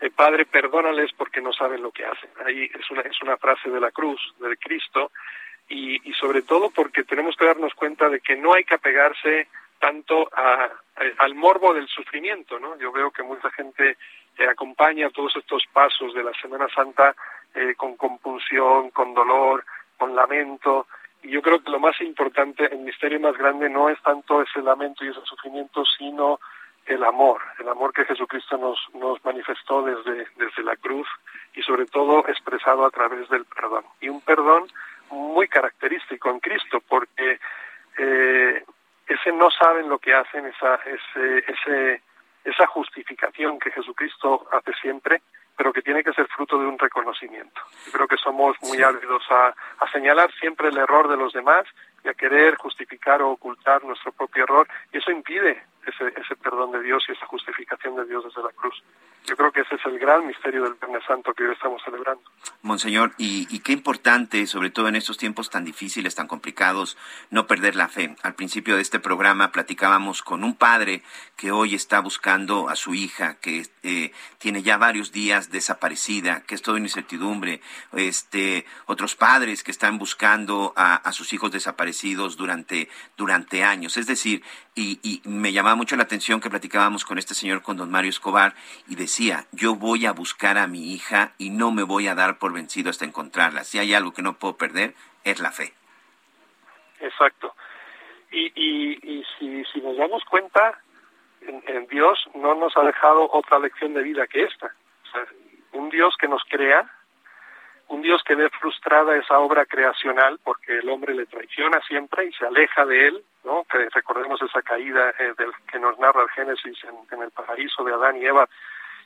Eh, 0.00 0.10
Padre, 0.10 0.46
perdónales 0.46 1.10
porque 1.16 1.40
no 1.40 1.52
saben 1.52 1.82
lo 1.82 1.90
que 1.90 2.04
hacen. 2.04 2.30
Ahí 2.44 2.70
es 2.72 2.90
una, 2.90 3.02
es 3.02 3.20
una 3.22 3.36
frase 3.36 3.70
de 3.70 3.80
la 3.80 3.90
cruz, 3.90 4.20
del 4.38 4.58
Cristo, 4.58 5.10
y, 5.68 6.08
y 6.08 6.12
sobre 6.14 6.42
todo 6.42 6.70
porque 6.70 7.04
tenemos 7.04 7.36
que 7.36 7.46
darnos 7.46 7.74
cuenta 7.74 8.08
de 8.08 8.20
que 8.20 8.36
no 8.36 8.54
hay 8.54 8.64
que 8.64 8.74
apegarse 8.74 9.48
tanto 9.80 10.28
a, 10.32 10.64
a, 10.64 10.70
al 11.18 11.34
morbo 11.34 11.74
del 11.74 11.88
sufrimiento, 11.88 12.58
¿no? 12.58 12.78
Yo 12.78 12.92
veo 12.92 13.10
que 13.10 13.22
mucha 13.22 13.50
gente 13.50 13.96
eh, 14.38 14.46
acompaña 14.48 15.10
todos 15.10 15.34
estos 15.36 15.64
pasos 15.72 16.14
de 16.14 16.22
la 16.22 16.32
Semana 16.40 16.68
Santa 16.74 17.14
eh, 17.54 17.74
con 17.76 17.96
compunción, 17.96 18.90
con 18.90 19.14
dolor, 19.14 19.64
con 19.98 20.14
lamento, 20.14 20.86
y 21.22 21.30
yo 21.30 21.42
creo 21.42 21.62
que 21.62 21.70
lo 21.70 21.80
más 21.80 22.00
importante, 22.00 22.64
el 22.72 22.78
misterio 22.78 23.20
más 23.20 23.36
grande 23.36 23.68
no 23.68 23.88
es 23.88 24.00
tanto 24.02 24.40
ese 24.42 24.62
lamento 24.62 25.04
y 25.04 25.08
ese 25.08 25.20
sufrimiento, 25.24 25.84
sino 25.84 26.40
el 26.86 27.04
amor, 27.04 27.42
el 27.58 27.68
amor 27.68 27.92
que 27.92 28.04
Jesucristo 28.04 28.56
nos, 28.56 28.78
nos 28.94 29.22
manifestó 29.24 29.82
desde, 29.82 30.26
desde 30.36 30.62
la 30.62 30.76
cruz 30.76 31.06
y 31.54 31.62
sobre 31.62 31.86
todo 31.86 32.26
expresado 32.26 32.86
a 32.86 32.90
través 32.90 33.28
del 33.28 33.44
perdón. 33.44 33.84
Y 34.00 34.08
un 34.08 34.20
perdón 34.22 34.68
muy 35.10 35.46
característico 35.48 36.30
en 36.30 36.40
Cristo, 36.40 36.82
porque 36.88 37.38
eh, 37.98 38.64
ese 39.10 39.32
no 39.32 39.50
saben 39.50 39.88
lo 39.88 39.98
que 39.98 40.14
hacen, 40.14 40.46
esa, 40.46 40.76
ese, 40.76 41.38
ese, 41.38 42.02
esa 42.44 42.66
justificación 42.68 43.58
que 43.58 43.72
Jesucristo 43.72 44.46
hace 44.52 44.72
siempre, 44.80 45.20
pero 45.56 45.72
que 45.72 45.82
tiene 45.82 46.04
que 46.04 46.12
ser 46.12 46.26
fruto 46.28 46.58
de 46.58 46.66
un 46.66 46.78
reconocimiento. 46.78 47.60
Yo 47.86 47.92
creo 47.92 48.08
que 48.08 48.16
somos 48.16 48.56
muy 48.62 48.78
sí. 48.78 48.82
ávidos 48.82 49.22
a, 49.30 49.54
a 49.80 49.90
señalar 49.90 50.32
siempre 50.40 50.68
el 50.68 50.78
error 50.78 51.08
de 51.08 51.16
los 51.16 51.32
demás 51.32 51.64
y 52.04 52.08
a 52.08 52.14
querer 52.14 52.54
justificar 52.56 53.20
o 53.20 53.30
ocultar 53.30 53.84
nuestro 53.84 54.12
propio 54.12 54.44
error, 54.44 54.68
y 54.92 54.98
eso 54.98 55.10
impide 55.10 55.62
ese, 55.86 56.08
ese 56.18 56.36
perdón 56.36 56.72
de 56.72 56.80
Dios 56.82 57.04
y 57.08 57.12
esa 57.12 57.26
justificación 57.26 57.96
de 57.96 58.06
Dios 58.06 58.24
desde 58.24 58.42
la 58.42 58.52
cruz. 58.52 58.82
Yo 59.26 59.36
creo 59.36 59.52
que 59.52 59.60
ese 59.60 59.76
es 59.76 59.86
el 59.86 59.98
gran 59.98 60.26
misterio 60.26 60.64
del 60.64 60.74
Viernes 60.74 61.04
Santo 61.06 61.32
que 61.34 61.44
hoy 61.44 61.52
estamos 61.52 61.80
celebrando. 61.84 62.22
Monseñor, 62.62 63.12
y, 63.16 63.60
qué 63.60 63.72
importante, 63.72 64.46
sobre 64.46 64.70
todo 64.70 64.88
en 64.88 64.96
estos 64.96 65.18
tiempos 65.18 65.50
tan 65.50 65.64
difíciles, 65.64 66.14
tan 66.14 66.26
complicados, 66.26 66.96
no 67.30 67.46
perder 67.46 67.76
la 67.76 67.88
fe. 67.88 68.16
Al 68.22 68.34
principio 68.34 68.76
de 68.76 68.82
este 68.82 68.98
programa 68.98 69.52
platicábamos 69.52 70.22
con 70.22 70.42
un 70.42 70.54
padre 70.54 71.02
que 71.36 71.52
hoy 71.52 71.74
está 71.74 72.00
buscando 72.00 72.68
a 72.68 72.76
su 72.76 72.94
hija, 72.94 73.36
que 73.40 73.66
eh, 73.82 74.12
tiene 74.38 74.62
ya 74.62 74.78
varios 74.78 75.12
días 75.12 75.50
desaparecida, 75.50 76.42
que 76.42 76.54
es 76.54 76.62
todo 76.62 76.76
incertidumbre. 76.76 77.60
Este, 77.92 78.66
otros 78.86 79.14
padres 79.14 79.62
que 79.62 79.70
están 79.70 79.98
buscando 79.98 80.72
a, 80.76 81.10
sus 81.12 81.32
hijos 81.32 81.50
desaparecidos 81.50 82.36
durante, 82.36 82.88
durante 83.16 83.64
años. 83.64 83.96
Es 83.96 84.06
decir, 84.06 84.42
y, 84.74 84.98
y 85.02 85.28
me 85.28 85.52
llamaba 85.52 85.76
mucho 85.76 85.96
la 85.96 86.04
atención 86.04 86.40
que 86.40 86.50
platicábamos 86.50 87.04
con 87.04 87.18
este 87.18 87.34
señor, 87.34 87.62
con 87.62 87.76
don 87.76 87.90
Mario 87.90 88.10
Escobar, 88.10 88.54
y 88.88 88.94
decía, 89.10 89.46
yo 89.50 89.74
voy 89.74 90.06
a 90.06 90.12
buscar 90.12 90.56
a 90.56 90.68
mi 90.68 90.94
hija 90.94 91.32
y 91.36 91.50
no 91.50 91.72
me 91.72 91.82
voy 91.82 92.06
a 92.06 92.14
dar 92.14 92.38
por 92.38 92.52
vencido 92.52 92.90
hasta 92.90 93.04
encontrarla. 93.04 93.64
Si 93.64 93.76
hay 93.76 93.92
algo 93.92 94.12
que 94.12 94.22
no 94.22 94.34
puedo 94.34 94.56
perder, 94.56 94.94
es 95.24 95.40
la 95.40 95.50
fe. 95.50 95.74
Exacto. 97.00 97.52
Y, 98.30 98.52
y, 98.54 99.00
y 99.02 99.24
si, 99.36 99.64
si 99.64 99.80
nos 99.80 99.96
damos 99.96 100.24
cuenta, 100.26 100.78
en, 101.40 101.60
en, 101.66 101.88
Dios 101.88 102.24
no 102.36 102.54
nos 102.54 102.76
ha 102.76 102.82
dejado 102.82 103.28
otra 103.32 103.58
lección 103.58 103.94
de 103.94 104.02
vida 104.02 104.28
que 104.28 104.44
esta. 104.44 104.72
Un 105.72 105.90
Dios 105.90 106.14
que 106.16 106.28
nos 106.28 106.44
crea, 106.44 106.88
un 107.88 108.02
Dios 108.02 108.22
que 108.22 108.36
ve 108.36 108.48
frustrada 108.60 109.16
esa 109.16 109.40
obra 109.40 109.66
creacional 109.66 110.38
porque 110.44 110.78
el 110.78 110.88
hombre 110.88 111.14
le 111.14 111.26
traiciona 111.26 111.80
siempre 111.80 112.26
y 112.26 112.32
se 112.34 112.46
aleja 112.46 112.86
de 112.86 113.08
él, 113.08 113.24
¿no? 113.42 113.64
Que 113.64 113.88
recordemos 113.90 114.40
esa 114.40 114.62
caída 114.62 115.10
eh, 115.18 115.34
del 115.36 115.50
que 115.68 115.80
nos 115.80 115.98
narra 115.98 116.22
el 116.22 116.30
Génesis 116.30 116.78
en 117.10 117.22
el 117.22 117.30
paraíso 117.32 117.82
de 117.82 117.92
Adán 117.92 118.16
y 118.18 118.26
Eva 118.26 118.48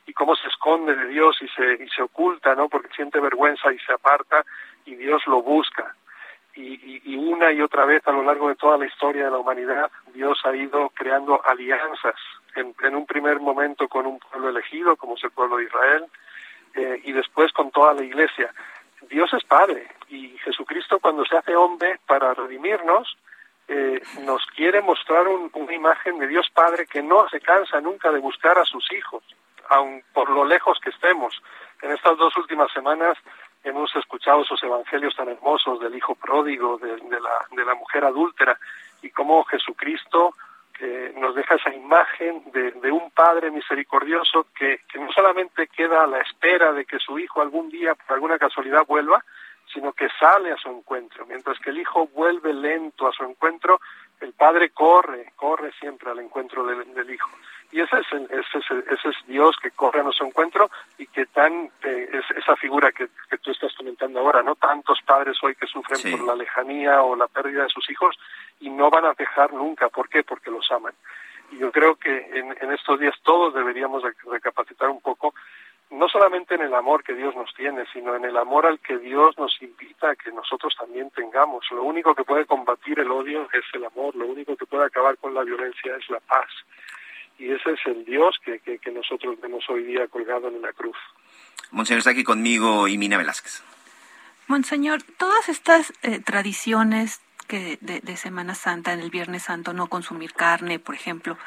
y 0.05 0.13
cómo 0.13 0.35
se 0.35 0.47
esconde 0.47 0.95
de 0.95 1.07
Dios 1.07 1.37
y 1.41 1.47
se, 1.49 1.83
y 1.83 1.89
se 1.89 2.03
oculta, 2.03 2.55
¿no? 2.55 2.69
Porque 2.69 2.93
siente 2.95 3.19
vergüenza 3.19 3.71
y 3.73 3.79
se 3.79 3.93
aparta 3.93 4.45
y 4.85 4.95
Dios 4.95 5.25
lo 5.27 5.41
busca. 5.41 5.95
Y, 6.55 7.01
y, 7.03 7.17
una 7.17 7.51
y 7.51 7.61
otra 7.61 7.83
vez 7.83 8.07
a 8.07 8.13
lo 8.13 8.23
largo 8.23 8.47
de 8.47 8.55
toda 8.55 8.77
la 8.77 8.85
historia 8.85 9.25
de 9.25 9.31
la 9.31 9.39
humanidad, 9.39 9.91
Dios 10.13 10.39
ha 10.45 10.55
ido 10.55 10.89
creando 10.91 11.41
alianzas, 11.45 12.15
en, 12.55 12.73
en 12.81 12.95
un 12.95 13.05
primer 13.05 13.41
momento 13.41 13.89
con 13.89 14.05
un 14.05 14.19
pueblo 14.19 14.49
elegido, 14.49 14.95
como 14.95 15.15
es 15.15 15.23
el 15.25 15.31
pueblo 15.31 15.57
de 15.57 15.65
Israel, 15.65 16.05
eh, 16.75 17.01
y 17.03 17.11
después 17.11 17.51
con 17.51 17.71
toda 17.71 17.93
la 17.93 18.03
iglesia. 18.03 18.53
Dios 19.09 19.33
es 19.33 19.43
Padre 19.43 19.87
y 20.07 20.29
Jesucristo 20.37 20.99
cuando 20.99 21.25
se 21.25 21.35
hace 21.35 21.57
hombre 21.57 21.99
para 22.07 22.33
redimirnos, 22.33 23.17
eh, 23.67 24.01
nos 24.21 24.45
quiere 24.55 24.81
mostrar 24.81 25.27
un, 25.27 25.49
una 25.53 25.73
imagen 25.73 26.19
de 26.19 26.27
Dios 26.27 26.49
Padre 26.53 26.85
que 26.87 27.03
no 27.03 27.27
se 27.27 27.41
cansa 27.41 27.81
nunca 27.81 28.11
de 28.11 28.19
buscar 28.19 28.57
a 28.57 28.63
sus 28.63 28.89
hijos 28.93 29.23
aun 29.69 30.03
por 30.13 30.29
lo 30.29 30.45
lejos 30.45 30.79
que 30.79 30.89
estemos. 30.89 31.41
En 31.81 31.91
estas 31.91 32.17
dos 32.17 32.35
últimas 32.37 32.71
semanas 32.71 33.17
hemos 33.63 33.95
escuchado 33.95 34.41
esos 34.41 34.61
evangelios 34.63 35.15
tan 35.15 35.29
hermosos 35.29 35.79
del 35.79 35.95
hijo 35.95 36.15
pródigo, 36.15 36.77
de, 36.77 37.19
la, 37.19 37.45
de 37.51 37.65
la 37.65 37.75
mujer 37.75 38.05
adúltera, 38.05 38.57
y 39.01 39.09
cómo 39.09 39.43
Jesucristo 39.45 40.35
nos 41.15 41.35
deja 41.35 41.55
esa 41.55 41.73
imagen 41.73 42.43
de, 42.51 42.91
un 42.91 43.09
padre 43.11 43.49
misericordioso 43.49 44.47
que, 44.57 44.81
no 44.95 45.11
solamente 45.11 45.67
queda 45.67 46.03
a 46.03 46.07
la 46.07 46.19
espera 46.19 46.73
de 46.73 46.85
que 46.85 46.99
su 46.99 47.17
hijo 47.17 47.41
algún 47.41 47.69
día, 47.69 47.95
por 47.95 48.15
alguna 48.15 48.37
casualidad, 48.37 48.85
vuelva, 48.85 49.23
sino 49.73 49.93
que 49.93 50.07
sale 50.19 50.51
a 50.51 50.57
su 50.57 50.69
encuentro. 50.69 51.25
Mientras 51.25 51.59
que 51.59 51.69
el 51.69 51.79
hijo 51.79 52.07
vuelve 52.07 52.53
lento 52.53 53.07
a 53.07 53.13
su 53.13 53.23
encuentro, 53.23 53.79
el 54.19 54.33
padre 54.33 54.69
corre, 54.69 55.31
corre 55.35 55.71
siempre 55.79 56.11
al 56.11 56.19
encuentro 56.19 56.65
del, 56.65 57.09
hijo. 57.09 57.29
Y 57.75 57.81
ese 57.81 57.97
es, 57.97 58.07
ese, 58.29 58.57
es, 58.59 58.87
ese 58.89 59.09
es 59.09 59.27
Dios 59.27 59.53
que 59.61 59.69
corre 59.71 59.99
a 59.99 60.03
nuestro 60.03 60.25
encuentro 60.25 60.71
y 60.97 61.07
que 61.07 61.25
tan, 61.25 61.69
eh, 61.83 62.09
es 62.09 62.37
esa 62.37 62.55
figura 62.55 62.93
que, 62.93 63.09
que, 63.29 63.37
tú 63.39 63.51
estás 63.51 63.73
comentando 63.75 64.17
ahora, 64.21 64.41
¿no? 64.41 64.55
Tantos 64.55 65.01
padres 65.05 65.35
hoy 65.43 65.55
que 65.55 65.67
sufren 65.67 65.99
por 66.17 66.25
la 66.25 66.35
lejanía 66.37 67.01
o 67.01 67.17
la 67.17 67.27
pérdida 67.27 67.63
de 67.63 67.69
sus 67.69 67.89
hijos 67.89 68.15
y 68.61 68.69
no 68.69 68.89
van 68.89 69.03
a 69.03 69.13
dejar 69.13 69.51
nunca. 69.51 69.89
¿Por 69.89 70.07
qué? 70.07 70.23
Porque 70.23 70.51
los 70.51 70.71
aman. 70.71 70.93
Y 71.51 71.57
yo 71.57 71.69
creo 71.73 71.95
que 71.97 72.15
en, 72.15 72.55
en 72.61 72.71
estos 72.71 72.97
días 72.97 73.13
todos 73.23 73.53
deberíamos 73.53 74.03
recapacitar 74.23 74.87
un 74.87 75.01
poco 75.01 75.33
no 75.91 76.07
solamente 76.07 76.55
en 76.55 76.61
el 76.61 76.73
amor 76.73 77.03
que 77.03 77.13
Dios 77.13 77.35
nos 77.35 77.53
tiene, 77.55 77.83
sino 77.91 78.15
en 78.15 78.23
el 78.23 78.37
amor 78.37 78.65
al 78.65 78.79
que 78.79 78.97
Dios 78.99 79.37
nos 79.37 79.61
invita 79.61 80.11
a 80.11 80.15
que 80.15 80.31
nosotros 80.31 80.73
también 80.79 81.11
tengamos. 81.11 81.65
Lo 81.71 81.83
único 81.83 82.15
que 82.15 82.23
puede 82.23 82.45
combatir 82.45 82.99
el 82.99 83.11
odio 83.11 83.49
es 83.51 83.65
el 83.73 83.83
amor, 83.83 84.15
lo 84.15 84.27
único 84.27 84.55
que 84.55 84.65
puede 84.65 84.85
acabar 84.85 85.17
con 85.17 85.33
la 85.33 85.43
violencia 85.43 85.97
es 85.97 86.09
la 86.09 86.21
paz. 86.21 86.47
Y 87.37 87.51
ese 87.51 87.71
es 87.71 87.79
el 87.85 88.05
Dios 88.05 88.37
que, 88.43 88.59
que, 88.59 88.91
nosotros 88.91 89.39
vemos 89.41 89.63
hoy 89.69 89.83
día 89.83 90.07
colgado 90.07 90.47
en 90.47 90.61
la 90.61 90.71
cruz. 90.73 90.95
Monseñor, 91.71 91.99
está 91.99 92.11
aquí 92.11 92.23
conmigo 92.23 92.85
Mina 92.85 93.17
Velázquez. 93.17 93.61
Monseñor, 94.47 95.03
todas 95.17 95.49
estas 95.49 95.91
eh, 96.03 96.19
tradiciones 96.19 97.21
que 97.47 97.77
de, 97.81 97.99
de 97.99 98.17
Semana 98.17 98.55
Santa, 98.55 98.93
en 98.93 98.99
el 98.99 99.09
Viernes 99.09 99.43
Santo, 99.43 99.73
no 99.73 99.87
consumir 99.87 100.33
carne, 100.33 100.79
por 100.79 100.95
ejemplo, 100.95 101.37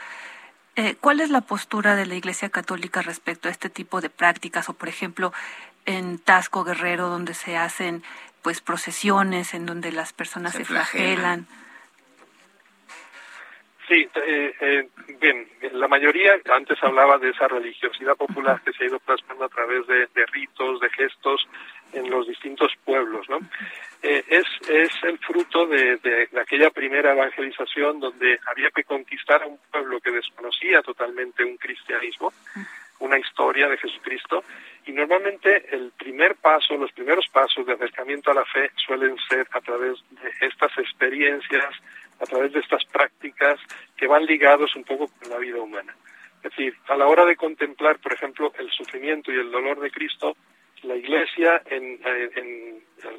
eh, 0.79 0.95
¿Cuál 1.01 1.19
es 1.19 1.31
la 1.31 1.41
postura 1.41 1.97
de 1.97 2.07
la 2.07 2.15
Iglesia 2.15 2.51
Católica 2.51 3.03
respecto 3.03 3.49
a 3.49 3.51
este 3.51 3.69
tipo 3.69 4.01
de 4.01 4.11
prácticas? 4.11 4.69
O, 4.69 4.75
por 4.75 4.89
ejemplo, 4.89 5.33
en 5.87 6.21
Tasco 6.21 6.63
Guerrero, 6.63 7.09
donde 7.09 7.35
se 7.35 7.57
hacen 7.57 8.05
pues 8.43 8.61
procesiones, 8.61 9.55
en 9.55 9.67
donde 9.67 9.91
las 9.91 10.13
personas 10.13 10.53
se, 10.53 10.65
flagelan. 10.65 11.49
Sí, 13.89 14.07
eh, 14.17 14.55
eh, 14.61 14.89
bien, 15.19 15.49
la 15.73 15.89
mayoría 15.89 16.39
antes 16.53 16.77
hablaba 16.83 17.17
de 17.17 17.31
esa 17.31 17.49
religiosidad 17.49 18.17
popular 18.17 18.61
que 18.63 18.73
se 18.75 18.85
ha 18.85 18.87
ido 18.87 18.99
plasmando 18.99 19.47
a 19.47 19.49
través 19.49 19.87
de, 19.87 20.07
de 20.15 20.27
ritos, 20.27 20.79
de 20.81 20.91
gestos 20.91 21.49
en 21.95 22.11
los 22.11 22.29
distintos 22.29 22.71
pueblos, 22.85 23.27
¿no? 23.31 23.39
Eh, 24.03 24.23
es, 24.29 24.45
es 24.69 24.91
el 25.05 25.19
fruto 25.19 25.67
de, 25.67 25.97
de, 25.97 26.29
aquella 26.39 26.69
primera 26.69 27.13
evangelización 27.13 27.99
donde 27.99 28.39
había 28.47 28.71
que 28.71 28.85
conquistar 28.85 29.43
a 29.43 29.47
un 29.47 29.59
pueblo 29.73 30.01
que 30.01 30.11
desconocía 30.11 30.83
totalmente 30.83 31.43
un 31.43 31.57
cristianismo, 31.57 32.35
una 33.01 33.19
historia 33.19 33.69
de 33.69 33.79
Jesucristo, 33.79 34.45
y 34.85 34.93
normalmente 34.93 35.75
el 35.75 35.93
primer 35.97 36.37
paso, 36.37 36.77
los 36.77 36.93
primeros 36.93 37.27
pasos 37.29 37.65
de 37.67 37.73
acercamiento 37.73 38.31
a 38.31 38.35
la 38.35 38.45
fe 38.45 38.71
suelen 38.87 39.17
ser 39.29 39.49
a 39.53 39.61
través 39.63 39.99
de 40.11 40.47
estas 40.47 40.77
experiencias, 40.77 41.75
a 42.21 42.25
través 42.25 42.53
de 42.53 42.61
estas 42.61 42.85
prácticas 42.87 43.61
que 43.97 44.07
van 44.07 44.25
ligados 44.27 44.75
un 44.77 44.85
poco 44.85 45.09
con 45.09 45.31
la 45.31 45.39
vida 45.39 45.61
humana. 45.61 45.95
Es 46.43 46.51
decir, 46.51 46.75
a 46.89 46.97
la 46.97 47.07
hora 47.07 47.25
de 47.25 47.37
contemplar, 47.37 47.99
por 47.99 48.13
ejemplo, 48.13 48.53
el 48.59 48.71
sufrimiento 48.71 49.33
y 49.33 49.37
el 49.37 49.51
dolor 49.51 49.81
de 49.81 49.91
Cristo, 49.91 50.37
la 50.83 50.95
Iglesia 50.95 51.61
en, 51.67 51.99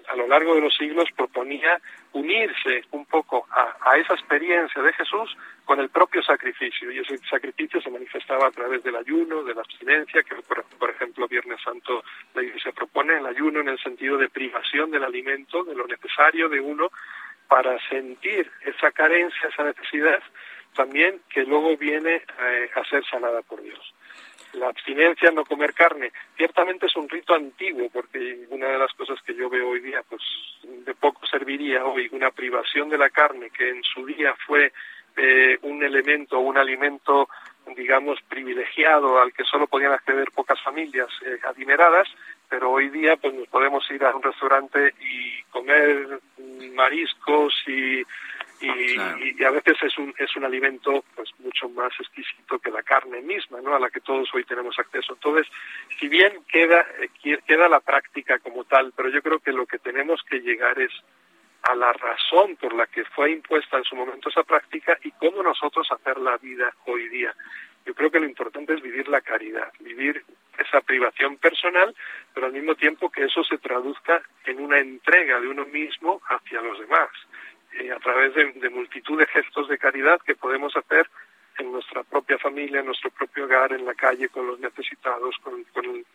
a 0.08 0.16
lo 0.16 0.28
largo 0.28 0.56
de 0.56 0.62
los 0.62 0.76
siglos 0.76 1.10
proponía 1.16 1.80
unirse 2.14 2.84
un 2.92 3.06
poco 3.06 3.46
a, 3.52 3.98
esa 3.98 4.14
experiencia 4.14 4.82
de 4.82 4.94
Jesús 4.94 5.36
con 5.66 5.80
el 5.80 5.90
propio 5.90 6.24
sacrificio 6.24 6.92
y 6.92 7.00
ese 7.00 7.18
sacrificio 7.30 7.82
se 7.82 7.90
manifestaba 7.90 8.48
a 8.48 8.52
través 8.52 8.82
del 8.84 8.96
ayuno, 8.96 9.44
de 9.44 9.54
la 9.54 9.62
abstinencia, 9.62 10.24
que 10.24 10.36
por, 10.36 10.64
por 10.64 10.90
ejemplo 10.90 11.28
Viernes 11.28 11.62
Santo 11.62 12.04
la 12.34 12.44
Iglesia 12.44 12.72
propone 12.72 13.18
el 13.18 13.26
ayuno 13.26 13.60
en 13.60 13.70
el 13.70 13.80
sentido 13.80 14.18
de 14.18 14.30
privación 14.30 14.92
del 14.92 15.04
alimento, 15.04 15.64
de 15.64 15.76
lo 15.76 15.86
necesario 15.86 16.48
de 16.48 16.62
uno 16.62 16.90
para 17.50 17.78
sentir 17.90 18.50
esa 18.62 18.92
carencia, 18.92 19.50
esa 19.50 19.64
necesidad, 19.64 20.22
también 20.76 21.20
que 21.30 21.44
luego 21.44 21.76
viene 21.76 22.22
eh, 22.40 22.70
a 22.76 22.86
ser 22.86 23.04
sanada 23.06 23.42
por 23.42 23.62
Dios 23.62 23.94
la 24.54 24.70
abstinencia, 24.70 25.32
no 25.32 25.46
comer 25.46 25.74
carne. 25.74 26.12
Ciertamente 26.36 26.88
es 26.88 26.96
un 26.96 27.10
rito 27.10 27.34
antiguo, 27.34 27.90
porque 27.92 28.46
una 28.50 28.68
de 28.68 28.80
las 28.80 28.94
cosas 28.94 29.22
que 29.22 29.36
yo 29.36 29.50
veo 29.50 29.70
hoy 29.70 29.80
día, 29.80 30.02
pues 30.08 30.22
de 30.64 30.94
poco 30.96 31.26
serviría 31.26 31.86
hoy 31.86 32.10
una 32.12 32.32
privación 32.32 32.90
de 32.90 32.98
la 32.98 33.10
carne, 33.10 33.50
que 33.52 33.70
en 33.70 33.84
su 33.84 34.06
día 34.06 34.36
fue 34.48 34.72
eh, 35.18 35.58
un 35.64 35.84
elemento, 35.84 36.40
un 36.40 36.58
alimento, 36.58 37.30
digamos, 37.80 38.20
privilegiado 38.28 39.22
al 39.22 39.34
que 39.34 39.46
solo 39.46 39.66
podían 39.66 39.94
acceder 39.94 40.30
pocas 40.32 40.62
familias 40.62 41.08
eh, 41.26 41.40
adineradas, 41.48 42.08
pero 42.50 42.72
hoy 42.72 42.90
día 42.90 43.16
pues 43.16 43.34
nos 43.34 43.48
podemos 43.48 43.90
ir 43.90 44.04
a 44.04 44.16
un 44.16 44.22
restaurante 44.22 44.94
y 45.00 45.42
comer 45.52 46.20
mariscos 46.76 47.54
y 47.68 48.04
y, 48.62 49.44
a 49.44 49.52
veces 49.52 49.78
es 49.82 49.98
un, 49.98 50.14
es 50.18 50.36
un 50.36 50.44
alimento 50.44 51.04
pues 51.16 51.30
mucho 51.40 51.70
más 51.70 51.94
exquisito 52.00 52.60
que 52.60 52.72
la 52.72 52.84
carne 52.84 53.22
misma, 53.22 53.62
¿no? 53.62 53.74
A 53.74 53.80
la 53.80 53.90
que 53.90 54.02
todos 54.02 54.30
hoy 54.34 54.44
tenemos 54.44 54.78
acceso. 54.78 55.14
Entonces, 55.14 55.48
si 56.00 56.08
bien 56.10 56.44
queda, 56.52 56.86
eh, 57.00 57.40
queda 57.46 57.70
la 57.70 57.80
práctica 57.80 58.38
como 58.40 58.66
tal, 58.66 58.92
pero 58.96 59.10
yo 59.10 59.22
creo 59.22 59.40
que 59.40 59.54
lo 59.54 59.66
que 59.66 59.80
tenemos 59.80 60.22
que 60.30 60.42
llegar 60.42 60.80
es 60.80 60.92
a 61.64 61.76
la 61.76 61.94
razón 61.94 62.56
por 62.58 62.74
la 62.74 62.86
que 62.88 63.06
fue 63.06 63.32
impuesta 63.32 63.78
en 63.78 63.84
su 63.84 63.96
momento 63.96 64.30
esa 64.30 64.44
práctica 64.44 64.98
y 65.04 65.12
cómo 65.12 65.44
nosotros 65.44 65.88
hacer 65.92 66.18
la 66.18 66.38
vida 66.38 66.74
hoy 66.86 67.08
día. 67.10 67.34
Yo 67.90 67.96
creo 67.96 68.12
que 68.12 68.20
lo 68.20 68.28
importante 68.28 68.76
es 68.76 68.84
vivir 68.84 69.08
la 69.08 69.20
caridad, 69.20 69.74
vivir 69.80 70.24
esa 70.60 70.80
privación 70.82 71.38
personal, 71.38 71.96
pero 72.36 72.46
al 72.46 72.54
mismo 72.54 72.76
tiempo 72.76 73.10
que 73.10 73.24
eso 73.24 73.44
se 73.44 73.58
traduzca 73.58 74.22
en 74.46 74.62
una 74.62 74.78
entrega 74.78 75.40
de 75.40 75.48
uno 75.48 75.66
mismo 75.66 76.22
hacia 76.30 76.62
los 76.62 76.80
demás. 76.80 77.10
Eh, 77.74 77.92
a 77.92 77.98
través 77.98 78.36
de, 78.36 78.70
multitud 78.70 79.18
de 79.18 79.26
gestos 79.26 79.68
de 79.70 79.80
caridad 79.80 80.22
que 80.22 80.36
podemos 80.36 80.78
hacer 80.78 81.10
en 81.60 81.72
nuestra 81.72 82.04
propia 82.04 82.38
familia, 82.38 82.80
en 82.80 82.88
nuestro 82.88 83.10
propio 83.12 83.46
hogar, 83.46 83.74
en 83.74 83.86
la 83.86 83.94
calle, 83.94 84.30
con 84.30 84.48
los 84.48 84.60
necesitados, 84.60 85.36
con, 85.44 85.66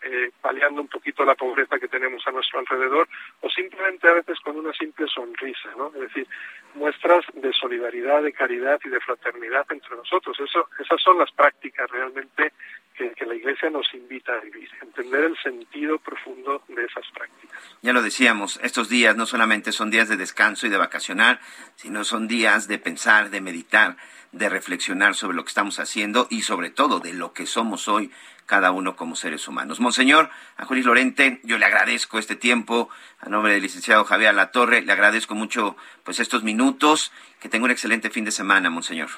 eh, 0.02 0.30
paliando 0.40 0.80
un 0.80 0.88
poquito 0.88 1.24
la 1.24 1.34
pobreza 1.34 1.78
que 1.78 1.88
tenemos 1.88 2.26
a 2.26 2.32
nuestro 2.32 2.60
alrededor, 2.60 3.08
o 3.40 3.50
simplemente 3.50 4.08
a 4.08 4.14
veces 4.14 4.38
con 4.40 4.56
una 4.56 4.72
simple 4.72 5.06
sonrisa, 5.06 5.70
¿no? 5.76 5.88
Es 5.94 6.00
decir, 6.00 6.26
muestras 6.74 7.24
de 7.34 7.52
solidaridad, 7.52 8.22
de 8.22 8.32
caridad 8.32 8.80
y 8.84 8.88
de 8.88 9.00
fraternidad 9.00 9.66
entre 9.70 9.96
nosotros. 9.96 10.38
Eso, 10.40 10.68
esas 10.78 11.00
son 11.00 11.18
las 11.18 11.30
prácticas 11.32 11.90
realmente 11.90 12.52
que, 12.94 13.26
la 13.26 13.34
Iglesia 13.34 13.70
nos 13.70 13.92
invita 13.94 14.32
a 14.34 14.40
vivir, 14.40 14.68
entender 14.80 15.24
el 15.24 15.36
sentido 15.38 15.98
profundo 15.98 16.62
de 16.68 16.84
esas 16.84 17.04
prácticas. 17.12 17.60
Ya 17.82 17.92
lo 17.92 18.02
decíamos, 18.02 18.60
estos 18.62 18.88
días 18.88 19.16
no 19.16 19.26
solamente 19.26 19.72
son 19.72 19.90
días 19.90 20.08
de 20.08 20.16
descanso 20.16 20.66
y 20.66 20.70
de 20.70 20.76
vacacionar, 20.76 21.40
sino 21.76 22.04
son 22.04 22.28
días 22.28 22.68
de 22.68 22.78
pensar, 22.78 23.30
de 23.30 23.40
meditar, 23.40 23.96
de 24.34 24.48
reflexionar 24.48 25.14
sobre 25.14 25.36
lo 25.36 25.44
que 25.44 25.48
estamos 25.48 25.78
haciendo 25.78 26.26
y 26.28 26.42
sobre 26.42 26.70
todo 26.70 26.98
de 26.98 27.12
lo 27.12 27.32
que 27.32 27.46
somos 27.46 27.88
hoy 27.88 28.10
cada 28.46 28.72
uno 28.72 28.96
como 28.96 29.16
seres 29.16 29.48
humanos. 29.48 29.80
Monseñor 29.80 30.28
Julián 30.66 30.86
Lorente, 30.86 31.40
yo 31.44 31.56
le 31.56 31.64
agradezco 31.64 32.18
este 32.18 32.36
tiempo 32.36 32.90
a 33.20 33.28
nombre 33.28 33.52
del 33.52 33.62
licenciado 33.62 34.04
Javier 34.04 34.34
Latorre, 34.34 34.82
le 34.82 34.92
agradezco 34.92 35.34
mucho 35.34 35.76
pues 36.02 36.20
estos 36.20 36.42
minutos, 36.42 37.12
que 37.40 37.48
tenga 37.48 37.64
un 37.64 37.70
excelente 37.70 38.10
fin 38.10 38.24
de 38.24 38.32
semana, 38.32 38.70
Monseñor. 38.70 39.08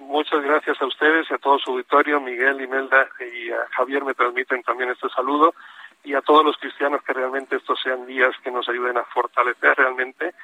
Muchas 0.00 0.42
gracias 0.42 0.80
a 0.80 0.86
ustedes 0.86 1.30
y 1.30 1.34
a 1.34 1.38
todo 1.38 1.58
su 1.58 1.70
auditorio. 1.70 2.20
Miguel, 2.20 2.60
Imelda 2.60 3.08
y 3.32 3.50
a 3.50 3.66
Javier 3.76 4.04
me 4.04 4.14
transmiten 4.14 4.62
también 4.62 4.90
este 4.90 5.08
saludo 5.10 5.54
y 6.02 6.14
a 6.14 6.20
todos 6.22 6.44
los 6.44 6.56
cristianos 6.56 7.02
que 7.02 7.12
realmente 7.12 7.56
estos 7.56 7.80
sean 7.80 8.06
días 8.06 8.34
que 8.42 8.50
nos 8.50 8.68
ayuden 8.68 8.96
a 8.96 9.04
fortalecer 9.04 9.76
realmente 9.76 10.34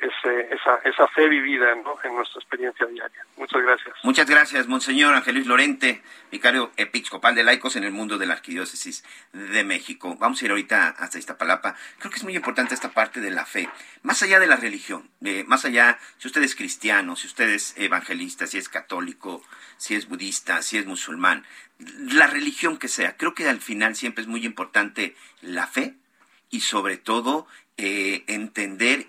esa, 0.00 0.74
esa 0.84 1.08
fe 1.08 1.28
vivida 1.28 1.72
en 1.72 1.82
nuestra 1.82 2.40
experiencia 2.40 2.86
diaria. 2.86 3.26
Muchas 3.36 3.62
gracias. 3.62 3.94
Muchas 4.02 4.26
gracias, 4.28 4.66
Monseñor 4.66 5.14
Ángel 5.14 5.34
Luis 5.34 5.46
Lorente, 5.46 6.02
vicario 6.30 6.72
episcopal 6.76 7.34
de 7.34 7.44
laicos 7.44 7.76
en 7.76 7.84
el 7.84 7.92
mundo 7.92 8.18
de 8.18 8.26
la 8.26 8.34
Arquidiócesis 8.34 9.04
de 9.32 9.64
México. 9.64 10.16
Vamos 10.18 10.40
a 10.40 10.44
ir 10.44 10.50
ahorita 10.50 10.88
hasta 10.98 11.18
esta 11.18 11.38
palapa. 11.38 11.76
Creo 11.98 12.10
que 12.10 12.18
es 12.18 12.24
muy 12.24 12.34
importante 12.34 12.74
esta 12.74 12.92
parte 12.92 13.20
de 13.20 13.30
la 13.30 13.46
fe, 13.46 13.68
más 14.02 14.22
allá 14.22 14.40
de 14.40 14.46
la 14.46 14.56
religión, 14.56 15.10
más 15.46 15.64
allá, 15.64 15.98
si 16.18 16.28
usted 16.28 16.42
es 16.42 16.54
cristiano, 16.54 17.16
si 17.16 17.26
usted 17.26 17.48
es 17.48 17.74
evangelista, 17.78 18.46
si 18.46 18.58
es 18.58 18.68
católico, 18.68 19.42
si 19.76 19.94
es 19.94 20.08
budista, 20.08 20.62
si 20.62 20.78
es 20.78 20.86
musulmán, 20.86 21.44
la 21.78 22.26
religión 22.26 22.76
que 22.76 22.88
sea, 22.88 23.16
creo 23.16 23.34
que 23.34 23.48
al 23.48 23.60
final 23.60 23.96
siempre 23.96 24.22
es 24.22 24.28
muy 24.28 24.44
importante 24.44 25.16
la 25.40 25.66
fe 25.66 25.94
y 26.50 26.60
sobre 26.60 26.96
todo 26.98 27.46
eh, 27.76 28.24
entender 28.26 29.06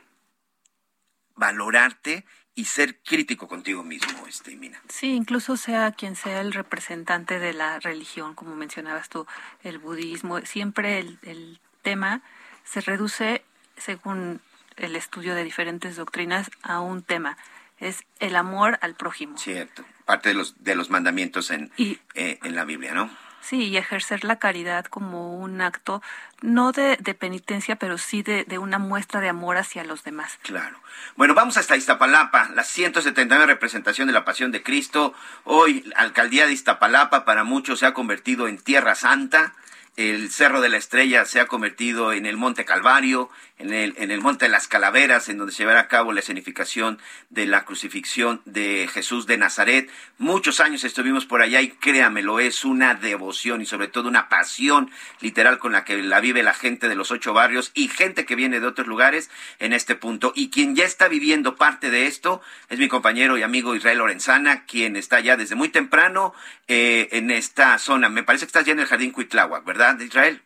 valorarte 1.36 2.26
y 2.56 2.66
ser 2.66 3.00
crítico 3.00 3.48
contigo 3.48 3.84
mismo, 3.84 4.28
este, 4.28 4.56
Mina. 4.56 4.80
Sí, 4.88 5.14
incluso 5.14 5.58
sea 5.58 5.92
quien 5.92 6.16
sea 6.16 6.42
el 6.42 6.54
representante 6.54 7.40
de 7.40 7.54
la 7.54 7.80
religión, 7.80 8.36
como 8.36 8.56
mencionabas 8.56 9.10
tú, 9.10 9.26
el 9.64 9.80
budismo, 9.80 10.40
siempre 10.42 11.00
el, 11.00 11.18
el 11.24 11.60
tema 11.82 12.22
se 12.64 12.82
reduce, 12.82 13.44
según 13.78 14.42
el 14.78 14.96
estudio 14.96 15.36
de 15.36 15.44
diferentes 15.44 15.96
doctrinas, 15.96 16.50
a 16.62 16.80
un 16.80 17.02
tema. 17.02 17.38
Es 17.80 18.04
el 18.20 18.36
amor 18.36 18.78
al 18.82 18.96
prójimo. 18.96 19.38
Cierto, 19.38 19.84
parte 20.06 20.30
de 20.30 20.36
los, 20.36 20.64
de 20.64 20.76
los 20.76 20.90
mandamientos 20.90 21.52
en, 21.52 21.72
eh, 21.78 22.40
en 22.42 22.56
la 22.56 22.66
Biblia, 22.66 22.94
¿no? 22.94 23.10
Sí, 23.44 23.66
y 23.66 23.78
ejercer 23.78 24.24
la 24.24 24.40
caridad 24.40 24.86
como 24.86 25.38
un 25.38 25.62
acto, 25.62 26.02
no 26.42 26.72
de, 26.72 26.98
penitencia, 27.20 27.76
pero 27.76 27.98
sí 27.98 28.24
de, 28.24 28.46
de, 28.46 28.58
una 28.58 28.80
muestra 28.80 29.20
de 29.20 29.30
amor 29.30 29.58
hacia 29.58 29.84
los 29.84 30.04
demás. 30.04 30.40
Claro. 30.44 30.78
Bueno, 31.18 31.34
vamos 31.34 31.58
hasta 31.58 31.76
Iztapalapa, 31.76 32.50
la 32.56 32.64
179 32.64 33.46
representación 33.46 34.08
de 34.08 34.14
la 34.14 34.24
Pasión 34.24 34.52
de 34.52 34.64
Cristo. 34.64 35.14
Hoy, 35.44 35.84
la 35.86 35.98
alcaldía 35.98 36.48
de 36.48 36.54
Iztapalapa 36.54 37.26
para 37.26 37.44
muchos 37.44 37.80
se 37.80 37.86
ha 37.86 37.94
convertido 37.94 38.48
en 38.48 38.58
Tierra 38.58 38.96
Santa 38.96 39.54
el 39.96 40.32
Cerro 40.32 40.62
de 40.62 40.70
la 40.70 40.78
Estrella 40.78 41.24
se 41.26 41.40
ha 41.40 41.46
convertido 41.46 42.14
en 42.14 42.26
el 42.26 42.36
Monte 42.36 42.66
Calvario, 42.66 43.30
en 43.64 43.74
el, 43.74 43.96
en 43.98 44.12
el 44.12 44.20
Monte 44.20 44.46
de 44.46 44.52
las 44.52 44.68
Calaveras, 44.68 45.30
en 45.30 45.38
donde 45.38 45.54
se 45.54 45.64
llevará 45.64 45.80
a 45.80 45.88
cabo 45.88 46.12
la 46.12 46.20
escenificación 46.20 47.00
de 47.30 47.46
la 47.46 47.64
crucifixión 47.64 48.42
de 48.46 48.90
Jesús 48.92 49.26
de 49.26 49.38
Nazaret. 49.38 49.90
Muchos 50.18 50.60
años 50.60 50.84
estuvimos 50.84 51.26
por 51.26 51.42
allá 51.42 51.62
y 51.62 51.70
créamelo, 51.70 52.40
es 52.40 52.66
una 52.66 52.94
devoción 52.94 53.62
y 53.62 53.66
sobre 53.66 53.88
todo 53.88 54.10
una 54.10 54.28
pasión 54.28 54.92
literal 55.22 55.60
con 55.60 55.72
la 55.72 55.86
que 55.86 56.02
la 56.04 56.20
vive 56.20 56.44
la 56.44 56.54
gente 56.54 56.90
de 56.90 56.96
los 56.96 57.12
ocho 57.12 57.34
barrios 57.34 57.72
y 57.74 57.88
gente 57.88 58.26
que 58.26 58.36
viene 58.36 58.60
de 58.60 58.68
otros 58.68 58.88
lugares 58.88 59.32
en 59.60 59.72
este 59.72 59.96
punto. 59.96 60.34
Y 60.36 60.50
quien 60.50 60.76
ya 60.76 60.84
está 60.84 61.08
viviendo 61.08 61.56
parte 61.56 61.90
de 61.90 62.08
esto 62.08 62.42
es 62.70 62.80
mi 62.80 62.90
compañero 62.90 63.38
y 63.38 63.44
amigo 63.44 63.76
Israel 63.76 64.00
Lorenzana, 64.00 64.66
quien 64.66 64.98
está 64.98 65.22
ya 65.22 65.38
desde 65.38 65.56
muy 65.56 65.70
temprano 65.70 66.34
eh, 66.68 67.08
en 67.14 67.32
esta 67.32 67.78
zona. 67.78 68.10
Me 68.10 68.24
parece 68.24 68.46
que 68.46 68.50
estás 68.50 68.66
ya 68.66 68.74
en 68.74 68.82
el 68.82 68.88
Jardín 68.88 69.12
Cuitláhuac, 69.12 69.64
¿verdad? 69.64 69.98
Israel. 70.02 70.42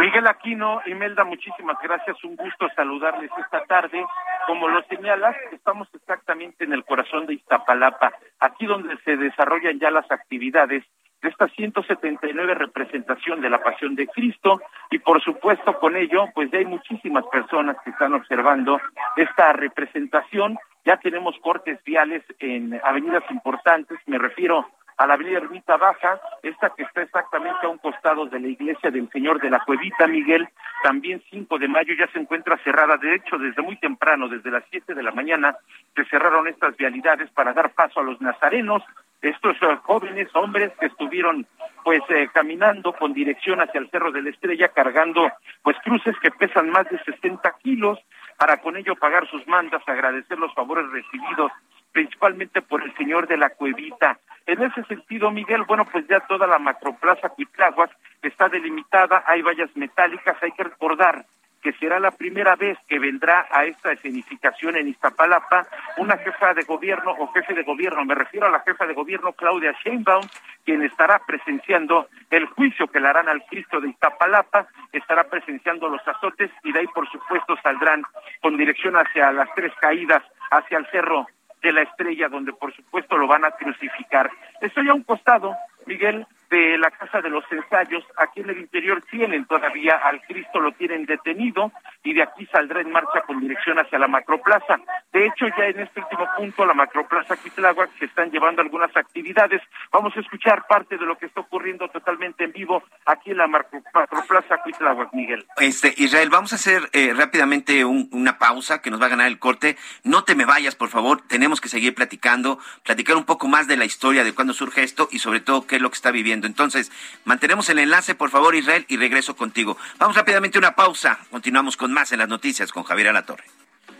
Miguel 0.00 0.26
Aquino, 0.28 0.80
Imelda, 0.86 1.24
muchísimas 1.24 1.76
gracias. 1.82 2.24
Un 2.24 2.34
gusto 2.34 2.70
saludarles 2.74 3.30
esta 3.36 3.62
tarde. 3.66 4.02
Como 4.46 4.66
lo 4.66 4.82
señalas, 4.84 5.36
estamos 5.52 5.88
exactamente 5.92 6.64
en 6.64 6.72
el 6.72 6.86
corazón 6.86 7.26
de 7.26 7.34
Iztapalapa, 7.34 8.10
aquí 8.38 8.64
donde 8.64 8.96
se 9.04 9.18
desarrollan 9.18 9.78
ya 9.78 9.90
las 9.90 10.10
actividades 10.10 10.84
de 11.20 11.28
esta 11.28 11.48
179 11.48 12.54
representación 12.54 13.42
de 13.42 13.50
la 13.50 13.62
Pasión 13.62 13.94
de 13.94 14.06
Cristo 14.06 14.62
y 14.90 15.00
por 15.00 15.22
supuesto 15.22 15.78
con 15.78 15.94
ello 15.94 16.28
pues 16.34 16.50
ya 16.50 16.60
hay 16.60 16.64
muchísimas 16.64 17.26
personas 17.26 17.76
que 17.84 17.90
están 17.90 18.14
observando 18.14 18.80
esta 19.16 19.52
representación. 19.52 20.58
Ya 20.86 20.96
tenemos 20.96 21.38
cortes 21.40 21.78
viales 21.84 22.24
en 22.38 22.80
avenidas 22.82 23.24
importantes, 23.30 23.98
me 24.06 24.16
refiero 24.16 24.66
a 25.00 25.06
la 25.06 25.14
avenida 25.14 25.38
Ermita 25.38 25.78
Baja, 25.78 26.20
esta 26.42 26.68
que 26.76 26.82
está 26.82 27.00
exactamente 27.00 27.64
a 27.64 27.70
un 27.70 27.78
costado 27.78 28.26
de 28.26 28.38
la 28.38 28.48
iglesia 28.48 28.90
del 28.90 29.08
Señor 29.08 29.40
de 29.40 29.48
la 29.48 29.64
Cuevita, 29.64 30.06
Miguel, 30.06 30.46
también 30.82 31.22
5 31.30 31.58
de 31.58 31.68
mayo 31.68 31.94
ya 31.98 32.06
se 32.12 32.18
encuentra 32.18 32.62
cerrada, 32.62 32.98
de 32.98 33.14
hecho 33.14 33.38
desde 33.38 33.62
muy 33.62 33.76
temprano, 33.76 34.28
desde 34.28 34.50
las 34.50 34.62
7 34.68 34.94
de 34.94 35.02
la 35.02 35.10
mañana, 35.12 35.56
se 35.96 36.04
cerraron 36.04 36.48
estas 36.48 36.76
vialidades 36.76 37.30
para 37.30 37.54
dar 37.54 37.72
paso 37.72 38.00
a 38.00 38.02
los 38.02 38.20
nazarenos, 38.20 38.82
estos 39.22 39.56
eh, 39.62 39.76
jóvenes 39.84 40.28
hombres 40.34 40.70
que 40.78 40.86
estuvieron 40.86 41.46
pues 41.82 42.02
eh, 42.10 42.28
caminando 42.34 42.92
con 42.92 43.14
dirección 43.14 43.62
hacia 43.62 43.80
el 43.80 43.88
Cerro 43.88 44.12
de 44.12 44.20
la 44.20 44.28
Estrella 44.28 44.68
cargando 44.68 45.32
pues 45.62 45.78
cruces 45.82 46.14
que 46.20 46.30
pesan 46.30 46.68
más 46.68 46.86
de 46.90 46.98
60 47.04 47.50
kilos 47.62 47.98
para 48.36 48.58
con 48.58 48.76
ello 48.76 48.94
pagar 48.96 49.26
sus 49.30 49.46
mandas, 49.46 49.82
agradecer 49.86 50.38
los 50.38 50.52
favores 50.52 50.84
recibidos 50.90 51.52
principalmente 51.92 52.62
por 52.62 52.82
el 52.82 52.94
señor 52.96 53.26
de 53.26 53.36
la 53.36 53.50
cuevita. 53.50 54.18
En 54.46 54.62
ese 54.62 54.82
sentido, 54.84 55.30
Miguel, 55.30 55.64
bueno, 55.64 55.84
pues 55.84 56.06
ya 56.08 56.20
toda 56.20 56.46
la 56.46 56.58
macroplaza 56.58 57.28
Cuitláhuac 57.28 57.90
está 58.22 58.48
delimitada, 58.48 59.22
hay 59.26 59.42
vallas 59.42 59.70
metálicas, 59.76 60.36
hay 60.42 60.52
que 60.52 60.64
recordar 60.64 61.24
que 61.62 61.72
será 61.74 62.00
la 62.00 62.10
primera 62.10 62.56
vez 62.56 62.78
que 62.88 62.98
vendrá 62.98 63.46
a 63.50 63.64
esta 63.64 63.92
escenificación 63.92 64.76
en 64.76 64.88
Iztapalapa 64.88 65.66
una 65.98 66.16
jefa 66.16 66.54
de 66.54 66.62
gobierno 66.62 67.14
o 67.18 67.30
jefe 67.32 67.54
de 67.54 67.62
gobierno, 67.62 68.04
me 68.04 68.14
refiero 68.14 68.46
a 68.46 68.50
la 68.50 68.60
jefa 68.60 68.86
de 68.86 68.94
gobierno 68.94 69.32
Claudia 69.32 69.74
Sheinbaum, 69.84 70.26
quien 70.64 70.82
estará 70.82 71.20
presenciando 71.26 72.08
el 72.30 72.46
juicio 72.46 72.86
que 72.88 73.00
le 73.00 73.08
harán 73.08 73.28
al 73.28 73.44
Cristo 73.44 73.80
de 73.80 73.90
Iztapalapa, 73.90 74.68
estará 74.92 75.24
presenciando 75.24 75.88
los 75.88 76.06
azotes 76.06 76.50
y 76.64 76.72
de 76.72 76.80
ahí 76.80 76.86
por 76.94 77.08
supuesto 77.10 77.56
saldrán 77.62 78.02
con 78.40 78.56
dirección 78.56 78.96
hacia 78.96 79.30
las 79.32 79.48
tres 79.54 79.72
caídas, 79.80 80.22
hacia 80.50 80.78
el 80.78 80.86
cerro 80.86 81.26
de 81.62 81.72
la 81.72 81.82
estrella, 81.82 82.28
donde 82.28 82.52
por 82.52 82.74
supuesto 82.74 83.16
lo 83.16 83.26
van 83.26 83.44
a 83.44 83.50
crucificar. 83.52 84.30
Estoy 84.60 84.88
a 84.88 84.94
un 84.94 85.02
costado, 85.02 85.54
Miguel, 85.86 86.26
de 86.50 86.76
la 86.78 86.90
Casa 86.90 87.20
de 87.20 87.30
los 87.30 87.44
Ensayos, 87.50 88.04
aquí 88.16 88.40
en 88.40 88.50
el 88.50 88.58
interior 88.58 89.02
tienen 89.08 89.46
todavía 89.46 89.94
al 89.96 90.20
Cristo, 90.22 90.58
lo 90.58 90.72
tienen 90.72 91.06
detenido 91.06 91.72
y 92.02 92.12
de 92.12 92.22
aquí 92.22 92.46
saldrá 92.46 92.80
en 92.80 92.90
marcha 92.90 93.20
con 93.26 93.40
dirección 93.40 93.78
hacia 93.78 93.98
la 93.98 94.08
Macroplaza. 94.08 94.80
De 95.12 95.26
hecho, 95.26 95.46
ya 95.56 95.66
en 95.66 95.80
este 95.80 96.00
último 96.00 96.26
punto, 96.36 96.66
la 96.66 96.74
Macroplaza 96.74 97.36
Quitláhuac, 97.36 97.90
se 97.98 98.06
están 98.06 98.30
llevando 98.30 98.62
algunas 98.62 98.94
actividades. 98.96 99.62
Vamos 99.92 100.16
a 100.16 100.20
escuchar 100.20 100.66
parte 100.68 100.98
de 100.98 101.06
lo 101.06 101.16
que 101.16 101.26
está 101.26 101.40
ocurriendo 101.40 101.88
totalmente 101.88 102.44
en 102.44 102.52
vivo 102.52 102.82
aquí 103.06 103.30
en 103.30 103.36
la 103.36 103.46
Macroplaza 103.46 104.62
Quitláhuac, 104.64 105.12
Miguel. 105.12 105.46
Este, 105.58 105.94
Israel, 105.98 106.30
vamos 106.30 106.52
a 106.52 106.56
hacer 106.56 106.82
eh, 106.92 107.12
rápidamente 107.16 107.84
una 107.84 108.38
pausa 108.38 108.82
que 108.82 108.90
nos 108.90 109.00
va 109.00 109.06
a 109.06 109.10
ganar 109.10 109.28
el 109.28 109.38
corte. 109.38 109.76
No 110.02 110.24
te 110.24 110.34
me 110.34 110.46
vayas, 110.46 110.74
por 110.74 110.88
favor. 110.88 111.22
Tenemos 111.28 111.60
que 111.60 111.68
seguir 111.68 111.94
platicando, 111.94 112.58
platicar 112.82 113.16
un 113.16 113.24
poco 113.24 113.46
más 113.46 113.68
de 113.68 113.76
la 113.76 113.84
historia 113.84 114.24
de 114.24 114.34
cuándo 114.34 114.52
surge 114.52 114.82
esto 114.82 115.08
y 115.12 115.20
sobre 115.20 115.40
todo 115.40 115.66
qué 115.66 115.76
es 115.76 115.82
lo 115.82 115.90
que 115.90 115.96
está 115.96 116.10
viviendo 116.10 116.39
entonces, 116.46 116.90
mantenemos 117.24 117.68
el 117.68 117.78
enlace, 117.78 118.14
por 118.14 118.30
favor, 118.30 118.54
Israel, 118.54 118.86
y 118.88 118.96
regreso 118.96 119.36
contigo. 119.36 119.76
Vamos 119.98 120.16
rápidamente 120.16 120.58
a 120.58 120.60
una 120.60 120.74
pausa. 120.74 121.18
Continuamos 121.30 121.76
con 121.76 121.92
más 121.92 122.12
en 122.12 122.18
las 122.18 122.28
noticias 122.28 122.72
con 122.72 122.84
Javier 122.84 123.08
Alatorre. 123.08 123.44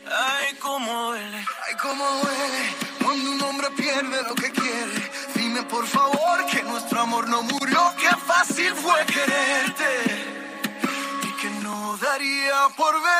Ay, 0.07 0.57
cómo 0.59 1.11
duele, 1.11 1.37
ay, 1.37 1.75
cómo 1.81 2.05
duele 2.05 2.91
cuando 3.03 3.31
un 3.31 3.43
hombre 3.43 3.69
pierde 3.77 4.23
lo 4.29 4.35
que 4.35 4.51
quiere. 4.51 5.11
Dime 5.35 5.63
por 5.65 5.87
favor 5.87 6.47
que 6.51 6.63
nuestro 6.63 7.01
amor 7.01 7.29
no 7.29 7.43
murió, 7.43 7.95
que 7.97 8.09
fácil 8.27 8.75
fue 8.75 9.05
quererte. 9.07 10.29
Y 11.23 11.33
que 11.41 11.51
no 11.63 11.97
daría 11.99 12.69
por 12.77 12.95
verte 12.95 13.20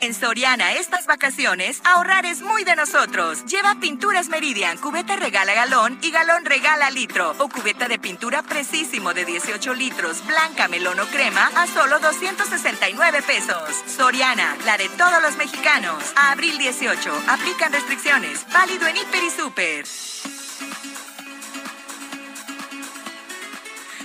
En 0.00 0.14
Soriana 0.14 0.74
estas 0.74 1.06
vacaciones, 1.06 1.80
ahorrar 1.84 2.24
es 2.24 2.40
muy 2.40 2.62
de 2.62 2.76
nosotros. 2.76 3.44
Lleva 3.46 3.74
pinturas 3.80 4.28
Meridian, 4.28 4.78
cubeta 4.78 5.16
regala 5.16 5.54
galón 5.54 5.98
y 6.02 6.12
galón 6.12 6.44
regala 6.44 6.88
litro. 6.90 7.34
O 7.38 7.48
cubeta 7.48 7.88
de 7.88 7.98
pintura 7.98 8.42
precisísimo 8.42 9.12
de 9.12 9.24
18 9.24 9.74
litros, 9.74 10.24
blanca, 10.24 10.68
melón 10.68 11.00
o 11.00 11.06
crema 11.06 11.50
a 11.56 11.66
solo 11.66 11.98
269 11.98 13.22
pesos. 13.22 13.84
Soriana, 13.86 14.56
la 14.64 14.76
de 14.76 14.88
todos 14.90 15.20
los 15.20 15.36
mexicanos. 15.36 16.12
A 16.14 16.30
abril 16.30 16.58
18, 16.58 17.22
aplican 17.26 17.72
restricciones. 17.72 18.46
Válido 18.52 18.86
en 18.86 18.98
Hiper 18.98 19.24
y 19.24 19.30
Super. 19.30 19.84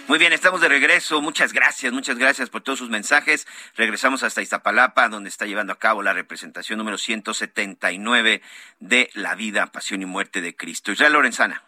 Muy 0.07 0.19
bien, 0.19 0.33
estamos 0.33 0.59
de 0.59 0.67
regreso. 0.67 1.21
Muchas 1.21 1.53
gracias, 1.53 1.93
muchas 1.93 2.17
gracias 2.17 2.49
por 2.49 2.61
todos 2.61 2.79
sus 2.79 2.89
mensajes. 2.89 3.47
Regresamos 3.77 4.21
hasta 4.23 4.41
Iztapalapa, 4.41 5.07
donde 5.07 5.29
está 5.29 5.45
llevando 5.45 5.71
a 5.71 5.79
cabo 5.79 6.03
la 6.03 6.11
representación 6.11 6.77
número 6.77 6.97
179 6.97 8.41
de 8.81 9.09
la 9.13 9.33
vida, 9.35 9.67
pasión 9.67 10.01
y 10.01 10.05
muerte 10.05 10.41
de 10.41 10.57
Cristo. 10.57 10.91
Israel 10.91 11.13
Lorenzana. 11.13 11.61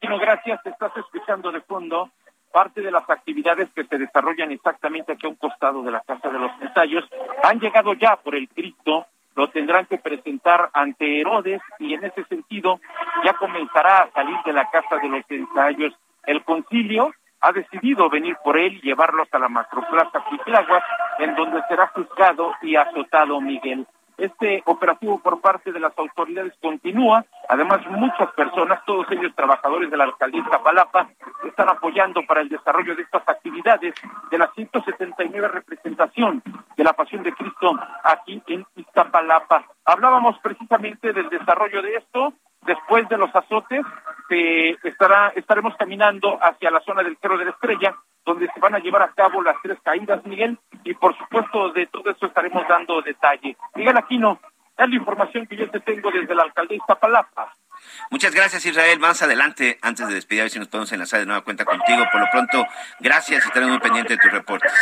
Bueno, 0.00 0.18
gracias. 0.18 0.64
Estás 0.64 0.96
escuchando 0.96 1.52
de 1.52 1.60
fondo 1.60 2.10
parte 2.50 2.80
de 2.80 2.90
las 2.90 3.08
actividades 3.10 3.68
que 3.74 3.84
se 3.84 3.98
desarrollan 3.98 4.50
exactamente 4.50 5.12
aquí 5.12 5.26
a 5.26 5.30
un 5.30 5.36
costado 5.36 5.82
de 5.82 5.90
la 5.90 6.00
Casa 6.00 6.30
de 6.30 6.38
los 6.38 6.50
Ensayos. 6.62 7.04
Han 7.44 7.60
llegado 7.60 7.92
ya 7.92 8.16
por 8.16 8.34
el 8.34 8.48
Cristo 8.48 9.06
lo 9.36 9.50
tendrán 9.50 9.86
que 9.86 9.98
presentar 9.98 10.68
ante 10.72 11.20
Herodes 11.20 11.60
y 11.78 11.94
en 11.94 12.02
ese 12.02 12.24
sentido 12.24 12.80
ya 13.24 13.34
comenzará 13.34 13.98
a 13.98 14.10
salir 14.10 14.36
de 14.44 14.52
la 14.52 14.68
casa 14.68 14.96
de 14.96 15.08
los 15.08 15.24
ensayos 15.28 15.94
el 16.28 16.44
concilio 16.44 17.10
ha 17.40 17.52
decidido 17.52 18.10
venir 18.10 18.36
por 18.44 18.58
él 18.58 18.74
y 18.74 18.86
llevarlo 18.86 19.22
hasta 19.22 19.38
la 19.38 19.48
macroplaza 19.48 20.20
Cuitláhuac, 20.28 20.84
en 21.20 21.34
donde 21.34 21.62
será 21.68 21.86
juzgado 21.88 22.52
y 22.62 22.76
azotado 22.76 23.40
Miguel. 23.40 23.86
Este 24.18 24.62
operativo 24.66 25.20
por 25.20 25.40
parte 25.40 25.70
de 25.70 25.78
las 25.78 25.96
autoridades 25.96 26.52
continúa. 26.60 27.24
Además, 27.48 27.80
muchas 27.88 28.30
personas, 28.32 28.84
todos 28.84 29.06
ellos 29.12 29.32
trabajadores 29.36 29.90
de 29.90 29.96
la 29.96 30.04
alcaldía 30.04 30.42
de 30.42 31.48
están 31.48 31.68
apoyando 31.68 32.22
para 32.26 32.40
el 32.40 32.48
desarrollo 32.48 32.96
de 32.96 33.02
estas 33.02 33.22
actividades 33.28 33.94
de 34.30 34.38
la 34.38 34.50
179 34.54 35.48
representación 35.48 36.42
de 36.76 36.84
la 36.84 36.92
Pasión 36.94 37.22
de 37.22 37.32
Cristo 37.32 37.78
aquí 38.02 38.42
en 38.48 38.66
Iztapalapa. 38.74 39.64
Hablábamos 39.84 40.36
precisamente 40.40 41.12
del 41.12 41.28
desarrollo 41.28 41.80
de 41.80 41.94
esto 41.94 42.32
después 42.62 43.08
de 43.08 43.18
los 43.18 43.34
azotes 43.34 43.84
estará, 44.82 45.32
estaremos 45.34 45.74
caminando 45.76 46.38
hacia 46.42 46.70
la 46.70 46.80
zona 46.80 47.02
del 47.02 47.16
Cerro 47.18 47.38
de 47.38 47.46
la 47.46 47.50
Estrella, 47.52 47.94
donde 48.24 48.48
se 48.52 48.60
van 48.60 48.74
a 48.74 48.78
llevar 48.78 49.02
a 49.02 49.12
cabo 49.12 49.42
las 49.42 49.56
tres 49.62 49.78
caídas, 49.82 50.24
Miguel, 50.26 50.58
y 50.84 50.94
por 50.94 51.16
supuesto 51.16 51.70
de 51.70 51.86
todo 51.86 52.10
eso 52.10 52.26
estaremos 52.26 52.66
dando 52.68 53.00
detalle. 53.00 53.56
Miguel 53.74 53.96
Aquino, 53.96 54.38
es 54.76 54.88
la 54.88 54.94
información 54.94 55.46
que 55.46 55.56
yo 55.56 55.70
te 55.70 55.80
tengo 55.80 56.10
desde 56.10 56.34
la 56.34 56.44
alcaldía 56.44 56.76
Iztapalapa, 56.76 57.52
Muchas 58.10 58.34
gracias, 58.34 58.66
Israel. 58.66 58.98
Más 58.98 59.22
adelante, 59.22 59.78
antes 59.82 60.08
de 60.08 60.14
despedir, 60.14 60.42
a 60.42 60.44
ver 60.44 60.50
si 60.50 60.58
nos 60.58 60.68
podemos 60.68 60.92
enlazar 60.92 61.20
de 61.20 61.26
nueva 61.26 61.42
cuenta 61.42 61.64
contigo. 61.64 62.04
Por 62.10 62.20
lo 62.20 62.26
pronto, 62.30 62.64
gracias 63.00 63.44
y 63.44 63.48
estaremos 63.48 63.70
muy 63.70 63.80
pendiente 63.80 64.14
de 64.14 64.18
tus 64.18 64.32
reportes. 64.32 64.72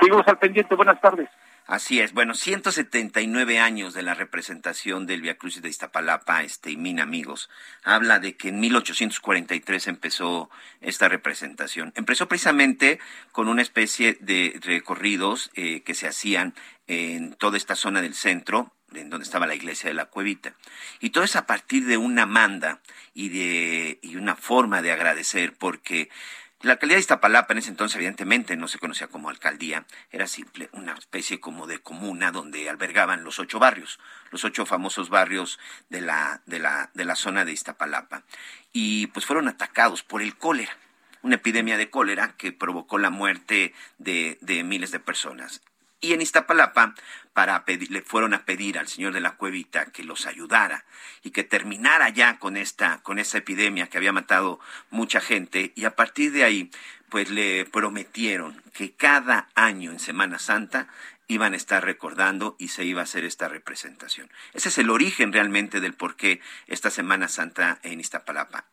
Seguimos 0.00 0.26
al 0.26 0.38
pendiente. 0.38 0.74
Buenas 0.74 1.00
tardes. 1.00 1.28
Así 1.72 2.00
es. 2.00 2.12
Bueno, 2.12 2.34
179 2.34 3.58
años 3.58 3.94
de 3.94 4.02
la 4.02 4.12
representación 4.12 5.06
del 5.06 5.22
Via 5.22 5.38
Crucis 5.38 5.62
de 5.62 5.70
Iztapalapa, 5.70 6.42
este, 6.42 6.70
y 6.70 6.76
min 6.76 7.00
amigos. 7.00 7.48
Habla 7.82 8.18
de 8.18 8.36
que 8.36 8.50
en 8.50 8.60
1843 8.60 9.86
empezó 9.86 10.50
esta 10.82 11.08
representación. 11.08 11.94
Empezó 11.96 12.28
precisamente 12.28 13.00
con 13.30 13.48
una 13.48 13.62
especie 13.62 14.18
de 14.20 14.60
recorridos 14.60 15.50
eh, 15.54 15.80
que 15.80 15.94
se 15.94 16.06
hacían 16.06 16.52
en 16.88 17.32
toda 17.36 17.56
esta 17.56 17.74
zona 17.74 18.02
del 18.02 18.12
centro, 18.12 18.70
en 18.92 19.08
donde 19.08 19.24
estaba 19.24 19.46
la 19.46 19.54
iglesia 19.54 19.88
de 19.88 19.94
la 19.94 20.04
Cuevita. 20.04 20.54
Y 21.00 21.08
todo 21.08 21.24
es 21.24 21.36
a 21.36 21.46
partir 21.46 21.86
de 21.86 21.96
una 21.96 22.26
manda 22.26 22.80
y 23.14 23.30
de 23.30 23.98
y 24.02 24.16
una 24.16 24.36
forma 24.36 24.82
de 24.82 24.92
agradecer, 24.92 25.54
porque 25.54 26.10
la 26.62 26.74
alcaldía 26.74 26.96
de 26.96 27.00
Iztapalapa 27.00 27.52
en 27.52 27.58
ese 27.58 27.70
entonces 27.70 27.96
evidentemente 27.96 28.56
no 28.56 28.68
se 28.68 28.78
conocía 28.78 29.08
como 29.08 29.28
alcaldía, 29.28 29.84
era 30.10 30.28
simple 30.28 30.68
una 30.72 30.92
especie 30.94 31.40
como 31.40 31.66
de 31.66 31.80
comuna 31.80 32.30
donde 32.30 32.70
albergaban 32.70 33.24
los 33.24 33.40
ocho 33.40 33.58
barrios, 33.58 33.98
los 34.30 34.44
ocho 34.44 34.64
famosos 34.64 35.08
barrios 35.08 35.58
de 35.90 36.00
la, 36.00 36.40
de 36.46 36.60
la, 36.60 36.90
de 36.94 37.04
la 37.04 37.16
zona 37.16 37.44
de 37.44 37.52
Iztapalapa. 37.52 38.22
Y 38.72 39.08
pues 39.08 39.26
fueron 39.26 39.48
atacados 39.48 40.04
por 40.04 40.22
el 40.22 40.36
cólera, 40.36 40.76
una 41.22 41.36
epidemia 41.36 41.76
de 41.76 41.90
cólera 41.90 42.36
que 42.36 42.52
provocó 42.52 42.98
la 42.98 43.10
muerte 43.10 43.74
de, 43.98 44.38
de 44.40 44.62
miles 44.62 44.92
de 44.92 45.00
personas. 45.00 45.62
Y 46.02 46.12
en 46.12 46.20
Iztapalapa 46.20 46.94
para 47.32 47.64
le 47.66 48.02
fueron 48.02 48.34
a 48.34 48.44
pedir 48.44 48.76
al 48.76 48.88
señor 48.88 49.14
de 49.14 49.20
la 49.20 49.36
cuevita 49.36 49.86
que 49.86 50.02
los 50.02 50.26
ayudara 50.26 50.84
y 51.22 51.30
que 51.30 51.44
terminara 51.44 52.08
ya 52.10 52.40
con 52.40 52.56
esta 52.56 53.00
con 53.04 53.20
esa 53.20 53.38
epidemia 53.38 53.86
que 53.86 53.98
había 53.98 54.12
matado 54.12 54.58
mucha 54.90 55.20
gente 55.20 55.72
y 55.76 55.84
a 55.84 55.94
partir 55.94 56.32
de 56.32 56.42
ahí 56.42 56.70
pues 57.08 57.30
le 57.30 57.64
prometieron 57.66 58.60
que 58.74 58.92
cada 58.92 59.48
año 59.54 59.92
en 59.92 60.00
Semana 60.00 60.40
Santa 60.40 60.88
iban 61.28 61.54
a 61.54 61.56
estar 61.56 61.84
recordando 61.84 62.56
y 62.58 62.68
se 62.68 62.84
iba 62.84 63.00
a 63.00 63.04
hacer 63.04 63.24
esta 63.24 63.48
representación. 63.48 64.28
Ese 64.52 64.70
es 64.70 64.78
el 64.78 64.90
origen 64.90 65.32
realmente 65.32 65.80
del 65.80 65.94
por 65.94 66.16
qué 66.16 66.40
esta 66.66 66.90
Semana 66.90 67.28
Santa 67.28 67.78
en 67.82 68.00
Iztapalapa. 68.00 68.66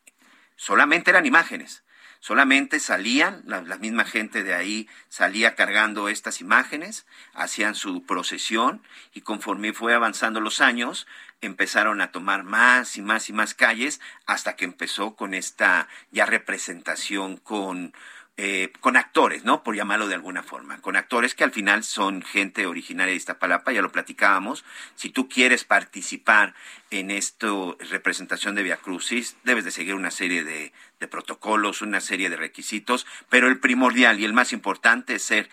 Solamente 0.56 1.12
eran 1.12 1.28
imágenes 1.28 1.84
solamente 2.20 2.80
salían, 2.80 3.44
la, 3.46 3.62
misma 3.78 4.06
gente 4.06 4.44
de 4.44 4.54
ahí 4.54 4.88
salía 5.08 5.56
cargando 5.56 6.10
estas 6.10 6.42
imágenes, 6.42 7.06
hacían 7.34 7.76
su 7.76 8.04
procesión 8.06 8.82
y 9.14 9.22
conforme 9.22 9.74
fue 9.74 9.94
avanzando 9.94 10.42
los 10.42 10.62
años, 10.62 11.08
empezaron 11.42 12.02
a 12.02 12.12
tomar 12.12 12.44
más 12.44 12.98
y 12.98 13.02
más 13.02 13.30
y 13.30 13.34
más 13.34 13.54
calles 13.54 14.02
hasta 14.26 14.56
que 14.56 14.66
empezó 14.66 15.16
con 15.16 15.34
esta 15.34 15.88
ya 16.12 16.26
representación 16.26 17.38
con 17.38 17.94
eh, 18.42 18.72
con 18.80 18.96
actores, 18.96 19.44
¿no? 19.44 19.64
Por 19.64 19.76
llamarlo 19.76 20.08
de 20.08 20.16
alguna 20.16 20.44
forma, 20.44 20.80
con 20.80 20.96
actores 20.96 21.36
que 21.36 21.44
al 21.44 21.52
final 21.52 21.84
son 21.84 22.22
gente 22.22 22.68
originaria 22.68 23.12
de 23.12 23.18
Iztapalapa, 23.18 23.74
ya 23.74 23.82
lo 23.82 23.92
platicábamos. 23.92 24.64
Si 24.96 25.10
tú 25.10 25.28
quieres 25.28 25.66
participar 25.66 26.54
en 26.90 27.12
esto, 27.12 27.76
representación 27.90 28.56
de 28.56 28.64
Via 28.64 28.78
Crucis, 28.78 29.36
debes 29.44 29.66
de 29.66 29.72
seguir 29.72 29.94
una 29.94 30.10
serie 30.10 30.46
de, 30.46 30.72
de 31.02 31.08
protocolos, 31.10 31.82
una 31.82 32.00
serie 32.00 32.30
de 32.30 32.38
requisitos, 32.38 33.06
pero 33.28 33.50
el 33.50 33.60
primordial 33.60 34.22
y 34.22 34.24
el 34.24 34.32
más 34.32 34.54
importante 34.54 35.16
es 35.16 35.24
ser 35.24 35.50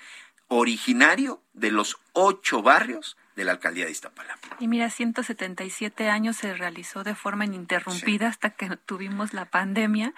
originario 0.46 1.42
de 1.54 1.72
los 1.72 1.96
ocho 2.12 2.62
barrios 2.62 3.16
de 3.34 3.42
la 3.42 3.50
alcaldía 3.50 3.86
de 3.86 3.90
Iztapalapa. 3.90 4.56
Y 4.60 4.68
mira, 4.68 4.90
177 4.90 6.08
años 6.08 6.36
se 6.36 6.54
realizó 6.54 7.02
de 7.02 7.16
forma 7.16 7.46
ininterrumpida 7.46 8.28
hasta 8.28 8.50
que 8.50 8.76
tuvimos 8.76 9.34
la 9.34 9.44
pandemia 9.44 10.14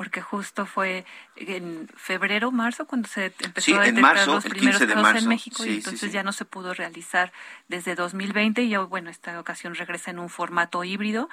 porque 0.00 0.22
justo 0.22 0.64
fue 0.64 1.04
en 1.36 1.86
febrero, 1.94 2.50
marzo, 2.50 2.86
cuando 2.86 3.06
se 3.06 3.34
empezó 3.40 3.78
a 3.78 3.82
detectar 3.82 4.26
los 4.26 4.44
primeros 4.46 4.80
casos 4.80 5.22
en 5.22 5.28
México 5.28 5.62
y 5.66 5.74
entonces 5.74 6.10
ya 6.10 6.22
no 6.22 6.32
se 6.32 6.46
pudo 6.46 6.72
realizar 6.72 7.34
desde 7.68 7.94
2020 7.94 8.62
y 8.62 8.74
hoy, 8.76 8.86
bueno, 8.86 9.10
esta 9.10 9.38
ocasión 9.38 9.74
regresa 9.74 10.10
en 10.10 10.18
un 10.18 10.30
formato 10.30 10.84
híbrido. 10.84 11.28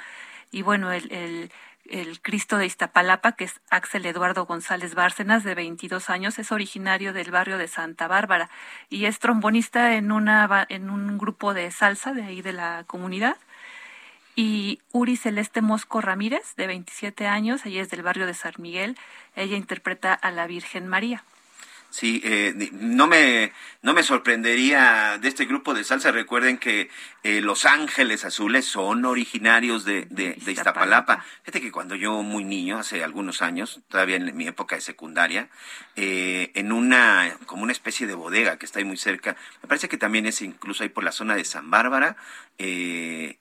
Y 0.52 0.64
bueno, 0.64 0.92
el, 0.92 1.10
el, 1.14 1.52
el 1.86 2.20
Cristo 2.20 2.58
de 2.58 2.66
Iztapalapa, 2.66 3.38
que 3.38 3.46
es 3.46 3.62
Axel 3.70 4.06
Eduardo 4.06 4.46
González 4.46 4.96
Bárcenas, 4.96 5.46
de 5.46 5.56
22 5.56 6.10
años, 6.10 6.38
es 6.38 6.52
originario 6.52 7.14
del 7.14 7.32
barrio 7.32 7.58
de 7.58 7.70
Santa 7.70 8.10
Bárbara 8.10 8.50
y 8.90 9.06
es 9.06 9.20
trombonista 9.20 9.94
en, 9.94 10.12
una, 10.12 10.66
en 10.68 10.90
un 10.90 11.18
grupo 11.18 11.54
de 11.54 11.72
salsa 11.72 12.12
de 12.12 12.24
ahí 12.24 12.42
de 12.42 12.52
la 12.52 12.84
comunidad 12.86 13.38
y 14.38 14.80
Uri 14.92 15.18
Celeste 15.18 15.62
Mosco 15.62 16.00
Ramírez, 16.00 16.56
de 16.58 16.68
27 16.68 17.26
años, 17.26 17.66
ella 17.66 17.82
es 17.82 17.90
del 17.90 18.04
barrio 18.04 18.28
de 18.28 18.36
San 18.36 18.54
Miguel, 18.60 18.96
ella 19.36 19.58
interpreta 19.58 20.14
a 20.14 20.30
la 20.30 20.46
Virgen 20.46 20.88
María. 20.88 21.24
Sí, 21.90 22.22
eh, 22.24 22.54
no 22.74 23.08
me 23.08 23.52
no 23.82 23.94
me 23.94 24.04
sorprendería 24.04 25.18
de 25.20 25.28
este 25.28 25.46
grupo 25.46 25.74
de 25.74 25.84
salsa. 25.84 26.12
Recuerden 26.12 26.60
que 26.60 26.90
eh, 27.24 27.42
Los 27.42 27.66
Ángeles 27.66 28.26
Azules 28.26 28.66
son 28.66 29.06
originarios 29.06 29.86
de, 29.86 30.06
de, 30.12 30.38
Iztapalapa. 30.46 31.24
Fíjate 31.44 31.62
que 31.62 31.72
cuando 31.72 31.96
yo 31.96 32.22
muy 32.22 32.44
niño, 32.44 32.78
hace 32.78 33.04
algunos 33.04 33.42
años, 33.42 33.80
todavía 33.88 34.18
en 34.18 34.36
mi 34.38 34.48
época 34.48 34.76
de 34.76 34.82
secundaria, 34.82 35.50
eh, 35.96 36.52
en 36.54 36.72
una 36.72 37.38
como 37.48 37.64
una 37.64 37.72
especie 37.72 38.06
de 38.06 38.14
bodega 38.14 38.58
que 38.58 38.68
está 38.68 38.78
ahí 38.78 38.86
muy 38.86 38.98
cerca, 38.98 39.36
me 39.64 39.68
parece 39.68 39.90
que 39.90 39.98
también 39.98 40.28
es 40.28 40.44
incluso 40.44 40.84
ahí 40.84 40.90
por 40.90 41.06
la 41.06 41.12
zona 41.12 41.36
de 41.36 41.46
San 41.46 41.72
Bárbara. 41.72 42.18
Eh, 42.60 43.40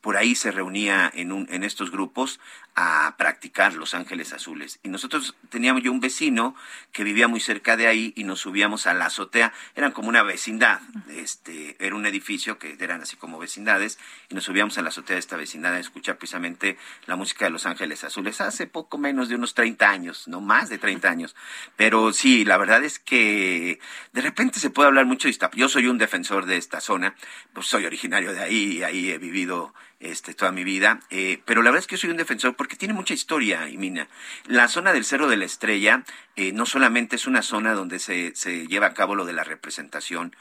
por 0.00 0.16
ahí 0.16 0.34
se 0.34 0.50
reunía 0.50 1.10
en, 1.14 1.32
un, 1.32 1.46
en 1.50 1.62
estos 1.62 1.90
grupos 1.90 2.40
a 2.76 3.14
practicar 3.18 3.74
Los 3.74 3.94
Ángeles 3.94 4.32
Azules. 4.32 4.80
Y 4.82 4.88
nosotros 4.88 5.36
teníamos 5.48 5.82
yo 5.82 5.92
un 5.92 6.00
vecino 6.00 6.56
que 6.90 7.04
vivía 7.04 7.28
muy 7.28 7.38
cerca 7.38 7.76
de 7.76 7.86
ahí 7.86 8.12
y 8.16 8.24
nos 8.24 8.40
subíamos 8.40 8.86
a 8.86 8.94
la 8.94 9.06
azotea. 9.06 9.52
Eran 9.76 9.92
como 9.92 10.08
una 10.08 10.22
vecindad, 10.22 10.80
este, 11.10 11.76
era 11.78 11.94
un 11.94 12.06
edificio 12.06 12.58
que 12.58 12.76
eran 12.80 13.02
así 13.02 13.16
como 13.16 13.38
vecindades 13.38 13.98
y 14.28 14.34
nos 14.34 14.44
subíamos 14.44 14.76
a 14.78 14.82
la 14.82 14.88
azotea 14.88 15.14
de 15.14 15.20
esta 15.20 15.36
vecindad 15.36 15.74
a 15.74 15.78
escuchar 15.78 16.16
precisamente 16.16 16.76
la 17.06 17.14
música 17.14 17.44
de 17.44 17.52
Los 17.52 17.66
Ángeles 17.66 18.02
Azules 18.02 18.40
hace 18.40 18.66
poco 18.66 18.98
menos 18.98 19.28
de 19.28 19.36
unos 19.36 19.54
30 19.54 19.88
años, 19.88 20.26
no 20.26 20.40
más 20.40 20.68
de 20.68 20.78
30 20.78 21.08
años. 21.08 21.36
Pero 21.76 22.12
sí, 22.12 22.44
la 22.44 22.56
verdad 22.56 22.82
es 22.82 22.98
que 22.98 23.78
de 24.12 24.20
repente 24.20 24.58
se 24.58 24.70
puede 24.70 24.88
hablar 24.88 25.06
mucho 25.06 25.28
de 25.28 25.32
esta. 25.32 25.50
Yo 25.54 25.68
soy 25.68 25.86
un 25.86 25.98
defensor 25.98 26.46
de 26.46 26.56
esta 26.56 26.80
zona, 26.80 27.14
pues 27.52 27.66
soy 27.66 27.86
originario 27.86 28.32
de 28.32 28.40
ahí 28.40 28.82
ahí 28.82 29.10
he 29.10 29.18
vivido 29.18 29.73
este, 30.00 30.34
toda 30.34 30.52
mi 30.52 30.64
vida, 30.64 31.00
eh, 31.10 31.40
pero 31.44 31.62
la 31.62 31.70
verdad 31.70 31.80
es 31.80 31.86
que 31.86 31.96
yo 31.96 32.00
soy 32.00 32.10
un 32.10 32.16
defensor 32.16 32.56
porque 32.56 32.76
tiene 32.76 32.94
mucha 32.94 33.14
historia, 33.14 33.68
Imina. 33.68 34.08
La 34.46 34.68
zona 34.68 34.92
del 34.92 35.04
Cerro 35.04 35.28
de 35.28 35.36
la 35.36 35.44
Estrella 35.44 36.04
eh, 36.36 36.52
no 36.52 36.66
solamente 36.66 37.16
es 37.16 37.26
una 37.26 37.42
zona 37.42 37.74
donde 37.74 37.98
se, 37.98 38.34
se 38.34 38.66
lleva 38.66 38.88
a 38.88 38.94
cabo 38.94 39.14
lo 39.14 39.24
de 39.24 39.32
la 39.32 39.44
representación, 39.44 40.36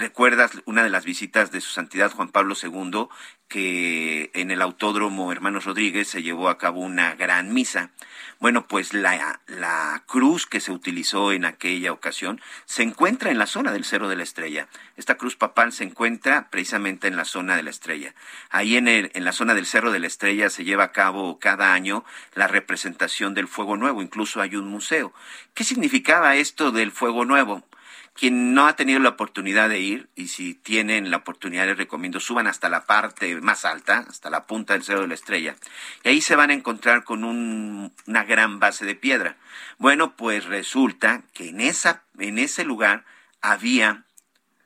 ¿Recuerdas 0.00 0.52
una 0.64 0.82
de 0.82 0.88
las 0.88 1.04
visitas 1.04 1.52
de 1.52 1.60
su 1.60 1.72
santidad 1.72 2.10
Juan 2.10 2.30
Pablo 2.30 2.54
II 2.60 3.08
que 3.48 4.30
en 4.32 4.50
el 4.50 4.62
autódromo 4.62 5.30
Hermanos 5.30 5.66
Rodríguez 5.66 6.08
se 6.08 6.22
llevó 6.22 6.48
a 6.48 6.56
cabo 6.56 6.80
una 6.80 7.16
gran 7.16 7.52
misa? 7.52 7.90
Bueno, 8.38 8.66
pues 8.66 8.94
la, 8.94 9.42
la 9.46 10.02
cruz 10.06 10.46
que 10.46 10.60
se 10.60 10.72
utilizó 10.72 11.32
en 11.32 11.44
aquella 11.44 11.92
ocasión 11.92 12.40
se 12.64 12.82
encuentra 12.82 13.30
en 13.30 13.36
la 13.36 13.44
zona 13.46 13.72
del 13.72 13.84
Cerro 13.84 14.08
de 14.08 14.16
la 14.16 14.22
Estrella. 14.22 14.68
Esta 14.96 15.16
cruz 15.16 15.36
papal 15.36 15.70
se 15.70 15.84
encuentra 15.84 16.48
precisamente 16.48 17.06
en 17.06 17.16
la 17.16 17.26
zona 17.26 17.54
de 17.54 17.62
la 17.62 17.68
Estrella. 17.68 18.14
Ahí 18.48 18.78
en, 18.78 18.88
el, 18.88 19.10
en 19.12 19.26
la 19.26 19.32
zona 19.32 19.52
del 19.52 19.66
Cerro 19.66 19.92
de 19.92 19.98
la 19.98 20.06
Estrella 20.06 20.48
se 20.48 20.64
lleva 20.64 20.84
a 20.84 20.92
cabo 20.92 21.38
cada 21.38 21.74
año 21.74 22.06
la 22.32 22.48
representación 22.48 23.34
del 23.34 23.48
Fuego 23.48 23.76
Nuevo, 23.76 24.00
incluso 24.00 24.40
hay 24.40 24.56
un 24.56 24.66
museo. 24.66 25.12
¿Qué 25.52 25.62
significaba 25.62 26.36
esto 26.36 26.72
del 26.72 26.90
Fuego 26.90 27.26
Nuevo? 27.26 27.66
Quien 28.12 28.54
no 28.54 28.66
ha 28.66 28.76
tenido 28.76 28.98
la 28.98 29.10
oportunidad 29.10 29.68
de 29.68 29.80
ir, 29.80 30.10
y 30.14 30.28
si 30.28 30.54
tienen 30.54 31.10
la 31.10 31.18
oportunidad 31.18 31.66
les 31.66 31.78
recomiendo, 31.78 32.20
suban 32.20 32.46
hasta 32.46 32.68
la 32.68 32.84
parte 32.84 33.40
más 33.40 33.64
alta, 33.64 34.04
hasta 34.08 34.30
la 34.30 34.46
punta 34.46 34.74
del 34.74 34.82
Cerro 34.82 35.02
de 35.02 35.08
la 35.08 35.14
Estrella, 35.14 35.56
y 36.04 36.08
ahí 36.08 36.20
se 36.20 36.36
van 36.36 36.50
a 36.50 36.54
encontrar 36.54 37.04
con 37.04 37.24
una 37.24 38.24
gran 38.24 38.58
base 38.58 38.84
de 38.84 38.94
piedra. 38.94 39.36
Bueno, 39.78 40.16
pues 40.16 40.44
resulta 40.44 41.22
que 41.32 41.48
en, 41.48 41.60
esa, 41.60 42.02
en 42.18 42.38
ese 42.38 42.64
lugar 42.64 43.04
había 43.40 44.04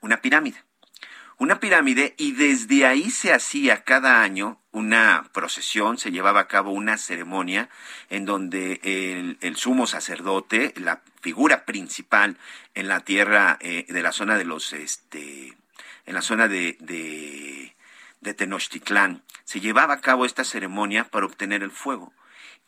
una 0.01 0.21
pirámide. 0.21 0.62
Una 1.37 1.59
pirámide 1.59 2.15
y 2.16 2.33
desde 2.33 2.87
ahí 2.87 3.11
se 3.11 3.33
hacía 3.33 3.83
cada 3.83 4.23
año 4.23 4.61
una 4.71 5.29
procesión, 5.33 5.99
se 5.99 6.11
llevaba 6.11 6.41
a 6.41 6.49
cabo 6.49 6.71
una 6.71 6.97
ceremonia 6.97 7.69
en 8.09 8.25
donde 8.25 8.81
el, 8.83 9.39
el 9.41 9.57
sumo 9.57 9.87
sacerdote, 9.87 10.75
la 10.77 11.03
figura 11.25 11.65
principal 11.65 12.37
en 12.75 12.87
la 12.87 13.01
tierra 13.01 13.57
eh, 13.63 13.87
de 13.89 14.03
la 14.03 14.13
zona 14.13 14.37
de 14.37 14.45
los, 14.45 14.75
este, 14.75 15.57
en 16.05 16.15
la 16.15 16.21
zona 16.21 16.49
de, 16.49 16.77
de, 16.81 17.75
de 18.21 18.35
Tenochtitlán, 18.35 19.23
se 19.45 19.61
llevaba 19.61 19.95
a 19.95 20.01
cabo 20.03 20.27
esta 20.27 20.45
ceremonia 20.45 21.05
para 21.05 21.25
obtener 21.25 21.63
el 21.63 21.71
fuego. 21.71 22.13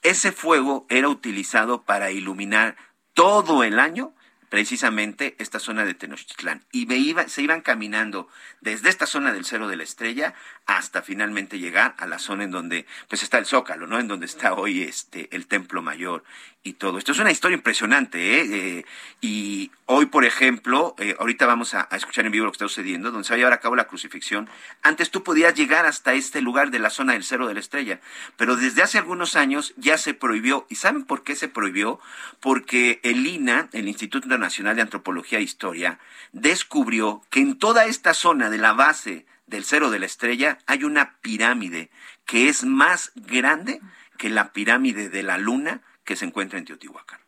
Ese 0.02 0.32
fuego 0.32 0.86
era 0.88 1.10
utilizado 1.10 1.82
para 1.82 2.10
iluminar 2.10 2.76
todo 3.12 3.62
el 3.62 3.78
año 3.78 4.14
precisamente 4.48 5.36
esta 5.38 5.58
zona 5.58 5.84
de 5.84 5.94
Tenochtitlán 5.94 6.64
y 6.72 6.86
me 6.86 6.96
se 7.28 7.42
iban 7.42 7.60
caminando 7.60 8.28
desde 8.60 8.88
esta 8.88 9.06
zona 9.06 9.32
del 9.32 9.44
Cerro 9.44 9.68
de 9.68 9.76
la 9.76 9.82
Estrella 9.82 10.34
hasta 10.66 11.02
finalmente 11.02 11.58
llegar 11.58 11.94
a 11.98 12.06
la 12.06 12.18
zona 12.18 12.44
en 12.44 12.50
donde 12.50 12.86
pues 13.08 13.22
está 13.22 13.38
el 13.38 13.46
Zócalo, 13.46 13.86
¿no? 13.86 13.98
En 13.98 14.08
donde 14.08 14.26
está 14.26 14.54
hoy 14.54 14.82
este 14.82 15.28
el 15.34 15.46
Templo 15.46 15.82
Mayor 15.82 16.24
y 16.66 16.74
todo. 16.74 16.98
Esto 16.98 17.12
es 17.12 17.18
una 17.18 17.30
historia 17.30 17.56
impresionante, 17.56 18.40
¿eh? 18.40 18.46
eh 18.50 18.84
y 19.20 19.70
hoy, 19.86 20.06
por 20.06 20.24
ejemplo, 20.24 20.94
eh, 20.98 21.14
ahorita 21.18 21.46
vamos 21.46 21.74
a, 21.74 21.88
a, 21.90 21.96
escuchar 21.96 22.26
en 22.26 22.32
vivo 22.32 22.44
lo 22.44 22.50
que 22.50 22.56
está 22.56 22.68
sucediendo, 22.68 23.12
donde 23.12 23.24
se 23.24 23.32
va 23.32 23.36
a 23.36 23.38
llevar 23.38 23.52
a 23.52 23.60
cabo 23.60 23.76
la 23.76 23.86
crucifixión. 23.86 24.48
Antes 24.82 25.10
tú 25.10 25.22
podías 25.22 25.54
llegar 25.54 25.86
hasta 25.86 26.14
este 26.14 26.40
lugar 26.40 26.70
de 26.70 26.80
la 26.80 26.90
zona 26.90 27.12
del 27.12 27.24
Cerro 27.24 27.46
de 27.46 27.54
la 27.54 27.60
Estrella, 27.60 28.00
pero 28.36 28.56
desde 28.56 28.82
hace 28.82 28.98
algunos 28.98 29.36
años 29.36 29.74
ya 29.76 29.96
se 29.96 30.14
prohibió. 30.14 30.66
¿Y 30.68 30.74
saben 30.74 31.04
por 31.04 31.22
qué 31.22 31.36
se 31.36 31.48
prohibió? 31.48 32.00
Porque 32.40 33.00
el 33.04 33.26
INA, 33.26 33.68
el 33.72 33.86
Instituto 33.88 34.28
Nacional 34.38 34.76
de 34.76 34.82
Antropología 34.82 35.38
e 35.38 35.42
Historia, 35.42 35.98
descubrió 36.32 37.22
que 37.30 37.40
en 37.40 37.58
toda 37.58 37.86
esta 37.86 38.14
zona 38.14 38.50
de 38.50 38.58
la 38.58 38.72
base 38.72 39.26
del 39.46 39.64
Cero 39.64 39.90
de 39.90 39.98
la 39.98 40.06
Estrella 40.06 40.58
hay 40.66 40.84
una 40.84 41.16
pirámide 41.20 41.90
que 42.24 42.48
es 42.48 42.64
más 42.64 43.12
grande 43.14 43.80
que 44.18 44.30
la 44.30 44.52
pirámide 44.52 45.08
de 45.08 45.22
la 45.22 45.38
Luna 45.38 45.80
que 46.04 46.16
se 46.16 46.24
encuentra 46.24 46.58
en 46.58 46.64
Teotihuacán. 46.64 47.20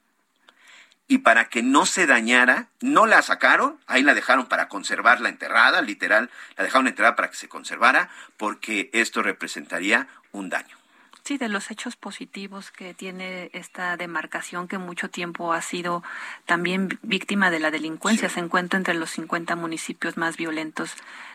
Y 1.06 1.18
para 1.18 1.48
que 1.48 1.62
no 1.62 1.86
se 1.86 2.06
dañara, 2.06 2.68
no 2.80 3.06
la 3.06 3.22
sacaron, 3.22 3.78
ahí 3.86 4.02
la 4.02 4.14
dejaron 4.14 4.46
para 4.46 4.68
conservarla 4.68 5.30
enterrada, 5.30 5.80
literal, 5.80 6.30
la 6.56 6.64
dejaron 6.64 6.86
enterrada 6.86 7.16
para 7.16 7.30
que 7.30 7.36
se 7.36 7.48
conservara, 7.48 8.10
porque 8.36 8.90
esto 8.92 9.22
representaría 9.22 10.06
un 10.32 10.50
daño. 10.50 10.76
Sí, 11.28 11.36
de 11.36 11.50
los 11.50 11.70
hechos 11.70 11.94
positivos 11.94 12.70
que 12.70 12.94
tiene 12.94 13.50
esta 13.52 13.98
demarcación 13.98 14.66
que 14.66 14.78
mucho 14.78 15.10
tiempo 15.10 15.52
ha 15.52 15.60
sido 15.60 16.02
también 16.46 16.98
víctima 17.02 17.50
de 17.50 17.60
la 17.60 17.70
delincuencia. 17.70 18.30
Se 18.30 18.40
encuentra 18.40 18.78
entre 18.78 18.94
los 18.94 19.10
50 19.10 19.54
municipios 19.54 20.16
más 20.16 20.38
violentos 20.38 20.94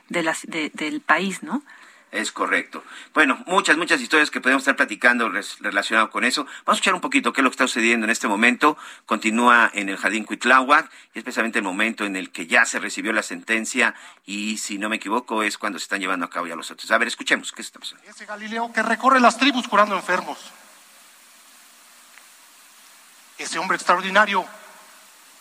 de 0.10 0.72
del 0.74 1.00
país, 1.00 1.44
¿no? 1.44 1.62
Es 2.14 2.32
correcto. 2.32 2.84
Bueno, 3.16 3.44
muchas, 3.48 3.76
muchas 3.76 4.00
historias 4.00 4.30
que 4.30 4.40
podemos 4.40 4.62
estar 4.62 4.76
platicando 4.76 5.32
relacionado 5.62 6.12
con 6.12 6.24
eso. 6.24 6.44
Vamos 6.44 6.68
a 6.68 6.74
escuchar 6.74 6.94
un 6.94 7.02
poquito 7.02 7.34
qué 7.34 7.42
es 7.42 7.44
lo 7.44 7.50
que 7.50 7.56
está 7.56 7.68
sucediendo 7.68 8.06
en 8.06 8.12
este 8.12 8.28
momento. 8.28 8.78
Continúa 9.08 9.72
en 9.74 9.90
el 9.90 9.98
Jardín 9.98 10.24
Cuitláhuac, 10.24 10.92
especialmente 11.16 11.58
el 11.58 11.66
momento 11.66 12.06
en 12.06 12.16
el 12.16 12.30
que 12.30 12.46
ya 12.46 12.66
se 12.66 12.78
recibió 12.78 13.14
la 13.14 13.24
sentencia 13.24 13.96
y, 14.28 14.60
si 14.60 14.78
no 14.78 14.90
me 14.90 14.98
equivoco, 14.98 15.42
es 15.42 15.58
cuando 15.58 15.80
se 15.80 15.86
están 15.86 16.02
llevando 16.02 16.28
a 16.28 16.30
cabo 16.30 16.46
ya 16.46 16.56
los 16.56 16.70
otros. 16.70 16.92
A 16.92 17.00
ver, 17.00 17.08
escuchemos 17.08 17.52
qué 17.52 17.64
está 17.64 17.80
pasando. 17.80 18.04
Ese 18.08 18.28
Galileo 18.28 18.72
que 18.72 18.84
recorre 18.84 19.20
las 19.20 19.40
tribus 19.40 19.68
curando 19.68 19.96
enfermos. 19.96 20.38
Ese 23.40 23.58
hombre 23.58 23.76
extraordinario 23.76 24.46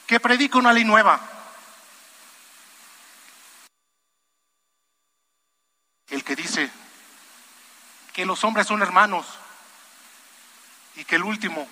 que 0.06 0.18
predica 0.20 0.56
una 0.56 0.72
ley 0.72 0.84
nueva 0.84 1.20
el 6.12 6.22
que 6.22 6.36
dice 6.36 6.70
que 8.12 8.26
los 8.26 8.44
hombres 8.44 8.66
son 8.66 8.82
hermanos 8.82 9.26
y 10.94 11.04
que 11.06 11.16
el 11.16 11.24
último 11.24 11.66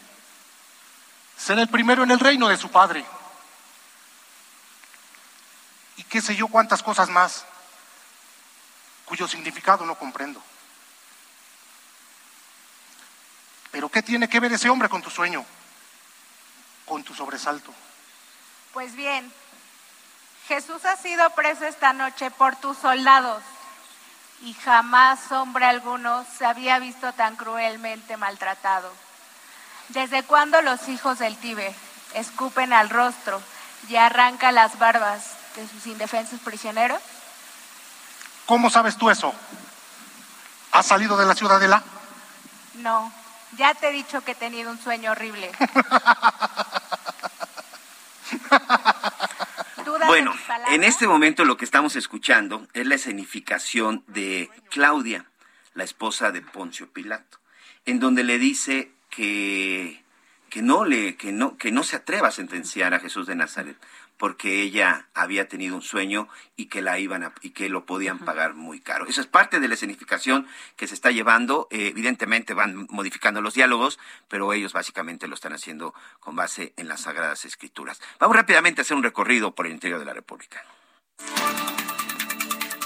será 1.37 1.61
el 1.61 1.69
primero 1.69 2.03
en 2.03 2.11
el 2.11 2.19
reino 2.19 2.49
de 2.49 2.57
su 2.57 2.71
Padre. 2.71 3.05
Y 5.99 6.05
qué 6.05 6.23
sé 6.23 6.35
yo 6.35 6.49
cuántas 6.49 6.83
cosas 6.83 7.11
más 7.11 7.45
cuyo 9.05 9.29
significado 9.29 9.85
no 9.85 9.95
comprendo. 9.97 10.43
Pero 13.71 13.91
¿qué 13.91 14.03
tiene 14.03 14.27
que 14.27 14.41
ver 14.41 14.55
ese 14.55 14.71
hombre 14.71 14.89
con 14.89 15.03
tu 15.03 15.11
sueño? 15.11 15.45
Con 16.87 17.05
tu 17.05 17.15
sobresalto. 17.15 17.75
Pues 18.73 18.97
bien, 18.97 19.31
Jesús 20.49 20.83
ha 20.87 20.97
sido 20.97 21.29
preso 21.35 21.67
esta 21.67 21.93
noche 21.93 22.31
por 22.31 22.57
tus 22.57 22.79
soldados 22.79 23.43
y 24.43 24.55
jamás 24.55 25.31
hombre 25.33 25.67
alguno 25.67 26.25
se 26.37 26.47
había 26.47 26.79
visto 26.79 27.13
tan 27.13 27.37
cruelmente 27.37 28.17
maltratado. 28.17 28.91
¿Desde 29.89 30.23
cuándo 30.23 30.63
los 30.63 30.89
hijos 30.89 31.19
del 31.19 31.37
Tíber 31.37 31.75
escupen 32.15 32.73
al 32.73 32.91
rostro 32.91 33.41
y 33.89 33.97
arrancan 33.97 34.55
las 34.55 34.79
barbas 34.79 35.33
de 35.57 35.69
sus 35.69 35.87
indefensos 35.87 36.41
prisioneros? 36.41 37.01
¿Cómo 38.47 38.71
sabes 38.71 38.97
tú 38.97 39.11
eso? 39.11 39.35
¿Has 40.73 40.87
salido 40.87 41.17
de 41.17 41.27
la 41.27 41.35
ciudadela? 41.35 41.83
No, 42.75 43.13
ya 43.57 43.75
te 43.75 43.89
he 43.89 43.93
dicho 43.93 44.23
que 44.23 44.33
he 44.33 44.37
tenido 44.37 44.71
un 44.71 44.81
sueño 44.81 45.13
horrible. 45.13 45.51
Bueno, 50.11 50.35
en 50.73 50.83
este 50.83 51.07
momento 51.07 51.45
lo 51.45 51.57
que 51.57 51.65
estamos 51.65 51.95
escuchando 51.95 52.67
es 52.75 52.85
la 52.85 52.97
escenificación 52.97 54.03
de 54.09 54.51
Claudia, 54.69 55.27
la 55.75 55.85
esposa 55.85 56.33
de 56.33 56.43
Poncio 56.43 56.91
Pilato, 56.93 57.39
en 57.87 58.01
donde 58.01 58.25
le 58.25 58.41
dice 58.41 58.91
que, 59.09 60.03
que 60.49 60.63
no 60.63 60.85
le, 60.85 61.15
que 61.15 61.31
no, 61.31 61.57
que 61.57 61.71
no 61.71 61.85
se 61.85 61.95
atreva 61.95 62.27
a 62.27 62.33
sentenciar 62.33 62.93
a 62.93 62.99
Jesús 62.99 63.29
de 63.29 63.37
Nazaret, 63.37 63.77
porque 64.21 64.61
ella 64.61 65.07
había 65.15 65.49
tenido 65.49 65.75
un 65.75 65.81
sueño 65.81 66.29
y 66.55 66.67
que 66.67 66.83
la 66.83 66.99
iban 66.99 67.25
a, 67.25 67.33
y 67.41 67.51
que 67.51 67.71
lo 67.71 67.87
podían 67.87 68.19
pagar 68.19 68.53
muy 68.53 68.79
caro. 68.79 69.07
Eso 69.07 69.23
es 69.23 69.27
parte 69.27 69.61
de 69.61 69.67
la 69.67 69.73
escenificación 69.73 70.47
que 70.77 70.87
se 70.87 70.93
está 70.93 71.11
llevando. 71.11 71.69
Eh, 71.71 71.87
evidentemente 71.87 72.53
van 72.53 72.87
modificando 72.91 73.41
los 73.41 73.55
diálogos, 73.55 73.99
pero 74.29 74.53
ellos 74.53 74.75
básicamente 74.75 75.27
lo 75.27 75.35
están 75.35 75.55
haciendo 75.55 75.95
con 76.21 76.37
base 76.37 76.75
en 76.77 76.87
las 76.87 77.01
Sagradas 77.01 77.47
Escrituras. 77.47 78.03
Vamos 78.19 78.37
rápidamente 78.37 78.83
a 78.83 78.83
hacer 78.83 78.95
un 78.95 79.03
recorrido 79.03 79.55
por 79.55 79.67
el 79.67 79.73
interior 79.73 79.99
de 79.99 80.05
la 80.05 80.13
República. 80.13 80.63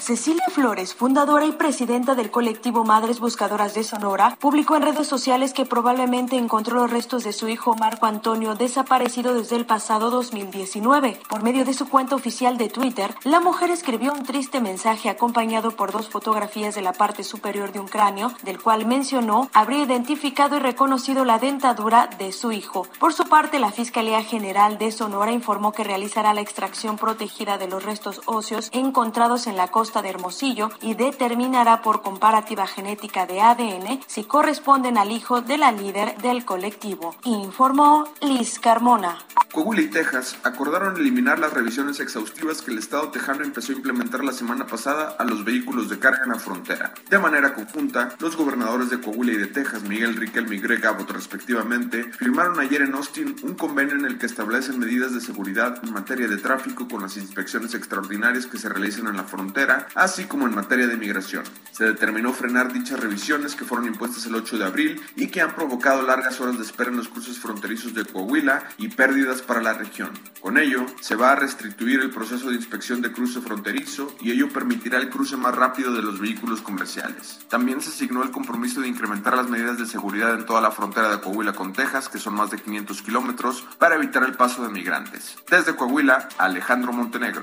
Cecilia 0.04 0.44
Flores, 0.50 0.92
fundadora 0.92 1.46
y 1.46 1.52
presidenta 1.52 2.14
del 2.14 2.30
colectivo 2.30 2.84
Madres 2.84 3.20
Buscadoras 3.20 3.72
de 3.72 3.84
Sonora, 3.84 4.36
publicó 4.38 4.76
en 4.76 4.82
redes 4.82 5.08
sociales 5.08 5.54
que 5.54 5.64
probablemente 5.64 6.36
encontró 6.36 6.76
los 6.76 6.90
restos 6.90 7.24
de 7.24 7.32
su 7.32 7.48
hijo 7.48 7.74
Marco 7.74 8.04
Antonio 8.04 8.54
desaparecido 8.54 9.32
desde 9.32 9.56
el 9.56 9.64
pasado 9.64 10.10
2019. 10.10 11.18
Por 11.26 11.42
medio 11.42 11.64
de 11.64 11.72
su 11.72 11.88
cuenta 11.88 12.16
oficial 12.16 12.58
de 12.58 12.68
Twitter, 12.68 13.14
la 13.24 13.40
mujer 13.40 13.70
escribió 13.70 14.12
un 14.12 14.24
triste 14.24 14.60
mensaje 14.60 15.08
acompañado 15.08 15.70
por 15.70 15.90
dos 15.90 16.10
fotografías 16.10 16.74
de 16.74 16.82
la 16.82 16.92
parte 16.92 17.24
superior 17.24 17.72
de 17.72 17.80
un 17.80 17.88
cráneo, 17.88 18.30
del 18.42 18.60
cual 18.60 18.84
mencionó 18.84 19.48
habría 19.54 19.84
identificado 19.84 20.58
y 20.58 20.60
reconocido 20.60 21.24
la 21.24 21.38
dentadura 21.38 22.10
de 22.18 22.32
su 22.32 22.52
hijo. 22.52 22.86
Por 23.00 23.14
su 23.14 23.24
parte, 23.24 23.58
la 23.58 23.72
Fiscalía 23.72 24.22
General 24.22 24.76
de 24.76 24.92
Sonora 24.92 25.32
informó 25.32 25.72
que 25.72 25.82
realizará 25.82 26.34
la 26.34 26.42
extracción 26.42 26.98
protegida 26.98 27.56
de 27.56 27.68
los 27.68 27.82
restos 27.82 28.20
óseos 28.26 28.68
encontrados 28.74 29.46
en 29.46 29.56
la 29.56 29.68
costa 29.68 29.93
de 30.02 30.10
Hermosillo 30.10 30.70
y 30.80 30.94
determinará 30.94 31.82
por 31.82 32.02
comparativa 32.02 32.66
genética 32.66 33.26
de 33.26 33.40
ADN 33.40 34.00
si 34.06 34.24
corresponden 34.24 34.98
al 34.98 35.12
hijo 35.12 35.40
de 35.40 35.58
la 35.58 35.72
líder 35.72 36.16
del 36.18 36.44
colectivo, 36.44 37.14
informó 37.24 38.08
Liz 38.20 38.58
Carmona. 38.58 39.18
Coahuila 39.52 39.82
y 39.82 39.88
Texas 39.88 40.36
acordaron 40.42 40.96
eliminar 40.96 41.38
las 41.38 41.52
revisiones 41.52 42.00
exhaustivas 42.00 42.60
que 42.60 42.72
el 42.72 42.78
Estado 42.78 43.10
tejano 43.10 43.44
empezó 43.44 43.70
a 43.70 43.76
implementar 43.76 44.24
la 44.24 44.32
semana 44.32 44.66
pasada 44.66 45.14
a 45.16 45.24
los 45.24 45.44
vehículos 45.44 45.88
de 45.88 46.00
carga 46.00 46.24
en 46.24 46.30
la 46.30 46.38
frontera. 46.40 46.92
De 47.08 47.18
manera 47.20 47.54
conjunta, 47.54 48.16
los 48.18 48.36
gobernadores 48.36 48.90
de 48.90 49.00
Coahuila 49.00 49.32
y 49.32 49.36
de 49.36 49.46
Texas, 49.46 49.84
Miguel 49.84 50.16
Riquelme 50.16 50.56
y 50.56 50.60
Greg 50.60 50.84
Abbott 50.84 51.10
respectivamente, 51.12 52.10
firmaron 52.18 52.58
ayer 52.58 52.82
en 52.82 52.94
Austin 52.94 53.36
un 53.42 53.54
convenio 53.54 53.94
en 53.94 54.06
el 54.06 54.18
que 54.18 54.26
establecen 54.26 54.80
medidas 54.80 55.14
de 55.14 55.20
seguridad 55.20 55.78
en 55.84 55.92
materia 55.92 56.26
de 56.26 56.36
tráfico 56.38 56.88
con 56.88 57.02
las 57.02 57.16
inspecciones 57.16 57.74
extraordinarias 57.74 58.46
que 58.46 58.58
se 58.58 58.68
realizan 58.68 59.06
en 59.06 59.16
la 59.16 59.24
frontera 59.24 59.83
así 59.94 60.24
como 60.24 60.46
en 60.46 60.54
materia 60.54 60.86
de 60.86 60.96
migración. 60.96 61.44
Se 61.72 61.84
determinó 61.84 62.32
frenar 62.32 62.72
dichas 62.72 63.00
revisiones 63.00 63.56
que 63.56 63.64
fueron 63.64 63.88
impuestas 63.88 64.26
el 64.26 64.36
8 64.36 64.58
de 64.58 64.64
abril 64.64 65.02
y 65.16 65.26
que 65.26 65.40
han 65.40 65.56
provocado 65.56 66.02
largas 66.02 66.40
horas 66.40 66.56
de 66.56 66.62
espera 66.62 66.90
en 66.90 66.96
los 66.96 67.08
cruces 67.08 67.38
fronterizos 67.40 67.94
de 67.94 68.04
Coahuila 68.04 68.68
y 68.78 68.88
pérdidas 68.88 69.42
para 69.42 69.60
la 69.60 69.72
región. 69.72 70.10
Con 70.40 70.56
ello, 70.56 70.86
se 71.00 71.16
va 71.16 71.32
a 71.32 71.36
restituir 71.36 72.00
el 72.00 72.10
proceso 72.10 72.48
de 72.48 72.54
inspección 72.54 73.02
de 73.02 73.10
cruce 73.10 73.40
fronterizo 73.40 74.14
y 74.20 74.30
ello 74.30 74.50
permitirá 74.50 74.98
el 74.98 75.10
cruce 75.10 75.36
más 75.36 75.54
rápido 75.54 75.92
de 75.92 76.02
los 76.02 76.20
vehículos 76.20 76.62
comerciales. 76.62 77.40
También 77.48 77.80
se 77.80 77.88
asignó 77.88 78.22
el 78.22 78.30
compromiso 78.30 78.80
de 78.80 78.88
incrementar 78.88 79.36
las 79.36 79.48
medidas 79.48 79.76
de 79.76 79.86
seguridad 79.86 80.34
en 80.34 80.46
toda 80.46 80.60
la 80.60 80.70
frontera 80.70 81.10
de 81.10 81.20
Coahuila 81.20 81.54
con 81.54 81.72
Texas, 81.72 82.08
que 82.08 82.18
son 82.18 82.34
más 82.34 82.50
de 82.50 82.58
500 82.58 83.02
kilómetros, 83.02 83.66
para 83.78 83.96
evitar 83.96 84.22
el 84.22 84.34
paso 84.34 84.62
de 84.62 84.68
migrantes. 84.68 85.36
Desde 85.50 85.74
Coahuila, 85.74 86.28
Alejandro 86.38 86.92
Montenegro. 86.92 87.42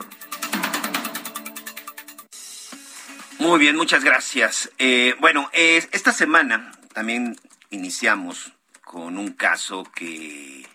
Muy 3.41 3.57
bien, 3.57 3.75
muchas 3.75 4.03
gracias. 4.03 4.71
Eh, 4.77 5.15
bueno, 5.19 5.49
esta 5.51 6.13
semana 6.13 6.73
también 6.93 7.35
iniciamos 7.71 8.53
con 8.83 9.17
un 9.17 9.33
caso 9.33 9.83
que, 9.95 10.69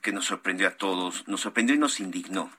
que 0.00 0.10
nos 0.10 0.24
sorprendió 0.24 0.68
a 0.68 0.78
todos, 0.78 1.28
nos 1.28 1.42
sorprendió 1.42 1.76
y 1.76 1.78
nos 1.78 2.00
indignó. 2.00 2.50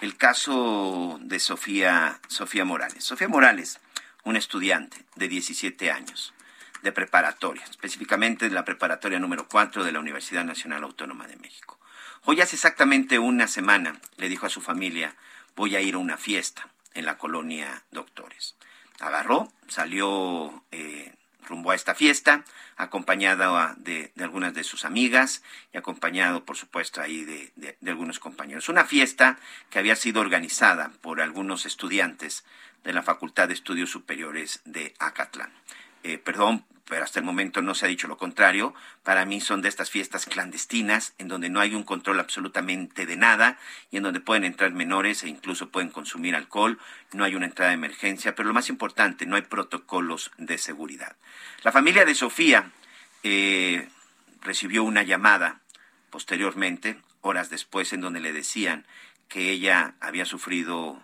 El 0.00 0.16
caso 0.16 1.20
de 1.22 1.38
Sofía, 1.38 2.18
Sofía 2.26 2.64
Morales. 2.64 3.04
Sofía 3.04 3.28
Morales, 3.28 3.78
una 4.24 4.40
estudiante 4.40 5.04
de 5.14 5.28
17 5.28 5.92
años 5.92 6.34
de 6.82 6.90
preparatoria, 6.90 7.62
específicamente 7.70 8.48
de 8.48 8.56
la 8.56 8.64
preparatoria 8.64 9.20
número 9.20 9.46
4 9.46 9.84
de 9.84 9.92
la 9.92 10.00
Universidad 10.00 10.44
Nacional 10.44 10.82
Autónoma 10.82 11.28
de 11.28 11.36
México. 11.36 11.78
Hoy 12.24 12.40
hace 12.40 12.56
exactamente 12.56 13.20
una 13.20 13.46
semana 13.46 14.00
le 14.16 14.28
dijo 14.28 14.46
a 14.46 14.50
su 14.50 14.60
familia, 14.60 15.14
voy 15.54 15.76
a 15.76 15.80
ir 15.80 15.94
a 15.94 15.98
una 15.98 16.16
fiesta 16.16 16.68
en 16.94 17.04
la 17.04 17.18
colonia 17.18 17.84
Doctores. 17.90 18.56
Agarró, 19.00 19.52
salió 19.68 20.62
eh, 20.70 21.12
rumbo 21.46 21.70
a 21.70 21.74
esta 21.74 21.94
fiesta, 21.94 22.44
acompañado 22.76 23.74
de, 23.76 24.12
algunas 24.18 24.54
de 24.54 24.64
sus 24.64 24.84
amigas 24.84 25.42
y 25.72 25.78
acompañado, 25.78 26.44
por 26.44 26.56
supuesto, 26.56 27.00
ahí 27.00 27.24
de, 27.24 27.52
de, 27.56 27.90
algunos 27.90 28.18
compañeros. 28.18 28.68
Una 28.68 28.84
fiesta 28.84 29.38
que 29.70 29.78
había 29.78 29.96
sido 29.96 30.20
organizada 30.20 30.92
por 31.00 31.20
algunos 31.20 31.66
estudiantes 31.66 32.44
de 32.82 32.92
la 32.92 33.02
Facultad 33.02 33.48
de 33.48 33.54
Estudios 33.54 33.90
Superiores 33.90 34.60
de 34.64 34.94
Acatlán. 34.98 35.52
Eh, 36.02 36.18
perdón 36.18 36.64
pero 36.86 37.04
hasta 37.04 37.18
el 37.18 37.24
momento 37.24 37.62
no 37.62 37.74
se 37.74 37.86
ha 37.86 37.88
dicho 37.88 38.08
lo 38.08 38.18
contrario. 38.18 38.74
Para 39.02 39.24
mí 39.24 39.40
son 39.40 39.62
de 39.62 39.68
estas 39.68 39.90
fiestas 39.90 40.26
clandestinas 40.26 41.14
en 41.18 41.28
donde 41.28 41.48
no 41.48 41.60
hay 41.60 41.74
un 41.74 41.82
control 41.82 42.20
absolutamente 42.20 43.06
de 43.06 43.16
nada 43.16 43.58
y 43.90 43.96
en 43.96 44.02
donde 44.02 44.20
pueden 44.20 44.44
entrar 44.44 44.72
menores 44.72 45.22
e 45.22 45.28
incluso 45.28 45.70
pueden 45.70 45.90
consumir 45.90 46.36
alcohol. 46.36 46.78
No 47.12 47.24
hay 47.24 47.34
una 47.34 47.46
entrada 47.46 47.70
de 47.70 47.76
emergencia, 47.76 48.34
pero 48.34 48.48
lo 48.48 48.54
más 48.54 48.68
importante, 48.68 49.26
no 49.26 49.36
hay 49.36 49.42
protocolos 49.42 50.30
de 50.36 50.58
seguridad. 50.58 51.16
La 51.62 51.72
familia 51.72 52.04
de 52.04 52.14
Sofía 52.14 52.70
eh, 53.22 53.88
recibió 54.42 54.84
una 54.84 55.02
llamada 55.02 55.60
posteriormente, 56.10 57.00
horas 57.22 57.50
después, 57.50 57.92
en 57.92 58.02
donde 58.02 58.20
le 58.20 58.32
decían 58.32 58.86
que 59.28 59.50
ella 59.50 59.94
había 60.00 60.26
sufrido 60.26 61.02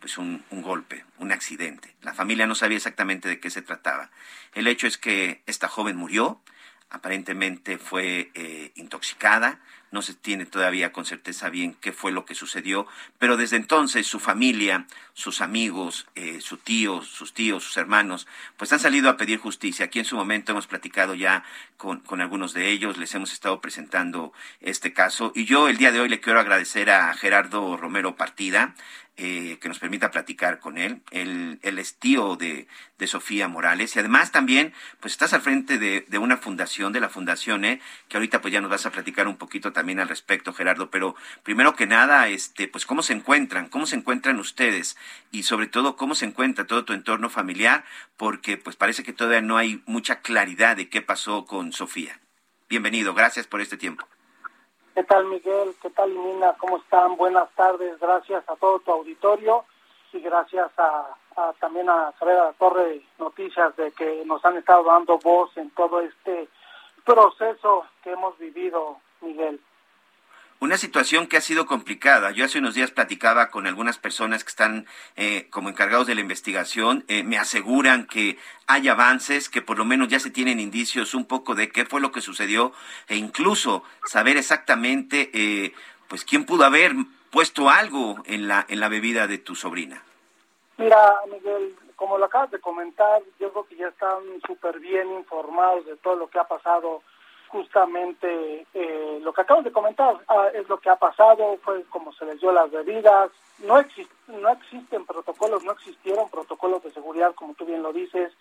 pues 0.00 0.18
un, 0.18 0.42
golpe, 0.50 1.04
un 1.18 1.32
accidente. 1.32 1.94
La 2.02 2.14
familia 2.14 2.46
no 2.46 2.54
sabía 2.54 2.78
exactamente 2.78 3.28
de 3.28 3.38
qué 3.38 3.50
se 3.50 3.62
trataba. 3.62 4.10
El 4.54 4.66
hecho 4.66 4.86
es 4.86 4.98
que 4.98 5.42
esta 5.46 5.68
joven 5.68 5.96
murió, 5.96 6.40
aparentemente 6.88 7.78
fue 7.78 8.30
eh, 8.34 8.72
intoxicada, 8.74 9.60
no 9.90 10.02
se 10.02 10.14
tiene 10.14 10.46
todavía 10.46 10.92
con 10.92 11.04
certeza 11.04 11.50
bien 11.50 11.74
qué 11.74 11.92
fue 11.92 12.12
lo 12.12 12.24
que 12.24 12.34
sucedió, 12.34 12.86
pero 13.18 13.36
desde 13.36 13.56
entonces 13.56 14.06
su 14.06 14.20
familia, 14.20 14.86
sus 15.14 15.40
amigos, 15.40 16.06
eh, 16.14 16.40
sus 16.40 16.62
tíos, 16.62 17.08
sus 17.08 17.34
tíos, 17.34 17.64
sus 17.64 17.76
hermanos, 17.76 18.26
pues 18.56 18.72
han 18.72 18.78
salido 18.78 19.10
a 19.10 19.16
pedir 19.16 19.38
justicia. 19.38 19.86
Aquí 19.86 19.98
en 19.98 20.04
su 20.04 20.16
momento 20.16 20.52
hemos 20.52 20.66
platicado 20.66 21.14
ya 21.14 21.44
con, 21.76 22.00
con 22.00 22.20
algunos 22.20 22.52
de 22.52 22.70
ellos, 22.70 22.98
les 22.98 23.14
hemos 23.14 23.32
estado 23.32 23.60
presentando 23.60 24.32
este 24.60 24.92
caso 24.92 25.32
y 25.34 25.44
yo 25.44 25.68
el 25.68 25.76
día 25.76 25.92
de 25.92 26.00
hoy 26.00 26.08
le 26.08 26.20
quiero 26.20 26.40
agradecer 26.40 26.90
a 26.90 27.12
Gerardo 27.14 27.76
Romero 27.76 28.16
Partida, 28.16 28.74
eh, 29.22 29.58
que 29.60 29.68
nos 29.68 29.78
permita 29.78 30.10
platicar 30.10 30.60
con 30.60 30.78
él. 30.78 31.02
Él, 31.10 31.58
es 31.62 31.96
tío 31.96 32.36
de, 32.36 32.66
Sofía 33.06 33.48
Morales 33.48 33.94
y 33.94 33.98
además 33.98 34.32
también 34.32 34.72
pues 34.98 35.12
estás 35.12 35.34
al 35.34 35.42
frente 35.42 35.76
de, 35.76 36.18
una 36.18 36.38
fundación, 36.38 36.94
de 36.94 37.00
la 37.00 37.10
fundación, 37.10 37.66
¿eh? 37.66 37.82
que 38.08 38.16
ahorita 38.16 38.40
pues 38.40 38.54
ya 38.54 38.62
nos 38.62 38.70
vas 38.70 38.86
a 38.86 38.90
platicar 38.90 39.28
un 39.28 39.36
poquito 39.36 39.74
también 39.74 40.00
al 40.00 40.08
respecto, 40.08 40.54
Gerardo, 40.54 40.90
pero 40.90 41.16
primero 41.42 41.76
que 41.76 41.86
nada, 41.86 42.28
este, 42.28 42.66
pues 42.66 42.86
cómo 42.86 43.02
se 43.02 43.12
encuentran, 43.12 43.68
cómo 43.68 43.84
se 43.84 43.96
encuentran 43.96 44.38
ustedes 44.38 44.96
y 45.30 45.42
sobre 45.42 45.66
todo 45.66 45.96
cómo 45.96 46.14
se 46.14 46.24
encuentra 46.24 46.66
todo 46.66 46.86
tu 46.86 46.94
entorno 46.94 47.28
familiar, 47.28 47.84
porque 48.16 48.56
pues 48.56 48.76
parece 48.76 49.02
que 49.02 49.12
todavía 49.12 49.42
no 49.42 49.58
hay 49.58 49.82
mucha 49.84 50.22
claridad 50.22 50.78
de 50.78 50.88
qué 50.88 51.02
pasó 51.02 51.44
con 51.44 51.74
Sofía. 51.74 52.18
Bienvenido, 52.70 53.12
gracias 53.12 53.46
por 53.46 53.60
este 53.60 53.76
tiempo. 53.76 54.08
¿Qué 55.00 55.06
tal 55.06 55.24
Miguel? 55.24 55.74
¿Qué 55.80 55.88
tal 55.88 56.14
Nina? 56.14 56.54
¿Cómo 56.58 56.76
están? 56.76 57.16
Buenas 57.16 57.48
tardes. 57.54 57.98
Gracias 57.98 58.46
a 58.46 58.54
todo 58.56 58.80
tu 58.80 58.92
auditorio 58.92 59.64
y 60.12 60.20
gracias 60.20 60.70
a, 60.76 61.16
también 61.58 61.88
a 61.88 62.12
saber 62.18 62.38
a 62.38 62.52
Torre 62.52 63.00
Noticias 63.18 63.74
de 63.76 63.92
que 63.92 64.22
nos 64.26 64.44
han 64.44 64.58
estado 64.58 64.84
dando 64.84 65.16
voz 65.16 65.56
en 65.56 65.70
todo 65.70 66.02
este 66.02 66.50
proceso 67.02 67.86
que 68.04 68.10
hemos 68.10 68.36
vivido, 68.36 68.98
Miguel. 69.22 69.58
Una 70.60 70.76
situación 70.76 71.26
que 71.26 71.38
ha 71.38 71.40
sido 71.40 71.64
complicada. 71.64 72.32
Yo 72.32 72.44
hace 72.44 72.58
unos 72.58 72.74
días 72.74 72.90
platicaba 72.90 73.48
con 73.48 73.66
algunas 73.66 73.96
personas 73.96 74.44
que 74.44 74.50
están 74.50 74.86
eh, 75.16 75.48
como 75.48 75.70
encargados 75.70 76.06
de 76.06 76.14
la 76.14 76.20
investigación. 76.20 77.02
Eh, 77.08 77.22
me 77.22 77.38
aseguran 77.38 78.06
que 78.06 78.36
hay 78.66 78.86
avances, 78.88 79.48
que 79.48 79.62
por 79.62 79.78
lo 79.78 79.86
menos 79.86 80.08
ya 80.08 80.20
se 80.20 80.28
tienen 80.28 80.60
indicios 80.60 81.14
un 81.14 81.24
poco 81.24 81.54
de 81.54 81.70
qué 81.70 81.86
fue 81.86 82.02
lo 82.02 82.12
que 82.12 82.20
sucedió 82.20 82.74
e 83.08 83.16
incluso 83.16 83.84
saber 84.04 84.36
exactamente 84.36 85.30
eh, 85.32 85.72
pues 86.08 86.26
quién 86.26 86.44
pudo 86.44 86.64
haber 86.64 86.92
puesto 87.30 87.70
algo 87.70 88.22
en 88.26 88.46
la, 88.46 88.66
en 88.68 88.80
la 88.80 88.88
bebida 88.88 89.26
de 89.26 89.38
tu 89.38 89.54
sobrina. 89.54 90.02
Mira, 90.76 91.14
Miguel, 91.32 91.74
como 91.96 92.18
lo 92.18 92.26
acabas 92.26 92.50
de 92.50 92.60
comentar, 92.60 93.22
yo 93.38 93.50
creo 93.50 93.64
que 93.64 93.76
ya 93.76 93.88
están 93.88 94.18
súper 94.46 94.78
bien 94.78 95.10
informados 95.14 95.86
de 95.86 95.96
todo 95.96 96.16
lo 96.16 96.28
que 96.28 96.38
ha 96.38 96.44
pasado 96.44 97.02
justamente 97.50 98.66
eh, 98.74 99.18
lo 99.22 99.32
que 99.32 99.40
acabas 99.40 99.64
de 99.64 99.72
comentar 99.72 100.16
ah, 100.28 100.48
es 100.54 100.68
lo 100.68 100.78
que 100.78 100.88
ha 100.88 100.96
pasado, 100.96 101.58
fue 101.62 101.84
como 101.84 102.12
se 102.12 102.24
les 102.24 102.40
dio 102.40 102.52
las 102.52 102.70
bebidas, 102.70 103.30
no, 103.58 103.74
no 104.28 104.48
existen 104.50 105.04
protocolos, 105.04 105.64
no 105.64 105.72
existieron 105.72 106.30
protocolos 106.30 106.82
de 106.82 106.92
seguridad, 106.92 107.34
como 107.34 107.54
tú 107.54 107.66
bien 107.66 107.82
lo 107.82 107.92
dices, 107.92 108.32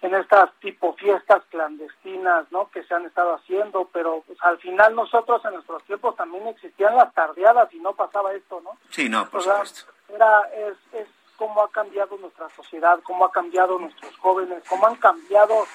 en 0.00 0.14
estas 0.14 0.50
tipo 0.60 0.94
fiestas 0.94 1.42
clandestinas, 1.50 2.50
¿no? 2.50 2.70
Que 2.70 2.84
se 2.84 2.94
han 2.94 3.04
estado 3.04 3.34
haciendo, 3.34 3.88
pero 3.92 4.22
pues, 4.26 4.38
al 4.42 4.58
final 4.58 4.94
nosotros 4.94 5.44
en 5.44 5.54
nuestros 5.54 5.82
tiempos 5.84 6.16
también 6.16 6.46
existían 6.46 6.96
las 6.96 7.12
tardeadas 7.12 7.72
y 7.74 7.80
no 7.80 7.94
pasaba 7.94 8.32
esto, 8.32 8.60
¿no? 8.60 8.78
Sí, 8.90 9.08
no, 9.08 9.28
por 9.28 9.42
supuesto. 9.42 9.92
Era, 10.08 10.42
es, 10.54 10.76
es 10.92 11.08
cómo 11.36 11.62
ha 11.62 11.70
cambiado 11.70 12.16
nuestra 12.18 12.48
sociedad, 12.50 13.00
cómo 13.02 13.24
ha 13.24 13.32
cambiado 13.32 13.78
nuestros 13.78 14.16
jóvenes, 14.18 14.62
cómo 14.68 14.86
han 14.86 14.96
cambiado 14.96 15.66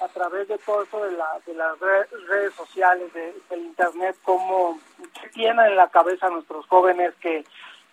a 0.00 0.08
través 0.08 0.48
de 0.48 0.58
todo 0.58 0.82
eso 0.82 1.04
de, 1.04 1.12
la, 1.12 1.28
de 1.46 1.54
las 1.54 1.78
redes 1.80 2.54
sociales, 2.54 3.12
de, 3.14 3.34
del 3.48 3.60
Internet, 3.60 4.16
cómo 4.22 4.78
tienen 5.32 5.66
en 5.66 5.76
la 5.76 5.88
cabeza 5.88 6.28
nuestros 6.28 6.66
jóvenes 6.66 7.14
que, 7.20 7.44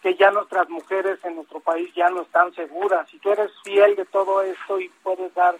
que 0.01 0.15
ya 0.15 0.31
nuestras 0.31 0.69
mujeres 0.69 1.23
en 1.23 1.35
nuestro 1.35 1.59
país 1.61 1.93
ya 1.95 2.09
no 2.09 2.23
están 2.23 2.53
seguras. 2.53 3.09
Si 3.09 3.19
tú 3.19 3.31
eres 3.31 3.51
fiel 3.63 3.95
de 3.95 4.05
todo 4.05 4.41
esto 4.41 4.79
y 4.79 4.89
puedes 5.01 5.33
dar 5.33 5.55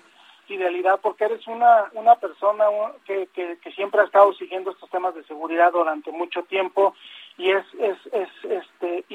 fidelidad, 0.45 0.99
porque 1.01 1.23
eres 1.23 1.47
una, 1.47 1.89
una 1.93 2.15
persona 2.15 2.65
que, 3.05 3.27
que, 3.33 3.71
siempre 3.71 4.01
ha 4.01 4.05
estado 4.05 4.33
siguiendo 4.33 4.71
estos 4.71 4.89
temas 4.89 5.15
de 5.15 5.23
seguridad 5.23 5.71
durante 5.71 6.11
mucho 6.11 6.43
tiempo 6.43 6.93
y 7.37 7.51
es, 7.51 7.65
es, 7.79 7.97
es 8.11 8.29
este, 8.43 9.05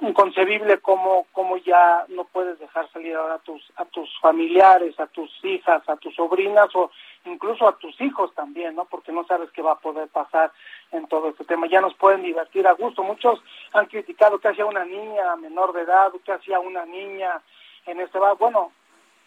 inconcebible 0.00 0.78
cómo, 0.78 1.26
cómo 1.32 1.56
ya 1.56 2.04
no 2.08 2.24
puedes 2.24 2.58
dejar 2.58 2.90
salir 2.92 3.14
ahora 3.14 3.34
a 3.34 3.38
tus, 3.38 3.62
a 3.76 3.84
tus 3.86 4.10
familiares, 4.20 4.98
a 5.00 5.06
tus 5.06 5.30
hijas, 5.44 5.88
a 5.88 5.96
tus 5.96 6.14
sobrinas 6.14 6.68
o 6.74 6.90
incluso 7.24 7.66
a 7.66 7.76
tus 7.78 7.98
hijos 8.00 8.34
también, 8.34 8.74
¿no? 8.74 8.84
Porque 8.84 9.12
no 9.12 9.24
sabes 9.26 9.50
qué 9.52 9.62
va 9.62 9.72
a 9.72 9.78
poder 9.78 10.08
pasar 10.08 10.52
en 10.92 11.06
todo 11.06 11.30
este 11.30 11.44
tema. 11.44 11.66
Ya 11.66 11.80
nos 11.80 11.94
pueden 11.94 12.22
divertir 12.22 12.66
a 12.66 12.72
gusto. 12.72 13.02
Muchos 13.02 13.42
han 13.72 13.86
criticado 13.86 14.38
que 14.38 14.48
hacía 14.48 14.66
una 14.66 14.84
niña 14.84 15.34
menor 15.36 15.72
de 15.72 15.82
edad, 15.82 16.12
que 16.24 16.32
hacía 16.32 16.60
una 16.60 16.84
niña 16.84 17.40
en 17.86 18.00
este 18.00 18.18
bar. 18.18 18.36
Bueno, 18.36 18.72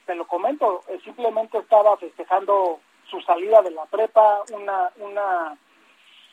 te 0.05 0.15
lo 0.15 0.25
comento, 0.27 0.81
eh, 0.87 0.99
simplemente 1.03 1.57
estaba 1.57 1.97
festejando 1.97 2.79
su 3.09 3.21
salida 3.21 3.61
de 3.61 3.71
la 3.71 3.85
prepa, 3.85 4.41
una, 4.53 4.89
una 4.97 5.57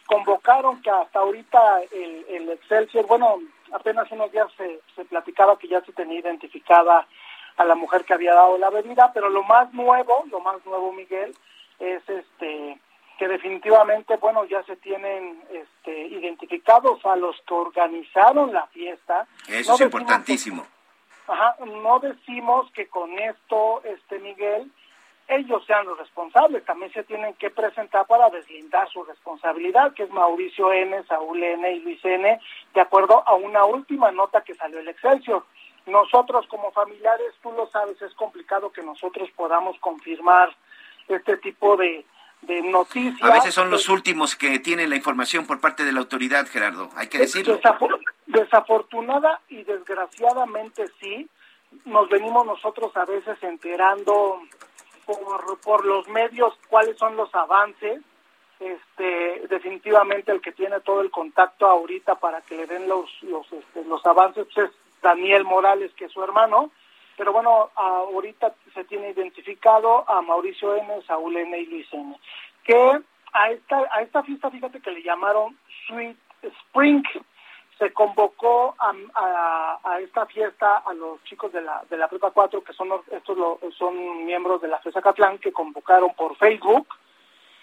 convocaron 0.06 0.80
que 0.82 0.90
hasta 0.90 1.18
ahorita 1.18 1.82
el, 1.90 2.24
el 2.28 2.50
Excelsior, 2.50 3.06
bueno, 3.06 3.38
apenas 3.72 4.10
unos 4.10 4.30
días 4.32 4.48
se, 4.56 4.80
se 4.94 5.04
platicaba 5.04 5.58
que 5.58 5.68
ya 5.68 5.80
se 5.82 5.92
tenía 5.92 6.20
identificada 6.20 7.06
a 7.56 7.64
la 7.64 7.74
mujer 7.74 8.04
que 8.04 8.14
había 8.14 8.34
dado 8.34 8.58
la 8.58 8.70
bebida, 8.70 9.12
pero 9.12 9.28
lo 9.28 9.42
más 9.44 9.72
nuevo, 9.72 10.24
lo 10.30 10.40
más 10.40 10.64
nuevo, 10.66 10.92
Miguel, 10.92 11.34
es 11.78 12.08
este 12.08 12.80
que 13.18 13.28
definitivamente, 13.28 14.16
bueno, 14.18 14.44
ya 14.44 14.62
se 14.64 14.76
tienen 14.76 15.42
este, 15.50 16.06
identificados 16.08 17.04
a 17.06 17.16
los 17.16 17.34
que 17.46 17.54
organizaron 17.54 18.52
la 18.52 18.66
fiesta. 18.66 19.26
Eso 19.48 19.74
es 19.74 19.80
importantísimo. 19.80 20.66
ajá, 21.26 21.56
no 21.64 21.98
decimos 22.00 22.70
que 22.72 22.88
con 22.88 23.18
esto, 23.18 23.82
este 23.84 24.18
Miguel, 24.18 24.70
ellos 25.28 25.64
sean 25.66 25.86
los 25.86 25.98
responsables, 25.98 26.64
también 26.64 26.92
se 26.92 27.02
tienen 27.02 27.34
que 27.34 27.50
presentar 27.50 28.06
para 28.06 28.30
deslindar 28.30 28.88
su 28.90 29.02
responsabilidad, 29.04 29.92
que 29.94 30.04
es 30.04 30.10
Mauricio 30.10 30.72
N., 30.72 31.02
Saúl 31.04 31.42
N. 31.42 31.72
y 31.72 31.80
Luis 31.80 32.04
N., 32.04 32.40
de 32.74 32.80
acuerdo 32.80 33.26
a 33.26 33.34
una 33.34 33.64
última 33.64 34.12
nota 34.12 34.42
que 34.42 34.54
salió 34.54 34.78
el 34.78 34.88
Excelsior. 34.88 35.44
Nosotros 35.86 36.46
como 36.48 36.70
familiares, 36.72 37.32
tú 37.42 37.52
lo 37.52 37.68
sabes, 37.68 38.00
es 38.02 38.14
complicado 38.14 38.70
que 38.70 38.82
nosotros 38.82 39.28
podamos 39.36 39.78
confirmar 39.80 40.54
este 41.08 41.36
tipo 41.38 41.76
de, 41.76 42.04
de 42.42 42.62
noticias. 42.62 43.22
A 43.22 43.34
veces 43.34 43.54
son 43.54 43.70
los 43.70 43.88
últimos 43.88 44.36
que 44.36 44.58
tienen 44.60 44.90
la 44.90 44.96
información 44.96 45.46
por 45.46 45.60
parte 45.60 45.84
de 45.84 45.92
la 45.92 46.00
autoridad, 46.00 46.46
Gerardo, 46.46 46.88
hay 46.96 47.08
que 47.08 47.18
decirlo. 47.18 47.58
desafortunada 48.26 49.40
y 49.48 49.62
desgraciadamente 49.64 50.86
sí, 51.00 51.28
nos 51.84 52.08
venimos 52.08 52.46
nosotros 52.46 52.96
a 52.96 53.04
veces 53.04 53.36
enterando 53.42 54.40
por, 55.06 55.60
por 55.60 55.86
los 55.86 56.08
medios 56.08 56.58
cuáles 56.68 56.98
son 56.98 57.16
los 57.16 57.34
avances. 57.34 58.02
Este, 58.58 59.46
definitivamente 59.48 60.32
el 60.32 60.40
que 60.40 60.52
tiene 60.52 60.80
todo 60.80 61.02
el 61.02 61.10
contacto 61.10 61.66
ahorita 61.66 62.14
para 62.14 62.40
que 62.40 62.56
le 62.56 62.66
den 62.66 62.88
los 62.88 63.10
los, 63.22 63.52
este, 63.52 63.84
los 63.84 64.04
avances 64.06 64.46
es 64.56 64.70
Daniel 65.02 65.44
Morales, 65.44 65.92
que 65.94 66.06
es 66.06 66.12
su 66.12 66.24
hermano, 66.24 66.70
pero 67.16 67.32
bueno, 67.32 67.70
ahorita 67.74 68.54
se 68.74 68.84
tiene 68.84 69.10
identificado 69.10 70.08
a 70.08 70.20
Mauricio 70.22 70.74
N, 70.74 71.02
Saúl 71.06 71.36
N 71.36 71.58
y 71.58 71.66
Luis 71.66 71.86
N, 71.92 72.18
que 72.64 73.00
a 73.32 73.50
esta, 73.50 73.82
a 73.92 74.02
esta 74.02 74.22
fiesta, 74.22 74.50
fíjate 74.50 74.80
que 74.80 74.90
le 74.90 75.02
llamaron 75.02 75.58
Sweet 75.86 76.16
Spring. 76.42 77.04
Se 77.78 77.92
convocó 77.92 78.74
a, 78.78 79.80
a, 79.84 80.00
esta 80.00 80.26
fiesta 80.26 80.78
a 80.78 80.94
los 80.94 81.22
chicos 81.24 81.52
de 81.52 81.60
la, 81.60 81.84
de 81.90 81.98
la 81.98 82.08
Prepa 82.08 82.30
4, 82.30 82.64
que 82.64 82.72
son 82.72 82.88
estos 83.10 83.36
son 83.76 84.24
miembros 84.24 84.62
de 84.62 84.68
la 84.68 84.78
FESA 84.78 85.02
Catlán, 85.02 85.38
que 85.38 85.52
convocaron 85.52 86.14
por 86.14 86.36
Facebook 86.36 86.88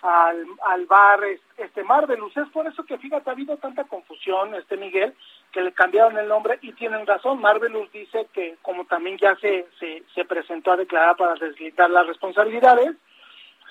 al, 0.04 0.46
al 0.66 0.86
bar 0.86 1.22
este 1.58 1.84
Marvelous. 1.84 2.36
Es 2.38 2.50
por 2.50 2.68
eso 2.68 2.84
que, 2.84 2.98
fíjate, 2.98 3.30
ha 3.30 3.34
habido 3.34 3.58
tanta 3.58 3.86
confusión, 3.86 4.54
este 4.54 4.78
Miguel, 4.78 5.16
que 5.52 5.62
le 5.62 5.72
cambiaron 5.72 6.18
el 6.18 6.28
nombre 6.28 6.60
y 6.62 6.74
tienen 6.74 7.08
razón. 7.08 7.42
Marvelous 7.42 7.92
dice 7.92 8.28
que, 8.34 8.58
como 8.62 8.86
también 8.86 9.18
ya 9.18 9.36
se, 9.38 9.68
se, 9.80 10.04
se 10.14 10.26
presentó 10.26 10.74
a 10.74 10.78
declarar 10.78 11.16
para 11.16 11.36
deslindar 11.36 11.90
las 11.90 12.06
responsabilidades, 12.06 12.96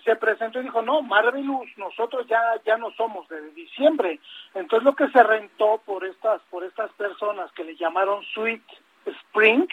se 0.04 0.16
presentó 0.16 0.60
y 0.60 0.64
dijo, 0.64 0.82
no, 0.82 1.02
Marvelous, 1.02 1.68
nosotros 1.76 2.26
ya, 2.26 2.40
ya 2.64 2.76
no 2.76 2.90
somos 2.92 3.28
de 3.28 3.40
diciembre. 3.52 4.20
Entonces 4.54 4.84
lo 4.84 4.94
que 4.94 5.08
se 5.08 5.22
rentó 5.22 5.80
por 5.84 6.04
estas, 6.04 6.40
por 6.50 6.64
estas 6.64 6.90
personas 6.92 7.50
que 7.52 7.64
le 7.64 7.76
llamaron 7.76 8.22
Sweet 8.34 8.62
Spring 9.06 9.68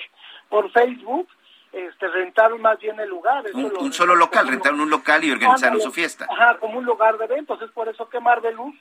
por 0.50 0.72
Facebook, 0.72 1.28
este, 1.72 2.08
rentaron 2.08 2.62
más 2.62 2.80
bien 2.80 3.00
el 3.00 3.10
lugar. 3.10 3.46
un, 3.54 3.94
solo 3.94 4.16
local, 4.16 4.48
rentaron 4.48 4.82
un 4.82 4.90
local 4.90 5.24
y 5.24 5.32
organizaron 5.32 5.80
su 5.80 5.92
fiesta. 5.92 6.28
Ajá, 6.30 6.58
como 6.58 6.80
un 6.80 6.86
lugar 6.86 7.18
de 7.18 7.26
eventos. 7.26 7.62
Es 7.62 7.72
por 7.72 7.88
eso 7.88 8.10
que 8.10 8.20
Marvelous 8.20 8.76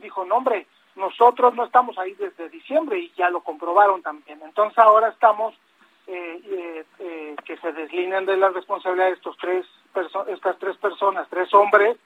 dijo, 0.00 0.24
no 0.24 0.36
hombre, 0.36 0.66
nosotros 0.94 1.54
no 1.54 1.64
estamos 1.64 1.98
ahí 1.98 2.14
desde 2.14 2.48
diciembre 2.48 2.98
y 2.98 3.12
ya 3.16 3.30
lo 3.30 3.40
comprobaron 3.40 4.02
también. 4.02 4.40
Entonces 4.42 4.78
ahora 4.78 5.08
estamos 5.08 5.54
eh, 6.06 6.40
eh, 6.44 6.84
eh, 7.00 7.36
que 7.44 7.56
se 7.58 7.72
deslineen 7.72 8.26
de 8.26 8.36
la 8.36 8.50
responsabilidad 8.50 9.06
de 9.06 9.12
estos 9.12 9.36
tres 9.38 9.66
estas 10.28 10.58
tres 10.58 10.76
personas, 10.76 11.28
tres 11.28 11.52
hombres, 11.54 11.96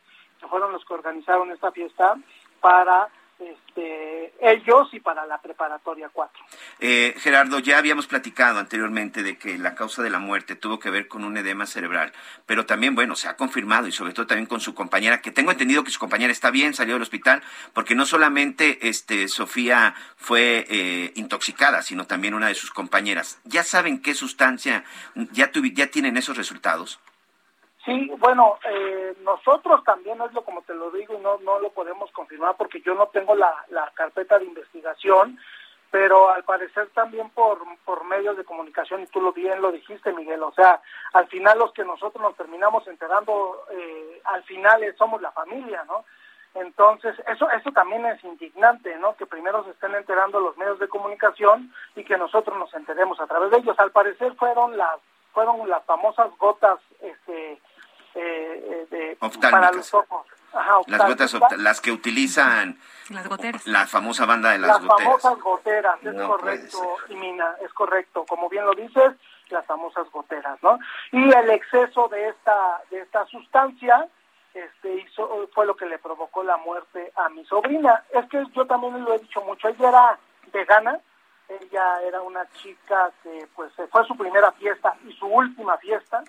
que 0.40 0.46
fueron 0.48 0.72
los 0.72 0.84
que 0.84 0.94
organizaron 0.94 1.50
esta 1.50 1.70
fiesta 1.72 2.16
para 2.60 3.09
este, 3.38 4.34
ellos 4.40 4.88
y 4.92 5.00
para 5.00 5.26
la 5.26 5.40
preparatoria 5.40 6.09
4. 6.12 6.44
Eh, 6.80 7.14
Gerardo, 7.18 7.59
ya 7.59 7.78
habíamos 7.78 8.06
platicado 8.06 8.59
anteriormente 8.59 9.22
de 9.22 9.36
que 9.36 9.59
la 9.59 9.74
causa 9.74 10.02
de 10.02 10.10
la 10.10 10.18
muerte 10.18 10.54
tuvo 10.54 10.78
que 10.78 10.90
ver 10.90 11.09
con 11.09 11.24
un 11.24 11.36
edema 11.36 11.66
cerebral, 11.66 12.12
pero 12.46 12.66
también, 12.66 12.94
bueno, 12.94 13.16
se 13.16 13.28
ha 13.28 13.36
confirmado 13.36 13.86
y 13.86 13.92
sobre 13.92 14.12
todo 14.12 14.26
también 14.26 14.46
con 14.46 14.60
su 14.60 14.74
compañera, 14.74 15.20
que 15.20 15.30
tengo 15.30 15.50
entendido 15.50 15.84
que 15.84 15.90
su 15.90 15.98
compañera 15.98 16.32
está 16.32 16.50
bien, 16.50 16.74
salió 16.74 16.94
del 16.94 17.02
hospital, 17.02 17.42
porque 17.72 17.94
no 17.94 18.06
solamente 18.06 18.88
este, 18.88 19.28
Sofía 19.28 19.94
fue 20.16 20.66
eh, 20.68 21.12
intoxicada, 21.16 21.82
sino 21.82 22.06
también 22.06 22.34
una 22.34 22.48
de 22.48 22.54
sus 22.54 22.70
compañeras. 22.70 23.40
¿Ya 23.44 23.64
saben 23.64 24.02
qué 24.02 24.14
sustancia, 24.14 24.84
ya, 25.32 25.50
ya 25.52 25.86
tienen 25.88 26.16
esos 26.16 26.36
resultados? 26.36 27.00
Sí, 27.84 28.12
bueno, 28.18 28.59
eh, 28.64 29.14
nosotros 29.22 29.82
también 29.84 30.20
es 30.22 30.32
lo 30.32 30.44
como 30.44 30.62
te 30.62 30.74
lo 30.74 30.90
digo 30.92 31.14
y 31.14 31.18
no, 31.20 31.38
no 31.38 31.59
lo 31.59 31.70
podemos 31.70 32.10
confirmar 32.12 32.56
porque 32.56 32.80
yo 32.80 32.94
no 32.94 33.09
tengo 33.09 33.34
la, 33.34 33.52
la 33.70 33.90
carpeta 33.94 34.38
de 34.38 34.44
investigación, 34.44 35.38
pero 35.90 36.30
al 36.30 36.44
parecer 36.44 36.88
también 36.94 37.28
por, 37.30 37.59
por 37.84 38.04
medios 38.04 38.36
de 38.36 38.44
comunicación, 38.44 39.02
y 39.02 39.06
tú 39.09 39.20
lo 39.20 39.32
bien 39.32 39.60
lo 39.60 39.72
dijiste, 39.72 40.12
Miguel, 40.12 40.42
o 40.42 40.52
sea, 40.52 40.80
al 41.12 41.26
final 41.26 41.59
los 41.59 41.72
que 41.72 41.84
nosotros 41.84 42.22
nos 42.22 42.36
terminamos 42.36 42.86
enterando, 42.86 43.64
eh, 43.70 44.22
al 44.24 44.42
final 44.44 44.80
somos 44.96 45.20
la 45.20 45.32
familia, 45.32 45.84
¿no? 45.84 46.04
Entonces, 46.54 47.14
eso, 47.26 47.50
eso 47.50 47.72
también 47.72 48.06
es 48.06 48.22
indignante, 48.24 48.96
¿no? 48.96 49.16
Que 49.16 49.26
primero 49.26 49.64
se 49.64 49.70
estén 49.70 49.94
enterando 49.94 50.40
los 50.40 50.56
medios 50.56 50.78
de 50.78 50.88
comunicación 50.88 51.72
y 51.96 52.04
que 52.04 52.16
nosotros 52.16 52.56
nos 52.59 52.72
enteremos 52.74 53.20
a 53.20 53.26
través 53.26 53.50
de 53.50 53.59
ellos. 53.59 53.78
Al 53.78 53.90
parecer 53.90 54.34
fueron 54.36 54.76
las, 54.76 54.98
fueron 55.32 55.68
las 55.68 55.84
famosas 55.84 56.30
gotas, 56.38 56.78
este, 57.00 57.60
eh, 58.14 58.86
eh, 58.93 59.16
de, 59.20 59.51
para 59.51 59.72
los 59.72 59.93
ojos. 59.94 60.26
las 60.86 61.06
gotas, 61.06 61.36
las 61.59 61.80
que 61.80 61.93
utilizan 61.93 62.78
las 63.10 63.28
goteras. 63.28 63.66
La 63.66 63.86
famosa 63.86 64.26
banda 64.26 64.52
de 64.52 64.59
las, 64.59 64.80
goteras. 64.80 65.12
Las 65.12 65.22
famosas 65.22 65.43
goteras, 65.43 65.98
es 66.02 66.22
correcto, 66.22 66.97
y 67.09 67.14
Mina, 67.14 67.56
es 67.64 67.72
correcto. 67.72 68.24
Como 68.26 68.48
bien 68.48 68.64
lo 68.66 68.74
dices, 68.74 69.12
las 69.51 69.64
famosas 69.66 70.10
goteras, 70.10 70.59
¿no? 70.62 70.78
Y 71.10 71.32
el 71.32 71.51
exceso 71.51 72.09
de 72.09 72.28
esta 72.28 72.82
de 72.90 73.01
esta 73.01 73.26
sustancia 73.26 74.09
este 74.55 74.94
hizo 74.94 75.48
fue 75.55 75.66
lo 75.66 75.76
que 75.76 75.86
le 75.86 75.98
provocó 75.98 76.43
la 76.43 76.56
muerte 76.59 77.12
a 77.16 77.28
mi 77.30 77.44
sobrina. 77.47 78.05
Es 78.12 78.28
que 78.28 78.44
yo 78.55 78.66
también 78.66 79.02
lo 79.05 79.14
he 79.14 79.18
dicho 79.18 79.40
mucho, 79.43 79.68
ella 79.68 79.89
era 79.89 80.18
vegana, 80.52 81.01
ella 81.48 82.02
era 82.02 82.20
una 82.20 82.47
chica 82.52 83.10
que 83.22 83.48
pues 83.55 83.72
fue 83.90 84.06
su 84.06 84.16
primera 84.16 84.52
fiesta 84.52 84.94
y 85.06 85.12
su 85.14 85.26
última 85.26 85.76
fiesta 85.78 86.22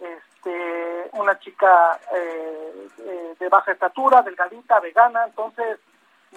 este, 0.00 1.10
una 1.12 1.38
chica 1.38 1.98
eh, 2.14 2.88
eh, 2.98 3.34
de 3.38 3.48
baja 3.48 3.72
estatura, 3.72 4.22
delgadita, 4.22 4.80
vegana, 4.80 5.24
entonces 5.26 5.78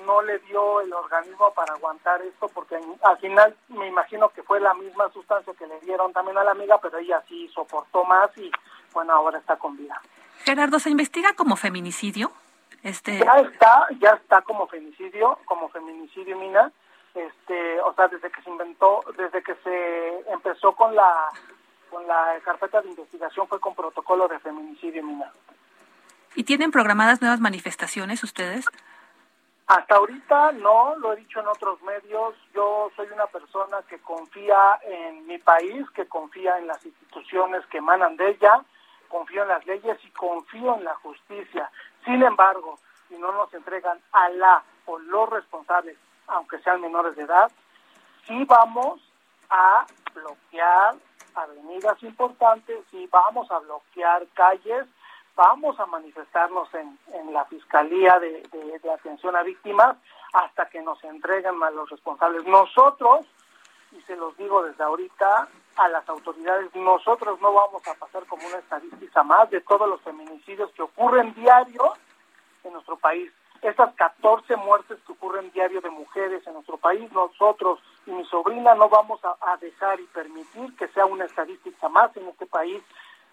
no 0.06 0.22
le 0.24 0.40
dio 0.40 0.82
el 0.82 0.92
organismo 0.92 1.54
para 1.54 1.74
aguantar 1.74 2.22
esto 2.24 2.50
porque 2.50 2.78
al 3.04 3.18
final 3.20 3.56
me 3.70 3.88
imagino 3.88 4.30
que 4.30 4.42
fue 4.44 4.60
la 4.60 4.74
misma 4.74 5.10
sustancia 5.12 5.54
que 5.54 5.68
le 5.68 5.80
dieron 5.82 6.12
también 6.14 6.38
a 6.38 6.44
la 6.44 6.52
amiga, 6.52 6.80
pero 6.82 6.98
ella 6.98 7.24
sí 7.28 7.48
soportó 7.54 8.04
más 8.04 8.36
y 8.38 8.52
bueno, 8.92 9.14
ahora 9.14 9.38
está 9.38 9.56
con 9.56 9.78
vida. 9.78 10.02
Gerardo, 10.46 10.80
¿se 10.80 10.90
investiga 10.90 11.34
como 11.36 11.56
feminicidio? 11.56 12.32
Este... 12.82 13.20
Ya 13.20 13.40
está, 13.40 13.88
ya 14.00 14.10
está 14.10 14.42
como 14.42 14.68
feminicidio, 14.68 15.40
como 15.46 15.70
feminicidio, 15.70 16.38
Mina. 16.38 16.72
Este, 17.16 17.80
o 17.82 17.94
sea, 17.94 18.08
desde 18.08 18.32
que 18.32 18.42
se 18.42 18.50
inventó, 18.50 19.02
desde 19.16 19.44
que 19.44 19.54
se 19.64 20.32
empezó 20.32 20.74
con 20.76 20.96
la 20.96 21.30
con 21.94 22.08
la 22.08 22.40
carpeta 22.44 22.82
de 22.82 22.90
investigación 22.90 23.48
fue 23.48 23.60
con 23.60 23.76
protocolo 23.76 24.28
de 24.28 24.40
feminicidio 24.40 25.04
mina. 25.04 25.32
¿Y 26.36 26.44
tienen 26.44 26.72
programadas 26.72 27.22
nuevas 27.22 27.40
manifestaciones 27.40 28.24
ustedes? 28.24 28.66
Hasta 29.68 29.96
ahorita 29.96 30.54
no, 30.54 30.96
lo 30.96 31.14
he 31.14 31.18
dicho 31.18 31.40
en 31.40 31.48
otros 31.48 31.82
medios, 31.84 32.36
yo 32.54 32.92
soy 32.96 33.08
una 33.14 33.28
persona 33.28 33.78
que 33.88 34.00
confía 34.00 34.80
en 34.84 35.28
mi 35.28 35.38
país, 35.38 35.88
que 35.92 36.08
confía 36.08 36.58
en 36.58 36.68
las 36.68 36.84
instituciones 36.84 37.64
que 37.68 37.78
emanan 37.78 38.18
de 38.18 38.32
ella, 38.32 38.62
confío 39.08 39.44
en 39.44 39.50
las 39.50 39.66
leyes 39.68 39.98
y 40.04 40.10
confío 40.10 40.76
en 40.76 40.84
la 40.84 40.96
justicia. 40.96 41.70
Sin 42.04 42.24
embargo, 42.24 42.80
si 43.08 43.18
no 43.18 43.32
nos 43.32 43.54
entregan 43.54 44.00
a 44.12 44.30
la 44.30 44.64
o 44.86 44.98
los 44.98 45.30
responsables, 45.30 45.98
aunque 46.28 46.58
sean 46.60 46.82
menores 46.82 47.16
de 47.16 47.24
edad, 47.24 47.52
sí 48.26 48.44
vamos 48.46 49.00
a 49.50 49.86
bloquear 50.14 50.96
avenidas 51.36 52.02
importantes 52.04 52.80
y 52.92 53.08
vamos 53.08 53.50
a 53.52 53.60
bloquear 53.60 54.26
calles, 54.34 54.86
vamos 55.36 55.80
a 55.80 55.86
manifestarnos 55.86 56.74
en, 56.74 56.98
en 57.14 57.34
la 57.34 57.46
Fiscalía 57.46 58.20
de, 58.20 58.44
de, 58.52 58.92
Atención 58.92 59.36
a 59.36 59.44
Víctimas 59.44 59.98
hasta 60.34 60.70
que 60.70 60.82
nos 60.82 61.04
entreguen 61.04 61.62
a 61.64 61.72
los 61.72 61.90
responsables. 61.90 62.46
Nosotros, 62.46 63.26
y 63.92 64.02
se 64.02 64.16
los 64.16 64.36
digo 64.38 64.64
desde 64.64 64.84
ahorita 64.84 65.48
a 65.76 65.88
las 65.90 66.08
autoridades, 66.08 66.74
nosotros 66.76 67.40
no 67.42 67.54
vamos 67.54 67.88
a 67.88 67.94
pasar 67.96 68.26
como 68.28 68.46
una 68.48 68.58
estadística 68.58 69.24
más 69.24 69.50
de 69.50 69.62
todos 69.62 69.88
los 69.88 70.02
feminicidios 70.02 70.72
que 70.72 70.84
ocurren 70.84 71.34
diario 71.34 71.94
en 72.64 72.74
nuestro 72.74 72.98
país. 72.98 73.32
Esas 73.64 73.94
14 73.96 74.58
muertes 74.58 75.00
que 75.06 75.14
ocurren 75.14 75.52
diario 75.52 75.80
de 75.80 75.90
mujeres 75.90 76.46
en 76.46 76.54
nuestro 76.54 76.78
país, 76.78 77.10
nosotros 77.14 77.80
y 78.06 78.12
mi 78.12 78.26
sobrina 78.26 78.76
no 78.76 78.90
vamos 78.90 79.22
a, 79.24 79.58
dejar 79.58 80.00
y 80.00 80.06
permitir 80.08 80.76
que 80.76 80.90
sea 80.90 81.06
una 81.06 81.26
estadística 81.26 81.88
más 81.88 82.16
en 82.18 82.28
este 82.28 82.46
país 82.46 82.82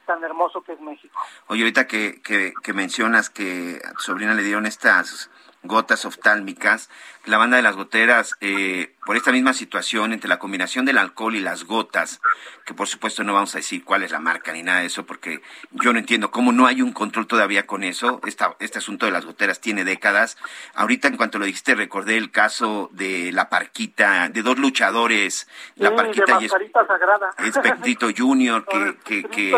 tan 0.07 0.23
hermoso 0.23 0.63
que 0.63 0.73
es 0.73 0.81
México. 0.81 1.19
Oye, 1.49 1.63
ahorita 1.63 1.87
que, 1.87 2.23
que, 2.23 2.53
que 2.63 2.73
mencionas 2.73 3.29
que 3.29 3.81
a 3.85 3.93
tu 3.95 4.01
sobrina 4.01 4.35
le 4.35 4.43
dieron 4.43 4.67
estas 4.67 5.31
gotas 5.63 6.05
oftálmicas, 6.05 6.89
la 7.27 7.37
banda 7.37 7.57
de 7.57 7.63
las 7.63 7.77
goteras, 7.77 8.35
eh, 8.41 8.95
por 9.05 9.17
esta 9.17 9.31
misma 9.31 9.53
situación, 9.53 10.13
entre 10.13 10.29
la 10.29 10.39
combinación 10.39 10.87
del 10.87 10.99
alcohol 10.99 11.37
y 11.37 11.41
las 11.41 11.65
gotas, 11.65 12.21
que 12.65 12.73
por 12.73 12.89
supuesto 12.89 13.25
no 13.25 13.35
vamos 13.35 13.55
a 13.55 13.59
decir 13.59 13.85
cuál 13.85 14.03
es 14.03 14.11
la 14.11 14.21
marca 14.21 14.53
ni 14.53 14.63
nada 14.63 14.81
de 14.81 14.87
eso, 14.87 15.05
porque 15.05 15.43
yo 15.73 15.93
no 15.93 15.99
entiendo 15.99 16.31
cómo 16.31 16.53
no 16.53 16.67
hay 16.67 16.81
un 16.81 16.93
control 16.93 17.27
todavía 17.27 17.67
con 17.67 17.85
eso. 17.85 18.21
Esta, 18.25 18.57
este 18.59 18.79
asunto 18.79 19.07
de 19.07 19.13
las 19.13 19.27
goteras 19.27 19.61
tiene 19.61 19.85
décadas. 19.85 20.39
Ahorita, 20.75 21.09
en 21.09 21.17
cuanto 21.17 21.39
lo 21.39 21.45
dijiste, 21.45 21.75
recordé 21.75 22.17
el 22.17 22.31
caso 22.31 22.89
de 22.93 23.31
la 23.33 23.49
parquita, 23.51 24.29
de 24.29 24.43
dos 24.43 24.59
luchadores, 24.59 25.47
la 25.77 25.95
parquita 25.95 26.39
y 26.41 26.49
Sagrada. 26.49 27.31
Expectito 27.39 28.09
Junior, 28.17 28.65
que, 28.65 28.97
que, 29.05 29.29
que, 29.29 29.57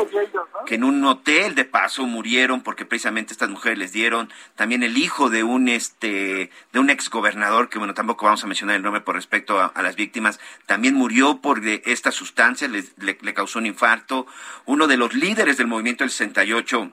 que 0.66 0.74
en 0.74 0.84
un 0.84 1.04
hotel 1.04 1.54
de 1.54 1.64
paso 1.64 2.06
murieron 2.06 2.62
porque 2.62 2.84
precisamente 2.84 3.32
estas 3.32 3.50
mujeres 3.50 3.78
les 3.78 3.92
dieron 3.92 4.32
también 4.56 4.82
el 4.82 4.98
hijo 4.98 5.30
de 5.30 5.44
un 5.44 5.68
este 5.68 5.91
de 6.00 6.50
un 6.74 6.90
exgobernador 6.90 7.68
que 7.68 7.78
bueno 7.78 7.94
tampoco 7.94 8.26
vamos 8.26 8.42
a 8.42 8.46
mencionar 8.46 8.76
el 8.76 8.82
nombre 8.82 9.02
por 9.02 9.14
respecto 9.14 9.60
a, 9.60 9.82
las 9.82 9.96
víctimas 9.96 10.40
también 10.66 10.94
murió 10.94 11.40
por 11.40 11.60
esta 11.64 12.10
sustancia 12.10 12.68
le, 12.68 12.84
le, 12.98 13.34
causó 13.34 13.58
un 13.58 13.66
infarto. 13.66 14.26
Uno 14.66 14.86
de 14.86 14.96
los 14.96 15.14
líderes 15.14 15.56
del 15.56 15.66
movimiento 15.66 16.04
del 16.04 16.10
68 16.10 16.92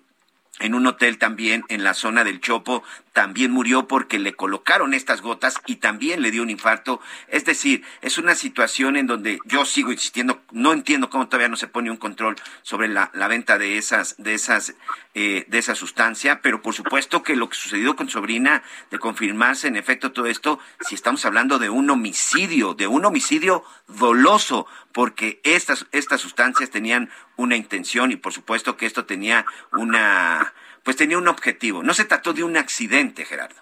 en 0.60 0.76
un 0.76 0.88
hotel 0.88 1.18
también 1.18 1.64
en 1.70 1.84
la 1.84 1.94
zona 1.94 2.24
del 2.24 2.42
Chopo, 2.42 2.84
también 3.14 3.52
murió 3.52 3.88
porque 3.88 4.20
le 4.20 4.34
colocaron 4.34 4.94
estas 4.94 5.22
gotas 5.22 5.56
y 5.66 5.78
también 5.78 6.22
le 6.22 6.32
dio 6.32 6.42
un 6.42 6.50
infarto. 6.50 7.02
Es 7.28 7.44
decir, 7.46 7.84
es 8.02 8.18
una 8.18 8.36
situación 8.36 8.96
en 8.96 9.08
donde 9.08 9.40
yo 9.46 9.66
sigo 9.66 9.92
insistiendo, 9.92 10.42
no 10.52 10.72
entiendo 10.72 11.10
cómo 11.10 11.28
todavía 11.28 11.50
no 11.50 11.58
se 11.58 11.68
pone 11.68 11.92
un 11.92 11.98
control 11.98 12.36
sobre 12.62 12.88
la, 12.88 13.10
venta 13.28 13.58
de 13.58 13.78
esas, 13.78 14.16
de 14.18 14.34
esas, 14.34 14.74
eh, 15.16 15.46
de 15.48 15.58
esa 15.58 15.76
sustancia, 15.76 16.42
pero 16.42 16.62
por 16.62 16.74
supuesto 16.74 17.24
que 17.24 17.36
lo 17.36 17.50
que 17.50 17.58
sucedió 17.58 17.96
con 17.96 18.10
sobrina, 18.10 18.64
de 18.90 19.00
confirmarse 19.00 19.68
en 19.68 19.76
efecto 19.76 20.12
todo 20.12 20.28
esto, 20.28 20.60
si 20.82 20.96
estamos 20.96 21.26
hablando 21.26 21.60
de 21.60 21.70
un 21.70 21.90
homicidio, 21.90 22.74
de 22.74 22.88
un 22.88 23.06
homicidio 23.06 23.64
doloso, 23.88 24.66
porque 24.92 25.40
estas, 25.44 25.88
estas 25.92 26.22
sustancias 26.22 26.70
tenían 26.70 27.10
una 27.36 27.56
intención 27.56 28.12
y 28.12 28.18
por 28.18 28.34
supuesto 28.34 28.76
que 28.76 28.86
esto 28.86 29.06
tenía 29.06 29.46
una 29.72 30.49
pues 30.84 30.98
tenía 30.98 31.18
un 31.18 31.28
objetivo. 31.28 31.84
No 31.84 31.94
se 31.94 32.06
trató 32.06 32.34
de 32.34 32.44
un 32.44 32.58
accidente, 32.58 33.26
Gerardo. 33.26 33.62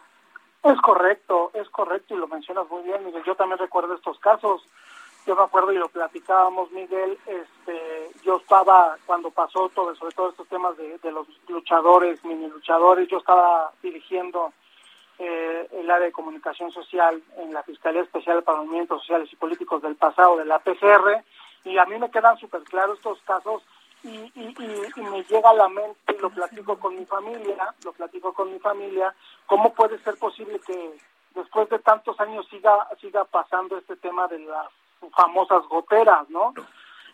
Es 0.64 0.80
correcto, 0.81 1.52
es 1.53 1.69
correcto 1.69 2.14
y 2.14 2.18
lo 2.18 2.27
mencionas 2.27 2.69
muy 2.69 2.84
bien, 2.84 3.06
Miguel. 3.06 3.23
Yo 3.23 3.35
también 3.35 3.60
recuerdo 3.60 3.95
estos 3.95 4.19
casos. 4.19 4.68
Yo 5.26 5.35
me 5.35 5.44
acuerdo 5.44 5.72
y 5.72 5.77
lo 5.77 5.89
platicábamos, 5.89 6.72
Miguel. 6.72 7.18
Este, 7.26 8.10
yo 8.23 8.38
estaba 8.38 8.98
cuando 9.06 9.30
pasó 9.31 9.69
todo, 9.69 9.95
sobre 9.95 10.15
todo 10.15 10.30
estos 10.30 10.48
temas 10.48 10.76
de, 10.77 11.11
los 11.11 11.27
luchadores, 11.48 12.23
mini 12.26 12.48
luchadores. 12.48 13.07
Yo 13.07 13.18
estaba 13.18 13.72
dirigiendo 13.81 14.53
eh, 15.19 15.68
el 15.73 15.89
área 15.89 16.07
de 16.07 16.11
comunicación 16.11 16.72
social 16.72 17.22
en 17.38 17.53
la 17.53 17.64
Fiscalía 17.64 18.02
Especial 18.02 18.44
para 18.44 18.60
Movimientos 18.60 19.02
Sociales 19.02 19.30
y 19.31 19.35
Políticos 19.35 19.81
del 19.81 19.95
pasado 19.95 20.38
de 20.38 20.45
la 20.45 20.60
PCR 20.60 21.23
y 21.68 21.77
a 21.77 21.85
mí 21.85 21.98
me 21.99 22.10
quedan 22.10 22.38
súper 22.38 22.64
claros 22.64 22.98
estos 22.98 23.19
casos 23.23 23.64
y, 24.03 24.32
y, 24.36 25.02
me 25.02 25.24
llega 25.24 25.49
a 25.49 25.53
la 25.53 25.68
mente 25.68 26.15
y 26.15 26.22
lo 26.22 26.30
platico 26.30 26.78
con 26.78 26.98
mi 26.98 27.06
familia, 27.06 27.74
lo 27.84 27.91
platico 27.94 28.34
con 28.34 28.52
mi 28.52 28.60
familia, 28.60 29.14
¿cómo 29.45 29.74
puede 29.74 29.99
ser 29.99 30.18
posible 30.18 30.60
que 30.60 30.98
después 31.36 31.69
de 31.69 31.80
tantos 31.80 32.19
años 32.19 32.48
siga 32.49 32.88
siga 33.02 33.26
pasando 33.26 33.78
este 33.78 33.95
tema 33.98 34.28
de 34.28 34.40
las 34.40 34.68
famosas 35.15 35.64
goteras, 35.68 36.30
¿no? 36.30 36.53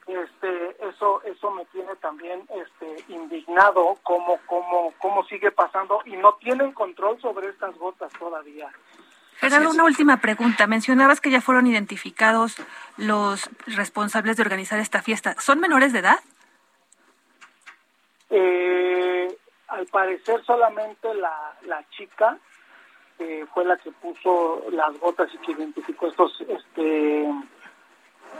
Este, 0.08 0.88
eso 0.88 1.22
eso 1.24 1.52
me 1.52 1.66
tiene 1.66 1.96
también 1.98 2.48
este 2.56 3.06
indignado 3.14 3.98
cómo 4.04 4.38
cómo 4.46 4.94
cómo 5.00 5.24
sigue 5.26 5.52
pasando 5.52 6.02
y 6.06 6.18
no 6.18 6.34
tienen 6.36 6.74
control 6.74 7.20
sobre 7.22 7.50
estas 7.50 7.76
gotas 7.78 8.12
todavía. 8.20 8.70
Gerardo, 9.38 9.72
una 9.72 9.84
última 9.84 10.18
pregunta. 10.18 10.68
Mencionabas 10.68 11.20
que 11.20 11.30
ya 11.30 11.42
fueron 11.42 11.68
identificados 11.68 12.56
los 12.98 13.50
responsables 13.66 14.38
de 14.38 14.44
organizar 14.44 14.80
esta 14.80 15.02
fiesta. 15.02 15.36
¿Son 15.40 15.60
menores 15.60 15.92
de 15.92 16.00
edad? 16.00 16.20
Eh, 18.36 19.38
al 19.68 19.86
parecer 19.88 20.44
solamente 20.44 21.14
la, 21.14 21.54
la 21.68 21.88
chica 21.90 22.40
eh, 23.20 23.46
fue 23.54 23.64
la 23.64 23.78
que 23.78 23.92
puso 23.92 24.66
las 24.72 25.00
gotas 25.00 25.32
y 25.34 25.38
que 25.38 25.52
identificó 25.52 26.08
estos 26.08 26.42
este 26.42 27.32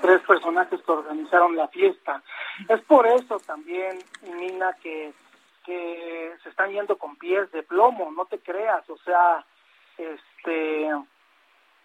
tres 0.02 0.22
personajes 0.22 0.82
que 0.82 0.92
organizaron 0.92 1.56
la 1.56 1.68
fiesta. 1.68 2.24
Es 2.68 2.82
por 2.82 3.06
eso 3.06 3.40
también, 3.46 4.00
Nina, 4.36 4.74
que, 4.82 5.14
que 5.64 6.34
se 6.42 6.50
están 6.50 6.72
yendo 6.72 6.98
con 6.98 7.16
pies 7.18 7.52
de 7.52 7.62
plomo, 7.62 8.12
no 8.12 8.26
te 8.26 8.40
creas, 8.40 8.90
o 8.90 8.98
sea, 8.98 9.46
este 9.98 10.90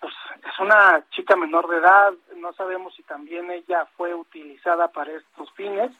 pues 0.00 0.14
es 0.50 0.58
una 0.60 1.04
chica 1.10 1.36
menor 1.36 1.68
de 1.68 1.78
edad, 1.78 2.12
no 2.36 2.52
sabemos 2.54 2.94
si 2.94 3.02
también 3.02 3.50
ella 3.50 3.84
fue 3.96 4.14
utilizada 4.14 4.88
para 4.88 5.12
estos 5.12 5.52
fines, 5.52 5.90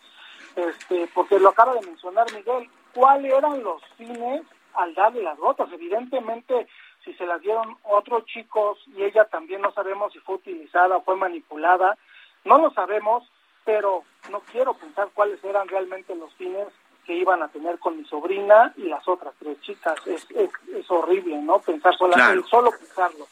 este, 0.57 1.09
porque 1.15 1.39
lo 1.39 1.51
acaba 1.51 1.75
de 1.75 1.87
mencionar 1.87 2.27
Miguel, 2.33 2.69
¿cuáles 2.95 3.33
eran 3.33 3.63
los 3.63 3.83
fines 3.97 4.43
al 4.75 4.95
darle 4.95 5.23
las 5.23 5.39
gotas? 5.39 5.71
Evidentemente, 5.73 6.69
si 7.05 7.15
se 7.15 7.27
las 7.27 7.41
dieron 7.41 7.77
otros 7.85 8.25
chicos 8.27 8.79
y 8.97 9.03
ella 9.03 9.25
también 9.25 9.61
no 9.61 9.73
sabemos 9.73 10.13
si 10.13 10.19
fue 10.21 10.37
utilizada 10.37 10.97
o 10.97 11.03
fue 11.03 11.17
manipulada, 11.17 11.97
no 12.45 12.59
lo 12.59 12.71
sabemos, 12.71 13.31
pero 13.65 14.05
no 14.31 14.41
quiero 14.53 14.75
pensar 14.75 15.09
cuáles 15.15 15.43
eran 15.45 15.69
realmente 15.69 16.15
los 16.15 16.33
fines 16.35 16.69
que 17.07 17.15
iban 17.15 17.43
a 17.43 17.49
tener 17.49 17.79
con 17.79 17.97
mi 17.97 18.05
sobrina 18.05 18.75
y 18.77 18.83
las 18.83 19.07
otras 19.09 19.35
tres 19.39 19.59
chicas. 19.63 19.95
Es, 20.07 20.27
es, 20.31 20.91
horrible, 20.91 21.39
¿no? 21.39 21.59
Pensar 21.59 21.97
solamente, 21.97 22.47
solo 22.49 22.71
pensarlo. 22.71 23.27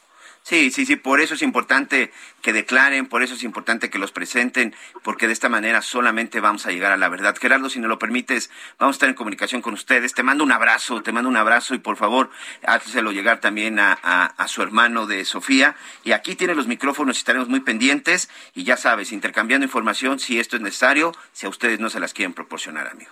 Sí, 0.47 0.71
sí, 0.71 0.85
sí, 0.85 0.95
por 0.95 1.19
eso 1.19 1.33
es 1.33 1.41
importante 1.41 2.09
que 2.41 2.53
declaren, 2.53 3.09
por 3.09 3.21
eso 3.21 3.33
es 3.33 3.43
importante 3.43 3.89
que 3.89 3.99
los 3.99 4.13
presenten, 4.13 4.73
porque 5.03 5.27
de 5.27 5.33
esta 5.33 5.49
manera 5.49 5.81
solamente 5.81 6.39
vamos 6.39 6.65
a 6.65 6.71
llegar 6.71 6.93
a 6.93 6.95
la 6.95 7.09
verdad. 7.09 7.35
Gerardo, 7.37 7.67
si 7.67 7.81
nos 7.81 7.89
lo 7.89 7.99
permites, 7.99 8.49
vamos 8.79 8.93
a 8.93 8.95
estar 8.95 9.09
en 9.09 9.15
comunicación 9.15 9.61
con 9.61 9.73
ustedes. 9.73 10.13
Te 10.13 10.23
mando 10.23 10.45
un 10.45 10.53
abrazo, 10.53 11.03
te 11.03 11.11
mando 11.11 11.27
un 11.27 11.35
abrazo 11.35 11.75
y 11.75 11.79
por 11.79 11.97
favor, 11.97 12.29
hácelo 12.65 13.11
llegar 13.11 13.41
también 13.41 13.77
a, 13.77 13.91
a, 13.91 14.47
su 14.47 14.61
hermano 14.61 15.05
de 15.05 15.25
Sofía. 15.25 15.75
Y 16.05 16.13
aquí 16.13 16.37
tiene 16.37 16.55
los 16.55 16.67
micrófonos 16.67 17.17
estaremos 17.17 17.49
muy 17.49 17.59
pendientes. 17.59 18.29
Y 18.55 18.63
ya 18.63 18.77
sabes, 18.77 19.11
intercambiando 19.11 19.65
información 19.65 20.17
si 20.17 20.39
esto 20.39 20.55
es 20.55 20.61
necesario, 20.61 21.11
si 21.33 21.45
a 21.45 21.49
ustedes 21.49 21.81
no 21.81 21.89
se 21.89 21.99
las 21.99 22.13
quieren 22.13 22.33
proporcionar, 22.33 22.87
amigo. 22.87 23.11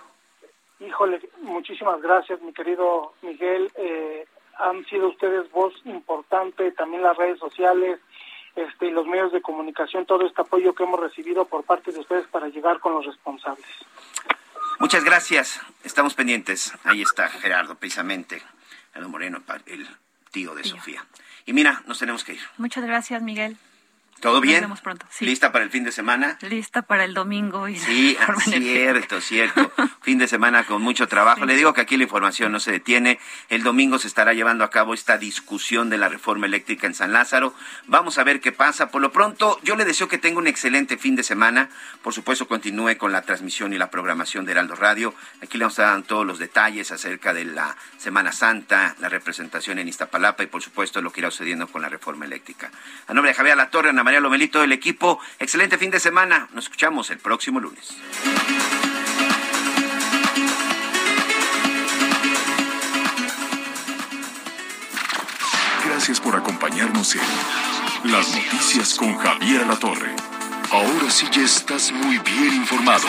Híjole, 0.80 1.20
muchísimas 1.42 2.00
gracias, 2.00 2.40
mi 2.40 2.54
querido 2.54 3.12
Miguel. 3.20 3.70
Eh, 3.76 4.24
han 4.58 4.84
sido 4.86 5.08
ustedes 5.08 5.50
voz 5.50 5.74
importante, 5.84 6.72
también 6.72 7.02
las 7.02 7.16
redes 7.16 7.38
sociales 7.38 8.00
este, 8.54 8.86
y 8.86 8.90
los 8.90 9.06
medios 9.06 9.32
de 9.32 9.42
comunicación, 9.42 10.06
todo 10.06 10.26
este 10.26 10.42
apoyo 10.42 10.74
que 10.74 10.84
hemos 10.84 11.00
recibido 11.00 11.44
por 11.44 11.64
parte 11.64 11.92
de 11.92 12.00
ustedes 12.00 12.26
para 12.28 12.48
llegar 12.48 12.80
con 12.80 12.94
los 12.94 13.04
responsables. 13.04 13.66
Muchas 14.78 15.04
gracias, 15.04 15.60
estamos 15.84 16.14
pendientes. 16.14 16.74
Ahí 16.84 17.02
está 17.02 17.28
Gerardo, 17.28 17.76
precisamente, 17.76 18.42
el 18.94 19.08
Moreno, 19.08 19.42
el 19.66 19.86
tío 20.30 20.54
de 20.54 20.64
Sofía. 20.64 21.04
Y 21.46 21.52
mira, 21.52 21.82
nos 21.86 21.98
tenemos 21.98 22.24
que 22.24 22.34
ir. 22.34 22.40
Muchas 22.58 22.84
gracias, 22.84 23.22
Miguel. 23.22 23.56
¿Todo 24.20 24.40
bien? 24.40 24.56
Nos 24.56 24.62
vemos 24.62 24.80
pronto. 24.80 25.06
¿Lista 25.20 25.52
para 25.52 25.64
el 25.64 25.70
fin 25.70 25.84
de 25.84 25.92
semana? 25.92 26.38
Lista 26.40 26.82
para 26.82 27.04
el 27.04 27.12
domingo. 27.12 27.68
Y 27.68 27.76
sí, 27.76 28.16
cierto, 28.44 29.20
cierto. 29.20 29.70
fin 30.02 30.18
de 30.18 30.26
semana 30.26 30.64
con 30.64 30.80
mucho 30.80 31.06
trabajo. 31.06 31.44
Le 31.44 31.54
digo 31.54 31.74
que 31.74 31.82
aquí 31.82 31.98
la 31.98 32.04
información 32.04 32.50
no 32.50 32.58
se 32.58 32.72
detiene. 32.72 33.18
El 33.50 33.62
domingo 33.62 33.98
se 33.98 34.08
estará 34.08 34.32
llevando 34.32 34.64
a 34.64 34.70
cabo 34.70 34.94
esta 34.94 35.18
discusión 35.18 35.90
de 35.90 35.98
la 35.98 36.08
reforma 36.08 36.46
eléctrica 36.46 36.86
en 36.86 36.94
San 36.94 37.12
Lázaro. 37.12 37.54
Vamos 37.86 38.16
a 38.16 38.24
ver 38.24 38.40
qué 38.40 38.52
pasa. 38.52 38.90
Por 38.90 39.02
lo 39.02 39.12
pronto, 39.12 39.60
yo 39.62 39.76
le 39.76 39.84
deseo 39.84 40.08
que 40.08 40.16
tenga 40.16 40.38
un 40.38 40.46
excelente 40.46 40.96
fin 40.96 41.14
de 41.14 41.22
semana. 41.22 41.68
Por 42.02 42.14
supuesto, 42.14 42.48
continúe 42.48 42.96
con 42.96 43.12
la 43.12 43.20
transmisión 43.20 43.74
y 43.74 43.78
la 43.78 43.90
programación 43.90 44.46
de 44.46 44.52
Heraldo 44.52 44.76
Radio. 44.76 45.14
Aquí 45.42 45.58
le 45.58 45.64
vamos 45.64 45.78
a 45.78 45.82
dar 45.82 46.02
todos 46.02 46.26
los 46.26 46.38
detalles 46.38 46.90
acerca 46.90 47.34
de 47.34 47.44
la 47.44 47.76
Semana 47.98 48.32
Santa, 48.32 48.96
la 48.98 49.10
representación 49.10 49.78
en 49.78 49.88
Iztapalapa 49.88 50.42
y, 50.42 50.46
por 50.46 50.62
supuesto, 50.62 51.02
lo 51.02 51.12
que 51.12 51.20
irá 51.20 51.30
sucediendo 51.30 51.66
con 51.66 51.82
la 51.82 51.90
reforma 51.90 52.24
eléctrica. 52.24 52.70
A 53.08 53.12
nombre 53.12 53.32
de 53.32 53.34
Javier 53.34 53.56
Latorre, 53.58 53.90
Ana 53.90 54.05
María 54.06 54.20
Lomelito, 54.20 54.62
el 54.62 54.70
equipo. 54.70 55.18
Excelente 55.40 55.78
fin 55.78 55.90
de 55.90 55.98
semana. 55.98 56.48
Nos 56.52 56.66
escuchamos 56.66 57.10
el 57.10 57.18
próximo 57.18 57.58
lunes. 57.58 57.96
Gracias 65.84 66.20
por 66.20 66.36
acompañarnos 66.36 67.16
en 67.16 68.12
Las 68.12 68.32
Noticias 68.32 68.94
con 68.94 69.16
Javier 69.16 69.66
La 69.66 69.74
Torre. 69.74 70.14
Ahora 70.70 71.10
sí 71.10 71.26
ya 71.32 71.42
estás 71.42 71.90
muy 71.90 72.18
bien 72.18 72.54
informado. 72.54 73.08